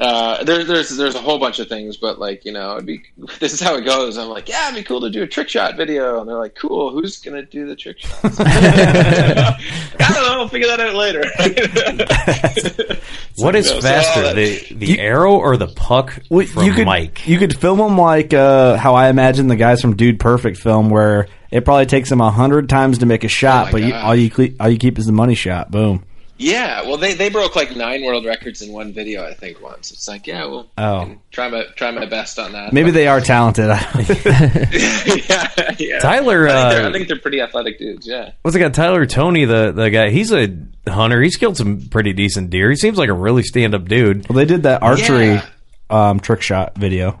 uh, 0.00 0.44
there, 0.44 0.62
there's 0.62 0.90
there's 0.90 1.16
a 1.16 1.20
whole 1.20 1.38
bunch 1.38 1.58
of 1.58 1.68
things, 1.68 1.96
but 1.96 2.20
like 2.20 2.44
you 2.44 2.52
know, 2.52 2.74
it'd 2.74 2.86
be 2.86 3.02
this 3.40 3.52
is 3.52 3.60
how 3.60 3.74
it 3.76 3.84
goes. 3.84 4.16
I'm 4.16 4.28
like, 4.28 4.48
yeah, 4.48 4.68
it'd 4.68 4.76
be 4.76 4.84
cool 4.84 5.00
to 5.00 5.10
do 5.10 5.22
a 5.22 5.26
trick 5.26 5.48
shot 5.48 5.76
video, 5.76 6.20
and 6.20 6.28
they're 6.28 6.38
like, 6.38 6.54
cool. 6.54 6.90
Who's 6.90 7.18
gonna 7.18 7.42
do 7.42 7.66
the 7.66 7.74
trick 7.74 7.98
shots? 7.98 8.22
I 8.40 9.56
don't. 9.98 10.27
I'll 10.38 10.48
figure 10.48 10.68
that 10.68 10.80
out 10.80 10.94
later. 10.94 11.24
What 13.36 13.54
is 13.54 13.68
So, 13.68 13.80
faster, 13.80 14.34
the 14.34 14.66
the 14.74 14.98
arrow 14.98 15.34
or 15.36 15.56
the 15.56 15.68
puck 15.68 16.18
Well, 16.28 16.44
from 16.46 16.64
you 16.64 16.72
could 16.72 16.86
Mike? 16.86 17.26
you 17.28 17.38
could 17.38 17.56
film 17.56 17.78
them 17.78 17.96
like 17.96 18.34
uh, 18.34 18.76
how 18.76 18.96
I 18.96 19.08
imagine 19.10 19.46
the 19.46 19.54
guys 19.54 19.80
from 19.80 19.94
Dude 19.94 20.18
Perfect 20.18 20.58
film, 20.58 20.90
where 20.90 21.28
it 21.52 21.64
probably 21.64 21.86
takes 21.86 22.08
them 22.08 22.20
a 22.20 22.32
hundred 22.32 22.68
times 22.68 22.98
to 22.98 23.06
make 23.06 23.22
a 23.22 23.28
shot, 23.28 23.68
Oh 23.68 23.72
but 23.72 23.82
you, 23.82 23.94
all 23.94 24.16
you 24.16 24.28
cle- 24.28 24.48
all 24.58 24.68
you 24.68 24.76
keep 24.78 24.98
is 24.98 25.06
the 25.06 25.12
money 25.12 25.36
shot. 25.36 25.70
Boom. 25.70 26.02
Yeah, 26.40 26.82
well, 26.82 26.96
they, 26.96 27.14
they 27.14 27.30
broke 27.30 27.56
like 27.56 27.74
nine 27.76 28.04
world 28.04 28.24
records 28.24 28.62
in 28.62 28.72
one 28.72 28.92
video, 28.92 29.24
I 29.26 29.34
think 29.34 29.60
once. 29.60 29.90
It's 29.90 30.06
like, 30.06 30.26
yeah, 30.26 30.44
well, 30.46 30.68
Oh. 30.78 31.16
try 31.32 31.48
my 31.48 31.64
try 31.74 31.90
my 31.90 32.06
best 32.06 32.38
on 32.38 32.52
that. 32.52 32.72
Maybe 32.72 32.90
But- 32.90 32.94
they 32.94 33.06
are 33.08 33.20
talented. 33.20 33.66
yeah, 33.68 35.74
yeah. 35.78 35.98
Tyler, 35.98 36.48
I 36.48 36.52
think, 36.52 36.70
they're, 36.72 36.84
uh, 36.84 36.88
I 36.88 36.92
think 36.92 37.08
they're 37.08 37.18
pretty 37.18 37.40
athletic 37.40 37.78
dudes. 37.78 38.06
Yeah. 38.06 38.32
What's 38.42 38.54
the 38.54 38.60
guy? 38.60 38.68
Tyler 38.68 39.06
Toney, 39.06 39.44
the 39.44 39.72
the 39.72 39.90
guy. 39.90 40.10
He's 40.10 40.32
a 40.32 40.56
hunter. 40.88 41.20
He's 41.22 41.36
killed 41.36 41.56
some 41.56 41.88
pretty 41.90 42.12
decent 42.12 42.50
deer. 42.50 42.70
He 42.70 42.76
seems 42.76 42.98
like 42.98 43.08
a 43.08 43.14
really 43.14 43.42
stand 43.42 43.74
up 43.74 43.86
dude. 43.88 44.28
well, 44.28 44.36
they 44.36 44.44
did 44.44 44.62
that 44.62 44.82
archery 44.82 45.34
Yeah. 45.34 45.44
um, 45.90 46.20
trick 46.20 46.42
shot 46.42 46.76
video. 46.78 47.20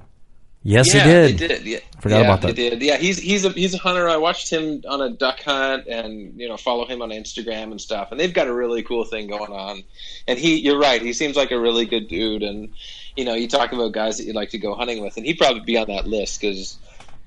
Yes, 0.68 0.94
yeah, 0.94 1.26
he 1.26 1.32
did. 1.32 1.48
Did. 1.48 1.66
Yeah. 1.66 1.78
Forgot 2.00 2.16
yeah, 2.16 2.24
about 2.24 2.42
that. 2.42 2.56
Did. 2.56 2.82
Yeah, 2.82 2.98
he's 2.98 3.18
he's 3.18 3.46
a 3.46 3.48
he's 3.50 3.72
a 3.72 3.78
hunter. 3.78 4.06
I 4.06 4.18
watched 4.18 4.50
him 4.52 4.82
on 4.86 5.00
a 5.00 5.08
duck 5.08 5.40
hunt, 5.40 5.86
and 5.86 6.38
you 6.38 6.46
know 6.46 6.58
follow 6.58 6.84
him 6.84 7.00
on 7.00 7.08
Instagram 7.08 7.70
and 7.70 7.80
stuff. 7.80 8.08
And 8.10 8.20
they've 8.20 8.34
got 8.34 8.48
a 8.48 8.52
really 8.52 8.82
cool 8.82 9.04
thing 9.04 9.28
going 9.28 9.50
on. 9.50 9.82
And 10.26 10.38
he, 10.38 10.56
you're 10.60 10.78
right. 10.78 11.00
He 11.00 11.14
seems 11.14 11.36
like 11.36 11.52
a 11.52 11.58
really 11.58 11.86
good 11.86 12.06
dude. 12.06 12.42
And 12.42 12.74
you 13.16 13.24
know, 13.24 13.32
you 13.32 13.48
talk 13.48 13.72
about 13.72 13.92
guys 13.92 14.18
that 14.18 14.24
you'd 14.24 14.36
like 14.36 14.50
to 14.50 14.58
go 14.58 14.74
hunting 14.74 15.02
with, 15.02 15.16
and 15.16 15.24
he'd 15.24 15.38
probably 15.38 15.62
be 15.62 15.78
on 15.78 15.86
that 15.86 16.06
list 16.06 16.38
because 16.38 16.76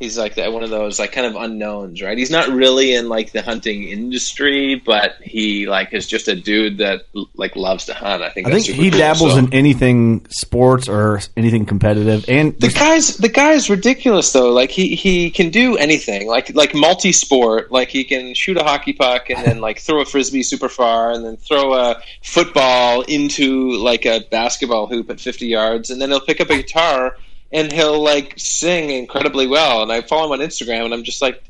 he's 0.01 0.17
like 0.17 0.35
that 0.35 0.51
one 0.51 0.63
of 0.63 0.69
those 0.69 0.99
like 0.99 1.11
kind 1.13 1.25
of 1.27 1.35
unknowns, 1.35 2.01
right? 2.01 2.17
He's 2.17 2.31
not 2.31 2.49
really 2.49 2.93
in 2.93 3.07
like 3.07 3.31
the 3.31 3.41
hunting 3.41 3.83
industry, 3.83 4.75
but 4.75 5.15
he 5.21 5.67
like 5.67 5.93
is 5.93 6.07
just 6.07 6.27
a 6.27 6.35
dude 6.35 6.79
that 6.79 7.03
like 7.35 7.55
loves 7.55 7.85
to 7.85 7.93
hunt. 7.93 8.23
I 8.23 8.29
think. 8.29 8.47
I 8.47 8.51
think 8.51 8.65
he 8.65 8.89
cool. 8.89 8.99
dabbles 8.99 9.33
So- 9.33 9.37
in 9.37 9.53
anything 9.53 10.25
sports 10.29 10.89
or 10.89 11.21
anything 11.37 11.65
competitive, 11.65 12.25
and 12.27 12.59
the 12.59 12.69
guy's 12.69 13.17
the 13.17 13.29
guy's 13.29 13.69
ridiculous 13.69 14.31
though. 14.33 14.51
Like 14.51 14.71
he 14.71 14.95
he 14.95 15.29
can 15.29 15.49
do 15.51 15.77
anything. 15.77 16.27
Like 16.27 16.53
like 16.55 16.73
multi 16.73 17.11
sport. 17.11 17.71
Like 17.71 17.89
he 17.89 18.03
can 18.03 18.33
shoot 18.33 18.57
a 18.57 18.63
hockey 18.63 18.93
puck 18.93 19.29
and 19.29 19.45
then 19.45 19.61
like 19.61 19.79
throw 19.79 20.01
a 20.01 20.05
frisbee 20.05 20.43
super 20.43 20.67
far 20.69 21.11
and 21.11 21.23
then 21.23 21.37
throw 21.37 21.73
a 21.75 22.01
football 22.23 23.01
into 23.03 23.71
like 23.73 24.05
a 24.05 24.21
basketball 24.31 24.87
hoop 24.87 25.09
at 25.09 25.19
fifty 25.19 25.45
yards 25.47 25.89
and 25.91 26.01
then 26.01 26.09
he'll 26.09 26.19
pick 26.19 26.41
up 26.41 26.49
a 26.49 26.55
guitar 26.57 27.15
and 27.53 27.71
he'll 27.71 28.01
like 28.01 28.33
sing 28.37 28.89
incredibly 28.89 29.47
well. 29.47 29.81
And 29.83 29.91
I 29.91 30.01
follow 30.01 30.33
him 30.33 30.39
on 30.41 30.47
Instagram 30.47 30.85
and 30.85 30.93
I'm 30.93 31.03
just 31.03 31.21
like, 31.21 31.43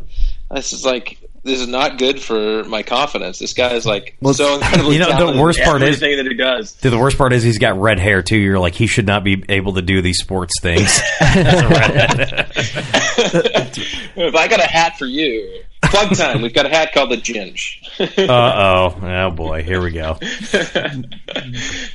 this 0.49 0.74
is 0.74 0.86
like. 0.86 1.18
This 1.43 1.60
is 1.60 1.68
not 1.68 1.97
good 1.97 2.22
for 2.22 2.64
my 2.66 2.84
confidence. 2.84 3.39
This 3.39 3.54
guy 3.56 3.74
is 3.74 3.84
like 3.84 4.16
Well, 4.22 4.36
so 4.36 4.54
incredibly. 4.58 4.93
you 4.93 4.99
know, 4.99 5.34
the 5.34 5.41
worst 5.41 5.60
at 5.60 5.66
part 5.66 5.82
is- 5.82 5.95
everything 5.95 6.18
that 6.24 6.32
he 6.32 6.38
does. 6.38 6.74
Dude, 6.74 6.93
the 6.93 6.99
worst 6.99 7.18
part 7.18 7.34
is 7.34 7.41
he's 7.41 7.58
got 7.58 7.80
red 7.82 7.97
hair 7.97 8.22
too. 8.22 8.38
You're 8.38 8.60
like 8.60 8.76
he 8.76 8.86
should 8.86 9.08
not 9.08 9.24
be 9.24 9.43
able 9.49 9.74
to 9.74 9.82
do 9.82 10.04
these 10.04 10.20
sports 10.20 10.54
things. 10.62 11.02
As 11.20 11.62
a 11.64 11.68
redhead. 11.68 12.52
if 12.56 14.36
I 14.36 14.47
got 14.47 14.60
a 14.60 14.68
hat 14.68 14.99
for 14.99 15.08
you, 15.08 15.64
plug 15.92 16.16
time. 16.16 16.42
We've 16.42 16.54
got 16.54 16.66
a 16.66 16.70
hat 16.70 16.94
called 16.94 17.12
the 17.12 17.18
Ginge. 17.18 17.78
uh 18.18 18.32
oh, 18.32 18.96
oh 19.02 19.32
boy, 19.32 19.64
here 19.64 19.82
we 19.82 19.92
go. 19.92 20.18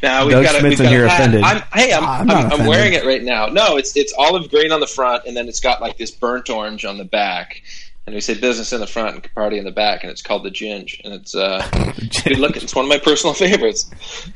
now 0.02 0.24
we've 0.24 0.32
Doug 0.32 0.44
got 0.44 0.54
a, 0.54 0.60
Schmidt's 0.60 0.78
we've 0.78 0.78
got 0.78 0.88
here 0.88 1.04
a 1.06 1.08
hat. 1.08 1.20
offended. 1.20 1.42
I'm, 1.42 1.62
hey, 1.72 1.92
I'm, 1.92 2.04
I'm 2.04 2.30
I'm, 2.30 2.52
I'm, 2.52 2.66
wearing 2.66 2.92
it 2.92 3.04
right 3.04 3.22
now. 3.22 3.46
No, 3.46 3.76
it's 3.76 3.96
it's 3.96 4.12
olive 4.16 4.50
green 4.50 4.72
on 4.72 4.80
the 4.80 4.86
front, 4.86 5.24
and 5.26 5.36
then 5.36 5.48
it's 5.48 5.60
got 5.60 5.80
like 5.80 5.96
this 5.96 6.10
burnt 6.10 6.50
orange 6.50 6.84
on 6.84 6.98
the 6.98 7.04
back. 7.04 7.62
And 8.06 8.14
we 8.14 8.20
say 8.20 8.34
business 8.34 8.72
in 8.72 8.78
the 8.78 8.86
front 8.86 9.14
and 9.16 9.34
party 9.34 9.58
in 9.58 9.64
the 9.64 9.72
back, 9.72 10.04
and 10.04 10.12
it's 10.12 10.22
called 10.22 10.44
the 10.44 10.50
Ginge, 10.50 11.00
and 11.04 11.12
it's 11.12 11.34
uh, 11.34 11.66
good 12.24 12.38
looking. 12.38 12.62
It's 12.62 12.74
one 12.74 12.84
of 12.84 12.88
my 12.88 12.98
personal 12.98 13.34
favorites. 13.34 13.90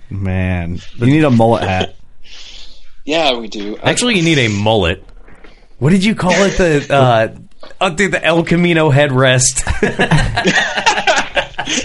man, 0.09 0.81
you 0.97 1.07
need 1.07 1.23
a 1.23 1.31
mullet 1.31 1.63
hat. 1.63 1.95
Yeah, 3.05 3.39
we 3.39 3.47
do. 3.49 3.77
Actually, 3.79 4.17
you 4.17 4.23
need 4.23 4.39
a 4.39 4.49
mullet. 4.49 5.05
What 5.79 5.91
did 5.91 6.05
you 6.05 6.15
call 6.15 6.33
it? 6.33 6.59
The 6.59 6.93
uh, 6.95 7.35
oh, 7.81 7.95
dude, 7.95 8.13
the 8.13 8.25
El 8.25 8.45
Camino 8.45 8.91
headrest. 8.91 9.65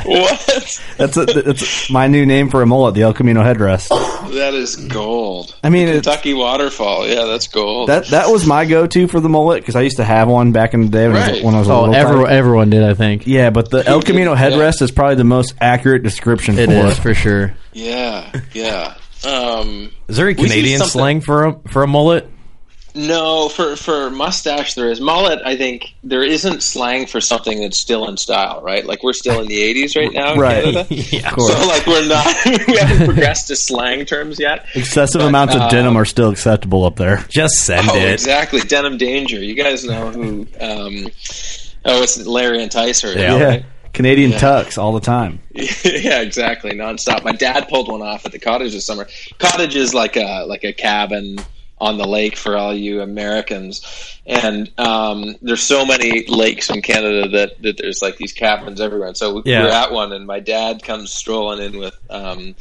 what? 0.06 0.82
That's 0.98 1.18
a, 1.18 1.26
that's 1.26 1.90
my 1.90 2.08
new 2.08 2.26
name 2.26 2.50
for 2.50 2.62
a 2.62 2.66
mullet, 2.66 2.96
the 2.96 3.04
El 3.04 3.14
Camino 3.14 3.42
headrest. 3.42 3.90
That 4.34 4.54
is 4.54 4.76
gold. 4.76 5.56
I 5.64 5.70
mean, 5.70 5.88
it's- 5.88 6.06
Kentucky 6.06 6.34
waterfall. 6.34 7.08
Yeah, 7.08 7.26
that's 7.26 7.48
gold. 7.48 7.90
That 7.90 8.08
that 8.08 8.30
was 8.30 8.46
my 8.46 8.66
go-to 8.66 9.08
for 9.08 9.20
the 9.20 9.30
mullet 9.30 9.62
because 9.62 9.76
I 9.76 9.82
used 9.82 9.98
to 9.98 10.04
have 10.04 10.28
one 10.28 10.52
back 10.52 10.74
in 10.74 10.82
the 10.82 10.88
day 10.90 11.08
when, 11.08 11.18
I, 11.18 11.32
was, 11.32 11.42
when 11.44 11.56
I 11.56 11.60
was 11.60 11.68
a 11.68 11.72
Oh, 11.74 11.80
little 11.82 11.96
everyone, 11.96 12.32
everyone 12.32 12.70
did, 12.70 12.84
I 12.84 12.94
think. 12.94 13.28
Yeah, 13.28 13.50
but 13.50 13.70
the 13.70 13.86
El 13.86 14.02
Camino 14.02 14.36
headrest 14.36 14.82
is 14.82 14.92
probably 14.92 15.16
the 15.16 15.24
most 15.24 15.56
accurate 15.62 16.04
description 16.04 16.58
It 16.58 16.68
for 16.68 16.88
is 16.88 16.98
it. 16.98 17.02
for 17.02 17.14
sure. 17.14 17.54
yeah, 17.74 18.42
yeah. 18.54 18.96
Um, 19.26 19.92
Is 20.08 20.18
there 20.18 20.28
a 20.28 20.36
Canadian 20.36 20.82
slang 20.82 21.22
for 21.22 21.46
a 21.46 21.60
for 21.70 21.84
a 21.84 21.88
mullet? 21.88 22.30
No, 22.96 23.50
for 23.50 23.76
for 23.76 24.10
mustache 24.10 24.74
there 24.76 24.90
is 24.90 25.02
mullet. 25.02 25.40
I 25.46 25.58
think 25.58 25.94
there 26.04 26.24
isn't 26.24 26.64
slang 26.64 27.08
for 27.08 27.20
something 27.20 27.60
that's 27.60 27.78
still 27.78 28.08
in 28.08 28.16
style, 28.16 28.62
right? 28.62 28.86
Like 28.86 29.04
we're 29.04 29.12
still 29.14 29.42
in 29.42 29.48
the 29.48 29.58
'80s 29.62 29.98
right 29.98 30.14
now, 30.14 30.34
in 30.34 30.40
Right. 30.40 30.64
Canada. 30.64 30.88
Yeah. 30.96 31.36
So 31.36 31.68
like 31.68 31.86
we're 31.86 32.08
not, 32.08 32.26
we 32.68 32.78
haven't 32.78 33.06
progressed 33.06 33.48
to 33.50 33.56
slang 33.58 34.06
terms 34.06 34.40
yet. 34.40 34.66
Excessive 34.76 35.20
But, 35.20 35.28
amounts 35.28 35.56
of 35.56 35.62
uh, 35.64 35.70
denim 35.70 35.98
are 35.98 36.06
still 36.06 36.30
acceptable 36.30 36.86
up 36.86 36.96
there. 36.96 37.18
Just 37.30 37.56
send 37.56 37.90
Oh, 37.90 37.96
it. 37.98 38.14
exactly. 38.14 38.62
Denim 38.62 38.98
Danger. 38.98 39.44
You 39.44 39.56
guys 39.56 39.84
know 39.84 40.12
who? 40.12 40.48
Um, 40.62 41.08
oh, 41.86 42.02
it's 42.02 42.26
Larry 42.26 42.60
Enticer. 42.60 43.14
Yeah. 43.14 43.38
Yeah, 43.38 43.44
right? 43.46 43.66
Canadian 43.94 44.32
Yeah. 44.32 44.40
tux 44.40 44.78
all 44.78 44.94
the 44.94 45.00
time. 45.02 45.40
yeah, 45.54 46.22
exactly, 46.22 46.72
nonstop. 46.72 47.24
My 47.24 47.32
dad 47.34 47.68
pulled 47.70 47.90
one 47.90 48.02
off 48.02 48.26
at 48.26 48.32
the 48.32 48.40
cottage 48.40 48.72
this 48.74 48.86
summer. 48.86 49.08
Cottage 49.38 49.76
is 49.76 49.94
like 49.94 50.16
a 50.16 50.46
like 50.48 50.64
a 50.64 50.74
cabin 50.74 51.38
on 51.80 51.98
the 51.98 52.08
lake 52.08 52.38
for 52.38 52.56
all 52.56 52.74
you 52.74 53.02
Americans, 53.02 54.20
and 54.26 54.72
um, 54.80 55.36
there's 55.42 55.64
so 55.64 55.86
many 55.86 56.26
lakes 56.28 56.70
in 56.70 56.82
Canada 56.82 57.28
that, 57.30 57.62
that 57.62 57.78
there's 57.78 58.02
like 58.02 58.18
these 58.18 58.34
cabins 58.34 58.80
everywhere. 58.80 59.10
And 59.10 59.18
so 59.18 59.36
we 59.36 59.42
Yeah. 59.46 59.64
we're 59.64 59.70
at 59.70 59.92
one, 59.92 60.14
and 60.14 60.26
my 60.26 60.40
dad 60.40 60.84
comes 60.84 61.12
strolling 61.12 61.62
in 61.62 61.80
with. 61.80 61.98
Um, 62.10 62.56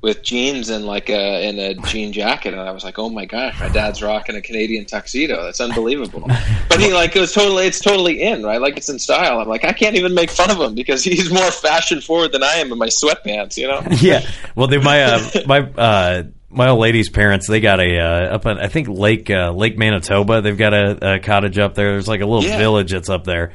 with 0.00 0.22
jeans 0.22 0.68
and 0.68 0.86
like 0.86 1.10
a 1.10 1.48
in 1.48 1.58
a 1.58 1.74
jean 1.74 2.12
jacket, 2.12 2.52
and 2.54 2.62
I 2.62 2.70
was 2.70 2.84
like, 2.84 3.00
"Oh 3.00 3.08
my 3.08 3.24
gosh, 3.24 3.58
my 3.60 3.68
dad's 3.68 4.00
rocking 4.00 4.36
a 4.36 4.40
Canadian 4.40 4.84
tuxedo. 4.84 5.42
That's 5.42 5.60
unbelievable." 5.60 6.20
but 6.68 6.78
he 6.78 6.92
like 6.92 7.16
it 7.16 7.20
was 7.20 7.32
totally, 7.32 7.66
it's 7.66 7.80
totally 7.80 8.22
in, 8.22 8.44
right? 8.44 8.60
Like 8.60 8.76
it's 8.76 8.88
in 8.88 9.00
style. 9.00 9.40
I'm 9.40 9.48
like, 9.48 9.64
I 9.64 9.72
can't 9.72 9.96
even 9.96 10.14
make 10.14 10.30
fun 10.30 10.50
of 10.52 10.58
him 10.60 10.76
because 10.76 11.02
he's 11.02 11.32
more 11.32 11.50
fashion 11.50 12.00
forward 12.00 12.30
than 12.32 12.44
I 12.44 12.54
am 12.54 12.70
in 12.70 12.78
my 12.78 12.86
sweatpants, 12.86 13.56
you 13.56 13.66
know? 13.66 13.82
Yeah. 14.00 14.24
Well, 14.54 14.68
they, 14.68 14.78
my 14.78 15.02
uh, 15.02 15.30
my 15.46 15.60
uh, 15.62 16.22
my 16.50 16.68
old 16.68 16.80
lady's 16.80 17.10
parents 17.10 17.46
they 17.46 17.60
got 17.60 17.78
a 17.80 17.98
uh, 17.98 18.34
up 18.36 18.46
on 18.46 18.58
I 18.58 18.68
think 18.68 18.88
Lake 18.88 19.30
uh, 19.30 19.50
Lake 19.52 19.76
Manitoba. 19.78 20.40
They've 20.40 20.56
got 20.56 20.72
a, 20.74 21.14
a 21.14 21.18
cottage 21.18 21.58
up 21.58 21.74
there. 21.74 21.92
There's 21.92 22.08
like 22.08 22.20
a 22.20 22.26
little 22.26 22.48
Yeah. 22.48 22.58
village 22.58 22.92
that's 22.92 23.08
up 23.10 23.24
there, 23.24 23.52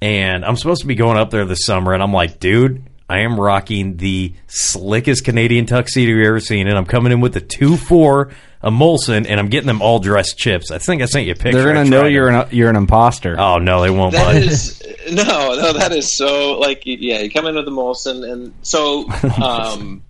and 0.00 0.44
I'm 0.44 0.56
supposed 0.56 0.82
to 0.82 0.86
be 0.86 0.94
going 0.94 1.18
up 1.18 1.30
there 1.30 1.44
this 1.44 1.64
summer. 1.64 1.92
And 1.94 2.02
I'm 2.02 2.12
like, 2.12 2.38
dude. 2.40 2.84
I 3.10 3.20
am 3.20 3.40
rocking 3.40 3.96
the 3.96 4.34
slickest 4.48 5.24
Canadian 5.24 5.64
tuxedo 5.64 6.12
you've 6.12 6.26
ever 6.26 6.40
seen, 6.40 6.68
and 6.68 6.76
I'm 6.76 6.84
coming 6.84 7.10
in 7.10 7.22
with 7.22 7.32
the 7.32 7.40
two 7.40 7.78
four 7.78 8.32
a 8.60 8.70
Molson, 8.70 9.24
and 9.26 9.40
I'm 9.40 9.48
getting 9.48 9.66
them 9.66 9.80
all 9.80 9.98
dressed 9.98 10.36
chips. 10.36 10.70
I 10.70 10.76
think 10.76 11.00
I 11.00 11.06
sent 11.06 11.24
you 11.24 11.32
a 11.32 11.34
picture. 11.34 11.62
They're 11.62 11.72
gonna 11.72 11.88
know 11.88 12.04
you're 12.04 12.30
them. 12.30 12.42
an 12.42 12.54
you're 12.54 12.68
an 12.68 12.76
imposter. 12.76 13.34
Oh 13.40 13.56
no, 13.56 13.80
they 13.80 13.88
won't. 13.88 14.12
That 14.12 14.26
bud. 14.34 14.36
is 14.42 14.82
no, 15.10 15.22
no. 15.24 15.72
That 15.72 15.92
is 15.92 16.12
so 16.12 16.58
like 16.58 16.82
yeah. 16.84 17.20
You 17.20 17.30
come 17.30 17.46
in 17.46 17.54
with 17.54 17.64
the 17.64 17.70
Molson, 17.70 18.30
and 18.30 18.52
so 18.60 19.08
um, 19.42 20.02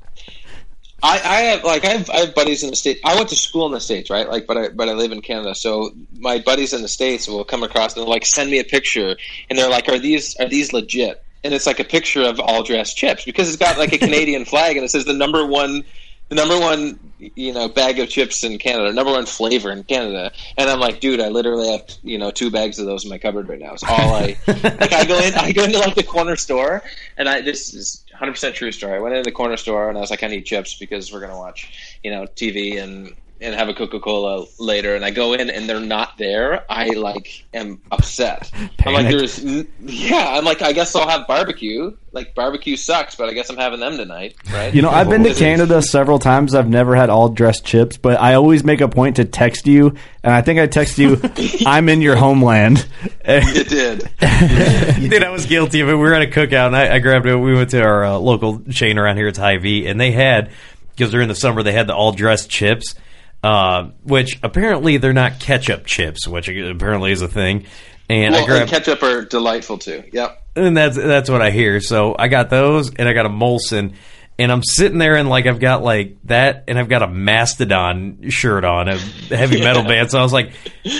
I, 1.02 1.14
I 1.14 1.40
have 1.42 1.64
like 1.64 1.84
I 1.84 1.90
have, 1.90 2.10
I 2.10 2.16
have 2.18 2.34
buddies 2.34 2.64
in 2.64 2.70
the 2.70 2.76
states. 2.76 3.00
I 3.04 3.14
went 3.14 3.28
to 3.28 3.36
school 3.36 3.66
in 3.66 3.72
the 3.72 3.80
states, 3.80 4.10
right? 4.10 4.28
Like, 4.28 4.46
but 4.46 4.56
I 4.56 4.68
but 4.68 4.88
I 4.88 4.92
live 4.92 5.12
in 5.12 5.20
Canada, 5.20 5.54
so 5.54 5.92
my 6.18 6.38
buddies 6.38 6.72
in 6.72 6.82
the 6.82 6.88
states 6.88 7.28
will 7.28 7.44
come 7.44 7.62
across 7.62 7.94
and 7.94 8.02
they'll 8.02 8.10
like 8.10 8.26
send 8.26 8.50
me 8.50 8.58
a 8.58 8.64
picture, 8.64 9.16
and 9.48 9.58
they're 9.58 9.70
like, 9.70 9.88
"Are 9.88 9.98
these 9.98 10.36
are 10.36 10.48
these 10.48 10.72
legit?" 10.72 11.22
And 11.44 11.54
it's 11.54 11.66
like 11.66 11.78
a 11.78 11.84
picture 11.84 12.22
of 12.22 12.40
all 12.40 12.64
dressed 12.64 12.96
chips 12.96 13.24
because 13.24 13.48
it's 13.48 13.56
got 13.56 13.78
like 13.78 13.92
a 13.92 13.98
Canadian 14.06 14.44
flag 14.44 14.76
and 14.76 14.84
it 14.84 14.88
says 14.88 15.04
the 15.04 15.12
number 15.12 15.46
one 15.46 15.84
the 16.28 16.34
number 16.34 16.58
one 16.58 16.98
you 17.18 17.52
know 17.52 17.68
bag 17.68 17.98
of 17.98 18.08
chips 18.08 18.44
in 18.44 18.58
Canada, 18.58 18.92
number 18.92 19.12
one 19.12 19.26
flavor 19.26 19.70
in 19.70 19.82
Canada, 19.82 20.30
and 20.56 20.70
I'm 20.70 20.78
like, 20.78 21.00
dude, 21.00 21.20
I 21.20 21.28
literally 21.28 21.68
have 21.68 21.84
you 22.02 22.18
know 22.18 22.30
two 22.30 22.50
bags 22.50 22.78
of 22.78 22.86
those 22.86 23.04
in 23.04 23.10
my 23.10 23.18
cupboard 23.18 23.48
right 23.48 23.58
now. 23.58 23.72
It's 23.72 23.82
all 23.82 23.96
I 23.96 24.36
like. 24.46 24.92
I 24.92 25.04
go 25.04 25.18
in, 25.18 25.34
I 25.34 25.52
go 25.52 25.64
into 25.64 25.78
like 25.78 25.94
the 25.94 26.02
corner 26.02 26.36
store, 26.36 26.82
and 27.16 27.28
I 27.28 27.40
this 27.40 27.74
is 27.74 28.04
100 28.18 28.32
percent 28.32 28.54
true 28.56 28.72
story. 28.72 28.96
I 28.96 29.00
went 29.00 29.14
into 29.14 29.24
the 29.24 29.32
corner 29.32 29.56
store 29.56 29.88
and 29.88 29.96
I 29.96 30.00
was 30.00 30.10
like, 30.10 30.22
I 30.22 30.26
need 30.28 30.44
chips 30.44 30.76
because 30.78 31.12
we're 31.12 31.20
gonna 31.20 31.38
watch 31.38 31.98
you 32.02 32.10
know 32.10 32.26
TV 32.36 32.82
and 32.82 33.14
and 33.40 33.54
have 33.54 33.68
a 33.68 33.74
Coca 33.74 34.00
Cola 34.00 34.46
later, 34.58 34.96
and 34.96 35.04
I 35.04 35.10
go 35.10 35.32
in 35.32 35.48
and 35.50 35.68
they're 35.68 35.80
not 35.80 36.18
there, 36.18 36.64
I 36.70 36.88
like 36.88 37.44
am 37.54 37.80
upset. 37.90 38.50
I'm 38.86 38.94
like, 38.94 39.08
there's, 39.08 39.42
yeah, 39.44 40.28
I'm 40.30 40.44
like, 40.44 40.62
I 40.62 40.72
guess 40.72 40.94
I'll 40.94 41.08
have 41.08 41.26
barbecue. 41.26 41.96
Like 42.10 42.34
barbecue 42.34 42.76
sucks, 42.76 43.14
but 43.14 43.28
I 43.28 43.34
guess 43.34 43.50
I'm 43.50 43.56
having 43.56 43.80
them 43.80 43.96
tonight, 43.96 44.34
right? 44.50 44.74
You 44.74 44.82
know, 44.82 44.88
I've 44.88 45.10
been 45.10 45.24
to 45.24 45.34
Canada 45.34 45.82
several 45.82 46.18
times. 46.18 46.54
I've 46.54 46.68
never 46.68 46.96
had 46.96 47.10
all 47.10 47.28
dressed 47.28 47.66
chips, 47.66 47.96
but 47.98 48.18
I 48.18 48.34
always 48.34 48.64
make 48.64 48.80
a 48.80 48.88
point 48.88 49.16
to 49.16 49.26
text 49.26 49.66
you, 49.66 49.94
and 50.24 50.32
I 50.32 50.40
think 50.40 50.58
I 50.58 50.66
text 50.66 50.98
you, 50.98 51.20
"I'm 51.66 51.88
in 51.90 52.00
your 52.00 52.16
homeland." 52.16 52.88
you 53.28 53.64
did, 53.64 54.10
dude. 54.20 55.22
I 55.22 55.30
was 55.30 55.44
guilty 55.44 55.80
of 55.82 55.90
it. 55.90 55.92
We 55.92 55.98
were 55.98 56.14
at 56.14 56.22
a 56.22 56.26
cookout, 56.26 56.68
and 56.68 56.76
I, 56.76 56.94
I 56.94 56.98
grabbed 56.98 57.26
it. 57.26 57.36
We 57.36 57.54
went 57.54 57.70
to 57.70 57.82
our 57.82 58.06
uh, 58.06 58.18
local 58.18 58.60
chain 58.70 58.98
around 58.98 59.18
here. 59.18 59.28
It's 59.28 59.38
Hy-Vee, 59.38 59.86
and 59.86 60.00
they 60.00 60.10
had 60.10 60.50
because 60.98 61.12
during 61.12 61.28
the 61.28 61.34
summer 61.34 61.62
they 61.62 61.72
had 61.72 61.86
the 61.86 61.94
all 61.94 62.12
dressed 62.12 62.50
chips. 62.50 62.94
Uh, 63.42 63.90
which 64.02 64.38
apparently 64.42 64.96
they're 64.96 65.12
not 65.12 65.38
ketchup 65.38 65.86
chips, 65.86 66.26
which 66.26 66.48
apparently 66.48 67.12
is 67.12 67.22
a 67.22 67.28
thing. 67.28 67.66
And 68.08 68.34
well, 68.34 68.42
I 68.42 68.46
grabbed 68.46 68.62
and 68.62 68.70
ketchup 68.70 69.02
are 69.02 69.24
delightful 69.24 69.78
too. 69.78 70.02
Yep. 70.12 70.42
And 70.56 70.76
that's 70.76 70.96
that's 70.96 71.30
what 71.30 71.40
I 71.40 71.50
hear. 71.50 71.80
So 71.80 72.16
I 72.18 72.28
got 72.28 72.50
those, 72.50 72.92
and 72.94 73.08
I 73.08 73.12
got 73.12 73.26
a 73.26 73.28
Molson, 73.28 73.94
and 74.38 74.52
I'm 74.52 74.62
sitting 74.62 74.98
there 74.98 75.16
and 75.16 75.28
like 75.28 75.46
I've 75.46 75.58
got 75.58 75.82
like 75.82 76.16
that, 76.24 76.64
and 76.68 76.78
I've 76.78 76.88
got 76.88 77.02
a 77.02 77.08
Mastodon 77.08 78.30
shirt 78.30 78.64
on, 78.64 78.88
a 78.88 78.96
heavy 78.96 79.60
metal 79.64 79.82
band. 79.82 80.12
So 80.12 80.18
I 80.18 80.22
was 80.22 80.32
like, 80.32 80.52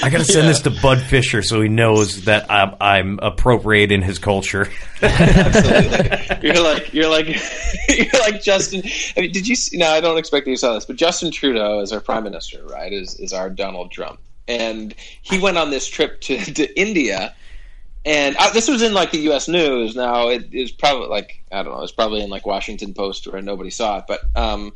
I 0.03 0.11
got 0.11 0.18
to 0.18 0.24
send 0.24 0.45
yeah. 0.45 0.53
this 0.53 0.62
to 0.62 0.70
Bud 0.70 1.01
Fisher 1.01 1.43
so 1.43 1.61
he 1.61 1.68
knows 1.68 2.24
that 2.24 2.51
I'm, 2.51 2.74
I'm 2.80 3.18
appropriating 3.22 4.03
his 4.03 4.18
culture. 4.18 4.68
Absolutely. 5.03 6.49
You're 6.49 6.62
like 6.62 6.93
you're 6.93 7.09
like 7.09 7.28
you're 7.89 8.20
like 8.20 8.43
Justin. 8.43 8.82
I 9.16 9.20
mean, 9.20 9.32
did 9.32 9.47
you? 9.47 9.55
See, 9.55 9.76
no, 9.76 9.89
I 9.89 10.01
don't 10.01 10.18
expect 10.18 10.47
that 10.47 10.51
you 10.51 10.57
saw 10.57 10.74
this, 10.74 10.84
but 10.84 10.97
Justin 10.97 11.30
Trudeau 11.30 11.80
is 11.80 11.93
our 11.93 12.01
prime 12.01 12.24
minister, 12.24 12.64
right? 12.66 12.93
Is 12.93 13.14
is 13.20 13.32
our 13.32 13.51
Donald 13.51 13.93
Trump, 13.93 14.18
and 14.49 14.95
he 15.22 15.39
went 15.39 15.59
on 15.59 15.70
this 15.70 15.86
trip 15.86 16.20
to 16.22 16.39
to 16.55 16.80
India 16.80 17.34
and 18.05 18.36
uh, 18.36 18.51
this 18.51 18.68
was 18.68 18.82
in 18.82 18.94
like 18.94 19.11
the 19.11 19.18
U.S. 19.20 19.49
news. 19.49 19.96
Now 19.96 20.28
it 20.28 20.53
is 20.53 20.70
probably 20.72 21.09
like 21.09 21.42
I 21.53 21.62
don't 21.62 21.72
know. 21.72 21.82
It's 21.82 21.92
probably 21.92 22.22
in 22.22 22.30
like 22.30 22.46
Washington 22.46 22.94
Post 22.94 23.26
where 23.26 23.42
nobody 23.42 23.70
saw 23.70 23.99
it. 23.99 24.05
But 24.07 24.20
um, 24.34 24.72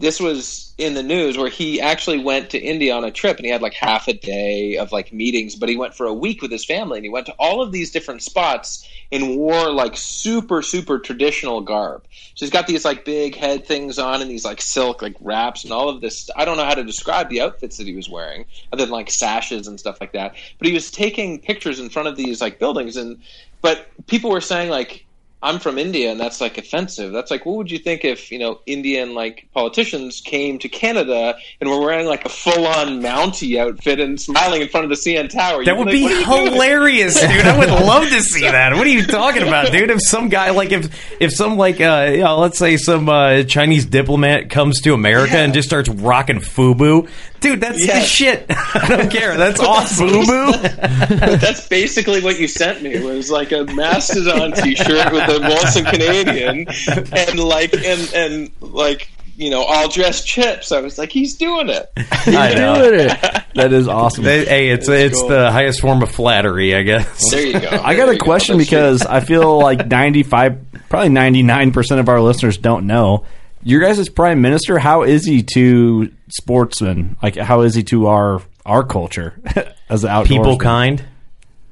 this 0.00 0.18
was 0.18 0.72
in 0.78 0.94
the 0.94 1.02
news 1.02 1.36
where 1.36 1.50
he 1.50 1.78
actually 1.78 2.18
went 2.18 2.48
to 2.50 2.58
India 2.58 2.96
on 2.96 3.04
a 3.04 3.10
trip 3.10 3.36
and 3.36 3.44
he 3.44 3.52
had 3.52 3.60
like 3.60 3.74
half 3.74 4.08
a 4.08 4.14
day 4.14 4.78
of 4.78 4.92
like 4.92 5.12
meetings. 5.12 5.56
But 5.56 5.68
he 5.68 5.76
went 5.76 5.94
for 5.94 6.06
a 6.06 6.14
week 6.14 6.40
with 6.40 6.50
his 6.50 6.64
family 6.64 6.96
and 6.96 7.04
he 7.04 7.10
went 7.10 7.26
to 7.26 7.34
all 7.38 7.62
of 7.62 7.70
these 7.70 7.90
different 7.90 8.22
spots 8.22 8.88
and 9.12 9.36
wore 9.36 9.70
like 9.70 9.98
super 9.98 10.62
super 10.62 10.98
traditional 10.98 11.60
garb. 11.60 12.06
So 12.34 12.46
he's 12.46 12.50
got 12.50 12.66
these 12.66 12.84
like 12.84 13.04
big 13.04 13.36
head 13.36 13.66
things 13.66 13.98
on 13.98 14.22
and 14.22 14.30
these 14.30 14.44
like 14.44 14.62
silk 14.62 15.02
like 15.02 15.16
wraps 15.20 15.64
and 15.64 15.72
all 15.72 15.90
of 15.90 16.00
this. 16.00 16.30
I 16.34 16.46
don't 16.46 16.56
know 16.56 16.64
how 16.64 16.74
to 16.74 16.84
describe 16.84 17.28
the 17.28 17.42
outfits 17.42 17.76
that 17.76 17.86
he 17.86 17.94
was 17.94 18.08
wearing 18.08 18.46
other 18.72 18.86
than 18.86 18.92
like 18.92 19.10
sashes 19.10 19.66
and 19.66 19.78
stuff 19.78 20.00
like 20.00 20.12
that. 20.12 20.34
But 20.58 20.66
he 20.66 20.72
was 20.72 20.90
taking 20.90 21.40
pictures 21.40 21.78
in 21.78 21.90
front 21.90 22.08
of 22.08 22.16
these 22.16 22.40
like 22.40 22.58
buildings 22.58 22.96
and 22.96 23.20
but 23.60 23.86
people 24.06 24.30
were 24.30 24.40
saying 24.40 24.70
like 24.70 25.04
I'm 25.42 25.58
from 25.58 25.78
India 25.78 26.10
and 26.10 26.20
that's 26.20 26.40
like 26.40 26.58
offensive. 26.58 27.12
That's 27.12 27.30
like, 27.30 27.46
what 27.46 27.56
would 27.56 27.70
you 27.70 27.78
think 27.78 28.04
if, 28.04 28.30
you 28.30 28.38
know, 28.38 28.60
Indian 28.66 29.14
like 29.14 29.48
politicians 29.54 30.20
came 30.20 30.58
to 30.58 30.68
Canada 30.68 31.36
and 31.60 31.70
were 31.70 31.80
wearing 31.80 32.06
like 32.06 32.26
a 32.26 32.28
full 32.28 32.66
on 32.66 33.00
Mountie 33.00 33.58
outfit 33.58 34.00
and 34.00 34.20
smiling 34.20 34.60
in 34.60 34.68
front 34.68 34.84
of 34.84 34.90
the 34.90 34.96
CN 34.96 35.30
Tower? 35.30 35.64
That 35.64 35.78
would 35.78 35.86
like, 35.86 35.94
be 35.94 36.06
hilarious, 36.24 37.18
dude. 37.20 37.46
I 37.46 37.58
would 37.58 37.70
love 37.70 38.08
to 38.10 38.20
see 38.20 38.42
that. 38.42 38.74
What 38.74 38.86
are 38.86 38.90
you 38.90 39.06
talking 39.06 39.42
about, 39.42 39.66
dude? 39.72 39.90
If 39.90 40.02
some 40.02 40.28
guy, 40.28 40.50
like, 40.50 40.72
if, 40.72 41.20
if 41.20 41.32
some, 41.32 41.56
like, 41.56 41.80
uh, 41.80 42.10
you 42.12 42.18
know, 42.18 42.38
let's 42.38 42.58
say 42.58 42.76
some 42.76 43.08
uh, 43.08 43.42
Chinese 43.44 43.86
diplomat 43.86 44.50
comes 44.50 44.82
to 44.82 44.92
America 44.92 45.34
yeah. 45.34 45.44
and 45.44 45.54
just 45.54 45.68
starts 45.68 45.88
rocking 45.88 46.40
FUBU, 46.40 47.08
dude, 47.40 47.60
that's 47.60 47.84
yes. 47.84 48.02
the 48.02 48.06
shit. 48.08 48.46
I 48.50 48.86
don't 48.88 49.10
care. 49.10 49.36
That's 49.36 49.60
awesome. 49.60 50.08
FUBU? 50.08 51.40
that's 51.40 51.66
basically 51.68 52.20
what 52.22 52.38
you 52.38 52.46
sent 52.46 52.82
me. 52.82 52.98
Was 53.00 53.30
like 53.30 53.52
a 53.52 53.64
Mastodon 53.64 54.52
t 54.56 54.74
shirt 54.74 55.12
with 55.12 55.28
a 55.28 55.40
Molson 55.40 55.90
Canadian, 55.90 56.66
and 57.12 57.38
like 57.38 57.72
and 57.74 58.12
and 58.14 58.50
like 58.60 59.10
you 59.36 59.50
know 59.50 59.62
all 59.62 59.88
dressed 59.88 60.26
chips. 60.26 60.72
I 60.72 60.80
was 60.80 60.98
like, 60.98 61.10
he's 61.10 61.36
doing 61.36 61.68
it. 61.68 61.90
He's 61.96 62.34
doing 62.34 63.00
it. 63.00 63.44
That 63.54 63.72
is 63.72 63.88
awesome. 63.88 64.24
Hey, 64.24 64.68
it's 64.68 64.88
it's, 64.88 65.12
it's 65.12 65.20
cool. 65.20 65.30
the 65.30 65.50
highest 65.50 65.80
form 65.80 66.02
of 66.02 66.10
flattery, 66.10 66.74
I 66.74 66.82
guess. 66.82 67.30
There 67.30 67.44
you 67.44 67.58
go. 67.58 67.68
I 67.68 67.96
got 67.96 68.08
a 68.08 68.18
question 68.18 68.58
because 68.58 69.02
I 69.02 69.20
feel 69.20 69.58
like 69.58 69.86
ninety 69.86 70.22
five, 70.22 70.58
probably 70.88 71.08
ninety 71.08 71.42
nine 71.42 71.72
percent 71.72 72.00
of 72.00 72.08
our 72.08 72.20
listeners 72.20 72.58
don't 72.58 72.86
know. 72.86 73.24
Your 73.62 73.80
guys' 73.80 74.08
prime 74.08 74.40
minister, 74.40 74.78
how 74.78 75.02
is 75.02 75.24
he 75.24 75.42
to 75.54 76.10
sportsmen? 76.28 77.16
Like, 77.22 77.36
how 77.36 77.60
is 77.60 77.74
he 77.74 77.82
to 77.84 78.06
our 78.06 78.42
our 78.64 78.84
culture 78.84 79.40
as 79.88 80.04
outdoors? 80.04 80.28
People 80.28 80.58
kind. 80.58 81.04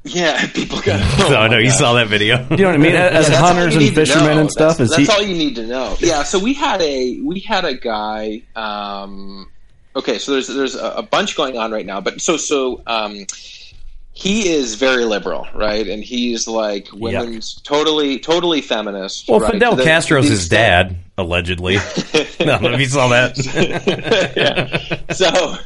Yeah, 0.04 0.46
people 0.54 0.80
got. 0.80 1.00
Oh 1.20 1.30
no, 1.30 1.46
no, 1.48 1.58
you 1.58 1.70
saw 1.70 1.94
that 1.94 2.08
video. 2.08 2.46
you 2.50 2.58
know 2.58 2.66
what 2.66 2.74
I 2.74 2.78
mean? 2.78 2.94
As 2.94 3.28
yeah, 3.28 3.36
hunters 3.36 3.76
and 3.76 3.94
fishermen 3.94 4.38
and 4.38 4.50
stuff, 4.50 4.78
that's, 4.78 4.90
is 4.90 4.96
that's 4.96 5.08
he... 5.10 5.14
all 5.14 5.28
you 5.28 5.36
need 5.36 5.56
to 5.56 5.66
know. 5.66 5.96
Yeah, 5.98 6.22
so 6.22 6.38
we 6.38 6.54
had 6.54 6.80
a 6.80 7.20
we 7.20 7.40
had 7.40 7.64
a 7.64 7.74
guy. 7.74 8.42
Um, 8.54 9.50
okay, 9.96 10.18
so 10.18 10.32
there's 10.32 10.48
there's 10.48 10.74
a, 10.74 11.02
bunch 11.02 11.36
going 11.36 11.58
on 11.58 11.72
right 11.72 11.86
now, 11.86 12.00
but 12.00 12.20
so 12.20 12.36
so 12.36 12.82
um, 12.86 13.26
he 14.18 14.48
is 14.48 14.74
very 14.74 15.04
liberal, 15.04 15.46
right? 15.54 15.86
And 15.86 16.02
he's 16.02 16.48
like 16.48 16.88
women's 16.92 17.54
Yuck. 17.54 17.62
totally 17.62 18.18
totally 18.18 18.60
feminist. 18.60 19.28
Well, 19.28 19.38
right? 19.38 19.52
Fidel 19.52 19.76
the, 19.76 19.84
Castro's 19.84 20.28
his 20.28 20.48
dad, 20.48 20.96
allegedly. 21.16 21.74
no, 22.40 22.58
if 22.62 22.80
you 22.80 22.86
saw 22.86 23.06
that. 23.10 23.38
yeah. 24.36 25.14
So 25.14 25.58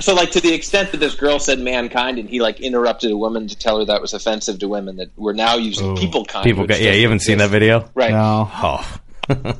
so 0.00 0.12
like 0.12 0.32
to 0.32 0.40
the 0.40 0.52
extent 0.52 0.90
that 0.90 0.98
this 0.98 1.14
girl 1.14 1.38
said 1.38 1.60
mankind 1.60 2.18
and 2.18 2.28
he 2.28 2.40
like 2.40 2.58
interrupted 2.58 3.12
a 3.12 3.16
woman 3.16 3.46
to 3.46 3.56
tell 3.56 3.78
her 3.78 3.84
that 3.84 4.02
was 4.02 4.12
offensive 4.12 4.58
to 4.58 4.66
women 4.66 4.96
that 4.96 5.10
we're 5.16 5.32
now 5.32 5.54
using 5.54 5.92
Ooh. 5.92 5.94
people 5.96 6.24
kind 6.24 6.42
people 6.42 6.66
yeah 6.68 6.90
you 6.90 7.02
haven't 7.02 7.20
seen 7.20 7.38
that 7.38 7.50
video 7.50 7.88
right 7.94 8.10
no. 8.10 8.50
oh 8.52 9.00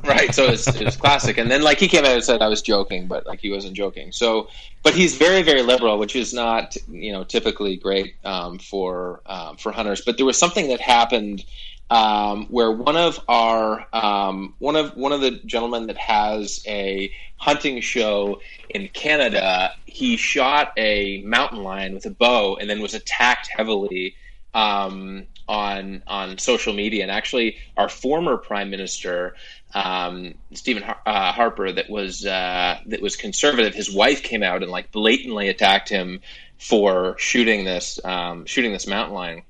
right 0.03 0.33
so 0.33 0.45
it's 0.45 0.67
it 0.67 0.97
classic. 0.99 1.37
And 1.37 1.49
then 1.49 1.61
like 1.61 1.79
he 1.79 1.87
came 1.87 2.05
out 2.05 2.11
and 2.11 2.23
said 2.23 2.41
i 2.41 2.47
was 2.47 2.61
joking 2.61 3.07
but 3.07 3.25
like 3.27 3.39
he 3.39 3.49
wasn't 3.51 3.75
joking. 3.75 4.11
So 4.11 4.47
but 4.83 4.93
he's 4.93 5.17
very 5.17 5.41
very 5.43 5.61
liberal 5.61 5.97
which 5.97 6.15
is 6.15 6.33
not 6.33 6.75
you 6.89 7.11
know 7.11 7.23
typically 7.23 7.77
great 7.77 8.15
um, 8.25 8.59
for 8.59 9.21
um, 9.25 9.57
for 9.57 9.71
hunters. 9.71 10.01
But 10.01 10.17
there 10.17 10.25
was 10.25 10.37
something 10.37 10.69
that 10.69 10.81
happened 10.81 11.43
um, 11.89 12.45
where 12.47 12.71
one 12.71 12.97
of 12.97 13.19
our 13.27 13.87
um, 13.93 14.53
one 14.59 14.75
of 14.75 14.95
one 14.95 15.11
of 15.11 15.21
the 15.21 15.31
gentlemen 15.45 15.87
that 15.87 15.97
has 15.97 16.63
a 16.67 17.11
hunting 17.37 17.81
show 17.81 18.41
in 18.69 18.87
Canada, 18.89 19.71
he 19.85 20.17
shot 20.17 20.71
a 20.77 21.21
mountain 21.21 21.63
lion 21.63 21.93
with 21.93 22.05
a 22.05 22.11
bow 22.11 22.57
and 22.57 22.69
then 22.69 22.81
was 22.81 22.93
attacked 22.93 23.49
heavily 23.55 24.15
um, 24.53 25.25
on 25.47 26.03
on 26.05 26.37
social 26.37 26.73
media. 26.73 27.01
And 27.01 27.11
actually, 27.11 27.57
our 27.75 27.89
former 27.89 28.37
prime 28.37 28.69
minister 28.69 29.35
um, 29.73 30.35
Stephen 30.53 30.83
Har- 30.83 31.01
uh, 31.05 31.31
Harper, 31.31 31.71
that 31.71 31.89
was 31.89 32.25
uh, 32.25 32.79
that 32.87 33.01
was 33.01 33.15
conservative, 33.15 33.73
his 33.73 33.91
wife 33.93 34.23
came 34.23 34.43
out 34.43 34.63
and 34.63 34.71
like 34.71 34.91
blatantly 34.91 35.49
attacked 35.49 35.89
him 35.89 36.21
for 36.57 37.15
shooting 37.17 37.65
this 37.65 37.99
um, 38.03 38.45
shooting 38.45 38.71
this 38.71 38.87
mountain 38.87 39.15
lion. 39.15 39.43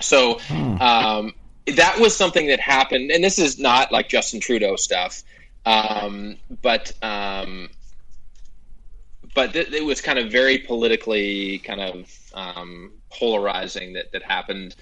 So. 0.00 0.38
Hmm. 0.38 0.80
Um, 0.80 1.34
that 1.74 1.98
was 1.98 2.16
something 2.16 2.46
that 2.46 2.60
happened, 2.60 3.10
and 3.10 3.24
this 3.24 3.40
is 3.40 3.58
not 3.58 3.90
like 3.90 4.08
Justin 4.08 4.38
Trudeau 4.38 4.76
stuff, 4.76 5.24
um, 5.64 6.36
but 6.62 6.92
um, 7.02 7.68
but 9.34 9.52
th- 9.52 9.72
it 9.72 9.84
was 9.84 10.00
kind 10.00 10.18
of 10.18 10.30
very 10.30 10.58
politically 10.58 11.58
kind 11.58 11.80
of 11.80 12.30
um, 12.34 12.92
polarizing 13.10 13.94
that 13.94 14.12
that 14.12 14.22
happened 14.22 14.76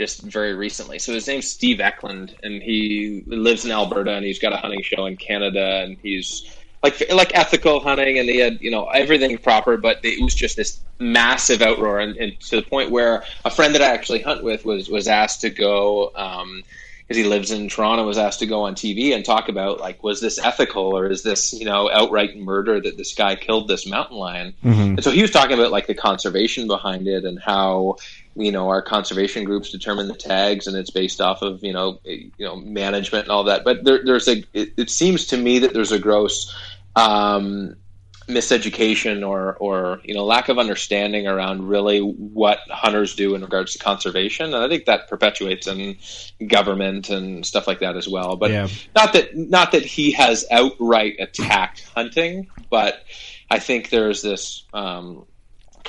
just 0.00 0.22
very 0.22 0.54
recently. 0.54 0.98
So 0.98 1.12
his 1.12 1.26
name's 1.26 1.46
Steve 1.46 1.76
Ecklund, 1.76 2.34
and 2.42 2.62
he 2.62 3.22
lives 3.26 3.66
in 3.66 3.70
Alberta, 3.70 4.12
and 4.12 4.24
he's 4.24 4.38
got 4.38 4.54
a 4.54 4.56
hunting 4.56 4.80
show 4.82 5.04
in 5.04 5.18
Canada, 5.18 5.82
and 5.82 5.98
he's 6.02 6.56
like 6.82 7.02
like 7.12 7.36
ethical 7.36 7.80
hunting, 7.80 8.18
and 8.18 8.26
he 8.26 8.38
had 8.38 8.62
you 8.62 8.70
know 8.70 8.86
everything 8.86 9.36
proper, 9.36 9.76
but 9.76 10.02
it 10.02 10.24
was 10.24 10.34
just 10.34 10.56
this 10.56 10.80
massive 10.98 11.60
outroar, 11.60 12.02
and, 12.02 12.16
and 12.16 12.40
to 12.40 12.56
the 12.56 12.62
point 12.62 12.90
where 12.90 13.24
a 13.44 13.50
friend 13.50 13.74
that 13.74 13.82
I 13.82 13.88
actually 13.88 14.22
hunt 14.22 14.42
with 14.42 14.64
was 14.64 14.88
was 14.88 15.06
asked 15.06 15.42
to 15.42 15.50
go. 15.50 16.12
Um, 16.14 16.62
because 17.06 17.24
he 17.24 17.28
lives 17.28 17.50
in 17.50 17.68
Toronto, 17.68 18.06
was 18.06 18.18
asked 18.18 18.38
to 18.38 18.46
go 18.46 18.62
on 18.62 18.76
TV 18.76 19.16
and 19.16 19.24
talk 19.24 19.48
about 19.48 19.80
like, 19.80 20.00
was 20.00 20.20
this 20.20 20.38
ethical 20.38 20.96
or 20.96 21.10
is 21.10 21.24
this 21.24 21.52
you 21.52 21.64
know 21.64 21.90
outright 21.90 22.38
murder 22.38 22.80
that 22.80 22.96
this 22.96 23.14
guy 23.14 23.34
killed 23.34 23.66
this 23.66 23.84
mountain 23.84 24.16
lion? 24.16 24.54
Mm-hmm. 24.64 24.80
And 24.80 25.02
so 25.02 25.10
he 25.10 25.20
was 25.20 25.32
talking 25.32 25.58
about 25.58 25.72
like 25.72 25.88
the 25.88 25.94
conservation 25.94 26.68
behind 26.68 27.08
it 27.08 27.24
and 27.24 27.36
how 27.40 27.96
you 28.34 28.52
know 28.52 28.68
our 28.68 28.82
conservation 28.82 29.44
groups 29.44 29.70
determine 29.70 30.08
the 30.08 30.14
tags 30.14 30.66
and 30.66 30.76
it's 30.76 30.90
based 30.90 31.20
off 31.20 31.42
of 31.42 31.62
you 31.62 31.72
know 31.72 32.00
you 32.04 32.30
know 32.38 32.56
management 32.56 33.24
and 33.24 33.32
all 33.32 33.44
that. 33.44 33.64
But 33.64 33.84
there, 33.84 34.00
there's 34.04 34.28
a 34.28 34.44
it, 34.52 34.70
it 34.76 34.90
seems 34.90 35.26
to 35.28 35.36
me 35.36 35.60
that 35.60 35.72
there's 35.74 35.92
a 35.92 35.98
gross 35.98 36.54
um, 36.96 37.76
miseducation 38.30 39.26
or 39.26 39.56
or 39.56 40.00
you 40.04 40.14
know 40.14 40.24
lack 40.24 40.48
of 40.48 40.58
understanding 40.58 41.26
around 41.26 41.66
really 41.66 41.98
what 42.00 42.58
hunters 42.68 43.14
do 43.14 43.34
in 43.34 43.42
regards 43.42 43.72
to 43.72 43.78
conservation 43.78 44.46
and 44.54 44.62
i 44.64 44.68
think 44.68 44.84
that 44.84 45.08
perpetuates 45.08 45.66
in 45.66 45.96
government 46.46 47.10
and 47.10 47.44
stuff 47.44 47.66
like 47.66 47.80
that 47.80 47.96
as 47.96 48.08
well 48.08 48.36
but 48.36 48.50
Yeah. 48.50 48.68
not 48.94 49.12
that 49.14 49.36
not 49.36 49.72
that 49.72 49.84
he 49.84 50.12
has 50.12 50.44
outright 50.50 51.16
attacked 51.18 51.90
hunting 51.94 52.46
but 52.70 53.02
i 53.50 53.58
think 53.58 53.90
there's 53.90 54.22
this 54.22 54.64
um, 54.72 55.26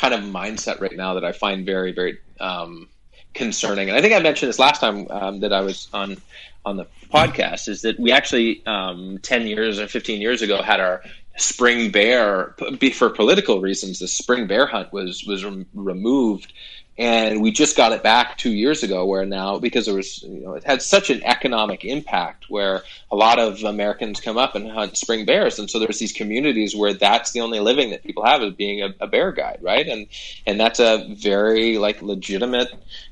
kind 0.01 0.15
of 0.15 0.21
mindset 0.21 0.81
right 0.81 0.97
now 0.97 1.13
that 1.13 1.23
i 1.23 1.31
find 1.31 1.63
very 1.63 1.91
very 1.91 2.17
um, 2.39 2.89
concerning. 3.35 3.87
And 3.87 3.97
i 3.97 4.01
think 4.01 4.15
i 4.15 4.19
mentioned 4.19 4.49
this 4.49 4.57
last 4.57 4.81
time 4.81 5.07
um, 5.11 5.39
that 5.41 5.53
i 5.53 5.61
was 5.61 5.87
on 5.93 6.17
on 6.65 6.77
the 6.77 6.87
podcast 7.13 7.67
is 7.67 7.83
that 7.83 7.99
we 7.99 8.11
actually 8.11 8.65
um, 8.65 9.19
10 9.21 9.47
years 9.47 9.79
or 9.79 9.87
15 9.87 10.21
years 10.21 10.41
ago 10.41 10.61
had 10.61 10.79
our 10.79 11.03
spring 11.37 11.91
bear 11.91 12.55
for 12.93 13.09
political 13.09 13.61
reasons 13.61 13.99
the 13.99 14.07
spring 14.07 14.47
bear 14.47 14.65
hunt 14.65 14.91
was 14.91 15.23
was 15.25 15.45
rem- 15.45 15.67
removed 15.73 16.51
and 16.97 17.41
we 17.41 17.51
just 17.51 17.77
got 17.77 17.91
it 17.91 18.03
back 18.03 18.37
two 18.37 18.51
years 18.51 18.83
ago 18.83 19.05
where 19.05 19.25
now 19.25 19.57
because 19.57 19.85
there 19.85 19.95
was 19.95 20.21
you 20.23 20.41
know 20.41 20.53
it 20.53 20.63
had 20.63 20.81
such 20.81 21.09
an 21.09 21.23
economic 21.23 21.85
impact 21.85 22.49
where 22.49 22.83
a 23.11 23.15
lot 23.15 23.39
of 23.39 23.63
americans 23.63 24.19
come 24.19 24.37
up 24.37 24.55
and 24.55 24.69
hunt 24.69 24.97
spring 24.97 25.25
bears. 25.25 25.59
And 25.59 25.69
so 25.69 25.79
there's 25.79 25.99
these 25.99 26.13
communities 26.13 26.75
where 26.75 26.93
that's 26.93 27.31
the 27.31 27.41
only 27.41 27.59
living 27.59 27.91
that 27.91 28.03
people 28.03 28.25
have 28.25 28.41
is 28.43 28.53
being 28.53 28.81
a, 28.81 28.93
a 28.99 29.07
bear 29.07 29.31
guide 29.31 29.59
right? 29.61 29.87
And 29.87 30.07
and 30.45 30.59
that's 30.59 30.79
a 30.79 31.07
very 31.09 31.77
like 31.77 32.01
legitimate 32.01 32.69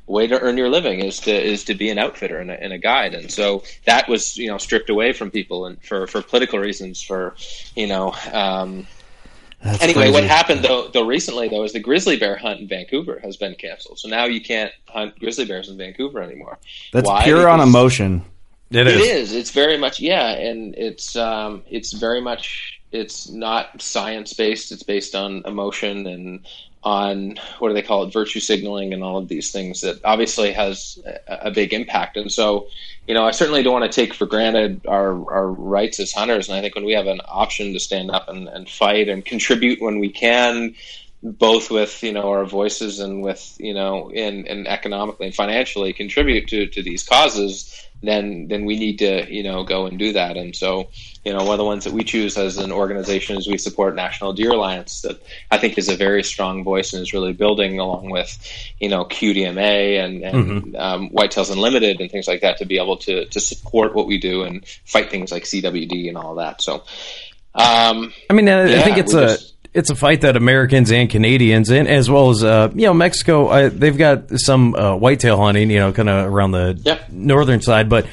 way 0.08 0.28
to 0.28 0.40
earn 0.40 0.58
your 0.58 0.70
living 0.70 1.00
is 1.00 1.20
to 1.22 1.32
is 1.32 1.64
to 1.66 1.76
be 1.76 1.90
an 1.90 1.98
outfitter 1.98 2.40
and 2.40 2.52
a, 2.52 2.62
and 2.62 2.74
a 2.74 2.78
guide. 2.78 3.14
And 3.14 3.32
so 3.32 3.64
that 3.86 4.08
was 4.10 4.38
you 4.38 4.48
know 4.48 4.58
stripped 4.58 4.90
away 4.90 5.14
from 5.14 5.32
people 5.32 5.66
and 5.66 5.82
for 5.84 6.08
for 6.08 6.22
political 6.22 6.60
reasons 6.60 7.02
for 7.02 7.36
you 7.76 7.88
know 7.88 8.14
um 8.34 8.88
That's 9.64 9.84
anyway, 9.84 10.03
crazy. 10.03 10.14
what 10.14 10.24
happened 10.24 10.64
though, 10.64 10.88
though 10.88 11.05
recently 11.05 11.49
though 11.49 11.64
is 11.64 11.74
the 11.74 11.80
grizzly 11.82 12.18
bear 12.18 12.38
hunt 12.38 12.62
in 12.62 12.68
Vancouver 12.68 13.20
has 13.24 13.36
been 13.36 13.55
canceled. 13.55 13.99
So 13.99 14.07
now 14.07 14.26
you 14.26 14.39
can't 14.41 14.72
hunt 14.88 15.20
grizzly 15.20 15.45
bears 15.45 15.68
in 15.70 15.78
Vancouver 15.78 16.22
anymore. 16.22 16.57
That's 16.93 17.07
Why? 17.07 17.24
pure 17.24 17.47
on 17.49 17.60
emotion. 17.60 18.24
It 18.72 18.86
It 18.86 18.88
is. 18.88 19.01
is. 19.01 19.34
It's 19.36 19.51
very 19.51 19.78
much 19.78 19.99
yeah, 19.99 20.30
and 20.30 20.76
it's 20.76 21.16
um, 21.16 21.64
it's 21.70 21.91
very 21.93 22.22
much 22.22 22.80
it's 22.91 23.30
not 23.30 23.82
science 23.82 24.34
based. 24.34 24.72
It's 24.72 24.84
based 24.84 25.16
on 25.16 25.41
emotion 25.45 26.07
and 26.07 26.45
on 26.84 27.36
what 27.60 27.68
do 27.68 27.74
they 27.74 27.82
call 27.82 28.04
it, 28.04 28.14
virtue 28.14 28.40
signaling, 28.40 28.94
and 28.94 29.04
all 29.04 29.18
of 29.18 29.28
these 29.28 29.52
things 29.52 29.82
that 29.82 30.00
obviously 30.06 30.54
has 30.54 30.98
a, 31.28 31.48
a 31.48 31.52
big 31.52 31.74
impact. 31.74 32.16
And 32.16 32.32
so, 32.32 32.68
you 33.08 33.14
know, 33.14 33.26
I 33.26 33.32
certainly 33.32 33.64
don't 33.64 33.80
want 33.80 33.92
to 33.92 33.96
take 33.96 34.14
for 34.14 34.26
granted 34.26 34.86
our 34.88 35.12
our 35.32 35.48
rights 35.48 36.00
as 36.00 36.14
hunters. 36.14 36.48
And 36.48 36.58
I 36.58 36.62
think 36.62 36.76
when 36.76 36.86
we 36.86 36.94
have 36.94 37.08
an 37.08 37.22
option 37.28 37.74
to 37.74 37.80
stand 37.80 38.12
up 38.12 38.30
and, 38.30 38.48
and 38.48 38.70
fight 38.70 39.10
and 39.10 39.26
contribute 39.26 39.82
when 39.82 40.00
we 40.00 40.10
can, 40.10 40.76
both 41.22 41.70
with 41.70 42.02
you 42.02 42.14
know 42.14 42.30
our 42.30 42.46
voices 42.46 43.00
and 43.00 43.22
with 43.22 43.58
you 43.60 43.74
know 43.74 44.10
and, 44.12 44.48
and 44.48 44.68
economically 44.68 45.28
and 45.28 45.36
financially 45.36 45.92
contribute 45.92 46.48
to, 46.48 46.68
to 46.68 46.82
these 46.82 47.04
causes 47.04 47.89
then 48.02 48.47
then 48.47 48.66
we 48.66 48.78
need 48.80 49.00
to 49.00 49.32
you 49.34 49.43
know 49.43 49.64
go 49.64 49.86
and 49.86 50.00
do 50.00 50.14
that. 50.14 50.38
And 50.38 50.56
so 50.56 50.89
you 51.26 51.34
know 51.34 51.43
one 51.43 51.52
of 51.54 51.58
the 51.58 51.66
ones 51.66 51.84
that 51.84 51.93
we 51.93 52.04
choose 52.04 52.38
as 52.38 52.58
an 52.58 52.72
organization 52.72 53.38
is 53.38 53.47
we 53.47 53.58
support 53.58 53.95
National 53.95 54.34
Deer 54.34 54.52
Alliance 54.52 55.02
that 55.02 55.22
I 55.52 55.58
think 55.58 55.78
is 55.78 55.89
a 55.89 55.95
very 55.95 56.24
strong 56.24 56.64
voice 56.64 56.93
and 56.93 57.02
is 57.02 57.14
really 57.14 57.34
building 57.34 57.80
along 57.80 58.10
with 58.10 58.38
you 58.80 58.89
know 58.89 59.06
QDMA 59.06 60.04
and, 60.04 60.24
and 60.24 60.76
um, 60.76 61.10
Whitetails 61.10 61.52
Unlimited 61.52 62.00
and 62.00 62.10
things 62.10 62.28
like 62.28 62.41
that 62.41 62.58
to 62.60 62.66
be 62.66 62.78
able 62.80 62.97
to 62.97 63.26
to 63.26 63.39
support 63.39 63.93
what 63.93 64.08
we 64.08 64.18
do 64.18 64.43
and 64.43 64.66
fight 64.86 65.10
things 65.10 65.32
like 65.32 65.43
CWD 65.43 66.08
and 66.08 66.18
all 66.18 66.36
that. 66.36 66.62
So 66.62 66.84
um, 67.56 68.14
I 68.30 68.34
mean, 68.34 68.47
I, 68.47 68.80
I 68.80 68.84
think 68.84 68.97
it's 68.97 69.14
a 69.14 69.28
just- 69.28 69.54
it's 69.74 69.90
a 69.90 69.96
fight 69.96 70.22
that 70.22 70.36
Americans 70.36 70.92
and 70.92 71.10
Canadians, 71.10 71.70
and 71.70 71.88
as 71.88 72.10
well 72.10 72.30
as 72.32 72.44
uh, 72.44 72.70
you 72.74 72.88
know 72.88 72.94
Mexico, 72.94 73.48
uh, 73.48 73.70
they've 73.72 73.98
got 73.98 74.30
some 74.40 74.74
uh, 74.76 74.96
whitetail 74.96 75.38
hunting, 75.38 75.70
you 75.70 75.78
know, 75.80 75.92
kind 75.94 76.10
of 76.10 76.26
around 76.32 76.52
the 76.52 76.80
Yep. 76.84 77.10
northern 77.12 77.62
side. 77.62 77.88
But 77.90 78.08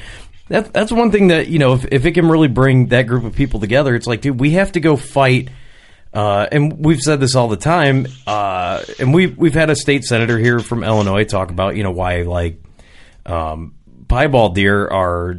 that, 0.49 0.71
that's 0.73 0.91
one 0.91 1.11
thing 1.11 1.27
that 1.29 1.47
you 1.47 1.59
know, 1.59 1.73
if, 1.73 1.85
if 1.91 2.05
it 2.05 2.11
can 2.13 2.29
really 2.29 2.47
bring 2.47 2.87
that 2.87 3.03
group 3.07 3.23
of 3.25 3.35
people 3.35 3.59
together, 3.59 3.95
it's 3.95 4.07
like, 4.07 4.21
dude, 4.21 4.39
we 4.39 4.51
have 4.51 4.71
to 4.73 4.79
go 4.79 4.95
fight. 4.95 5.49
Uh, 6.13 6.47
and 6.51 6.83
we've 6.85 7.01
said 7.01 7.19
this 7.19 7.35
all 7.35 7.47
the 7.49 7.57
time, 7.57 8.07
uh, 8.25 8.81
and 8.99 9.13
we've 9.13 9.37
we've 9.37 9.53
had 9.53 9.69
a 9.69 9.75
state 9.75 10.03
senator 10.03 10.39
here 10.39 10.59
from 10.59 10.83
Illinois 10.83 11.25
talk 11.25 11.51
about 11.51 11.75
you 11.75 11.83
know 11.83 11.91
why 11.91 12.21
like 12.21 12.61
um, 13.25 13.75
piebald 14.07 14.55
deer 14.55 14.87
are 14.87 15.35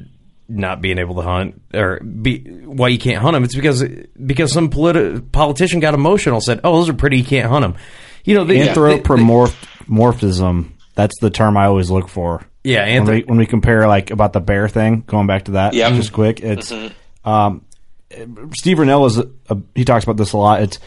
not 0.49 0.81
being 0.81 0.99
able 0.99 1.15
to 1.17 1.23
hunt 1.23 1.61
or 1.75 2.01
be 2.01 2.39
why 2.65 2.89
you 2.89 2.99
can't 2.99 3.21
hunt 3.21 3.35
them. 3.35 3.45
It's 3.45 3.55
because 3.55 3.83
because 3.83 4.53
some 4.53 4.71
politi- 4.71 5.31
politician 5.31 5.81
got 5.81 5.95
emotional, 5.95 6.41
said, 6.41 6.61
"Oh, 6.65 6.77
those 6.77 6.89
are 6.89 6.95
pretty, 6.95 7.19
you 7.19 7.25
can't 7.25 7.49
hunt 7.49 7.63
them." 7.63 7.75
You 8.25 8.35
know, 8.35 8.45
the, 8.45 8.59
Anthropomorphism. 9.89 10.75
That's 10.95 11.15
the 11.21 11.31
term 11.31 11.57
I 11.57 11.67
always 11.67 11.91
look 11.91 12.09
for. 12.09 12.43
Yeah, 12.65 12.85
when 13.01 13.05
we, 13.05 13.21
when 13.23 13.39
we 13.39 13.47
compare 13.47 13.87
like 13.87 14.11
about 14.11 14.33
the 14.33 14.41
bear 14.41 14.69
thing, 14.69 15.03
going 15.07 15.27
back 15.27 15.45
to 15.45 15.53
that, 15.53 15.75
Yep. 15.75 15.93
just 15.95 16.13
quick. 16.13 16.41
It's 16.41 16.73
Mhm. 16.73 16.93
um, 17.25 17.63
Steve 18.59 18.79
Rinella 18.79 19.07
is 19.07 19.19
a, 19.19 19.59
he 19.75 19.85
talks 19.85 20.05
about 20.05 20.17
this 20.17 20.33
a 20.33 20.37
lot. 20.39 20.63
It's 20.63 20.79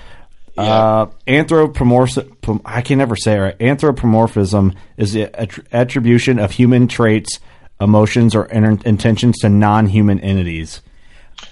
uh, 0.57 1.05
anthropomorphism. 1.27 2.61
I 2.65 2.81
can 2.81 2.97
never 2.97 3.15
say 3.15 3.35
it 3.35 3.39
right. 3.39 3.57
Anthropomorphism 3.59 4.73
is 4.97 5.13
the 5.13 5.27
attr- 5.27 5.65
attribution 5.71 6.39
of 6.39 6.51
human 6.51 6.87
traits, 6.89 7.39
emotions, 7.81 8.35
or 8.35 8.45
in- 8.45 8.81
intentions 8.85 9.39
to 9.39 9.49
non-human 9.49 10.19
entities. 10.19 10.81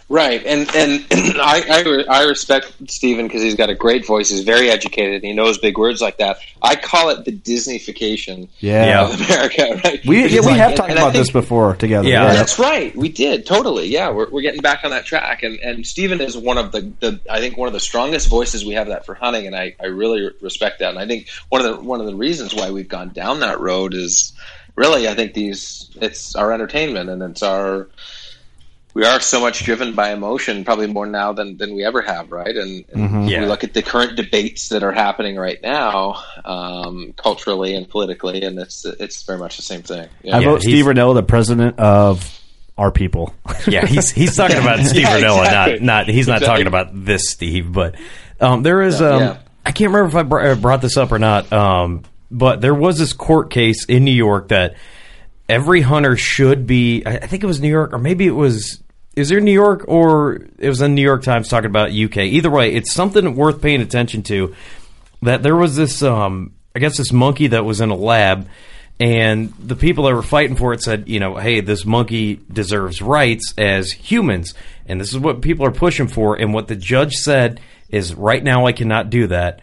Right, 0.08 0.44
and 0.44 0.68
and 0.76 1.06
I 1.12 1.64
I, 1.70 1.82
re- 1.82 2.08
I 2.08 2.24
respect 2.24 2.74
Stephen 2.90 3.28
because 3.28 3.44
he's 3.44 3.54
got 3.56 3.70
a 3.70 3.76
great 3.76 4.08
voice. 4.08 4.30
He's 4.30 4.42
very 4.44 4.70
educated. 4.72 5.16
And 5.16 5.24
he 5.24 5.34
knows 5.34 5.60
big 5.60 5.78
words 5.78 6.02
like 6.02 6.18
that. 6.18 6.40
I 6.64 6.76
call 6.76 7.10
it 7.10 7.26
the 7.26 7.32
Disneyfication 7.32 8.50
Yeah. 8.60 9.08
of 9.08 9.22
America. 9.22 9.80
Right? 9.84 10.04
We 10.06 10.24
yeah, 10.26 10.42
we 10.42 10.48
like- 10.48 10.56
have 10.58 10.68
and- 10.70 10.78
talked 10.78 10.90
and 10.90 11.00
I 11.00 11.04
about 11.04 11.14
this 11.14 11.30
before 11.32 11.76
together. 11.76 12.08
Yeah. 12.10 12.34
That's 12.34 12.58
right. 12.58 12.96
We 12.96 13.10
did 13.10 13.46
totally. 13.46 13.88
Yeah, 13.88 14.10
we're, 14.10 14.30
we're 14.32 14.42
getting 14.42 14.62
back 14.62 14.84
on 14.84 14.90
that 14.92 15.06
track, 15.06 15.44
and 15.44 15.60
and 15.60 15.86
Stephen 15.86 16.22
is 16.22 16.36
one 16.36 16.58
of 16.58 16.72
the, 16.72 16.92
the 17.00 17.20
I 17.30 17.40
think 17.40 17.56
one 17.58 17.68
of 17.68 17.74
the 17.74 17.80
strongest 17.80 18.30
voices 18.30 18.66
we 18.66 18.74
have 18.74 18.88
that 18.88 19.06
for 19.06 19.14
hunting, 19.14 19.46
and 19.46 19.56
I, 19.56 19.76
I 19.80 19.88
really 19.88 20.28
respect 20.42 20.80
that. 20.80 20.90
And 20.90 20.98
I 21.00 21.06
think 21.06 21.28
one 21.50 21.64
of 21.64 21.68
the 21.78 21.84
one 21.84 22.00
of 22.00 22.08
the 22.08 22.16
reasons 22.16 22.54
why 22.56 22.72
we've 22.72 22.90
gone 22.90 23.10
down 23.10 23.42
that 23.42 23.60
road 23.60 23.94
is 23.94 24.34
really 24.80 25.08
I 25.08 25.14
think 25.14 25.34
these 25.34 25.90
it's 26.02 26.36
our 26.36 26.52
entertainment 26.54 27.10
and 27.10 27.22
it's 27.22 27.44
our 27.44 27.88
we 28.96 29.06
are 29.06 29.20
so 29.20 29.40
much 29.40 29.64
driven 29.64 29.94
by 29.94 30.12
emotion, 30.12 30.66
probably 30.66 30.88
more 30.88 31.06
now 31.06 31.32
than, 31.32 31.58
than 31.58 31.76
we 31.76 31.86
ever 31.86 32.02
have, 32.02 32.32
right? 32.32 32.56
And, 32.58 32.84
and 32.92 33.10
Mhm. 33.10 33.30
Yeah. 33.30 33.42
we 33.42 33.46
look 33.46 33.64
at 33.64 33.74
the 33.76 33.84
current 33.84 34.16
debates 34.16 34.70
that 34.70 34.82
are 34.84 34.92
happening 34.92 35.36
right 35.38 35.60
now, 35.62 36.24
um, 36.44 37.14
culturally 37.16 37.76
and 37.76 37.88
politically, 37.88 38.42
and 38.42 38.58
it's 38.58 38.86
it's 38.86 39.22
very 39.24 39.38
much 39.38 39.58
the 39.58 39.62
same 39.62 39.84
thing. 39.84 40.08
Yeah. 40.24 40.38
I 40.38 40.40
Yeah, 40.40 40.46
vote 40.46 40.64
he's- 40.64 40.74
Steve 40.74 40.86
Rinella, 40.86 41.14
the 41.14 41.24
president 41.24 41.78
of 41.78 42.40
our 42.80 42.92
people. 42.92 43.34
yeah, 43.68 43.86
he's 43.86 44.10
he's 44.10 44.36
talking 44.36 44.58
about 44.58 44.80
Steve 44.80 45.02
Yeah, 45.04 45.20
Rinella, 45.20 45.40
exactly. 45.46 45.80
not 45.80 46.08
not 46.08 46.08
he's 46.10 46.28
not 46.28 46.38
Exactly. 46.38 46.48
talking 46.48 46.68
about 46.68 47.06
this 47.06 47.30
Steve, 47.30 47.72
but 47.72 47.94
um, 48.42 48.64
there 48.64 48.82
is 48.82 49.00
Yeah, 49.00 49.08
um, 49.10 49.22
yeah. 49.22 49.38
I 49.68 49.72
can't 49.72 49.92
remember 49.94 50.10
if 50.18 50.26
I 50.26 50.28
br- 50.28 50.40
uh, 50.40 50.56
brought 50.56 50.82
this 50.82 50.98
up 50.98 51.12
or 51.12 51.20
not, 51.20 51.54
um, 51.54 52.04
but 52.32 52.62
there 52.62 52.76
was 52.76 52.98
this 52.98 53.14
court 53.14 53.50
case 53.50 53.86
in 53.86 54.04
New 54.04 54.12
York 54.12 54.50
that 54.50 54.76
every 55.48 55.82
hunter 55.82 56.16
should 56.16 56.68
be. 56.68 57.04
I 57.06 57.28
think 57.28 57.44
it 57.44 57.48
was 57.48 57.60
New 57.60 57.70
York, 57.70 57.94
or 57.94 57.98
maybe 57.98 58.28
it 58.28 58.32
was. 58.32 58.82
Is 59.16 59.30
there 59.30 59.42
New 59.42 59.52
York 59.52 59.86
or 59.88 60.48
it 60.60 60.70
was 60.70 60.82
in 60.82 60.92
the 60.92 60.96
New 60.96 61.02
York 61.02 61.24
Times 61.24 61.50
talking 61.50 61.70
about 61.70 61.92
UK? 61.92 62.18
Either 62.18 62.50
way, 62.50 62.74
it's 62.74 62.94
something 62.94 63.36
worth 63.36 63.62
paying 63.62 63.82
attention 63.82 64.24
to. 64.24 64.56
That 65.22 65.44
there 65.44 65.56
was 65.56 65.76
this, 65.76 66.02
um, 66.02 66.54
I 66.74 66.80
guess, 66.80 66.96
this 66.98 67.12
monkey 67.12 67.48
that 67.48 67.66
was 67.66 67.82
in 67.82 67.90
a 67.90 67.96
lab, 67.96 68.48
and 69.00 69.54
the 69.60 69.76
people 69.76 70.06
that 70.06 70.14
were 70.14 70.22
fighting 70.22 70.56
for 70.56 70.74
it 70.74 70.82
said, 70.82 71.10
you 71.10 71.20
know, 71.20 71.36
hey, 71.36 71.60
this 71.60 71.86
monkey 71.86 72.40
deserves 72.52 73.02
rights 73.02 73.54
as 73.58 73.92
humans, 73.92 74.54
and 74.86 75.02
this 75.02 75.10
is 75.10 75.18
what 75.18 75.42
people 75.42 75.66
are 75.66 75.72
pushing 75.72 76.08
for. 76.08 76.36
And 76.36 76.54
what 76.54 76.68
the 76.68 76.76
judge 76.76 77.16
said 77.16 77.60
is, 77.90 78.14
right 78.14 78.44
now, 78.44 78.68
I 78.68 78.72
cannot 78.72 79.10
do 79.10 79.28
that. 79.28 79.62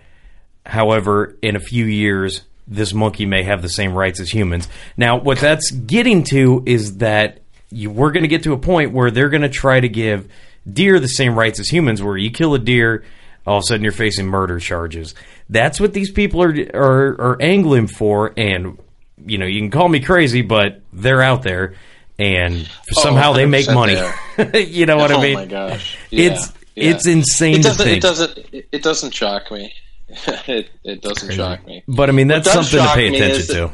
However, 0.66 1.36
in 1.42 1.54
a 1.54 1.60
few 1.60 1.84
years, 1.84 2.42
this 2.66 2.92
monkey 2.92 3.26
may 3.26 3.42
have 3.42 3.62
the 3.62 3.68
same 3.68 3.92
rights 3.94 4.20
as 4.20 4.30
humans. 4.30 4.68
Now, 4.96 5.16
what 5.18 5.38
that's 5.38 5.70
getting 5.70 6.24
to 6.24 6.62
is 6.66 6.98
that 6.98 7.40
you, 7.70 7.90
we're 7.90 8.12
going 8.12 8.22
to 8.24 8.28
get 8.28 8.42
to 8.44 8.52
a 8.52 8.58
point 8.58 8.92
where 8.92 9.10
they're 9.10 9.28
going 9.28 9.42
to 9.42 9.48
try 9.48 9.78
to 9.80 9.88
give 9.88 10.28
deer 10.70 10.98
the 10.98 11.08
same 11.08 11.38
rights 11.38 11.60
as 11.60 11.68
humans, 11.68 12.02
where 12.02 12.16
you 12.16 12.30
kill 12.30 12.54
a 12.54 12.58
deer, 12.58 13.04
all 13.46 13.58
of 13.58 13.62
a 13.62 13.66
sudden 13.66 13.82
you're 13.82 13.92
facing 13.92 14.26
murder 14.26 14.58
charges. 14.58 15.14
That's 15.48 15.78
what 15.78 15.92
these 15.92 16.10
people 16.10 16.42
are 16.42 16.54
are, 16.74 17.20
are 17.20 17.42
angling 17.42 17.86
for, 17.86 18.32
and 18.36 18.78
you 19.24 19.38
know 19.38 19.46
you 19.46 19.60
can 19.60 19.70
call 19.70 19.88
me 19.88 20.00
crazy, 20.00 20.42
but 20.42 20.80
they're 20.92 21.22
out 21.22 21.42
there. 21.42 21.74
and 22.18 22.68
oh, 22.96 23.02
somehow 23.02 23.32
they 23.32 23.46
make 23.46 23.66
100% 23.66 23.74
money. 23.74 24.64
you 24.64 24.86
know 24.86 24.96
what 24.96 25.12
oh 25.12 25.18
I 25.18 25.22
mean? 25.22 25.34
my 25.34 25.46
gosh, 25.46 25.96
yeah, 26.10 26.32
It's 26.32 26.52
yeah. 26.74 26.90
it's 26.90 27.06
insane 27.06 27.56
It 27.60 27.62
doesn't. 27.62 27.88
It 27.88 28.02
doesn't. 28.02 28.38
It 28.72 28.82
doesn't 28.82 29.12
shock 29.14 29.50
me. 29.50 29.72
it 30.46 30.70
it 30.84 31.02
doesn't 31.02 31.32
shock 31.32 31.66
me. 31.66 31.82
But 31.88 32.08
I 32.08 32.12
mean, 32.12 32.28
that's 32.28 32.50
something 32.50 32.78
to 32.80 32.94
pay 32.94 33.08
attention 33.08 33.46
to. 33.46 33.54
that- 33.66 33.72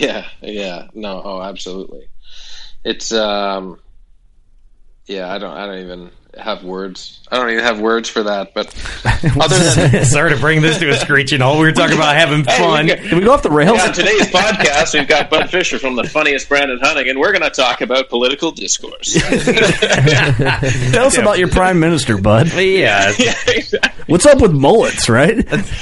Yeah, 0.00 0.26
yeah. 0.42 0.88
No, 0.94 1.22
oh, 1.24 1.40
absolutely. 1.42 2.08
It's 2.84 3.12
um, 3.12 3.78
yeah. 5.06 5.32
I 5.32 5.38
don't. 5.38 5.56
I 5.56 5.66
don't 5.66 5.78
even 5.78 6.10
have 6.38 6.62
words. 6.64 7.20
I 7.30 7.36
don't 7.36 7.50
even 7.50 7.64
have 7.64 7.80
words 7.80 8.08
for 8.08 8.24
that. 8.24 8.54
But 8.54 8.66
other 9.40 9.56
than 9.58 10.04
Sorry 10.04 10.30
to 10.30 10.40
bring 10.40 10.60
this 10.62 10.78
to 10.78 10.88
a 10.90 10.94
screeching 10.94 11.40
halt. 11.40 11.58
We 11.58 11.64
were 11.64 11.72
talking 11.72 11.96
about 11.96 12.16
having 12.16 12.44
Hey, 12.44 12.58
fun. 12.58 12.86
got- 12.86 12.98
Did 12.98 13.12
we 13.12 13.20
go 13.20 13.32
off 13.32 13.42
the 13.42 13.50
rails? 13.50 13.78
Yeah, 13.78 13.86
on 13.86 13.92
today's 13.92 14.26
podcast, 14.26 14.94
we've 14.98 15.08
got 15.08 15.30
Bud 15.30 15.50
Fisher 15.50 15.78
from 15.78 15.96
the 15.96 16.04
funniest 16.04 16.48
brand 16.48 16.70
in 16.70 16.78
hunting, 16.80 17.08
and 17.08 17.18
we're 17.18 17.32
going 17.32 17.42
to 17.42 17.50
talk 17.50 17.80
about 17.80 18.08
political 18.08 18.50
discourse. 18.52 19.14
Tell 20.92 21.06
us 21.06 21.18
about 21.18 21.38
your 21.38 21.48
prime 21.48 21.80
minister, 21.80 22.18
bud. 22.18 22.52
Yeah, 22.54 23.12
What's 24.06 24.26
up 24.26 24.40
with 24.40 24.52
mullets, 24.52 25.08
right? 25.08 25.36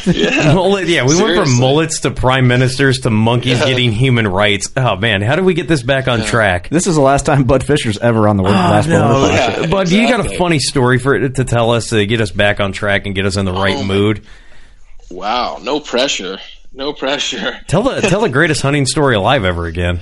yeah. 0.07 0.53
Mullet, 0.55 0.87
yeah, 0.89 1.07
we 1.07 1.21
went 1.21 1.39
from 1.39 1.59
mullets 1.59 2.01
to 2.01 2.11
prime 2.11 2.47
ministers 2.47 3.01
to 3.01 3.11
monkeys 3.11 3.59
getting 3.59 3.93
human 3.93 4.29
rights. 4.29 4.71
Oh 4.77 4.97
man, 4.97 5.23
how 5.23 5.37
do 5.37 5.43
we 5.43 5.55
get 5.55 5.67
this 5.69 5.83
back 5.83 6.09
on 6.09 6.21
track? 6.21 6.69
This 6.69 6.87
is 6.87 6.95
the 6.95 7.01
last 7.01 7.25
time 7.27 7.45
Bud 7.45 7.65
Fisher's 7.65 7.97
ever 7.99 8.29
on 8.29 8.37
the 8.37 8.43
oh, 8.43 8.47
last 8.47 8.87
no, 8.89 9.01
Bowhunter 9.01 9.33
yeah. 9.33 9.55
podcast. 9.55 9.71
Bud, 9.71 9.91
you 9.91 10.09
got 10.09 10.21
a 10.21 10.23
exactly. 10.25 10.38
Funny 10.39 10.59
story 10.59 10.99
for 10.99 11.15
it 11.15 11.35
to 11.37 11.45
tell 11.45 11.71
us 11.73 11.89
to 11.91 12.05
get 12.07 12.21
us 12.21 12.31
back 12.31 12.61
on 12.61 12.73
track 12.73 13.07
and 13.07 13.15
get 13.15 13.27
us 13.27 13.37
in 13.37 13.45
the 13.45 13.53
right 13.53 13.77
Oh, 13.77 13.85
mood. 13.85 14.25
wow, 15.11 15.59
no 15.63 15.81
pressure. 15.81 16.39
No 16.73 16.93
pressure. 16.93 17.59
Tell 17.67 17.83
the 17.83 18.01
tell 18.03 18.21
the 18.21 18.29
greatest 18.29 18.63
hunting 18.63 18.87
story 18.87 19.17
alive 19.17 19.43
ever 19.45 19.67
again. 19.67 20.01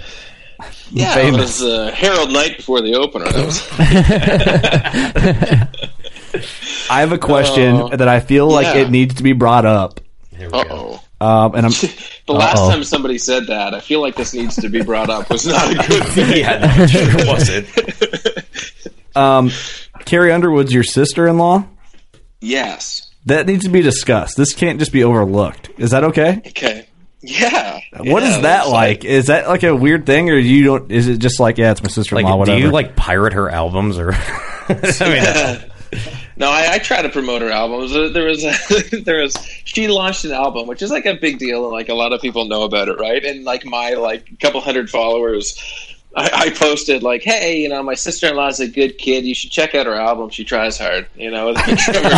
Yeah, 0.91 1.15
Famous. 1.15 1.61
it 1.61 1.65
was 1.65 1.73
uh, 1.73 1.91
Harold 1.95 2.33
Knight 2.33 2.57
before 2.57 2.81
the 2.81 2.95
opener. 2.95 3.27
That 3.27 3.47
was, 3.47 3.63
I 6.91 7.01
have 7.01 7.13
a 7.13 7.19
question 7.19 7.77
Oh. 7.77 7.89
that 7.97 8.09
I 8.09 8.21
feel 8.21 8.49
like 8.49 8.67
Yeah. 8.75 8.83
it 8.83 8.91
needs 8.91 9.15
to 9.17 9.23
be 9.23 9.33
brought 9.33 9.65
up. 9.65 10.01
Uh 10.39 10.65
oh. 10.71 11.01
Um, 11.21 11.55
and 11.55 11.67
I'm 11.67 11.73
The 12.27 12.33
last 12.35 12.59
Uh-oh. 12.59 12.71
time 12.71 12.85
somebody 12.85 13.19
said 13.19 13.47
that, 13.47 13.73
I 13.75 13.81
feel 13.81 14.01
like 14.01 14.17
this 14.17 14.35
needs 14.35 14.57
to 14.57 14.69
be 14.69 14.83
brought 14.83 15.09
up. 15.09 15.31
Was 15.31 15.47
not 15.47 15.71
a 15.71 15.75
good 15.89 16.05
thing. 16.09 16.39
Yeah, 16.39 16.75
no, 16.77 16.87
sure 16.87 17.27
was 17.27 17.49
it. 17.49 18.36
Um, 19.17 19.51
Carrie 20.05 20.33
Underwood's 20.33 20.73
your 20.73 20.85
sister-in-law. 20.85 21.65
Yes. 22.41 23.11
That 23.27 23.47
needs 23.47 23.65
to 23.65 23.71
be 23.71 23.83
discussed. 23.83 24.37
This 24.37 24.55
can't 24.55 24.79
just 24.79 24.93
be 24.93 25.03
overlooked. 25.03 25.71
Is 25.79 25.91
that 25.91 26.05
okay? 26.05 26.43
Okay. 26.47 26.87
Yeah. 27.23 27.81
What 27.99 28.23
is 28.23 28.37
Yeah, 28.37 28.41
that 28.43 28.63
it's 28.65 28.71
like? 28.73 29.05
Is 29.05 29.27
that 29.27 29.49
like 29.49 29.65
a 29.65 29.75
weird 29.75 30.07
thing, 30.07 30.31
or 30.31 30.37
you 30.37 30.63
don't? 30.65 30.93
Is 30.93 31.09
it 31.09 31.19
just 31.19 31.41
like, 31.41 31.59
yeah, 31.59 31.73
it's 31.73 31.83
my 31.83 31.89
sister-in-law, 31.89 32.35
Like, 32.37 32.47
do 32.47 32.57
you 32.59 32.71
like 32.71 32.95
pirate 32.95 33.33
her 33.33 33.49
albums 33.51 33.99
or? 33.99 34.13
I 34.69 34.75
mean, 34.75 35.23
that's- 35.23 35.65
No, 36.37 36.51
I, 36.51 36.75
I 36.75 36.79
try 36.79 37.01
to 37.03 37.09
promote 37.09 37.41
her 37.43 37.51
albums. 37.51 37.93
There 37.95 38.11
there 38.11 38.25
was, 38.27 38.45
a, 38.45 39.01
there 39.05 39.23
was, 39.23 39.35
she 39.65 39.89
launched 39.89 40.25
an 40.25 40.33
album, 40.33 40.67
which 40.69 40.83
is 40.83 40.91
like 40.91 41.07
a 41.07 41.15
big 41.15 41.39
deal, 41.39 41.65
and 41.65 41.73
like 41.73 41.89
a 41.89 41.95
lot 41.95 42.13
of 42.13 42.21
people 42.21 42.45
know 42.45 42.63
about 42.65 42.89
it, 42.89 42.99
right? 43.01 43.25
And 43.25 43.45
like 43.45 43.65
my 43.65 43.95
like 43.95 44.39
couple 44.39 44.61
hundred 44.61 44.91
followers, 44.91 45.59
I, 46.15 46.31
I 46.33 46.51
posted 46.51 47.03
like, 47.03 47.23
hey, 47.23 47.61
you 47.61 47.69
know, 47.69 47.83
my 47.83 47.93
sister 47.95 48.29
in 48.29 48.37
law's 48.37 48.59
a 48.59 48.67
good 48.67 48.97
kid. 48.97 49.27
You 49.27 49.35
should 49.35 49.51
check 49.51 49.75
out 49.75 49.85
her 49.85 49.95
album. 49.95 50.31
She 50.31 50.45
tries 50.45 50.79
hard, 50.79 51.07
you 51.15 51.31
know. 51.31 51.49
with 51.49 51.59
a 51.59 51.63
picture 51.63 51.91
of 51.91 52.05
her. 52.05 52.11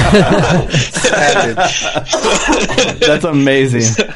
That's 3.07 3.25
amazing. 3.25 4.07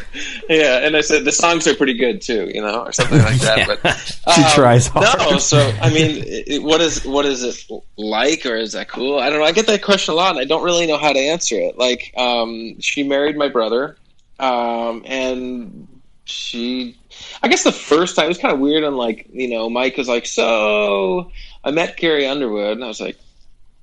yeah, 0.49 0.87
and 0.87 0.97
I 0.97 1.01
said 1.01 1.25
the 1.25 1.33
songs 1.33 1.67
are 1.67 1.75
pretty 1.75 1.95
good 1.95 2.23
too, 2.23 2.49
you 2.55 2.61
know, 2.61 2.85
or 2.85 2.93
something 2.93 3.19
like 3.19 3.41
that. 3.41 3.63
But 3.83 3.97
She 4.35 4.43
um, 4.43 4.51
tries 4.55 4.87
hard. 4.87 5.07
No, 5.19 5.39
so 5.39 5.59
I 5.81 5.93
mean, 5.93 6.23
it, 6.27 6.63
what 6.63 6.81
is 6.81 7.05
what 7.05 7.27
is 7.27 7.43
it 7.43 7.65
like, 7.97 8.47
or 8.47 8.55
is 8.55 8.73
that 8.73 8.89
cool? 8.89 9.19
I 9.19 9.31
don't 9.31 9.41
know. 9.41 9.45
I 9.45 9.53
get 9.53 9.67
that 9.67 9.83
question 9.83 10.15
a 10.15 10.17
lot, 10.17 10.31
and 10.31 10.39
I 10.41 10.45
don't 10.45 10.63
really 10.63 10.87
know 10.87 10.99
how 10.99 11.13
to 11.13 11.19
answer 11.19 11.57
it. 11.57 11.77
Like, 11.77 12.13
um, 12.17 12.79
she 12.81 13.03
married 13.03 13.37
my 13.37 13.49
brother, 13.49 13.97
um, 14.39 15.03
and 15.07 15.89
she, 16.25 16.97
I 17.43 17.49
guess 17.49 17.65
the 17.65 17.73
first 17.73 18.17
time 18.17 18.27
it 18.27 18.29
was 18.29 18.39
kind 18.39 18.55
of 18.55 18.61
weird. 18.61 18.85
And 18.85 18.97
like, 18.97 19.29
you 19.33 19.49
know, 19.49 19.69
Mike 19.69 19.97
was 19.97 20.09
like, 20.09 20.27
"So 20.27 21.31
I 21.65 21.71
met 21.71 21.97
Carrie 21.97 22.27
Underwood," 22.27 22.73
and 22.73 22.85
I 22.85 22.89
was 22.89 23.01
like, 23.01 23.19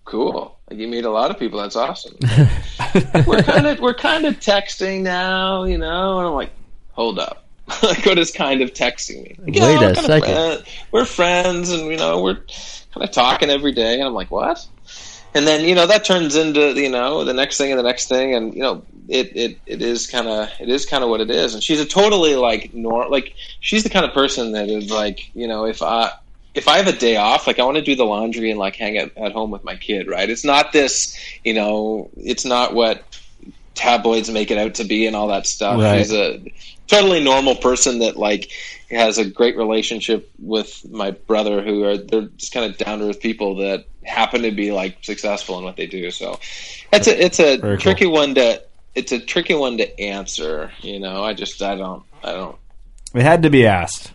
"Cool." 0.05 0.57
Like 0.69 0.79
you 0.79 0.87
meet 0.87 1.05
a 1.05 1.09
lot 1.09 1.31
of 1.31 1.39
people. 1.39 1.59
That's 1.59 1.75
awesome. 1.75 2.15
we're 3.27 3.41
kind 3.43 3.67
of 3.67 3.79
we're 3.79 3.93
kind 3.95 4.25
of 4.25 4.39
texting 4.39 5.01
now, 5.01 5.63
you 5.63 5.77
know, 5.77 6.19
and 6.19 6.27
I'm 6.27 6.33
like, 6.33 6.51
hold 6.91 7.19
up. 7.19 7.45
like 7.83 8.05
what 8.05 8.17
is 8.17 8.31
kind 8.31 8.61
of 8.61 8.73
texting 8.73 9.23
me? 9.23 9.35
Like, 9.37 9.55
Wait 9.55 9.79
we're 9.79 9.91
a 9.91 9.95
second. 9.95 10.23
friend- 10.23 10.63
we're 10.91 11.05
friends, 11.05 11.71
and 11.71 11.87
you 11.91 11.97
know, 11.97 12.21
we're 12.21 12.35
kind 12.93 13.03
of 13.03 13.11
talking 13.11 13.49
every 13.49 13.71
day, 13.71 13.95
and 13.95 14.03
I'm 14.03 14.13
like, 14.13 14.31
what? 14.31 14.65
And 15.35 15.45
then 15.45 15.65
you 15.65 15.75
know 15.75 15.85
that 15.85 16.05
turns 16.05 16.35
into 16.35 16.73
you 16.73 16.89
know 16.89 17.23
the 17.25 17.33
next 17.33 17.57
thing 17.57 17.71
and 17.71 17.79
the 17.79 17.83
next 17.83 18.09
thing, 18.09 18.33
and 18.33 18.53
you 18.53 18.61
know 18.61 18.83
it 19.09 19.35
it, 19.35 19.59
it 19.65 19.81
is 19.81 20.07
kind 20.07 20.27
of 20.27 20.49
it 20.59 20.69
is 20.69 20.85
kind 20.85 21.03
of 21.03 21.09
what 21.09 21.21
it 21.21 21.29
is. 21.31 21.53
And 21.53 21.63
she's 21.63 21.79
a 21.79 21.85
totally 21.85 22.35
like 22.35 22.73
nor 22.73 23.09
like 23.09 23.35
she's 23.59 23.83
the 23.83 23.89
kind 23.89 24.05
of 24.05 24.13
person 24.13 24.53
that 24.53 24.69
is 24.69 24.89
like 24.91 25.33
you 25.35 25.47
know 25.47 25.65
if 25.65 25.81
I 25.81 26.11
if 26.55 26.67
I 26.67 26.77
have 26.77 26.87
a 26.87 26.97
day 26.97 27.15
off, 27.15 27.47
like 27.47 27.59
I 27.59 27.63
want 27.63 27.77
to 27.77 27.83
do 27.83 27.95
the 27.95 28.05
laundry 28.05 28.49
and 28.49 28.59
like 28.59 28.75
hang 28.75 28.97
at, 28.97 29.15
at 29.17 29.31
home 29.31 29.51
with 29.51 29.63
my 29.63 29.75
kid, 29.75 30.07
right? 30.07 30.29
It's 30.29 30.43
not 30.43 30.73
this, 30.73 31.15
you 31.43 31.53
know, 31.53 32.09
it's 32.17 32.43
not 32.43 32.73
what 32.73 33.03
tabloids 33.75 34.29
make 34.29 34.51
it 34.51 34.57
out 34.57 34.75
to 34.75 34.83
be 34.83 35.05
and 35.05 35.15
all 35.15 35.27
that 35.27 35.45
stuff. 35.47 35.79
Right. 35.79 35.99
She's 35.99 36.11
a 36.11 36.43
totally 36.87 37.23
normal 37.23 37.55
person 37.55 37.99
that 37.99 38.17
like 38.17 38.51
has 38.89 39.17
a 39.19 39.25
great 39.25 39.55
relationship 39.57 40.29
with 40.39 40.83
my 40.89 41.11
brother 41.11 41.61
who 41.61 41.83
are 41.83 41.97
they're 41.97 42.29
just 42.37 42.51
kind 42.51 42.69
of 42.69 42.77
down 42.77 42.99
to 42.99 43.09
earth 43.09 43.19
people 43.21 43.57
that 43.57 43.85
happen 44.03 44.41
to 44.41 44.51
be 44.51 44.71
like 44.71 44.97
successful 45.03 45.59
in 45.59 45.63
what 45.63 45.77
they 45.77 45.85
do. 45.85 46.09
So 46.09 46.39
it's 46.91 47.07
a 47.07 47.23
it's 47.23 47.39
a 47.39 47.57
Very 47.57 47.77
cool. 47.77 47.81
tricky 47.81 48.07
one 48.07 48.35
to 48.35 48.63
it's 48.99 49.11
a 49.13 49.19
tricky 49.19 49.53
one 49.55 49.77
to 49.77 49.99
answer, 49.99 50.71
you 50.81 50.99
know. 50.99 51.23
I 51.23 51.33
just 51.33 51.61
I 51.61 51.75
don't 51.75 52.03
I 52.23 52.33
don't 52.33 52.55
It 53.13 53.21
had 53.21 53.43
to 53.43 53.49
be 53.49 53.65
asked. 53.65 54.11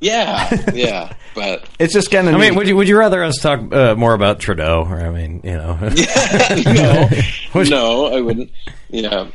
yeah, 0.00 0.70
yeah, 0.74 1.14
but 1.34 1.64
It's 1.78 1.92
just 1.92 2.10
kind 2.10 2.28
of. 2.28 2.34
I 2.34 2.38
mean, 2.38 2.54
would 2.54 2.68
you 2.68 2.76
would 2.76 2.86
you 2.88 2.98
rather 2.98 3.24
us 3.24 3.36
talk 3.38 3.72
uh, 3.72 3.94
more 3.96 4.12
about 4.14 4.38
Trudeau? 4.40 4.86
Or 4.88 5.00
I 5.00 5.10
mean, 5.10 5.40
you 5.42 5.56
know, 5.56 5.76
no, 6.66 7.08
no, 7.64 8.06
I 8.14 8.20
wouldn't. 8.20 8.50
Yeah, 8.90 9.28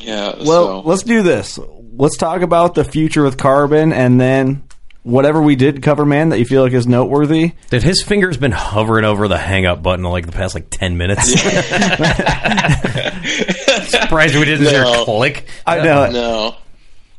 yeah. 0.00 0.34
well, 0.44 0.82
so. 0.82 0.88
let's 0.88 1.02
do 1.02 1.22
this. 1.22 1.58
Let's 1.96 2.16
talk 2.16 2.42
about 2.42 2.74
the 2.74 2.84
future 2.84 3.24
with 3.24 3.36
carbon, 3.36 3.92
and 3.92 4.20
then 4.20 4.62
whatever 5.02 5.40
we 5.42 5.56
did 5.56 5.82
cover, 5.82 6.04
man, 6.04 6.28
that 6.30 6.38
you 6.38 6.44
feel 6.44 6.62
like 6.62 6.72
is 6.72 6.86
noteworthy. 6.86 7.52
that 7.70 7.82
his 7.82 8.02
finger's 8.02 8.36
been 8.36 8.52
hovering 8.52 9.04
over 9.04 9.28
the 9.28 9.38
hang 9.38 9.66
up 9.66 9.82
button 9.82 10.04
like 10.04 10.26
the 10.26 10.32
past 10.32 10.54
like 10.54 10.68
ten 10.70 10.96
minutes. 10.96 11.32
Surprised 13.90 14.36
we 14.36 14.44
didn't 14.44 14.66
hear 14.66 14.82
No. 14.84 15.02
a 15.02 15.04
click. 15.04 15.46
I 15.66 15.78
know. 15.82 16.04
it. 16.04 16.12
No. 16.12 16.56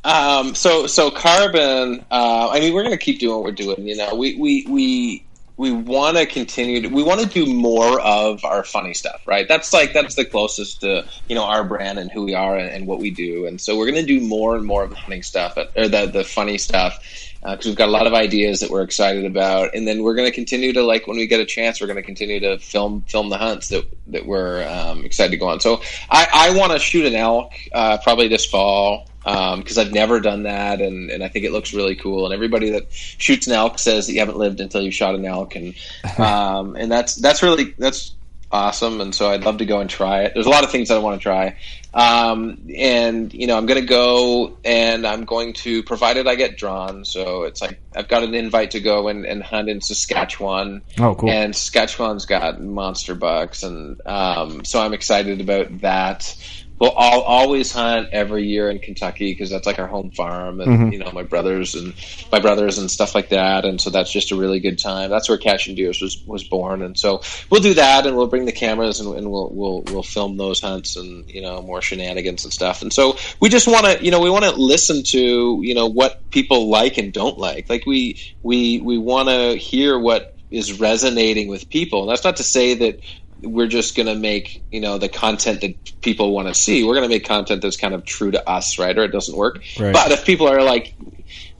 Um, 0.04 0.54
so 0.54 0.86
so 0.86 1.10
carbon. 1.10 2.04
Uh, 2.10 2.50
I 2.52 2.60
mean, 2.60 2.74
we're 2.74 2.82
going 2.82 2.96
to 2.96 3.02
keep 3.04 3.20
doing 3.20 3.34
what 3.36 3.44
we're 3.44 3.52
doing. 3.52 3.86
You 3.86 3.96
know, 3.96 4.14
we 4.14 4.36
we 4.36 4.66
we 4.68 5.24
we 5.56 5.70
want 5.70 6.16
to 6.16 6.26
continue. 6.26 6.80
To, 6.82 6.88
we 6.88 7.02
want 7.04 7.20
to 7.20 7.26
do 7.26 7.46
more 7.52 8.00
of 8.00 8.44
our 8.44 8.64
funny 8.64 8.94
stuff, 8.94 9.22
right? 9.26 9.46
That's 9.46 9.72
like 9.72 9.92
that's 9.92 10.16
the 10.16 10.24
closest 10.24 10.80
to 10.80 11.04
you 11.28 11.34
know 11.36 11.44
our 11.44 11.62
brand 11.62 11.98
and 12.00 12.10
who 12.10 12.24
we 12.24 12.34
are 12.34 12.56
and, 12.56 12.68
and 12.70 12.86
what 12.86 12.98
we 12.98 13.10
do. 13.10 13.46
And 13.46 13.60
so 13.60 13.76
we're 13.78 13.90
going 13.90 14.04
to 14.04 14.18
do 14.18 14.20
more 14.26 14.56
and 14.56 14.64
more 14.66 14.82
of 14.84 14.90
the 14.90 14.96
funny 14.96 15.22
stuff 15.22 15.56
or 15.76 15.88
the 15.88 16.06
the 16.06 16.24
funny 16.24 16.58
stuff 16.58 16.98
because 17.42 17.66
we've 17.66 17.76
got 17.76 17.88
a 17.88 17.92
lot 17.92 18.06
of 18.06 18.14
ideas 18.14 18.60
that 18.60 18.70
we're 18.70 18.82
excited 18.82 19.24
about. 19.24 19.74
And 19.74 19.86
then 19.86 20.02
we're 20.02 20.14
going 20.14 20.28
to 20.28 20.34
continue 20.34 20.72
to 20.72 20.82
like 20.82 21.06
when 21.06 21.16
we 21.16 21.26
get 21.26 21.40
a 21.40 21.44
chance, 21.44 21.80
we're 21.80 21.88
going 21.88 21.96
to 21.96 22.02
continue 22.02 22.40
to 22.40 22.58
film 22.58 23.02
film 23.02 23.30
the 23.30 23.38
hunts 23.38 23.68
that 23.68 23.84
that 24.08 24.26
we're 24.26 24.66
um, 24.68 25.04
excited 25.04 25.30
to 25.32 25.36
go 25.36 25.48
on. 25.48 25.60
So 25.60 25.82
I, 26.10 26.28
I 26.32 26.56
want 26.56 26.72
to 26.72 26.78
shoot 26.78 27.04
an 27.06 27.14
elk 27.14 27.52
uh, 27.72 27.98
probably 27.98 28.28
this 28.28 28.46
fall 28.46 29.08
because 29.24 29.78
I've 29.78 29.92
never 29.92 30.20
done 30.20 30.44
that, 30.44 30.80
and, 30.80 31.10
and 31.10 31.22
I 31.22 31.28
think 31.28 31.44
it 31.44 31.52
looks 31.52 31.72
really 31.72 31.94
cool. 31.94 32.24
And 32.24 32.34
everybody 32.34 32.70
that 32.70 32.92
shoots 32.92 33.46
an 33.46 33.52
elk 33.52 33.78
says 33.78 34.06
that 34.06 34.12
you 34.12 34.18
haven't 34.18 34.38
lived 34.38 34.60
until 34.60 34.82
you've 34.82 34.94
shot 34.94 35.14
an 35.14 35.24
elk, 35.24 35.54
and 35.56 35.74
um, 36.18 36.76
and 36.76 36.90
that's 36.90 37.16
that's 37.16 37.42
really 37.42 37.74
that's 37.78 38.14
awesome. 38.52 39.00
And 39.00 39.14
so 39.14 39.30
I'd 39.30 39.44
love 39.44 39.58
to 39.58 39.64
go 39.64 39.80
and 39.80 39.88
try 39.88 40.22
it. 40.22 40.32
There's 40.34 40.46
a 40.46 40.50
lot 40.50 40.62
of 40.62 40.70
things 40.70 40.88
that 40.88 40.96
I 40.96 40.98
want 40.98 41.20
to 41.20 41.22
try, 41.22 41.56
um, 41.94 42.58
and 42.76 43.32
you 43.32 43.46
know 43.46 43.56
I'm 43.56 43.66
going 43.66 43.80
to 43.80 43.86
go 43.86 44.58
and 44.64 45.06
I'm 45.06 45.24
going 45.24 45.54
to 45.54 45.82
provided 45.82 46.26
I 46.28 46.34
get 46.34 46.58
drawn. 46.58 47.04
So 47.04 47.44
it's 47.44 47.60
like 47.62 47.80
I've 47.96 48.08
got 48.08 48.22
an 48.22 48.34
invite 48.34 48.72
to 48.72 48.80
go 48.80 49.08
and, 49.08 49.24
and 49.24 49.42
hunt 49.42 49.68
in 49.68 49.80
Saskatchewan. 49.80 50.82
Oh, 50.98 51.14
cool. 51.14 51.30
And 51.30 51.56
Saskatchewan's 51.56 52.26
got 52.26 52.60
monster 52.60 53.14
bucks, 53.14 53.62
and 53.62 54.00
um, 54.06 54.64
so 54.64 54.80
I'm 54.80 54.94
excited 54.94 55.40
about 55.40 55.80
that. 55.80 56.34
We'll 56.80 56.90
always 56.90 57.72
hunt 57.72 58.08
every 58.12 58.44
year 58.46 58.68
in 58.70 58.78
Kentucky 58.80 59.32
because 59.32 59.50
that's 59.50 59.66
like 59.66 59.78
our 59.78 59.86
home 59.86 60.10
farm, 60.10 60.60
and 60.60 60.70
Mhm. 60.72 60.92
you 60.92 60.98
know 60.98 61.10
my 61.12 61.22
brothers 61.22 61.74
and 61.74 61.94
my 62.32 62.40
brothers 62.40 62.78
and 62.78 62.90
stuff 62.90 63.14
like 63.14 63.28
that, 63.28 63.64
and 63.64 63.80
so 63.80 63.90
that's 63.90 64.12
just 64.12 64.32
a 64.32 64.36
really 64.36 64.60
good 64.60 64.78
time. 64.78 65.10
That's 65.10 65.28
where 65.28 65.38
Catching 65.38 65.74
Deers 65.74 66.00
was 66.00 66.22
was 66.26 66.44
born, 66.44 66.82
and 66.82 66.98
so 66.98 67.20
we'll 67.50 67.60
do 67.60 67.74
that, 67.74 68.06
and 68.06 68.16
we'll 68.16 68.26
bring 68.26 68.46
the 68.46 68.52
cameras 68.52 69.00
and, 69.00 69.14
and 69.16 69.30
we'll 69.30 69.50
we'll 69.52 69.82
we'll 69.90 70.02
film 70.02 70.36
those 70.36 70.60
hunts 70.60 70.96
and 70.96 71.24
you 71.28 71.40
know 71.42 71.62
more 71.62 71.82
shenanigans 71.82 72.44
and 72.44 72.52
stuff. 72.52 72.82
And 72.82 72.92
so 72.92 73.16
we 73.40 73.48
just 73.48 73.66
want 73.68 73.86
to 73.86 74.04
you 74.04 74.10
know 74.10 74.20
we 74.20 74.30
want 74.30 74.44
to 74.44 74.52
listen 74.52 75.02
to 75.08 75.60
you 75.62 75.74
know 75.74 75.86
what 75.86 76.22
people 76.30 76.68
like 76.68 76.98
and 76.98 77.12
don't 77.12 77.38
like. 77.38 77.70
Like 77.70 77.86
we 77.86 78.18
we 78.42 78.80
we 78.80 78.98
want 78.98 79.28
to 79.28 79.56
hear 79.56 79.98
what 79.98 80.28
is 80.50 80.78
resonating 80.78 81.48
with 81.48 81.70
people. 81.70 82.02
And 82.02 82.10
that's 82.10 82.24
not 82.24 82.36
to 82.36 82.42
say 82.42 82.74
that 82.74 83.00
we're 83.42 83.66
just 83.66 83.96
going 83.96 84.06
to 84.06 84.14
make 84.14 84.62
you 84.70 84.80
know 84.80 84.98
the 84.98 85.08
content 85.08 85.60
that 85.60 86.00
people 86.00 86.32
want 86.32 86.48
to 86.48 86.54
see. 86.54 86.84
We're 86.84 86.94
going 86.94 87.08
to 87.08 87.14
make 87.14 87.24
content 87.24 87.62
that's 87.62 87.76
kind 87.76 87.94
of 87.94 88.04
true 88.04 88.30
to 88.30 88.48
us, 88.48 88.78
right? 88.78 88.96
Or 88.96 89.04
it 89.04 89.12
doesn't 89.12 89.36
work. 89.36 89.62
Right. 89.78 89.92
But 89.92 90.12
if 90.12 90.24
people 90.24 90.48
are 90.48 90.62
like, 90.62 90.94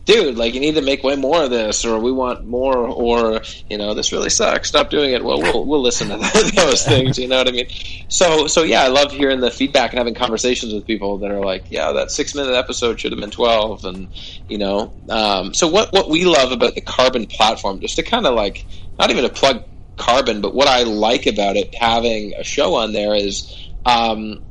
dude, 0.05 0.37
like 0.37 0.55
you 0.55 0.61
need 0.61 0.75
to 0.75 0.83
make 0.83 1.03
way 1.03 1.17
more 1.17 1.45
of 1.45 1.51
this, 1.51 1.85
or 1.85 1.99
we 1.99 2.13
want 2.13 2.47
more, 2.47 2.77
or 2.77 3.41
you 3.69 3.79
know, 3.79 3.95
this 3.95 4.13
really 4.13 4.31
sucks. 4.31 4.69
Stop 4.69 4.91
doing 4.91 5.13
it. 5.13 5.25
Well, 5.25 5.41
we'll 5.41 5.65
we'll 5.65 5.83
listen 5.83 6.09
to 6.09 6.17
those 6.57 6.85
things. 6.85 7.19
You 7.19 7.29
know 7.29 7.39
what 7.39 7.49
I 7.49 7.53
mean? 7.53 7.69
So 8.09 8.47
so 8.47 8.63
yeah, 8.63 8.83
I 8.83 8.89
love 8.89 9.13
hearing 9.13 9.41
the 9.41 9.51
feedback 9.51 9.91
and 9.91 9.99
having 9.99 10.15
conversations 10.15 10.73
with 10.73 10.87
people 10.87 11.19
that 11.19 11.31
are 11.31 11.45
like, 11.45 11.65
yeah, 11.71 11.93
that 11.93 12.11
six 12.11 12.35
minute 12.35 12.55
episode 12.55 13.01
should 13.01 13.13
have 13.13 13.21
been 13.21 13.31
twelve, 13.31 13.85
and 13.85 14.09
you 14.49 14.59
know. 14.59 14.93
Um, 15.09 15.55
so 15.55 15.69
what 15.69 15.93
what 15.93 16.09
we 16.09 16.25
love 16.25 16.53
about 16.53 16.75
the 16.75 16.81
Carbon 16.81 17.27
platform, 17.27 17.81
just 17.81 17.97
to 17.97 18.03
kind 18.03 18.27
of 18.27 18.35
like 18.35 18.65
not 18.99 19.11
even 19.11 19.25
to 19.25 19.31
plug 19.31 19.65
Carbon, 19.97 20.41
but 20.41 20.55
what 20.55 20.69
I 20.69 20.83
like 20.83 21.27
about 21.27 21.57
it 21.57 21.75
having 21.79 22.35
a 22.39 22.45
show 22.45 22.75
on 22.77 22.93
there 22.93 23.15
is. 23.15 23.53
Um, 23.85 24.45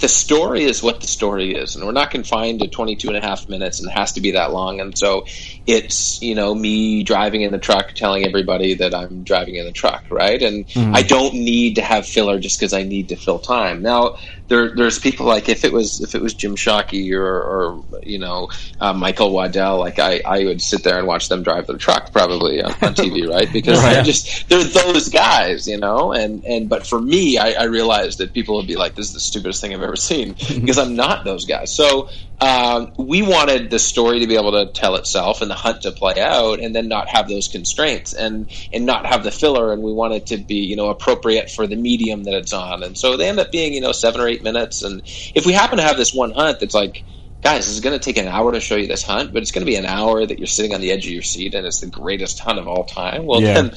the 0.00 0.08
story 0.08 0.64
is 0.64 0.82
what 0.82 1.00
the 1.00 1.06
story 1.06 1.54
is 1.54 1.76
and 1.76 1.84
we're 1.84 1.92
not 1.92 2.10
confined 2.10 2.60
to 2.60 2.66
22 2.66 3.08
and 3.08 3.16
a 3.16 3.20
half 3.20 3.48
minutes 3.48 3.80
and 3.80 3.88
it 3.88 3.96
has 3.96 4.12
to 4.12 4.20
be 4.20 4.32
that 4.32 4.52
long 4.52 4.80
and 4.80 4.96
so 4.96 5.24
it's 5.66 6.20
you 6.20 6.34
know 6.34 6.54
me 6.54 7.02
driving 7.02 7.42
in 7.42 7.52
the 7.52 7.58
truck 7.58 7.92
telling 7.94 8.24
everybody 8.24 8.74
that 8.74 8.94
i'm 8.94 9.24
driving 9.24 9.54
in 9.54 9.64
the 9.64 9.72
truck 9.72 10.04
right 10.10 10.42
and 10.42 10.66
Mhm. 10.68 10.94
i 10.94 11.02
don't 11.02 11.34
need 11.34 11.76
to 11.76 11.82
have 11.82 12.06
filler 12.06 12.38
just 12.38 12.58
because 12.58 12.72
i 12.72 12.82
need 12.82 13.08
to 13.08 13.16
fill 13.16 13.38
time 13.38 13.82
now 13.82 14.14
there, 14.48 14.74
there's 14.76 14.98
people 14.98 15.24
like 15.24 15.48
if 15.48 15.64
it 15.64 15.72
was 15.72 16.00
if 16.02 16.14
it 16.14 16.20
was 16.20 16.34
Jim 16.34 16.54
Shockey 16.54 17.12
or, 17.14 17.24
or 17.24 17.82
you 18.02 18.18
know 18.18 18.48
uh, 18.78 18.92
Michael 18.92 19.32
Waddell, 19.32 19.78
like 19.78 19.98
I, 19.98 20.20
I 20.26 20.44
would 20.44 20.60
sit 20.60 20.84
there 20.84 20.98
and 20.98 21.06
watch 21.06 21.28
them 21.30 21.42
drive 21.42 21.66
the 21.66 21.78
truck 21.78 22.12
probably 22.12 22.62
on, 22.62 22.72
on 22.82 22.94
TV, 22.94 23.26
right? 23.26 23.50
Because 23.50 23.78
Right. 23.82 23.94
they're 23.94 24.02
just 24.04 24.46
they're 24.50 24.62
those 24.62 25.08
guys, 25.08 25.66
you 25.66 25.78
know. 25.78 26.12
And 26.12 26.44
and 26.44 26.68
but 26.68 26.86
for 26.86 27.00
me, 27.00 27.38
I, 27.38 27.52
I 27.52 27.62
realized 27.64 28.18
that 28.18 28.34
people 28.34 28.56
would 28.56 28.66
be 28.66 28.76
like, 28.76 28.96
"This 28.96 29.06
is 29.06 29.12
the 29.14 29.20
stupidest 29.20 29.62
thing 29.62 29.72
I've 29.72 29.82
ever 29.82 29.96
seen," 29.96 30.34
because 30.60 30.76
I'm 30.78 30.94
not 30.94 31.24
those 31.24 31.46
guys. 31.46 31.74
So 31.74 32.10
um, 32.40 32.92
we 32.98 33.22
wanted 33.22 33.70
the 33.70 33.78
story 33.78 34.20
to 34.20 34.26
be 34.26 34.36
able 34.36 34.52
to 34.52 34.70
tell 34.72 34.96
itself 34.96 35.40
and 35.40 35.50
the 35.50 35.54
hunt 35.54 35.82
to 35.82 35.92
play 35.92 36.14
out, 36.20 36.60
and 36.60 36.74
then 36.74 36.88
not 36.88 37.08
have 37.08 37.28
those 37.28 37.48
constraints 37.48 38.12
and 38.12 38.50
and 38.72 38.86
not 38.86 39.06
have 39.06 39.24
the 39.24 39.30
filler. 39.30 39.72
And 39.72 39.82
we 39.82 39.92
wanted 39.92 40.16
it 40.16 40.26
to 40.28 40.38
be 40.38 40.56
you 40.56 40.76
know 40.76 40.88
appropriate 40.90 41.50
for 41.50 41.66
the 41.66 41.76
medium 41.76 42.24
that 42.24 42.34
it's 42.34 42.52
on. 42.52 42.82
And 42.82 42.98
so 42.98 43.16
they 43.16 43.28
end 43.28 43.40
up 43.40 43.52
being 43.52 43.72
you 43.72 43.80
know 43.80 43.92
seven 43.92 44.20
or 44.20 44.28
eight 44.28 44.42
minutes. 44.42 44.82
And 44.82 45.02
if 45.34 45.46
we 45.46 45.52
happen 45.52 45.78
to 45.78 45.84
have 45.84 45.96
this 45.96 46.12
one 46.14 46.32
hunt 46.32 46.60
that's 46.60 46.74
like 46.74 47.04
guys, 47.42 47.66
this 47.66 47.74
is 47.74 47.80
going 47.80 47.98
to 47.98 48.02
take 48.04 48.16
an 48.16 48.26
hour 48.26 48.52
to 48.52 48.60
show 48.60 48.76
you 48.76 48.86
this 48.86 49.02
hunt, 49.04 49.32
but 49.32 49.42
it's 49.42 49.50
going 49.52 49.64
to 49.64 49.70
be 49.70 49.76
an 49.76 49.84
hour 49.84 50.24
that 50.24 50.38
you're 50.38 50.46
sitting 50.46 50.74
on 50.74 50.80
the 50.80 50.90
edge 50.90 51.06
of 51.06 51.12
your 51.12 51.22
seat 51.22 51.54
and 51.54 51.66
it's 51.66 51.80
the 51.80 51.86
greatest 51.86 52.40
hunt 52.40 52.58
of 52.58 52.66
all 52.66 52.84
time. 52.84 53.26
Well, 53.26 53.42
Yeah. 53.42 53.54
then 53.54 53.72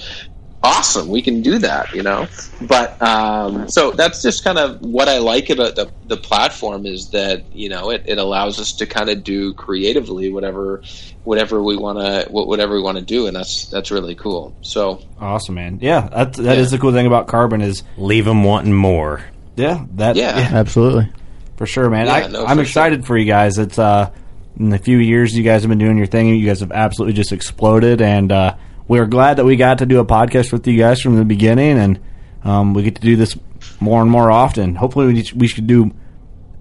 awesome, 0.67 1.07
we 1.07 1.21
can 1.21 1.41
do 1.41 1.57
that, 1.59 1.93
you 1.93 2.03
know. 2.03 2.27
But 2.61 3.01
um, 3.01 3.69
so 3.69 3.91
that's 3.91 4.21
just 4.21 4.43
kind 4.43 4.57
of 4.57 4.81
what 4.81 5.07
I 5.07 5.19
like 5.19 5.49
about 5.49 5.75
the 5.75 5.89
the 6.07 6.17
platform 6.17 6.85
is 6.85 7.09
that 7.11 7.55
you 7.55 7.69
know 7.69 7.89
it, 7.89 8.03
it 8.05 8.17
allows 8.17 8.59
us 8.59 8.73
to 8.73 8.85
kind 8.85 9.09
of 9.09 9.23
do 9.23 9.53
creatively 9.53 10.31
whatever 10.31 10.81
whatever 11.23 11.63
we 11.63 11.77
want 11.77 11.99
to 11.99 12.27
whatever 12.31 12.75
we 12.75 12.81
want 12.81 12.97
to 12.97 13.03
do, 13.03 13.27
and 13.27 13.35
that's 13.35 13.67
that's 13.67 13.91
really 13.91 14.15
cool. 14.15 14.55
So 14.61 15.01
Awesome, 15.19 15.55
man. 15.55 15.79
Yeah, 15.81 16.07
that 16.09 16.33
that 16.33 16.57
is 16.57 16.71
the 16.71 16.77
cool 16.77 16.91
thing 16.91 17.07
about 17.07 17.27
Carbon 17.27 17.61
is 17.61 17.83
leave 17.97 18.25
them 18.25 18.43
wanting 18.43 18.73
more. 18.73 19.23
Yeah, 19.55 19.85
that 19.95 20.15
Yeah. 20.15 20.49
Absolutely. 20.53 21.11
for 21.55 21.65
sure, 21.65 21.89
man. 21.89 22.07
Yeah, 22.07 22.13
I, 22.13 22.27
no, 22.27 22.45
I'm 22.45 22.57
for 22.57 22.63
excited 22.63 23.05
for 23.05 23.17
you 23.17 23.25
guys. 23.25 23.57
It's 23.57 23.79
uh, 23.79 24.11
in 24.59 24.69
the 24.69 24.77
few 24.77 24.97
years 24.97 25.35
you 25.35 25.43
guys 25.43 25.61
have 25.61 25.69
been 25.69 25.79
doing 25.79 25.97
your 25.97 26.07
thing, 26.07 26.27
you 26.29 26.45
guys 26.45 26.59
have 26.59 26.71
absolutely 26.71 27.13
just 27.13 27.31
exploded, 27.31 28.01
and 28.01 28.31
uh, 28.31 28.55
we're 28.87 29.05
glad 29.05 29.37
that 29.37 29.45
we 29.45 29.55
got 29.55 29.79
to 29.79 29.85
do 29.85 29.99
a 29.99 30.05
podcast 30.05 30.51
with 30.51 30.65
you 30.67 30.77
guys 30.77 31.01
from 31.01 31.15
the 31.15 31.25
beginning, 31.25 31.77
and 31.77 31.99
um, 32.43 32.73
we 32.73 32.83
get 32.83 32.95
to 32.95 33.01
do 33.01 33.15
this 33.15 33.37
more 33.79 34.01
and 34.01 34.09
more 34.09 34.31
often. 34.31 34.75
Hopefully, 34.75 35.13
we 35.13 35.25
we 35.35 35.47
should 35.47 35.67
do 35.67 35.91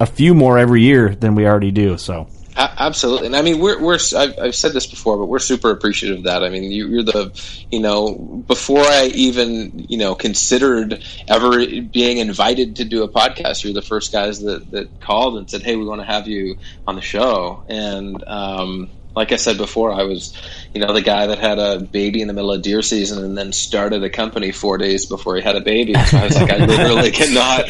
a 0.01 0.07
few 0.07 0.35
more 0.35 0.59
every 0.59 0.83
year 0.83 1.15
than 1.15 1.35
we 1.35 1.47
already 1.47 1.71
do. 1.71 1.97
So. 1.99 2.29
Absolutely, 2.59 3.27
and 3.27 3.37
I 3.37 3.43
mean 3.43 3.59
we're 3.59 3.79
we're 3.83 3.99
I've, 4.17 4.39
I've 4.39 4.55
said 4.55 4.73
this 4.73 4.87
before, 4.87 5.19
but 5.19 5.27
we're 5.27 5.41
super 5.41 5.71
appreciative 5.71 6.19
of 6.19 6.25
that. 6.25 6.43
I 6.43 6.49
mean 6.49 6.65
you, 6.65 6.89
you're 6.89 7.03
the 7.03 7.31
you 7.71 7.81
know 7.81 8.15
before 8.15 8.81
I 8.81 9.11
even 9.15 9.85
you 9.91 9.99
know 9.99 10.15
considered 10.15 11.05
ever 11.29 11.51
being 11.83 12.17
invited 12.17 12.77
to 12.77 12.87
do 12.87 13.03
a 13.03 13.09
podcast, 13.11 13.63
you're 13.63 13.75
the 13.75 13.83
first 13.83 14.11
guys 14.11 14.41
that 14.41 14.71
that 14.71 15.01
called 15.03 15.37
and 15.37 15.51
said, 15.51 15.65
hey, 15.65 15.77
we 15.77 15.85
want 15.85 16.01
to 16.01 16.07
have 16.07 16.29
you 16.29 16.57
on 16.87 16.95
the 16.95 17.03
show, 17.03 17.63
and 17.69 18.25
um, 18.27 18.91
like 19.17 19.33
I 19.33 19.37
said 19.37 19.57
before, 19.57 19.91
I 19.93 20.03
was 20.03 20.33
you 20.75 20.81
know 20.81 20.93
the 20.93 21.01
guy 21.01 21.27
that 21.27 21.39
had 21.39 21.59
a 21.59 21.81
baby 21.81 22.21
in 22.21 22.29
the 22.29 22.35
middle 22.35 22.53
of 22.53 22.63
deer 22.63 22.83
season 22.83 23.25
and 23.25 23.37
then 23.37 23.53
started 23.53 24.05
a 24.05 24.11
company 24.11 24.53
four 24.53 24.77
days 24.77 25.07
before 25.07 25.37
he 25.37 25.43
had 25.43 25.57
a 25.57 25.63
baby. 25.63 25.95
So 25.95 26.19
I 26.19 26.25
was 26.25 26.37
like, 26.37 26.51
I 26.51 26.65
literally 26.65 27.11
cannot, 27.13 27.65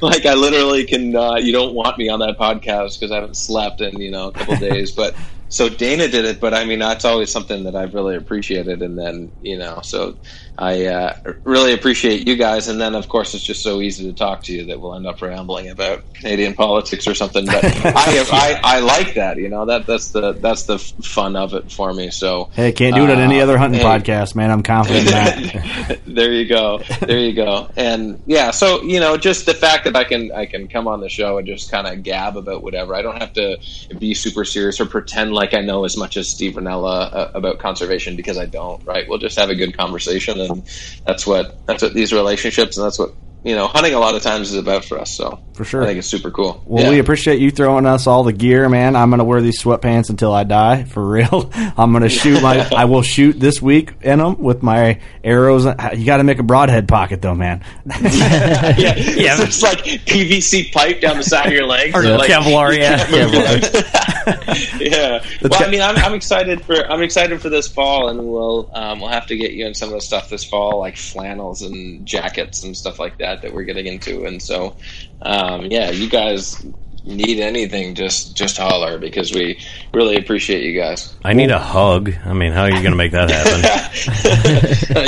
like 0.00 0.24
I 0.24 0.34
literally 0.34 0.84
cannot. 0.84 1.42
You 1.42 1.52
don't 1.52 1.74
want 1.74 1.98
me 1.98 2.08
on 2.08 2.20
that 2.20 2.38
podcast 2.38 2.98
because 2.98 3.10
I 3.10 3.16
haven't 3.16 3.36
slept 3.36 3.80
in 3.80 4.00
you 4.00 4.12
know 4.12 4.28
a 4.28 4.32
couple 4.32 4.56
days, 4.56 4.92
but. 4.92 5.14
So 5.48 5.68
Dana 5.68 6.08
did 6.08 6.24
it, 6.24 6.40
but 6.40 6.54
I 6.54 6.64
mean 6.64 6.78
that's 6.78 7.04
always 7.04 7.30
something 7.30 7.64
that 7.64 7.76
I've 7.76 7.94
really 7.94 8.16
appreciated, 8.16 8.82
and 8.82 8.98
then 8.98 9.32
you 9.40 9.58
know, 9.58 9.80
so 9.82 10.16
I 10.58 10.86
uh, 10.86 11.16
really 11.44 11.72
appreciate 11.72 12.26
you 12.26 12.36
guys, 12.36 12.68
and 12.68 12.80
then 12.80 12.94
of 12.94 13.08
course 13.08 13.34
it's 13.34 13.44
just 13.44 13.62
so 13.62 13.80
easy 13.80 14.04
to 14.04 14.12
talk 14.12 14.44
to 14.44 14.52
you 14.52 14.66
that 14.66 14.80
we'll 14.80 14.94
end 14.94 15.06
up 15.06 15.20
rambling 15.20 15.68
about 15.68 16.04
Canadian 16.14 16.54
politics 16.64 17.06
or 17.06 17.14
something. 17.14 17.46
But 17.46 17.64
I, 17.84 18.24
I 18.32 18.60
I 18.62 18.80
like 18.80 19.14
that, 19.14 19.38
you 19.38 19.48
know 19.48 19.66
that 19.66 19.86
that's 19.86 20.10
the 20.10 20.32
that's 20.32 20.64
the 20.64 20.78
fun 20.78 21.36
of 21.36 21.54
it 21.54 21.70
for 21.70 21.92
me. 21.92 22.10
So 22.10 22.50
Hey, 22.52 22.72
can't 22.72 22.94
do 22.94 23.04
it 23.04 23.10
on 23.10 23.18
any 23.18 23.40
uh, 23.40 23.44
other 23.44 23.58
hunting 23.58 23.80
hey, 23.80 23.86
podcast, 23.86 24.34
man. 24.34 24.50
I'm 24.50 24.62
confident 24.62 25.06
in 25.06 25.12
that. 25.12 26.00
there 26.06 26.32
you 26.32 26.46
go 26.46 26.78
there 27.00 27.18
you 27.18 27.34
go 27.34 27.68
and 27.76 28.22
yeah 28.26 28.50
so 28.50 28.82
you 28.82 29.00
know 29.00 29.16
just 29.16 29.46
the 29.46 29.54
fact 29.54 29.84
that 29.84 29.96
i 29.96 30.04
can 30.04 30.30
i 30.32 30.46
can 30.46 30.68
come 30.68 30.86
on 30.86 31.00
the 31.00 31.08
show 31.08 31.38
and 31.38 31.46
just 31.46 31.70
kind 31.70 31.86
of 31.86 32.02
gab 32.02 32.36
about 32.36 32.62
whatever 32.62 32.94
i 32.94 33.02
don't 33.02 33.20
have 33.20 33.32
to 33.32 33.58
be 33.98 34.14
super 34.14 34.44
serious 34.44 34.80
or 34.80 34.86
pretend 34.86 35.32
like 35.32 35.43
i 35.52 35.60
know 35.60 35.84
as 35.84 35.96
much 35.96 36.16
as 36.16 36.30
steve 36.30 36.54
Rinella 36.54 37.12
uh, 37.12 37.30
about 37.34 37.58
conservation 37.58 38.16
because 38.16 38.38
i 38.38 38.46
don't 38.46 38.82
right? 38.86 39.06
We'll 39.08 39.18
just 39.18 39.36
have 39.38 39.50
a 39.50 39.54
good 39.54 39.76
conversation 39.76 40.40
and 40.40 40.64
that's 41.06 41.26
what 41.26 41.60
that's 41.66 41.82
what 41.82 41.94
these 41.94 42.12
relationships 42.12 42.76
and 42.76 42.86
that's 42.86 42.98
what 42.98 43.14
you 43.44 43.54
know 43.54 43.66
hunting 43.68 43.94
a 43.94 43.98
lot 43.98 44.14
of 44.14 44.22
times 44.22 44.50
is 44.52 44.56
about 44.58 44.84
for 44.84 44.98
us 44.98 45.14
so 45.14 45.38
For 45.54 45.64
sure. 45.64 45.82
i 45.82 45.86
think 45.86 45.98
it's 45.98 46.08
super 46.08 46.30
cool 46.30 46.62
Well, 46.66 46.82
Yeah. 46.84 46.90
we 46.90 46.98
appreciate 46.98 47.40
you 47.40 47.50
throwing 47.50 47.84
us 47.86 48.06
all 48.06 48.24
the 48.24 48.32
gear, 48.32 48.68
man. 48.68 48.96
I'm 48.96 49.10
gonna 49.10 49.24
wear 49.24 49.40
these 49.42 49.62
sweatpants 49.62 50.08
until 50.10 50.32
I 50.32 50.44
die, 50.44 50.84
for 50.84 51.06
real. 51.06 51.50
I'm 51.54 51.92
gonna 51.92 52.08
shoot 52.08 52.42
my. 52.42 52.66
I 52.74 52.86
will 52.86 53.02
shoot 53.02 53.38
this 53.38 53.60
week 53.62 53.92
in 54.02 54.18
them 54.18 54.38
with 54.42 54.62
my 54.62 55.00
arrows. 55.22 55.64
You 55.64 56.04
got 56.04 56.16
to 56.18 56.24
make 56.24 56.38
a 56.38 56.42
broadhead 56.42 56.88
pocket, 56.88 57.20
though, 57.22 57.34
man. 57.34 57.62
yeah, 57.86 58.94
yeah. 58.96 59.42
It's 59.42 59.62
like 59.62 59.78
PVC 59.84 60.72
pipe 60.72 61.00
down 61.00 61.16
the 61.18 61.22
side 61.24 61.46
of 61.46 61.52
your 61.52 61.66
leg. 61.66 61.94
Or 61.94 62.02
so, 62.02 62.16
like, 62.16 62.30
Kevlar, 62.30 62.76
yeah. 62.76 63.04
can't 63.06 63.32
move 63.32 63.42
it. 63.44 64.80
yeah. 64.80 65.24
Well, 65.42 65.62
I 65.64 65.70
mean, 65.70 65.80
I'm, 65.82 65.96
I'm 65.96 66.14
excited 66.14 66.62
for 66.64 66.74
I'm 66.90 67.02
excited 67.02 67.40
for 67.40 67.48
this 67.48 67.68
fall, 67.68 68.08
and 68.08 68.18
we'll 68.26 68.70
um, 68.74 69.00
we'll 69.00 69.10
have 69.10 69.26
to 69.28 69.36
get 69.36 69.52
you 69.52 69.66
in 69.66 69.74
some 69.74 69.88
of 69.90 69.94
the 69.94 70.00
stuff 70.00 70.28
this 70.30 70.44
fall, 70.44 70.78
like 70.78 70.96
flannels 70.96 71.62
and 71.62 72.04
jackets 72.06 72.64
and 72.64 72.76
stuff 72.76 72.98
like 72.98 73.18
that 73.18 73.33
that 73.42 73.52
we're 73.52 73.64
getting 73.64 73.86
into. 73.86 74.24
And 74.24 74.40
so, 74.42 74.76
um, 75.22 75.66
yeah, 75.66 75.90
you 75.90 76.08
guys 76.08 76.64
need 77.04 77.38
anything, 77.38 77.94
just 77.94 78.34
just 78.36 78.56
holler 78.56 78.98
because 78.98 79.32
we 79.32 79.58
really 79.92 80.16
appreciate 80.16 80.62
you 80.62 80.78
guys. 80.78 81.14
I 81.22 81.34
need 81.34 81.50
a 81.50 81.58
hug. 81.58 82.12
I 82.24 82.32
mean, 82.32 82.52
how 82.52 82.62
are 82.62 82.70
you 82.70 82.82
going 82.82 82.92
to 82.92 82.96
make 82.96 83.12
that 83.12 83.30
happen? 83.30 83.62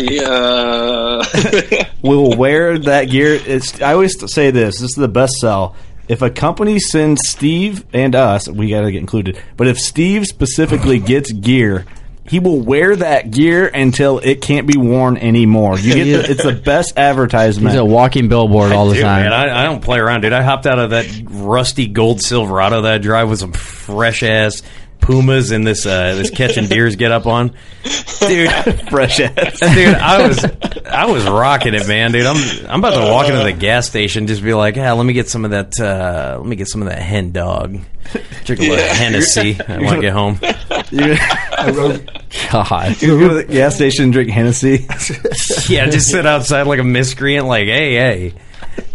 yeah. 1.72 1.90
we'll 2.02 2.36
wear 2.36 2.78
that 2.78 3.04
gear. 3.06 3.34
It's. 3.34 3.80
I 3.80 3.94
always 3.94 4.14
say 4.32 4.50
this. 4.50 4.80
This 4.80 4.90
is 4.90 4.96
the 4.96 5.08
best 5.08 5.34
sell. 5.40 5.74
If 6.08 6.22
a 6.22 6.30
company 6.30 6.78
sends 6.78 7.20
Steve 7.28 7.84
and 7.92 8.14
us, 8.14 8.48
we 8.48 8.70
got 8.70 8.82
to 8.82 8.92
get 8.92 9.00
included. 9.00 9.42
But 9.56 9.66
if 9.66 9.78
Steve 9.78 10.26
specifically 10.26 11.00
gets 11.00 11.32
gear, 11.32 11.84
he 12.28 12.40
will 12.40 12.60
wear 12.60 12.96
that 12.96 13.30
gear 13.30 13.66
until 13.66 14.18
it 14.18 14.40
can't 14.40 14.66
be 14.66 14.76
worn 14.76 15.16
anymore. 15.16 15.78
You 15.78 15.94
get 15.94 16.04
the, 16.04 16.30
it's 16.30 16.42
the 16.42 16.52
best 16.52 16.94
advertisement. 16.96 17.70
He's 17.72 17.78
a 17.80 17.84
walking 17.84 18.28
billboard 18.28 18.72
all 18.72 18.88
the 18.88 18.94
Dude, 18.94 19.04
time. 19.04 19.22
man, 19.24 19.32
I, 19.32 19.62
I 19.62 19.64
don't 19.64 19.82
play 19.82 19.98
around, 19.98 20.22
dude. 20.22 20.32
I 20.32 20.42
hopped 20.42 20.66
out 20.66 20.78
of 20.78 20.90
that 20.90 21.06
rusty 21.24 21.86
gold 21.86 22.20
Silverado 22.20 22.82
that 22.82 22.94
I 22.94 22.98
drive 22.98 23.28
with 23.28 23.38
some 23.38 23.52
fresh 23.52 24.22
ass 24.22 24.62
Pumas 25.06 25.52
and 25.52 25.66
this 25.66 25.86
uh, 25.86 26.14
this 26.16 26.30
catching 26.30 26.66
deers 26.68 26.96
get 26.96 27.12
up 27.12 27.26
on, 27.26 27.54
dude. 28.20 28.50
Fresh 28.90 29.20
ass. 29.20 29.60
dude, 29.60 29.94
I 29.94 30.26
was 30.26 30.44
I 30.84 31.06
was 31.06 31.24
rocking 31.24 31.74
it, 31.74 31.86
man, 31.86 32.10
dude. 32.12 32.26
I'm 32.26 32.36
I'm 32.68 32.80
about 32.80 32.94
to 33.04 33.10
walk 33.12 33.28
into 33.28 33.42
the 33.44 33.52
gas 33.52 33.88
station, 33.88 34.26
just 34.26 34.42
be 34.42 34.52
like, 34.52 34.74
yeah, 34.76 34.92
let 34.92 35.06
me 35.06 35.12
get 35.12 35.28
some 35.28 35.44
of 35.44 35.52
that. 35.52 35.72
Uh, 35.80 36.38
let 36.38 36.46
me 36.48 36.56
get 36.56 36.66
some 36.68 36.82
of 36.82 36.88
that 36.88 37.00
hen 37.00 37.30
dog. 37.30 37.78
Drink 38.44 38.60
a 38.60 38.64
little 38.68 38.76
Yeah. 38.78 38.94
Hennessy. 38.94 39.58
I 39.60 39.78
want 39.78 39.96
to 39.96 40.00
get 40.00 40.12
home. 40.12 40.38
God, 42.52 43.02
you 43.02 43.18
go 43.18 43.28
to 43.28 43.34
the 43.34 43.44
gas 43.48 43.74
station 43.76 44.04
and 44.04 44.12
drink 44.12 44.30
Hennessy. 44.30 44.86
yeah, 45.68 45.86
just 45.86 46.08
sit 46.10 46.26
outside 46.26 46.62
like 46.62 46.78
a 46.78 46.84
miscreant. 46.84 47.46
Like, 47.46 47.66
hey, 47.66 47.94
hey, 47.94 48.34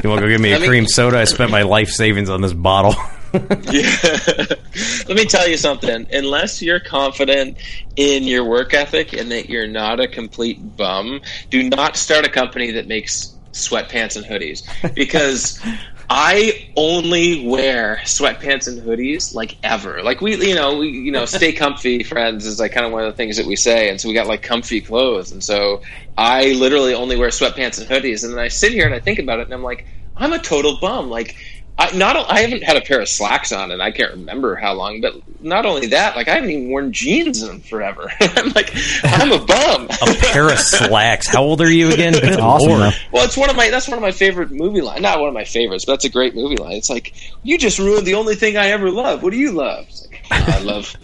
you 0.04 0.10
want 0.10 0.22
to 0.22 0.28
go 0.28 0.30
get 0.30 0.40
me 0.40 0.52
a 0.54 0.60
me- 0.60 0.68
cream 0.68 0.86
soda? 0.88 1.18
I 1.20 1.24
spent 1.26 1.52
my 1.52 1.64
life 1.64 1.90
savings 1.90 2.30
on 2.30 2.42
this 2.42 2.54
bottle. 2.54 2.96
Let 3.34 5.16
me 5.16 5.26
tell 5.26 5.48
you 5.48 5.58
something. 5.58 6.06
Unless 6.12 6.62
you're 6.62 6.80
confident 6.80 7.58
in 7.96 8.24
your 8.24 8.44
work 8.44 8.74
ethic 8.74 9.14
and 9.14 9.32
that 9.32 9.50
you're 9.50 9.68
not 9.68 10.00
a 10.00 10.08
complete 10.08 10.76
bum, 10.76 11.22
do 11.50 11.68
not 11.70 11.96
start 11.96 12.26
a 12.26 12.30
company 12.30 12.72
that 12.72 12.88
makes 12.88 13.38
sweatpants 13.54 14.16
and 14.16 14.26
hoodies 14.26 14.64
because 14.96 15.60
I 16.10 16.60
only 16.76 17.48
wear 17.48 18.02
sweatpants 18.04 18.68
and 18.68 18.82
hoodies 18.82 19.34
like 19.34 19.58
ever. 19.64 20.04
Like 20.04 20.20
we, 20.20 20.36
you 20.46 20.56
know, 20.56 20.78
we, 20.80 20.90
you 20.90 21.12
know, 21.12 21.24
stay 21.26 21.54
comfy, 21.54 22.04
friends 22.04 22.46
is 22.46 22.60
like 22.60 22.74
kind 22.74 22.86
of 22.86 22.92
one 22.92 23.04
of 23.06 23.08
the 23.14 23.16
things 23.16 23.38
that 23.38 23.46
we 23.46 23.56
say, 23.56 23.90
and 23.90 24.00
so 24.00 24.10
we 24.10 24.14
got 24.14 24.28
like 24.28 24.42
comfy 24.42 24.82
clothes, 24.82 25.32
and 25.32 25.42
so 25.42 25.82
I 26.18 26.52
literally 26.52 26.94
only 26.94 27.16
wear 27.16 27.30
sweatpants 27.30 27.80
and 27.80 27.90
hoodies, 27.90 28.26
and 28.26 28.34
then 28.34 28.40
I 28.40 28.50
sit 28.50 28.74
here 28.74 28.86
and 28.86 28.94
I 28.94 29.00
think 29.00 29.20
about 29.20 29.40
it, 29.40 29.44
and 29.48 29.54
I'm 29.54 29.64
like, 29.64 29.86
I'm 30.18 30.34
a 30.34 30.40
total 30.40 30.78
bum, 30.82 31.10
like. 31.10 31.38
I 31.78 31.96
not 31.96 32.16
I 32.30 32.40
haven't 32.40 32.64
had 32.64 32.78
a 32.78 32.82
pair 32.82 33.02
of 33.02 33.10
slacks 33.10 33.52
on 33.52 33.72
and 33.72 33.82
I 33.82 33.92
can't 33.92 34.12
remember 34.12 34.56
how 34.56 34.74
long, 34.74 35.02
but 35.02 35.16
not 35.42 35.66
only 35.66 35.88
that, 35.88 36.16
like 36.16 36.28
I 36.28 36.36
haven't 36.36 36.52
even 36.52 36.70
worn 36.70 36.94
jeans 36.94 37.42
in 37.42 37.62
forever. 37.62 38.12
I'm 38.20 38.50
like 38.50 38.72
I'm 39.04 39.32
a 39.32 39.44
bum. 39.44 39.86
a 39.86 40.16
pair 40.20 40.52
of 40.52 40.60
slacks. 40.60 41.28
How 41.28 41.44
old 41.44 41.62
are 41.62 41.72
you 41.72 41.90
again? 41.90 42.14
Good 42.14 42.40
awesome, 42.40 42.70
Lord. 42.70 42.94
Well, 43.12 43.26
it's 43.26 43.38
one 43.38 43.50
of 43.50 43.56
my 43.56 43.70
that's 43.70 43.88
one 43.88 43.98
of 43.98 44.02
my 44.02 44.12
favorite 44.12 44.52
movie 44.52 44.82
lines. 44.82 45.02
Not 45.02 45.20
one 45.20 45.30
of 45.30 45.34
my 45.34 45.46
favorites, 45.46 45.86
but 45.86 45.94
that's 45.94 46.06
a 46.06 46.10
great 46.10 46.36
movie 46.36 46.58
line. 46.58 46.74
It's 46.74 46.90
like 46.90 47.14
you 47.44 47.58
just 47.58 47.80
ruined 47.80 48.06
the 48.06 48.16
only 48.16 48.36
thing 48.36 48.58
I 48.58 48.68
ever 48.68 48.92
loved. 48.92 49.24
What 49.24 49.32
do 49.32 49.38
you 49.38 49.52
love? 49.52 49.86
It's 49.88 50.08
like, 50.08 50.24
I 50.32 50.60
love 50.60 50.96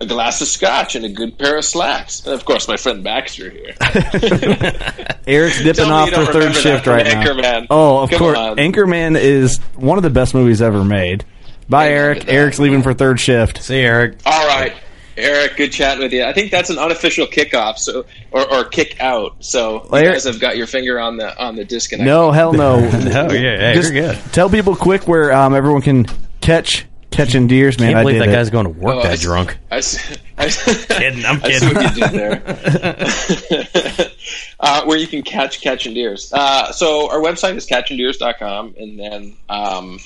a 0.00 0.06
glass 0.06 0.40
of 0.40 0.48
scotch 0.48 0.96
and 0.96 1.04
a 1.04 1.08
good 1.08 1.38
pair 1.38 1.56
of 1.56 1.64
slacks, 1.64 2.24
and 2.24 2.34
of 2.34 2.44
course 2.44 2.66
my 2.68 2.76
friend 2.76 3.02
Baxter 3.04 3.50
here. 3.50 3.74
Eric's 5.26 5.62
dipping 5.62 5.84
off 5.90 6.10
you 6.10 6.16
for 6.26 6.32
third 6.32 6.54
shift 6.54 6.86
right 6.86 7.06
from 7.06 7.20
now. 7.20 7.24
Anchorman. 7.24 7.66
Oh, 7.70 8.02
of 8.02 8.10
Come 8.10 8.18
course. 8.18 8.38
on. 8.38 8.56
Anchorman 8.56 9.18
is 9.18 9.58
one 9.74 9.96
of 9.98 10.02
the 10.02 10.10
best 10.10 10.34
movies 10.34 10.60
ever 10.60 10.84
made. 10.84 11.24
Bye, 11.68 11.88
Eric. 11.90 12.28
Eric's 12.28 12.58
leaving 12.58 12.82
for 12.82 12.92
third 12.92 13.18
shift. 13.20 13.62
See, 13.62 13.76
Eric. 13.78 14.18
All 14.26 14.46
right, 14.46 14.74
Eric, 15.16 15.56
good 15.56 15.72
chatting 15.72 16.02
with 16.02 16.12
you. 16.12 16.24
I 16.24 16.32
think 16.34 16.50
that's 16.50 16.68
an 16.70 16.78
unofficial 16.78 17.26
kickoff, 17.26 17.78
so 17.78 18.04
or, 18.32 18.52
or 18.52 18.64
kick 18.64 19.00
out. 19.00 19.36
So 19.44 19.84
you 19.84 19.98
Eric- 19.98 20.12
guys 20.14 20.24
have 20.24 20.40
got 20.40 20.56
your 20.58 20.66
finger 20.66 21.00
on 21.00 21.16
the 21.16 21.36
on 21.42 21.56
the 21.56 21.64
disconnect. 21.64 22.04
No, 22.06 22.32
hell 22.32 22.52
no. 22.52 22.80
No, 22.80 22.86
yeah, 23.32 23.32
yeah, 23.32 23.74
Just 23.74 23.92
you're 23.94 24.02
good. 24.12 24.18
Tell 24.32 24.50
people 24.50 24.76
quick 24.76 25.08
where 25.08 25.32
um, 25.32 25.54
everyone 25.54 25.80
can 25.82 26.06
catch 26.42 26.84
catching 27.14 27.46
deers, 27.46 27.78
man. 27.78 27.88
Can't 27.88 27.98
I 27.98 28.02
believe 28.02 28.14
did 28.16 28.22
that 28.22 28.28
it. 28.28 28.32
guy's 28.32 28.50
going 28.50 28.64
to 28.64 28.70
work 28.70 28.96
Oh, 28.96 29.02
that 29.02 29.12
I- 29.12 29.16
drunk. 29.16 29.56
I, 29.70 29.78
s- 29.78 30.18
I 30.36 30.46
s- 30.46 30.86
Kidding, 30.86 31.24
I'm 31.24 31.40
I 31.44 31.52
see 31.52 31.66
kidding. 31.66 31.74
what 31.74 31.96
you 31.96 32.02
did 32.02 32.12
there. 32.12 34.10
uh, 34.60 34.84
where 34.84 34.98
you 34.98 35.06
can 35.06 35.22
catch 35.22 35.60
catching 35.60 35.94
deers. 35.94 36.32
Uh, 36.32 36.72
so 36.72 37.10
our 37.10 37.18
website 37.20 37.56
is 37.56 37.66
catchingdeers.com, 37.66 38.74
and 38.78 38.98
then 38.98 39.36
um, 39.48 39.98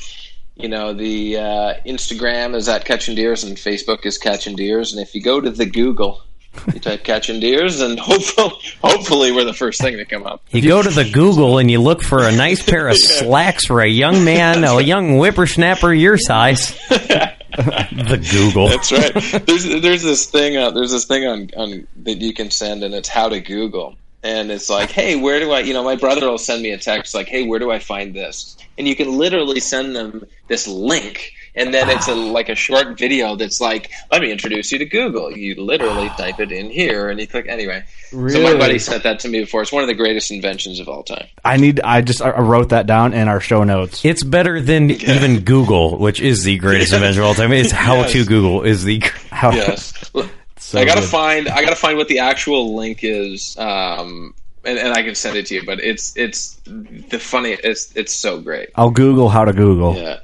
you 0.56 0.68
know 0.68 0.93
the 0.93 1.36
uh, 1.39 1.74
Instagram 1.86 2.55
is 2.55 2.68
at 2.68 2.85
catching 2.85 3.14
deers, 3.14 3.44
and 3.44 3.56
Facebook 3.56 4.05
is 4.06 4.18
catching 4.18 4.56
deers. 4.56 4.93
And 4.93 5.02
if 5.02 5.14
you 5.14 5.22
go 5.22 5.40
to 5.40 5.51
the 5.51 5.66
Google, 5.66 6.22
you 6.72 6.80
type 6.80 7.05
catching 7.05 7.40
deers, 7.40 7.80
and 7.80 7.98
hopefully, 8.01 8.55
hopefully 8.82 9.32
we're 9.32 9.44
the 9.44 9.55
first 9.55 9.80
thing 9.80 9.97
to 9.97 10.05
come 10.05 10.26
up. 10.26 10.43
You 10.51 10.62
go 10.62 10.82
to 10.82 10.90
the 10.90 11.09
Google 11.10 11.59
and 11.59 11.70
you 11.70 11.80
look 11.80 12.02
for 12.02 12.26
a 12.26 12.32
nice 12.32 12.62
pair 12.62 12.89
of 12.89 12.97
slacks 12.98 13.66
for 13.66 13.80
a 13.80 13.89
young 13.89 14.24
man, 14.24 14.64
a 14.64 14.80
young 14.80 15.18
whippersnapper 15.18 15.93
your 15.93 16.18
size. 16.18 16.78
the 16.89 18.28
Google. 18.30 18.68
That's 18.68 18.93
right. 18.93 19.47
There's 19.47 19.64
there's 19.64 20.02
this 20.02 20.26
thing 20.26 20.56
uh, 20.56 20.70
there's 20.70 20.93
this 20.93 21.06
thing 21.06 21.26
on 21.26 21.51
on 21.56 21.86
that 22.05 22.18
you 22.18 22.32
can 22.32 22.51
send, 22.51 22.85
and 22.85 22.94
it's 22.94 23.09
how 23.09 23.28
to 23.28 23.40
Google. 23.40 23.97
And 24.22 24.51
it's 24.51 24.68
like, 24.68 24.90
hey, 24.90 25.14
where 25.14 25.39
do 25.39 25.52
I? 25.52 25.60
You 25.60 25.74
know, 25.74 25.85
my 25.85 25.94
brother 25.94 26.28
will 26.28 26.39
send 26.39 26.62
me 26.62 26.72
a 26.72 26.78
text 26.78 27.14
like, 27.14 27.28
hey, 27.28 27.47
where 27.47 27.60
do 27.60 27.70
I 27.70 27.78
find 27.78 28.14
this? 28.14 28.56
And 28.76 28.86
you 28.86 28.97
can 28.97 29.16
literally 29.16 29.60
send 29.60 29.94
them 29.94 30.26
this 30.48 30.66
link, 30.66 31.32
and 31.59 31.74
then 31.74 31.90
it's 31.90 32.09
a 32.09 32.14
like 32.14 32.48
a 32.48 32.55
short 32.55 32.97
video 32.98 33.36
that's 33.36 33.60
like, 33.60 33.90
let 34.10 34.22
me 34.22 34.30
introduce 34.30 34.70
you 34.72 34.78
to 34.78 34.86
Google. 34.86 35.36
You 35.36 35.56
literally 35.56 36.09
type 36.10 36.40
it 36.40 36.52
in 36.52 36.70
here, 36.70 37.10
and 37.10 37.20
you 37.20 37.26
click 37.26 37.47
anyway. 37.48 37.85
So 38.10 38.43
my 38.43 38.56
buddy 38.56 38.78
sent 38.78 39.02
that 39.02 39.20
to 39.20 39.28
me 39.28 39.40
before. 39.40 39.62
It's 39.62 39.72
one 39.72 39.82
of 39.82 39.89
the 39.89 39.94
greatest 39.94 40.30
inventions 40.30 40.80
of 40.80 40.89
all 40.89 41.02
time. 41.02 41.26
I 41.44 41.56
need. 41.56 41.80
I 41.80 42.01
just 42.01 42.22
I 42.22 42.39
wrote 42.40 42.70
that 42.70 42.86
down 42.86 43.12
in 43.12 43.28
our 43.28 43.40
show 43.40 43.64
notes. 43.64 44.05
It's 44.05 44.22
better 44.22 44.60
than 44.60 44.90
even 44.90 45.40
Google, 45.40 45.98
which 45.98 46.20
is 46.20 46.44
the 46.44 46.56
greatest 46.59 46.93
invention 46.93 47.22
of 47.22 47.28
all 47.28 47.35
time. 47.35 47.52
It's 47.52 47.72
how 47.72 48.05
to 48.05 48.24
Google 48.24 48.62
is 48.62 48.85
the 48.85 49.02
How, 49.30 49.52
yes. 49.52 49.93
So 50.60 50.78
I 50.78 50.85
gotta 50.85 51.01
good. 51.01 51.09
find 51.09 51.48
I 51.48 51.62
gotta 51.62 51.76
find 51.76 51.97
what 51.97 52.09
the 52.09 52.18
actual 52.18 52.76
link 52.76 53.01
is, 53.02 53.56
um, 53.59 54.35
and, 54.64 54.78
and 54.78 54.93
I 54.93 55.02
can 55.02 55.14
send 55.14 55.36
it 55.36 55.47
to 55.47 55.55
you. 55.55 55.64
But 55.64 55.80
it's 55.80 56.14
it's 56.16 56.60
the 56.66 57.18
funny. 57.18 57.52
It's 57.52 57.97
it's 57.97 58.12
so 58.12 58.40
great. 58.40 58.68
I'll 58.74 58.90
Google 58.90 59.28
how 59.30 59.44
to 59.44 59.52
Google. 59.52 59.97
Yeah. 59.97 60.20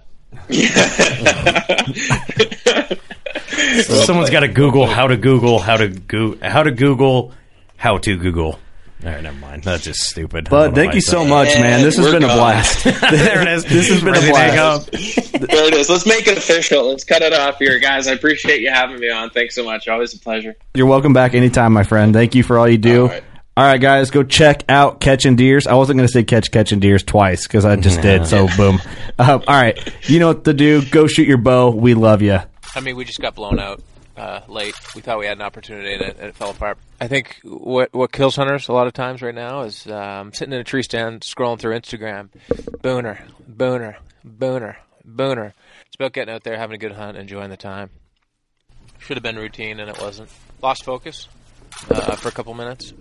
Someone's 4.04 4.30
got 4.30 4.40
to 4.40 4.48
Google 4.48 4.86
how 4.86 5.06
to 5.06 5.16
Google 5.16 5.58
how 5.58 5.76
to 5.76 5.88
go 5.88 6.36
how 6.42 6.62
to 6.62 6.70
Google 6.70 7.32
how 7.76 7.98
to 7.98 8.16
Google. 8.16 8.58
All 9.04 9.10
right, 9.10 9.22
never 9.22 9.36
mind. 9.36 9.64
That's 9.64 9.84
just 9.84 10.00
stupid. 10.00 10.48
But 10.48 10.74
thank 10.74 10.94
you 10.94 11.02
so 11.02 11.20
said 11.22 11.28
much, 11.28 11.48
man. 11.56 11.82
This 11.82 11.96
has 11.96 12.06
We're 12.06 12.12
been 12.12 12.24
a 12.24 12.28
gone. 12.28 12.38
blast. 12.38 12.84
there 13.10 13.42
it 13.42 13.48
is. 13.48 13.64
This 13.64 13.88
has 13.90 14.00
been 14.02 14.14
a 14.14 14.20
Ready 14.20 14.26
to 14.26 14.32
blast. 14.32 14.90
there 14.92 15.68
it 15.68 15.74
is. 15.74 15.90
Let's 15.90 16.06
make 16.06 16.26
it 16.26 16.38
official. 16.38 16.88
Let's 16.88 17.04
cut 17.04 17.20
it 17.20 17.34
off 17.34 17.58
here, 17.58 17.78
guys. 17.78 18.08
I 18.08 18.12
appreciate 18.12 18.62
you 18.62 18.70
having 18.70 18.98
me 18.98 19.10
on. 19.10 19.28
Thanks 19.30 19.54
so 19.56 19.64
much. 19.64 19.88
Always 19.88 20.14
a 20.14 20.18
pleasure. 20.18 20.56
You're 20.74 20.86
welcome 20.86 21.12
back 21.12 21.34
anytime, 21.34 21.74
my 21.74 21.82
friend. 21.82 22.14
Thank 22.14 22.34
you 22.34 22.42
for 22.42 22.58
all 22.58 22.68
you 22.68 22.78
do. 22.78 23.02
All 23.02 23.08
right. 23.08 23.24
All 23.56 23.64
right, 23.64 23.80
guys, 23.80 24.10
go 24.10 24.24
check 24.24 24.64
out 24.68 24.98
Catching 24.98 25.36
Deers. 25.36 25.68
I 25.68 25.74
wasn't 25.74 25.98
going 25.98 26.08
to 26.08 26.12
say 26.12 26.24
catch 26.24 26.50
catching 26.50 26.80
deers 26.80 27.04
twice 27.04 27.46
because 27.46 27.64
I 27.64 27.76
just 27.76 28.00
did. 28.02 28.26
So 28.26 28.48
boom. 28.56 28.80
Um, 29.16 29.44
all 29.46 29.54
right, 29.54 29.78
you 30.08 30.18
know 30.18 30.26
what 30.26 30.44
to 30.46 30.52
do. 30.52 30.84
Go 30.86 31.06
shoot 31.06 31.28
your 31.28 31.38
bow. 31.38 31.70
We 31.70 31.94
love 31.94 32.20
you. 32.20 32.40
I 32.74 32.80
mean, 32.80 32.96
we 32.96 33.04
just 33.04 33.20
got 33.20 33.36
blown 33.36 33.60
out 33.60 33.80
uh, 34.16 34.40
late. 34.48 34.74
We 34.96 35.02
thought 35.02 35.20
we 35.20 35.26
had 35.26 35.38
an 35.38 35.42
opportunity, 35.42 35.92
and 35.92 36.02
it, 36.02 36.16
and 36.18 36.26
it 36.30 36.34
fell 36.34 36.50
apart. 36.50 36.78
I 37.00 37.06
think 37.06 37.38
what 37.44 37.94
what 37.94 38.10
kills 38.10 38.34
hunters 38.34 38.66
a 38.66 38.72
lot 38.72 38.88
of 38.88 38.92
times 38.92 39.22
right 39.22 39.32
now 39.32 39.60
is 39.60 39.86
um, 39.86 40.32
sitting 40.32 40.52
in 40.52 40.58
a 40.58 40.64
tree 40.64 40.82
stand, 40.82 41.20
scrolling 41.20 41.60
through 41.60 41.78
Instagram, 41.78 42.30
booner, 42.82 43.22
booner, 43.48 43.94
booner, 44.26 44.76
booner. 45.08 45.52
It's 45.86 45.94
about 45.94 46.12
getting 46.12 46.34
out 46.34 46.42
there, 46.42 46.56
having 46.56 46.74
a 46.74 46.78
good 46.78 46.90
hunt, 46.92 47.16
enjoying 47.16 47.50
the 47.50 47.56
time. 47.56 47.90
Should 48.98 49.16
have 49.16 49.22
been 49.22 49.36
routine, 49.36 49.78
and 49.78 49.88
it 49.88 50.00
wasn't. 50.00 50.28
Lost 50.60 50.82
focus 50.82 51.28
uh, 51.88 52.16
for 52.16 52.28
a 52.28 52.32
couple 52.32 52.52
minutes. 52.54 52.92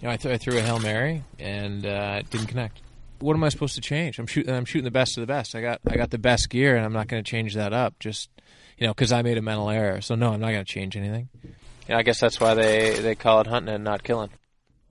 You 0.00 0.08
know, 0.08 0.14
I, 0.14 0.16
th- 0.16 0.34
I 0.34 0.38
threw 0.38 0.58
a 0.58 0.62
hail 0.62 0.78
mary 0.78 1.24
and 1.38 1.86
uh, 1.86 2.16
it 2.20 2.30
didn't 2.30 2.48
connect. 2.48 2.80
What 3.18 3.34
am 3.34 3.44
I 3.44 3.48
supposed 3.48 3.76
to 3.76 3.80
change? 3.80 4.18
I'm 4.18 4.26
shooting. 4.26 4.54
I'm 4.54 4.66
shooting 4.66 4.84
the 4.84 4.90
best 4.90 5.16
of 5.16 5.22
the 5.22 5.26
best. 5.26 5.54
I 5.54 5.62
got 5.62 5.80
I 5.88 5.96
got 5.96 6.10
the 6.10 6.18
best 6.18 6.50
gear, 6.50 6.76
and 6.76 6.84
I'm 6.84 6.92
not 6.92 7.08
going 7.08 7.24
to 7.24 7.30
change 7.30 7.54
that 7.54 7.72
up. 7.72 7.98
Just 7.98 8.28
you 8.76 8.86
know, 8.86 8.92
because 8.92 9.10
I 9.10 9.22
made 9.22 9.38
a 9.38 9.42
mental 9.42 9.70
error. 9.70 10.02
So 10.02 10.14
no, 10.16 10.34
I'm 10.34 10.40
not 10.40 10.50
going 10.50 10.64
to 10.64 10.70
change 10.70 10.98
anything. 10.98 11.30
You 11.42 11.50
know, 11.88 11.96
I 11.96 12.02
guess 12.02 12.20
that's 12.20 12.38
why 12.38 12.52
they 12.52 13.00
they 13.00 13.14
call 13.14 13.40
it 13.40 13.46
hunting 13.46 13.74
and 13.74 13.84
not 13.84 14.02
killing. 14.02 14.30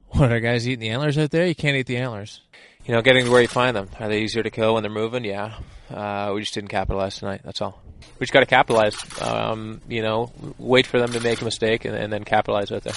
What 0.10 0.32
are 0.32 0.40
guys 0.40 0.68
eating 0.68 0.80
the 0.80 0.90
antlers 0.90 1.18
out 1.18 1.30
there? 1.32 1.46
You 1.46 1.56
can't 1.56 1.76
eat 1.76 1.88
the 1.88 1.98
antlers. 1.98 2.42
You 2.86 2.94
know, 2.94 3.02
getting 3.02 3.26
to 3.26 3.32
where 3.32 3.42
you 3.42 3.48
find 3.48 3.76
them. 3.76 3.90
Are 4.00 4.08
they 4.08 4.22
easier 4.22 4.44
to 4.44 4.50
kill 4.50 4.76
when 4.76 4.84
they're 4.84 4.92
moving? 4.92 5.26
Yeah. 5.26 5.56
Uh, 5.90 6.32
we 6.34 6.42
just 6.42 6.54
didn't 6.54 6.70
capitalize 6.70 7.18
tonight. 7.18 7.42
That's 7.44 7.62
all. 7.62 7.82
We 8.20 8.26
just 8.26 8.34
got 8.34 8.40
to 8.42 8.46
capitalize. 8.46 8.96
Um, 9.22 9.82
you 9.90 10.02
know, 10.02 10.32
wait 10.58 10.88
for 10.88 11.00
them 11.00 11.12
to 11.14 11.20
make 11.20 11.42
a 11.42 11.46
mistake 11.46 11.86
and, 11.86 11.96
and 11.96 12.14
then 12.14 12.24
capitalize 12.24 12.72
out 12.72 12.84
there. 12.84 12.94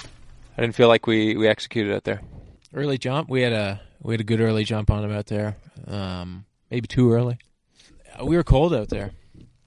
I 0.59 0.63
didn't 0.63 0.75
feel 0.75 0.89
like 0.89 1.07
we, 1.07 1.37
we 1.37 1.47
executed 1.47 1.95
out 1.95 2.03
there. 2.03 2.21
Early 2.75 2.99
jump, 2.99 3.31
we 3.31 3.43
had 3.43 3.53
a 3.53 3.81
we 4.03 4.13
had 4.13 4.21
a 4.21 4.25
good 4.25 4.41
early 4.41 4.65
jump 4.65 4.91
on 4.91 5.03
them 5.03 5.13
out 5.13 5.27
there. 5.27 5.57
Um, 5.87 6.47
maybe 6.69 6.89
too 6.89 7.13
early. 7.13 7.39
We 8.21 8.37
were 8.37 8.43
cold 8.43 8.75
out 8.75 8.89
there. 8.89 9.13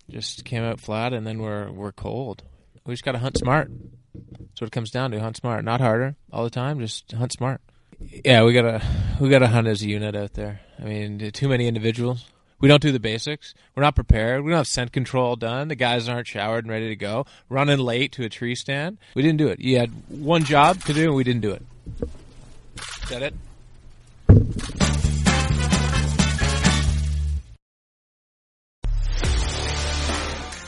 Just 0.10 0.44
came 0.44 0.64
out 0.64 0.82
flat, 0.82 1.14
and 1.14 1.26
then 1.26 1.40
we're 1.40 1.72
we're 1.72 1.94
cold. 1.94 2.44
We 2.86 2.94
just 2.94 3.06
got 3.06 3.14
to 3.14 3.20
hunt 3.20 3.38
smart. 3.38 3.72
That's 4.14 4.60
what 4.60 4.68
it 4.68 4.72
comes 4.74 4.92
down 4.92 5.12
to. 5.12 5.20
Hunt 5.22 5.38
smart, 5.38 5.64
not 5.64 5.80
harder 5.80 6.18
all 6.30 6.44
the 6.44 6.50
time. 6.50 6.80
Just 6.82 7.14
hunt 7.14 7.32
smart. 7.32 7.62
Yeah, 8.26 8.44
we 8.44 8.52
gotta 8.52 8.84
we 9.22 9.30
gotta 9.30 9.48
hunt 9.48 9.68
as 9.68 9.82
a 9.84 9.88
unit 9.88 10.14
out 10.14 10.34
there. 10.34 10.60
I 10.78 10.84
mean, 10.84 11.32
too 11.32 11.48
many 11.48 11.68
individuals. 11.68 12.26
We 12.62 12.68
don't 12.68 12.82
do 12.82 12.92
the 12.92 13.00
basics. 13.00 13.56
We're 13.76 13.82
not 13.82 13.96
prepared. 13.96 14.44
We 14.44 14.52
don't 14.52 14.58
have 14.58 14.68
scent 14.68 14.92
control 14.92 15.36
done. 15.36 15.68
The 15.68 15.76
guys 15.76 16.08
aren't 16.08 16.28
showered 16.28 16.64
and 16.64 16.72
ready 16.72 16.90
to 16.90 16.96
go. 16.96 17.26
Running 17.50 17.80
late 17.80 18.12
to 18.14 18.24
a 18.24 18.30
tree 18.30 18.54
stand. 18.54 19.00
We 19.16 19.24
didn't 19.24 19.40
do 19.40 19.48
it. 19.48 19.60
You 19.60 19.80
had 19.80 19.90
one 20.10 20.44
job 20.44 20.80
to 20.84 20.94
do, 20.94 21.06
and 21.06 21.16
we 21.16 21.24
didn't 21.24 21.42
do 21.42 21.52
it. 21.52 21.64
Is 23.04 23.10
that 23.10 23.24
it? 23.24 23.34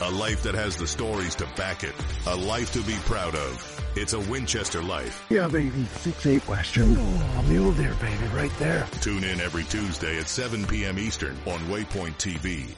A 0.00 0.10
life 0.10 0.42
that 0.42 0.54
has 0.54 0.76
the 0.76 0.86
stories 0.86 1.36
to 1.36 1.46
back 1.56 1.84
it. 1.84 1.94
A 2.26 2.34
life 2.34 2.72
to 2.72 2.82
be 2.82 2.94
proud 3.04 3.36
of. 3.36 3.73
It's 3.96 4.12
a 4.12 4.18
Winchester 4.18 4.82
life. 4.82 5.24
Yeah, 5.30 5.46
baby. 5.46 5.70
6-8 5.70 6.48
Western. 6.48 6.96
Oh, 6.98 7.44
mule 7.48 7.70
deer, 7.72 7.94
baby, 8.00 8.26
right 8.34 8.50
there. 8.58 8.88
Tune 9.00 9.22
in 9.22 9.40
every 9.40 9.62
Tuesday 9.64 10.18
at 10.18 10.28
7 10.28 10.66
p.m. 10.66 10.98
Eastern 10.98 11.36
on 11.46 11.60
Waypoint 11.68 12.16
TV. 12.16 12.74